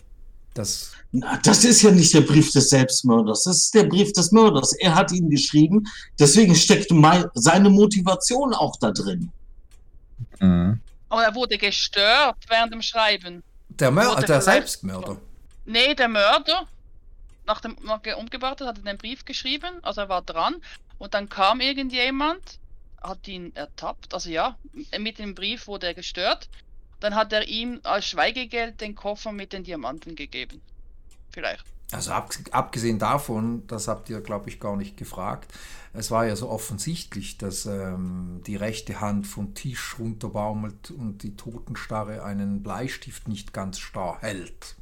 Das, 0.54 0.92
Na, 1.12 1.38
Das 1.42 1.64
ist 1.64 1.82
ja 1.82 1.90
nicht 1.90 2.12
der 2.12 2.20
Brief 2.20 2.52
des 2.52 2.68
Selbstmörders, 2.70 3.44
das 3.44 3.56
ist 3.56 3.74
der 3.74 3.84
Brief 3.84 4.12
des 4.12 4.32
Mörders. 4.32 4.72
Er 4.74 4.94
hat 4.94 5.12
ihn 5.12 5.30
geschrieben, 5.30 5.84
deswegen 6.18 6.54
steckt 6.54 6.92
seine 7.34 7.70
Motivation 7.70 8.52
auch 8.52 8.76
da 8.78 8.90
drin. 8.90 9.30
Mhm. 10.40 10.80
Aber 11.08 11.24
er 11.24 11.34
wurde 11.34 11.58
gestört 11.58 12.36
während 12.48 12.72
dem 12.72 12.82
Schreiben. 12.82 13.42
der 13.68 13.90
Mörder, 13.90 14.16
Wurde 14.16 14.26
der 14.26 14.40
Selbstmörder. 14.42 15.16
Nee, 15.64 15.94
der 15.94 16.08
Mörder, 16.08 16.66
nach 17.46 17.60
dem 17.60 17.76
nach 17.82 18.00
er 18.04 18.18
umgebracht 18.18 18.60
hat, 18.60 18.68
hat 18.68 18.78
er 18.78 18.84
den 18.84 18.98
Brief 18.98 19.24
geschrieben, 19.24 19.82
also 19.82 20.02
er 20.02 20.08
war 20.08 20.22
dran. 20.22 20.56
Und 21.02 21.14
dann 21.14 21.28
kam 21.28 21.60
irgendjemand, 21.60 22.60
hat 23.02 23.26
ihn 23.26 23.50
ertappt, 23.56 24.14
also 24.14 24.30
ja, 24.30 24.56
mit 25.00 25.18
dem 25.18 25.34
Brief 25.34 25.66
wurde 25.66 25.88
er 25.88 25.94
gestört. 25.94 26.48
Dann 27.00 27.16
hat 27.16 27.32
er 27.32 27.48
ihm 27.48 27.80
als 27.82 28.06
Schweigegeld 28.06 28.80
den 28.80 28.94
Koffer 28.94 29.32
mit 29.32 29.52
den 29.52 29.64
Diamanten 29.64 30.14
gegeben. 30.14 30.60
Vielleicht. 31.30 31.64
Also 31.90 32.12
ab, 32.12 32.32
abgesehen 32.52 33.00
davon, 33.00 33.66
das 33.66 33.88
habt 33.88 34.10
ihr, 34.10 34.20
glaube 34.20 34.48
ich, 34.48 34.60
gar 34.60 34.76
nicht 34.76 34.96
gefragt, 34.96 35.52
es 35.92 36.12
war 36.12 36.24
ja 36.24 36.36
so 36.36 36.48
offensichtlich, 36.48 37.36
dass 37.36 37.66
ähm, 37.66 38.40
die 38.46 38.54
rechte 38.54 39.00
Hand 39.00 39.26
vom 39.26 39.54
Tisch 39.54 39.96
runterbaumelt 39.98 40.92
und 40.92 41.24
die 41.24 41.34
Totenstarre 41.34 42.22
einen 42.22 42.62
Bleistift 42.62 43.26
nicht 43.26 43.52
ganz 43.52 43.80
starr 43.80 44.18
hält. 44.20 44.76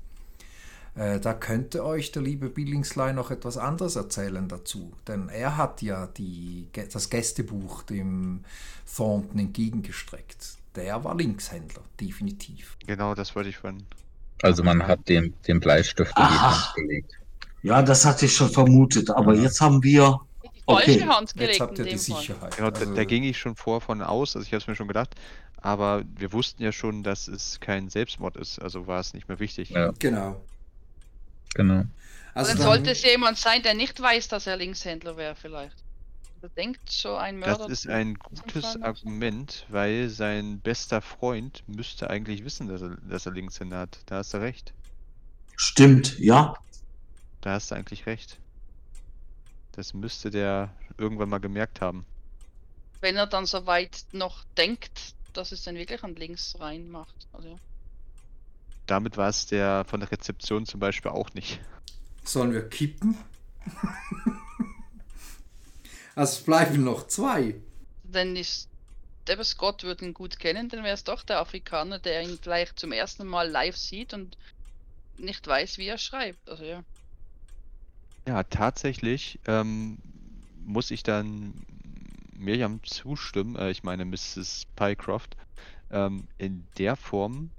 Äh, 0.97 1.21
da 1.21 1.33
könnte 1.35 1.85
euch 1.85 2.11
der 2.13 2.23
liebe 2.23 2.49
Billingsley 2.49 3.13
noch 3.13 3.31
etwas 3.31 3.57
anderes 3.57 3.97
erzählen 3.97 4.49
dazu, 4.49 4.93
denn 5.07 5.29
er 5.29 5.57
hat 5.57 5.83
ja 5.83 6.07
die, 6.09 6.69
das 6.93 7.11
Gästebuch 7.11 7.83
dem 7.85 8.45
Thornton 8.97 9.39
entgegengestreckt. 9.39 10.55
Der 10.75 11.03
war 11.05 11.15
Linkshändler, 11.17 11.83
definitiv. 12.01 12.77
Genau, 12.87 13.15
das 13.15 13.35
wollte 13.37 13.49
ich 13.51 13.59
von. 13.59 13.83
Also 14.43 14.63
man 14.63 14.87
hat 14.87 15.09
den, 15.09 15.35
den 15.47 15.61
Bleistift 15.61 16.17
in 16.17 16.25
die. 16.25 16.39
Hand 16.39 16.73
gelegt. 16.77 17.13
Ja, 17.63 17.83
das 17.83 18.05
hatte 18.05 18.27
ich 18.27 18.35
schon 18.35 18.49
vermutet, 18.49 19.11
aber 19.11 19.35
Ja. 19.35 19.43
jetzt 19.43 19.61
haben 19.61 19.83
wir, 19.83 20.21
Die 20.45 20.49
Okay, 20.67 21.05
Jetzt 21.37 21.61
habt 21.61 21.79
ihr 21.79 21.85
die 21.85 21.91
dem. 21.91 21.99
Sicherheit. 21.99 22.57
Genau, 22.57 22.71
da, 22.71 22.81
Also- 22.81 22.95
da 22.95 23.05
ging 23.05 23.25
ich 23.25 23.39
schon 23.39 23.57
vor 23.57 23.81
von 23.81 24.03
aus, 24.03 24.37
also 24.37 24.47
ich 24.47 24.53
habe 24.53 24.61
es 24.63 24.69
mir 24.69 24.77
schon 24.77 24.87
gedacht. 24.89 25.15
Aber 25.57 26.05
wir 26.17 26.33
wussten 26.33 26.63
ja 26.63 26.73
schon, 26.73 27.03
dass 27.03 27.29
es 27.29 27.59
kein 27.61 27.89
Selbstmord 27.91 28.37
ist, 28.37 28.61
also 28.63 28.87
war 28.87 29.01
es 29.01 29.13
nicht 29.13 29.29
mehr 29.29 29.41
wichtig. 29.41 29.71
Ja. 29.71 29.93
Genau. 29.99 30.41
Genau. 31.55 31.85
Also 32.35 32.51
dann, 32.53 32.59
dann- 32.59 32.67
sollte 32.67 32.91
es 32.91 33.03
jemand 33.03 33.39
sein, 33.39 33.63
der 33.63 33.75
nicht 33.75 34.01
weiß, 34.01 34.29
dass 34.29 34.47
er 34.47 34.57
Linkshändler 34.57 35.17
wäre, 35.17 35.35
vielleicht. 35.35 35.77
Oder 36.39 36.49
denkt 36.51 36.91
so 36.91 37.17
ein 37.17 37.39
Mörder. 37.39 37.69
Das 37.69 37.71
ist 37.71 37.89
ein 37.89 38.15
gutes. 38.15 38.81
Argument, 38.83 39.67
weil 39.69 40.09
sein 40.09 40.61
bester 40.61 41.03
Freund 41.03 41.63
müsste 41.67 42.09
eigentlich 42.09 42.45
wissen, 42.45 42.69
dass 42.69 42.81
er, 42.81 42.97
dass 43.09 43.27
er 43.27 43.33
Linkshänder 43.33 43.79
hat. 43.79 43.99
Da 44.07 44.17
hast 44.17 44.33
du 44.33 44.39
recht. 44.39 44.73
stimmt, 45.57 46.19
ja, 46.19 46.55
Da 47.43 47.53
hast 47.53 47.71
du 47.71 47.75
eigentlich 47.75 48.07
recht. 48.07 48.39
Das 49.73 49.93
müsste 49.95 50.31
der 50.31 50.71
irgendwann 50.99 51.29
mal 51.29 51.39
gemerkt 51.39 51.81
haben. 51.81 52.05
Wenn 53.01 53.17
er 53.17 53.27
dann 53.27 53.47
so 53.47 53.67
weit 53.67 54.05
noch 54.13 54.45
denkt, 54.57 55.15
dass 55.33 55.53
es 55.53 55.63
dann 55.63 55.75
wirklich 55.77 56.03
an 56.03 56.15
links 56.17 56.57
rein 56.59 56.91
macht. 56.91 57.29
Also, 57.33 57.49
ja. 57.49 57.57
Damit 58.91 59.17
war 59.17 59.29
es 59.29 59.47
der 59.47 59.85
von 59.85 60.01
der 60.01 60.11
Rezeption 60.11 60.67
zum 60.67 60.81
Beispiel 60.81 61.13
auch 61.13 61.33
nicht. 61.35 61.61
Sollen 62.25 62.53
wir 62.53 62.69
kippen? 62.69 63.17
also 66.17 66.33
es 66.33 66.43
bleiben 66.43 66.83
noch 66.83 67.07
zwei. 67.07 67.55
Dann 68.03 68.35
ist 68.35 68.69
der 69.29 69.45
Scott 69.45 69.85
würde 69.85 70.07
ihn 70.07 70.15
gut 70.15 70.41
kennen, 70.41 70.69
dann 70.69 70.83
wäre 70.83 70.95
es 70.95 71.05
doch 71.05 71.23
der 71.23 71.39
Afrikaner, 71.39 72.01
der 72.01 72.23
ihn 72.23 72.37
vielleicht 72.43 72.81
zum 72.81 72.91
ersten 72.91 73.29
Mal 73.29 73.49
live 73.49 73.77
sieht 73.77 74.13
und 74.13 74.37
nicht 75.19 75.47
weiß, 75.47 75.79
wie 75.79 75.87
er 75.87 75.99
schreibt. 75.99 76.49
Also 76.49 76.65
ja. 76.65 76.83
Ja, 78.27 78.43
tatsächlich 78.43 79.39
ähm, 79.47 79.99
muss 80.65 80.91
ich 80.91 81.05
dann 81.05 81.55
Miriam 82.33 82.83
zustimmen, 82.83 83.55
äh, 83.55 83.71
ich 83.71 83.85
meine 83.85 84.05
Mrs. 84.05 84.67
Pycroft, 84.75 85.37
ähm, 85.93 86.27
in 86.39 86.67
der 86.77 86.97
Form, 86.97 87.51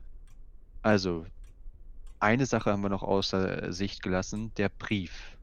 also 0.82 1.26
eine 2.20 2.46
Sache 2.46 2.72
haben 2.72 2.84
wir 2.84 2.90
noch 2.90 3.04
außer 3.04 3.74
Sicht 3.74 4.04
gelassen, 4.04 4.54
der 4.56 4.70
Brief. 4.70 5.38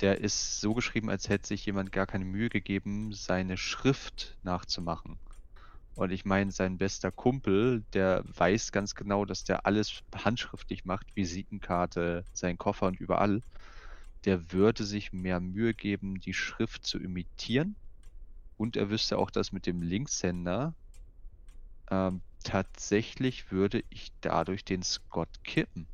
Der 0.00 0.20
ist 0.20 0.60
so 0.60 0.74
geschrieben, 0.74 1.10
als 1.10 1.28
hätte 1.28 1.48
sich 1.48 1.64
jemand 1.64 1.92
gar 1.92 2.06
keine 2.06 2.24
Mühe 2.24 2.48
gegeben, 2.48 3.12
seine 3.12 3.56
Schrift 3.56 4.36
nachzumachen. 4.42 5.18
Und 5.94 6.10
ich 6.10 6.24
meine, 6.24 6.50
sein 6.50 6.78
bester 6.78 7.12
Kumpel, 7.12 7.84
der 7.92 8.24
weiß 8.26 8.72
ganz 8.72 8.94
genau, 8.94 9.24
dass 9.24 9.44
der 9.44 9.66
alles 9.66 10.02
handschriftlich 10.14 10.84
macht, 10.84 11.14
Visitenkarte, 11.14 12.24
sein 12.32 12.56
Koffer 12.58 12.86
und 12.86 12.98
überall. 12.98 13.42
Der 14.24 14.52
würde 14.52 14.84
sich 14.84 15.12
mehr 15.12 15.40
Mühe 15.40 15.74
geben, 15.74 16.20
die 16.20 16.34
Schrift 16.34 16.86
zu 16.86 16.98
imitieren. 16.98 17.76
Und 18.56 18.76
er 18.76 18.90
wüsste 18.90 19.18
auch 19.18 19.30
das 19.30 19.52
mit 19.52 19.66
dem 19.66 19.82
Linkshänder. 19.82 20.74
Ähm, 21.90 22.22
tatsächlich 22.42 23.50
würde 23.50 23.84
ich 23.90 24.12
dadurch 24.20 24.64
den 24.64 24.82
Scott 24.82 25.28
kippen. 25.44 25.86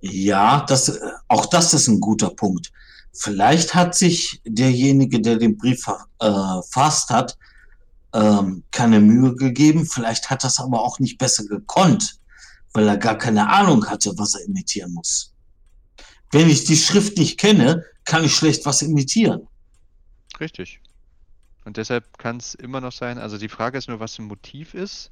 ja, 0.00 0.64
das, 0.66 0.88
äh, 0.88 0.98
auch 1.28 1.46
das 1.46 1.74
ist 1.74 1.88
ein 1.88 2.00
guter 2.00 2.30
Punkt. 2.30 2.72
Vielleicht 3.12 3.74
hat 3.74 3.94
sich 3.94 4.40
derjenige, 4.44 5.20
der 5.20 5.36
den 5.36 5.56
Brief 5.56 5.86
äh, 5.88 5.92
verfasst 6.20 7.10
hat, 7.10 7.36
ähm, 8.14 8.62
keine 8.70 9.00
Mühe 9.00 9.34
gegeben. 9.34 9.86
Vielleicht 9.86 10.30
hat 10.30 10.44
das 10.44 10.58
aber 10.58 10.80
auch 10.82 10.98
nicht 11.00 11.18
besser 11.18 11.44
gekonnt, 11.44 12.18
weil 12.72 12.88
er 12.88 12.96
gar 12.96 13.18
keine 13.18 13.48
Ahnung 13.48 13.86
hatte, 13.86 14.12
was 14.16 14.34
er 14.34 14.44
imitieren 14.46 14.94
muss. 14.94 15.32
Wenn 16.30 16.48
ich 16.48 16.64
die 16.64 16.76
Schrift 16.76 17.18
nicht 17.18 17.38
kenne, 17.38 17.84
kann 18.04 18.24
ich 18.24 18.34
schlecht 18.34 18.64
was 18.64 18.82
imitieren. 18.82 19.48
Richtig. 20.38 20.80
Und 21.64 21.76
deshalb 21.76 22.18
kann 22.18 22.38
es 22.38 22.54
immer 22.54 22.80
noch 22.80 22.92
sein, 22.92 23.18
also 23.18 23.36
die 23.36 23.48
Frage 23.48 23.78
ist 23.78 23.88
nur, 23.88 24.00
was 24.00 24.18
ein 24.18 24.24
Motiv 24.24 24.74
ist. 24.74 25.10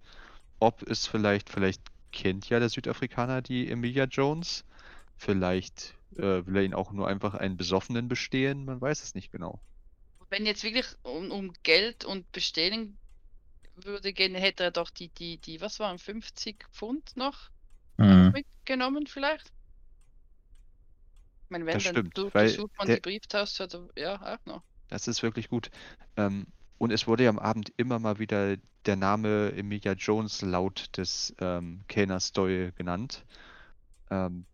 Ob 0.60 0.82
es 0.88 1.06
vielleicht, 1.06 1.50
vielleicht 1.50 1.82
kennt 2.12 2.48
ja 2.48 2.60
der 2.60 2.68
Südafrikaner 2.68 3.42
die 3.42 3.68
Emilia 3.70 4.04
Jones. 4.04 4.64
Vielleicht 5.16 5.96
äh, 6.16 6.46
will 6.46 6.56
er 6.56 6.64
ihn 6.64 6.74
auch 6.74 6.92
nur 6.92 7.08
einfach 7.08 7.34
einen 7.34 7.56
Besoffenen 7.56 8.08
bestehen, 8.08 8.64
man 8.64 8.80
weiß 8.80 9.02
es 9.02 9.14
nicht 9.14 9.32
genau. 9.32 9.62
Wenn 10.30 10.46
jetzt 10.46 10.62
wirklich 10.62 10.86
um, 11.02 11.30
um 11.32 11.52
Geld 11.64 12.04
und 12.04 12.30
Bestehlen 12.32 12.98
würde 13.74 14.12
gehen, 14.12 14.34
hätte 14.36 14.64
er 14.64 14.70
doch 14.72 14.90
die, 14.90 15.10
die, 15.10 15.38
die, 15.40 15.60
was 15.60 15.80
waren, 15.80 15.98
50 15.98 16.66
Pfund 16.72 17.16
noch 17.16 17.50
Mhm. 17.98 18.32
mitgenommen 18.32 19.06
vielleicht? 19.06 19.52
Ich 21.46 21.50
meine, 21.50 21.66
wenn 21.66 21.82
Das 21.82 21.82
dann 21.82 22.00
stimmt, 22.00 22.14
du, 22.14 22.30
weil 22.32 22.62
man 22.78 22.88
der- 22.88 22.96
die 22.96 23.00
Brieftaste, 23.00 23.88
ja, 23.96 24.14
auch 24.34 24.44
noch. 24.46 24.62
Das 24.88 25.08
ist 25.08 25.22
wirklich 25.22 25.48
gut. 25.48 25.70
Ähm, 26.16 26.46
und 26.78 26.92
es 26.92 27.06
wurde 27.06 27.24
ja 27.24 27.30
am 27.30 27.38
Abend 27.38 27.72
immer 27.76 27.98
mal 27.98 28.18
wieder 28.18 28.56
der 28.88 28.96
Name 28.96 29.52
Emilia 29.52 29.92
Jones 29.92 30.40
laut 30.40 30.96
des 30.96 31.34
ähm, 31.40 31.84
Kellners 31.88 32.32
Doyle 32.32 32.72
genannt. 32.72 33.24
Ähm, 34.10 34.46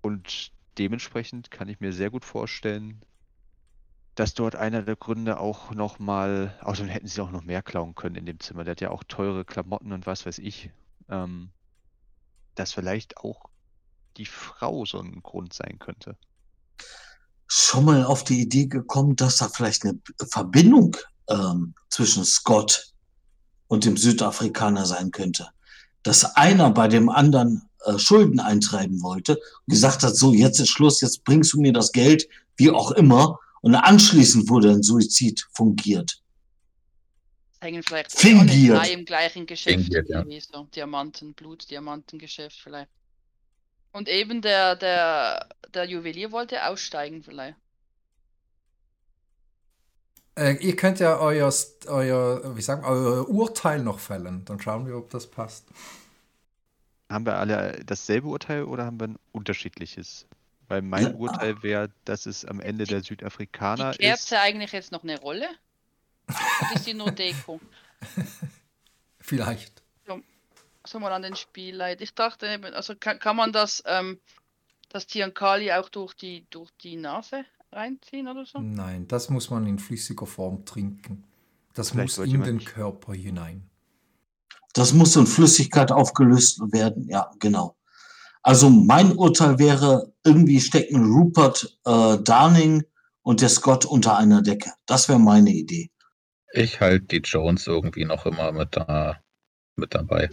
und 0.00 0.50
dementsprechend 0.78 1.50
kann 1.50 1.68
ich 1.68 1.78
mir 1.80 1.92
sehr 1.92 2.10
gut 2.10 2.24
vorstellen, 2.24 3.04
dass 4.14 4.32
dort 4.32 4.56
einer 4.56 4.82
der 4.82 4.96
Gründe 4.96 5.38
auch 5.38 5.72
nochmal, 5.72 6.58
außerdem 6.62 6.90
hätten 6.90 7.06
sie 7.06 7.20
auch 7.20 7.30
noch 7.30 7.44
mehr 7.44 7.62
klauen 7.62 7.94
können 7.94 8.16
in 8.16 8.26
dem 8.26 8.40
Zimmer. 8.40 8.64
Der 8.64 8.72
hat 8.72 8.80
ja 8.80 8.90
auch 8.90 9.04
teure 9.04 9.44
Klamotten 9.44 9.92
und 9.92 10.06
was 10.06 10.24
weiß 10.24 10.38
ich. 10.38 10.70
Ähm, 11.08 11.50
dass 12.54 12.72
vielleicht 12.72 13.18
auch 13.18 13.50
die 14.16 14.26
Frau 14.26 14.84
so 14.84 14.98
ein 14.98 15.22
Grund 15.22 15.52
sein 15.52 15.78
könnte. 15.78 16.16
Schon 17.46 17.84
mal 17.84 18.04
auf 18.04 18.24
die 18.24 18.40
Idee 18.40 18.66
gekommen, 18.66 19.16
dass 19.16 19.36
da 19.36 19.48
vielleicht 19.48 19.84
eine 19.84 19.98
Verbindung 20.30 20.96
ähm, 21.28 21.74
zwischen 21.88 22.24
Scott 22.24 22.92
und 23.68 23.84
dem 23.84 23.96
Südafrikaner 23.96 24.86
sein 24.86 25.10
könnte. 25.10 25.48
Dass 26.02 26.36
einer 26.36 26.70
bei 26.70 26.88
dem 26.88 27.08
anderen 27.08 27.68
äh, 27.84 27.98
Schulden 27.98 28.40
eintreiben 28.40 29.02
wollte 29.02 29.36
und 29.36 29.72
gesagt 29.72 30.02
hat, 30.02 30.16
so, 30.16 30.32
jetzt 30.32 30.60
ist 30.60 30.70
Schluss, 30.70 31.00
jetzt 31.00 31.24
bringst 31.24 31.52
du 31.52 31.60
mir 31.60 31.72
das 31.72 31.92
Geld, 31.92 32.28
wie 32.56 32.70
auch 32.70 32.90
immer. 32.92 33.38
Und 33.60 33.74
anschließend 33.74 34.48
wurde 34.48 34.70
ein 34.70 34.82
Suizid 34.82 35.46
fungiert. 35.52 36.20
Hängen 37.60 37.82
vielleicht 37.84 38.10
Fingiert. 38.12 38.88
im 38.88 39.04
gleichen 39.04 39.46
Geschäft 39.46 39.84
Fingiert, 39.84 40.08
ja. 40.08 40.24
so. 40.52 40.64
Diamanten, 40.74 41.32
Blut, 41.34 41.70
Diamantengeschäft 41.70 42.58
vielleicht. 42.60 42.90
Und 43.92 44.08
eben 44.08 44.42
der, 44.42 44.74
der, 44.74 45.48
der 45.72 45.84
Juwelier 45.84 46.32
wollte 46.32 46.66
aussteigen 46.66 47.22
vielleicht. 47.22 47.56
Äh, 50.34 50.54
ihr 50.56 50.76
könnt 50.76 50.98
ja 50.98 51.18
euer, 51.18 51.52
euer, 51.86 52.56
wie 52.56 52.62
sagen, 52.62 52.84
euer 52.84 53.28
Urteil 53.28 53.82
noch 53.82 53.98
fällen. 53.98 54.44
Dann 54.44 54.60
schauen 54.60 54.86
wir, 54.86 54.96
ob 54.96 55.10
das 55.10 55.30
passt. 55.30 55.66
Haben 57.10 57.26
wir 57.26 57.36
alle 57.36 57.82
dasselbe 57.84 58.28
Urteil 58.28 58.64
oder 58.64 58.86
haben 58.86 58.98
wir 58.98 59.08
ein 59.08 59.18
unterschiedliches? 59.32 60.26
Weil 60.68 60.80
mein 60.80 61.04
Ja. 61.04 61.12
Urteil 61.14 61.62
wäre, 61.62 61.90
dass 62.06 62.24
es 62.24 62.44
am 62.46 62.60
Ende 62.60 62.84
der 62.84 63.00
Die 63.00 63.08
Südafrikaner 63.08 63.90
ist. 63.90 63.98
Kerze 63.98 64.40
eigentlich 64.40 64.72
jetzt 64.72 64.92
noch 64.92 65.02
eine 65.02 65.20
Rolle? 65.20 65.48
Oder 66.28 66.74
ist 66.74 66.84
sie 66.84 66.94
nur 66.94 67.10
Deko? 67.10 67.60
Vielleicht. 69.20 69.82
So 70.84 70.98
mal 70.98 71.12
an 71.12 71.22
den 71.22 71.36
Spielleiter. 71.36 72.02
Ich 72.02 72.14
dachte 72.14 72.48
eben, 72.48 72.74
also 72.74 72.94
kann, 72.96 73.18
kann 73.20 73.36
man 73.36 73.52
das, 73.52 73.82
ähm, 73.86 74.18
das 74.88 75.06
Tiankali 75.06 75.70
auch 75.72 75.88
durch 75.88 76.14
die, 76.14 76.44
durch 76.50 76.70
die 76.82 76.96
Nase 76.96 77.44
reinziehen 77.72 78.28
oder 78.28 78.44
so? 78.44 78.58
Nein, 78.60 79.08
das 79.08 79.30
muss 79.30 79.50
man 79.50 79.66
in 79.66 79.78
flüssiger 79.78 80.26
Form 80.26 80.64
trinken. 80.64 81.24
Das 81.74 81.90
Vielleicht 81.90 82.18
muss 82.18 82.26
in 82.26 82.42
den 82.42 82.64
Körper 82.64 83.14
hinein. 83.14 83.68
Das 84.74 84.92
muss 84.92 85.16
in 85.16 85.26
Flüssigkeit 85.26 85.92
aufgelöst 85.92 86.60
werden. 86.72 87.08
Ja, 87.08 87.30
genau. 87.38 87.76
Also 88.42 88.70
mein 88.70 89.16
Urteil 89.16 89.58
wäre, 89.58 90.12
irgendwie 90.24 90.60
stecken 90.60 91.04
Rupert 91.12 91.78
äh, 91.84 92.18
Darning 92.22 92.82
und 93.22 93.40
der 93.40 93.48
Scott 93.48 93.84
unter 93.84 94.16
einer 94.16 94.42
Decke. 94.42 94.72
Das 94.86 95.08
wäre 95.08 95.18
meine 95.18 95.50
Idee. 95.50 95.90
Ich 96.52 96.80
halte 96.80 97.06
die 97.06 97.22
Jones 97.24 97.66
irgendwie 97.66 98.04
noch 98.04 98.26
immer 98.26 98.52
mit, 98.52 98.76
da, 98.76 99.16
mit 99.76 99.94
dabei. 99.94 100.28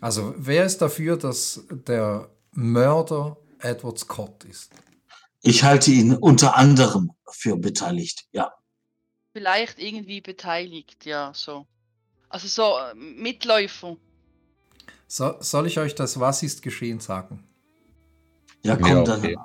Also, 0.00 0.34
wer 0.38 0.64
ist 0.64 0.78
dafür, 0.78 1.16
dass 1.16 1.64
der 1.68 2.30
Mörder 2.52 3.36
Edward 3.58 3.98
Scott 3.98 4.44
ist? 4.44 4.72
Ich 5.46 5.62
halte 5.62 5.92
ihn 5.92 6.12
unter 6.12 6.56
anderem 6.56 7.12
für 7.30 7.56
beteiligt. 7.56 8.24
Ja. 8.32 8.52
Vielleicht 9.32 9.78
irgendwie 9.78 10.20
beteiligt, 10.20 11.06
ja, 11.06 11.30
so. 11.34 11.68
Also 12.28 12.48
so 12.48 12.78
äh, 12.78 12.94
Mitläufer. 12.96 13.96
So, 15.06 15.36
soll 15.38 15.68
ich 15.68 15.78
euch 15.78 15.94
das 15.94 16.18
Was 16.18 16.42
ist 16.42 16.62
geschehen 16.62 16.98
sagen? 16.98 17.44
Ja, 18.64 18.74
komm, 18.74 18.88
Ja, 18.88 19.02
dann, 19.04 19.20
okay. 19.20 19.36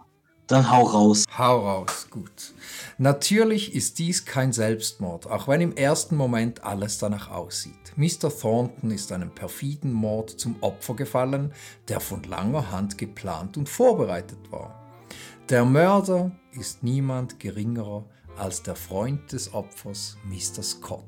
dann 0.47 0.71
hau 0.71 0.81
raus. 0.85 1.25
Hau 1.37 1.59
raus, 1.59 2.07
gut. 2.09 2.55
Natürlich 2.97 3.75
ist 3.75 3.99
dies 3.99 4.25
kein 4.25 4.53
Selbstmord, 4.53 5.27
auch 5.27 5.47
wenn 5.47 5.61
im 5.61 5.77
ersten 5.77 6.15
Moment 6.15 6.63
alles 6.63 6.97
danach 6.97 7.29
aussieht. 7.29 7.75
Mr. 7.95 8.35
Thornton 8.35 8.89
ist 8.89 9.11
einem 9.11 9.29
perfiden 9.29 9.93
Mord 9.93 10.31
zum 10.31 10.55
Opfer 10.63 10.95
gefallen, 10.95 11.53
der 11.89 11.99
von 11.99 12.23
langer 12.23 12.71
Hand 12.71 12.97
geplant 12.97 13.55
und 13.55 13.69
vorbereitet 13.69 14.51
war. 14.51 14.80
Der 15.51 15.65
Mörder 15.65 16.31
ist 16.53 16.81
niemand 16.81 17.41
geringerer 17.41 18.05
als 18.37 18.63
der 18.63 18.77
Freund 18.77 19.33
des 19.33 19.53
Opfers, 19.53 20.15
Mr. 20.23 20.63
Scott. 20.63 21.03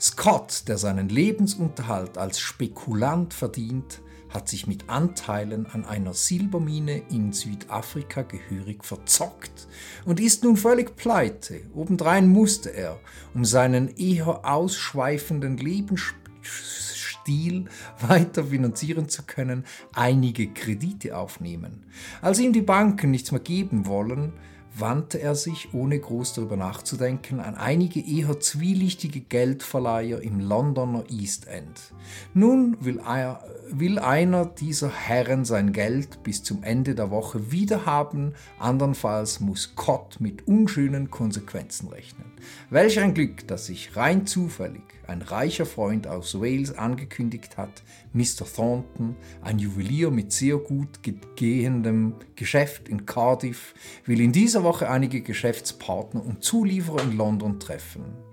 Scott, 0.00 0.66
der 0.68 0.78
seinen 0.78 1.10
Lebensunterhalt 1.10 2.16
als 2.16 2.40
Spekulant 2.40 3.34
verdient, 3.34 4.00
hat 4.30 4.48
sich 4.48 4.66
mit 4.66 4.88
Anteilen 4.88 5.66
an 5.66 5.84
einer 5.84 6.14
Silbermine 6.14 7.02
in 7.10 7.34
Südafrika 7.34 8.22
gehörig 8.22 8.86
verzockt 8.86 9.68
und 10.06 10.18
ist 10.18 10.44
nun 10.44 10.56
völlig 10.56 10.96
pleite. 10.96 11.60
Obendrein 11.74 12.26
musste 12.26 12.70
er, 12.70 12.98
um 13.34 13.44
seinen 13.44 13.94
eher 13.98 14.46
ausschweifenden 14.46 15.58
Lebensstil 15.58 16.87
weiter 18.00 18.44
finanzieren 18.44 19.08
zu 19.08 19.22
können, 19.24 19.64
einige 19.92 20.48
Kredite 20.48 21.16
aufnehmen. 21.16 21.84
Als 22.22 22.38
ihm 22.38 22.52
die 22.52 22.62
Banken 22.62 23.10
nichts 23.10 23.32
mehr 23.32 23.40
geben 23.40 23.86
wollen, 23.86 24.32
wandte 24.80 25.20
er 25.20 25.34
sich, 25.34 25.72
ohne 25.74 25.98
groß 25.98 26.34
darüber 26.34 26.56
nachzudenken, 26.56 27.40
an 27.40 27.54
einige 27.54 28.00
eher 28.00 28.38
zwielichtige 28.40 29.20
Geldverleiher 29.20 30.22
im 30.22 30.40
Londoner 30.40 31.04
East 31.10 31.46
End. 31.46 31.92
Nun 32.34 32.76
will, 32.80 33.00
er, 33.00 33.42
will 33.70 33.98
einer 33.98 34.46
dieser 34.46 34.90
Herren 34.90 35.44
sein 35.44 35.72
Geld 35.72 36.22
bis 36.22 36.42
zum 36.42 36.62
Ende 36.62 36.94
der 36.94 37.10
Woche 37.10 37.50
wiederhaben, 37.50 38.34
andernfalls 38.58 39.40
muss 39.40 39.62
Scott 39.62 40.18
mit 40.20 40.46
unschönen 40.46 41.10
Konsequenzen 41.10 41.88
rechnen. 41.88 42.26
Welch 42.70 43.00
ein 43.00 43.14
Glück, 43.14 43.46
dass 43.48 43.66
sich 43.66 43.96
rein 43.96 44.26
zufällig 44.26 44.97
ein 45.08 45.22
reicher 45.22 45.64
Freund 45.64 46.06
aus 46.06 46.38
Wales 46.38 46.76
angekündigt 46.76 47.56
hat, 47.56 47.82
Mr. 48.12 48.44
Thornton, 48.44 49.16
ein 49.40 49.58
Juwelier 49.58 50.10
mit 50.10 50.32
sehr 50.32 50.58
gut 50.58 51.00
gehendem 51.34 52.14
Geschäft 52.36 52.88
in 52.88 53.06
Cardiff, 53.06 53.74
will 54.04 54.20
in 54.20 54.32
dieser 54.32 54.62
Woche 54.62 54.90
einige 54.90 55.22
Geschäftspartner 55.22 56.24
und 56.24 56.44
Zulieferer 56.44 57.02
in 57.02 57.16
London 57.16 57.58
treffen. 57.58 58.27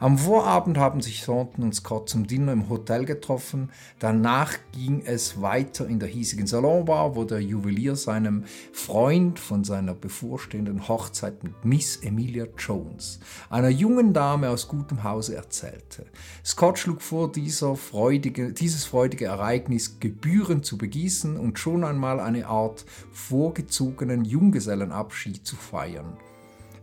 Am 0.00 0.18
Vorabend 0.18 0.76
haben 0.76 1.00
sich 1.00 1.22
Thornton 1.22 1.64
und 1.64 1.74
Scott 1.74 2.08
zum 2.08 2.26
Dinner 2.26 2.52
im 2.52 2.68
Hotel 2.68 3.04
getroffen. 3.04 3.70
Danach 4.00 4.54
ging 4.72 5.02
es 5.06 5.40
weiter 5.40 5.86
in 5.86 6.00
der 6.00 6.08
hiesigen 6.08 6.46
Salonbar, 6.46 7.14
wo 7.14 7.24
der 7.24 7.40
Juwelier 7.40 7.94
seinem 7.94 8.44
Freund 8.72 9.38
von 9.38 9.62
seiner 9.62 9.94
bevorstehenden 9.94 10.88
Hochzeit 10.88 11.44
mit 11.44 11.64
Miss 11.64 11.98
Emilia 11.98 12.46
Jones, 12.58 13.20
einer 13.50 13.68
jungen 13.68 14.12
Dame 14.12 14.50
aus 14.50 14.68
gutem 14.68 15.04
Hause, 15.04 15.36
erzählte. 15.36 16.06
Scott 16.44 16.78
schlug 16.78 17.00
vor, 17.00 17.32
freudige, 17.76 18.52
dieses 18.52 18.84
freudige 18.84 19.26
Ereignis 19.26 20.00
gebührend 20.00 20.66
zu 20.66 20.76
begießen 20.76 21.36
und 21.36 21.58
schon 21.58 21.84
einmal 21.84 22.20
eine 22.20 22.46
Art 22.46 22.84
vorgezogenen 23.12 24.24
Junggesellenabschied 24.24 25.46
zu 25.46 25.56
feiern. 25.56 26.16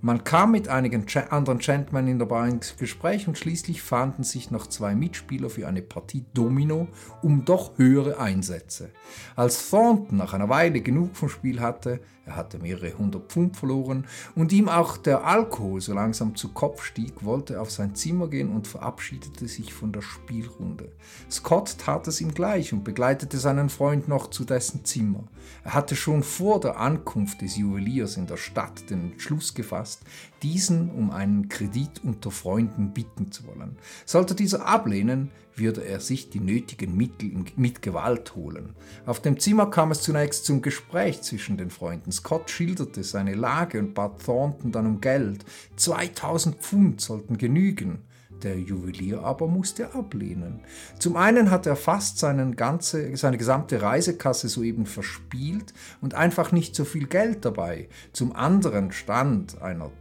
Man 0.04 0.24
kam 0.24 0.52
mit 0.52 0.68
einigen 0.68 1.06
anderen 1.30 1.60
Gentlemen 1.60 2.08
in 2.08 2.18
der 2.18 2.26
Bar 2.26 2.48
ins 2.48 2.76
Gespräch 2.76 3.28
und 3.28 3.38
schließlich 3.38 3.84
fanden 3.84 4.24
sich 4.24 4.50
noch 4.50 4.66
zwei 4.66 4.96
Mitspieler 4.96 5.52
für 5.52 5.68
eine 5.68 5.84
Partie 5.84 6.26
Domino 6.34 6.88
um 7.22 7.46
doch 7.46 7.78
höhere 7.78 8.20
Einsätze. 8.20 8.90
Als 9.36 9.70
Thornton 9.70 10.18
nach 10.18 10.34
einer 10.34 10.50
Weile 10.50 10.82
genug 10.82 11.16
vom 11.16 11.30
Spiel 11.30 11.62
hatte, 11.62 12.00
er 12.26 12.36
hatte 12.36 12.58
mehrere 12.58 12.98
hundert 12.98 13.32
Pfund 13.32 13.58
verloren, 13.58 14.08
und 14.34 14.52
ihm 14.52 14.70
auch 14.70 14.98
der 14.98 15.24
Alkohol 15.24 15.82
so 15.82 15.94
langsam 15.94 16.36
zu 16.36 16.50
Kopf 16.50 16.84
stieg, 16.84 17.24
wollte 17.24 17.56
er 17.56 17.62
auf 17.62 17.70
sein 17.70 17.94
Zimmer 17.94 18.28
gehen 18.28 18.50
und 18.50 18.68
verabschiedete 18.68 19.48
sich 19.48 19.72
von 19.72 19.92
der 19.92 20.02
Spielrunde. 20.02 20.92
Scott 21.30 21.78
tat 21.78 22.08
es 22.08 22.22
ihm 22.22 22.34
gleich 22.34 22.74
und 22.74 22.84
begleitete 22.84 23.38
seinen 23.38 23.70
Freund 23.70 24.08
noch 24.08 24.32
zu 24.32 24.46
dessen 24.46 24.84
Zimmer. 24.84 25.26
Er 25.64 25.74
hatte 25.74 25.96
schon 25.96 26.24
vor 26.24 26.60
der 26.60 26.80
Ankunft 26.80 27.42
des 27.42 27.58
Juweliers 27.58 28.18
in 28.18 28.28
der 28.28 28.38
Stadt 28.38 28.90
den 28.90 29.12
Entschluss 29.12 29.54
gefasst, 29.54 30.02
diesen 30.44 30.90
um 30.90 31.12
einen 31.12 31.50
Kredit 31.50 32.02
unter 32.04 32.32
Freunden 32.32 32.94
bitten 32.94 33.32
zu 33.32 33.46
wollen. 33.48 33.78
Sollte 34.06 34.36
dieser 34.36 34.66
ablehnen, 34.66 35.32
würde 35.56 35.86
er 35.86 36.00
sich 36.00 36.30
die 36.30 36.40
nötigen 36.40 36.96
Mittel 36.96 37.32
mit 37.56 37.82
Gewalt 37.82 38.36
holen. 38.36 38.76
Auf 39.06 39.22
dem 39.22 39.40
Zimmer 39.40 39.70
kam 39.70 39.92
es 39.92 40.02
zunächst 40.02 40.46
zum 40.46 40.62
Gespräch 40.62 41.22
zwischen 41.22 41.58
den 41.58 41.70
Freunden. 41.70 42.12
Scott 42.12 42.50
schilderte 42.50 43.04
seine 43.04 43.36
Lage 43.36 43.80
und 43.80 43.94
bat 43.94 44.24
Thornton 44.24 44.72
dann 44.72 44.88
um 44.88 45.02
Geld. 45.02 45.46
2000 45.76 46.56
Pfund 46.58 47.02
sollten 47.02 47.38
genügen. 47.38 48.00
Der 48.44 48.60
Juwelier 48.60 49.24
aber 49.24 49.48
musste 49.48 49.94
ablehnen. 49.94 50.62
Zum 50.98 51.16
einen 51.16 51.52
hat 51.52 51.66
er 51.66 51.76
fast 51.76 52.18
seinen 52.18 52.56
ganze, 52.56 53.16
seine 53.18 53.38
gesamte 53.38 53.82
Reisekasse 53.82 54.50
soeben 54.50 54.86
verspielt 54.86 55.74
und 56.02 56.16
einfach 56.16 56.52
nicht 56.52 56.76
so 56.76 56.86
viel 56.86 57.08
Geld 57.08 57.46
dabei. 57.46 57.88
Zum 58.14 58.36
anderen 58.36 58.92
stand 58.92 59.62
einer 59.62 59.92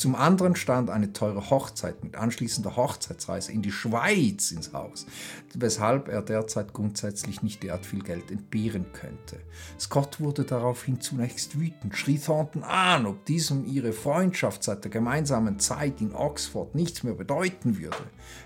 zum 0.00 0.14
anderen 0.14 0.56
stand 0.56 0.88
eine 0.88 1.12
teure 1.12 1.50
Hochzeit 1.50 2.02
mit 2.02 2.16
anschließender 2.16 2.74
Hochzeitsreise 2.74 3.52
in 3.52 3.60
die 3.60 3.70
Schweiz 3.70 4.50
ins 4.50 4.72
Haus, 4.72 5.04
weshalb 5.52 6.08
er 6.08 6.22
derzeit 6.22 6.72
grundsätzlich 6.72 7.42
nicht 7.42 7.62
derart 7.62 7.84
viel 7.84 8.02
Geld 8.02 8.30
entbehren 8.30 8.86
könnte. 8.94 9.40
Scott 9.78 10.18
wurde 10.18 10.44
daraufhin 10.44 11.02
zunächst 11.02 11.60
wütend, 11.60 11.94
schrie 11.94 12.18
Thornton 12.18 12.64
an, 12.64 13.04
ob 13.04 13.26
diesem 13.26 13.66
ihre 13.66 13.92
Freundschaft 13.92 14.64
seit 14.64 14.84
der 14.84 14.90
gemeinsamen 14.90 15.58
Zeit 15.58 16.00
in 16.00 16.14
Oxford 16.14 16.74
nichts 16.74 17.02
mehr 17.02 17.14
bedeuten 17.14 17.78
würde. 17.78 17.98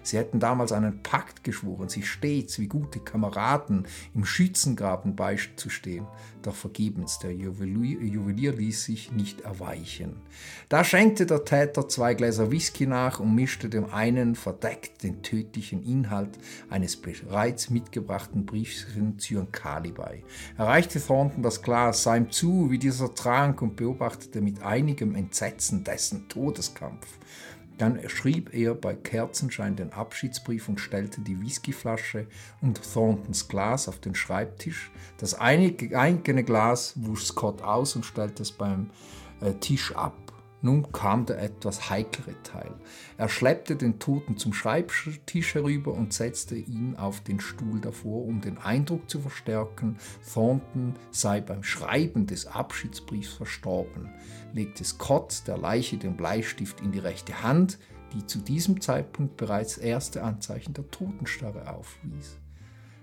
Sie 0.02 0.18
hätten 0.18 0.40
damals 0.40 0.72
einen 0.72 1.02
Pakt 1.02 1.44
geschworen, 1.44 1.88
sich 1.88 2.08
stets 2.08 2.58
wie 2.58 2.68
gute 2.68 3.00
Kameraden 3.00 3.86
im 4.14 4.24
Schützengraben 4.24 5.16
beizustehen, 5.16 6.06
doch 6.42 6.54
vergebens, 6.54 7.18
der 7.18 7.32
Juwelier, 7.32 8.00
Juwelier 8.02 8.52
ließ 8.52 8.84
sich 8.84 9.12
nicht 9.12 9.40
erweichen. 9.40 10.16
Da 10.68 10.84
schenkte 10.84 11.26
der 11.26 11.44
Täter 11.44 11.88
zwei 11.88 12.14
Gläser 12.14 12.50
Whisky 12.50 12.86
nach 12.86 13.20
und 13.20 13.34
mischte 13.34 13.68
dem 13.68 13.92
einen 13.92 14.34
verdeckt 14.34 15.02
den 15.02 15.22
tödlichen 15.22 15.82
Inhalt 15.84 16.38
eines 16.68 16.96
bereits 16.96 17.70
mitgebrachten 17.70 18.46
Briefchen 18.46 19.18
Zyankali 19.18 19.92
bei. 19.92 20.22
Er 20.58 20.66
reichte 20.66 21.00
Thornton 21.00 21.42
das 21.42 21.62
Glas, 21.62 22.02
sah 22.02 22.16
ihm 22.16 22.30
zu, 22.30 22.70
wie 22.70 22.78
dieser 22.78 23.14
trank 23.14 23.62
und 23.62 23.76
beobachtete 23.76 24.40
mit 24.40 24.62
einigem 24.62 25.14
Entsetzen 25.14 25.84
dessen 25.84 26.28
Todeskampf. 26.28 27.06
Dann 27.78 28.08
schrieb 28.08 28.54
er 28.54 28.74
bei 28.74 28.94
Kerzenschein 28.94 29.74
den 29.74 29.92
Abschiedsbrief 29.92 30.68
und 30.68 30.80
stellte 30.80 31.20
die 31.20 31.40
Whiskyflasche 31.40 32.26
und 32.60 32.80
Thorntons 32.92 33.48
Glas 33.48 33.88
auf 33.88 33.98
den 33.98 34.14
Schreibtisch. 34.14 34.92
Das 35.18 35.38
eigene 35.38 36.44
Glas 36.44 36.94
wusch 36.96 37.24
Scott 37.24 37.62
aus 37.62 37.96
und 37.96 38.06
stellte 38.06 38.42
es 38.42 38.52
beim 38.52 38.90
äh, 39.40 39.54
Tisch 39.54 39.94
ab. 39.96 40.14
Nun 40.64 40.92
kam 40.92 41.26
der 41.26 41.42
etwas 41.42 41.90
heiklere 41.90 42.42
Teil. 42.42 42.74
Er 43.18 43.28
schleppte 43.28 43.76
den 43.76 43.98
Toten 43.98 44.38
zum 44.38 44.54
Schreibtisch 44.54 45.54
herüber 45.54 45.92
und 45.92 46.14
setzte 46.14 46.54
ihn 46.54 46.96
auf 46.96 47.20
den 47.20 47.38
Stuhl 47.38 47.82
davor, 47.82 48.24
um 48.24 48.40
den 48.40 48.56
Eindruck 48.56 49.10
zu 49.10 49.20
verstärken, 49.20 49.98
Thornton 50.32 50.94
sei 51.10 51.42
beim 51.42 51.64
Schreiben 51.64 52.26
des 52.26 52.46
Abschiedsbriefs 52.46 53.34
verstorben, 53.34 54.08
legte 54.54 54.84
Scott 54.84 55.42
der 55.46 55.58
Leiche 55.58 55.98
den 55.98 56.16
Bleistift 56.16 56.80
in 56.80 56.92
die 56.92 57.00
rechte 57.00 57.42
Hand, 57.42 57.78
die 58.14 58.24
zu 58.24 58.38
diesem 58.38 58.80
Zeitpunkt 58.80 59.36
bereits 59.36 59.76
erste 59.76 60.22
Anzeichen 60.22 60.72
der 60.72 60.88
Totenstarre 60.90 61.68
aufwies. 61.68 62.38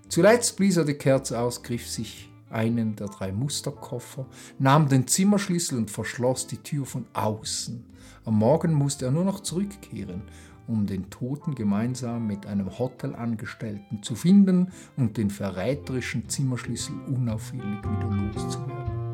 Zuletzt 0.07 0.55
blies 0.57 0.77
er 0.77 0.85
die 0.85 0.93
Kerze 0.93 1.39
aus, 1.39 1.61
griff 1.61 1.87
sich 1.87 2.29
einen 2.49 2.95
der 2.95 3.07
drei 3.07 3.31
Musterkoffer, 3.31 4.25
nahm 4.59 4.87
den 4.89 5.07
Zimmerschlüssel 5.07 5.77
und 5.77 5.91
verschloss 5.91 6.47
die 6.47 6.57
Tür 6.57 6.85
von 6.85 7.05
außen. 7.13 7.85
Am 8.25 8.35
Morgen 8.37 8.73
musste 8.73 9.05
er 9.05 9.11
nur 9.11 9.25
noch 9.25 9.41
zurückkehren, 9.41 10.23
um 10.67 10.85
den 10.85 11.09
Toten 11.09 11.55
gemeinsam 11.55 12.27
mit 12.27 12.45
einem 12.45 12.77
Hotelangestellten 12.77 14.03
zu 14.03 14.15
finden 14.15 14.71
und 14.95 15.17
den 15.17 15.29
verräterischen 15.29 16.29
Zimmerschlüssel 16.29 16.95
unauffällig 17.07 17.79
wieder 17.79 18.09
loszuwerden. 18.09 19.10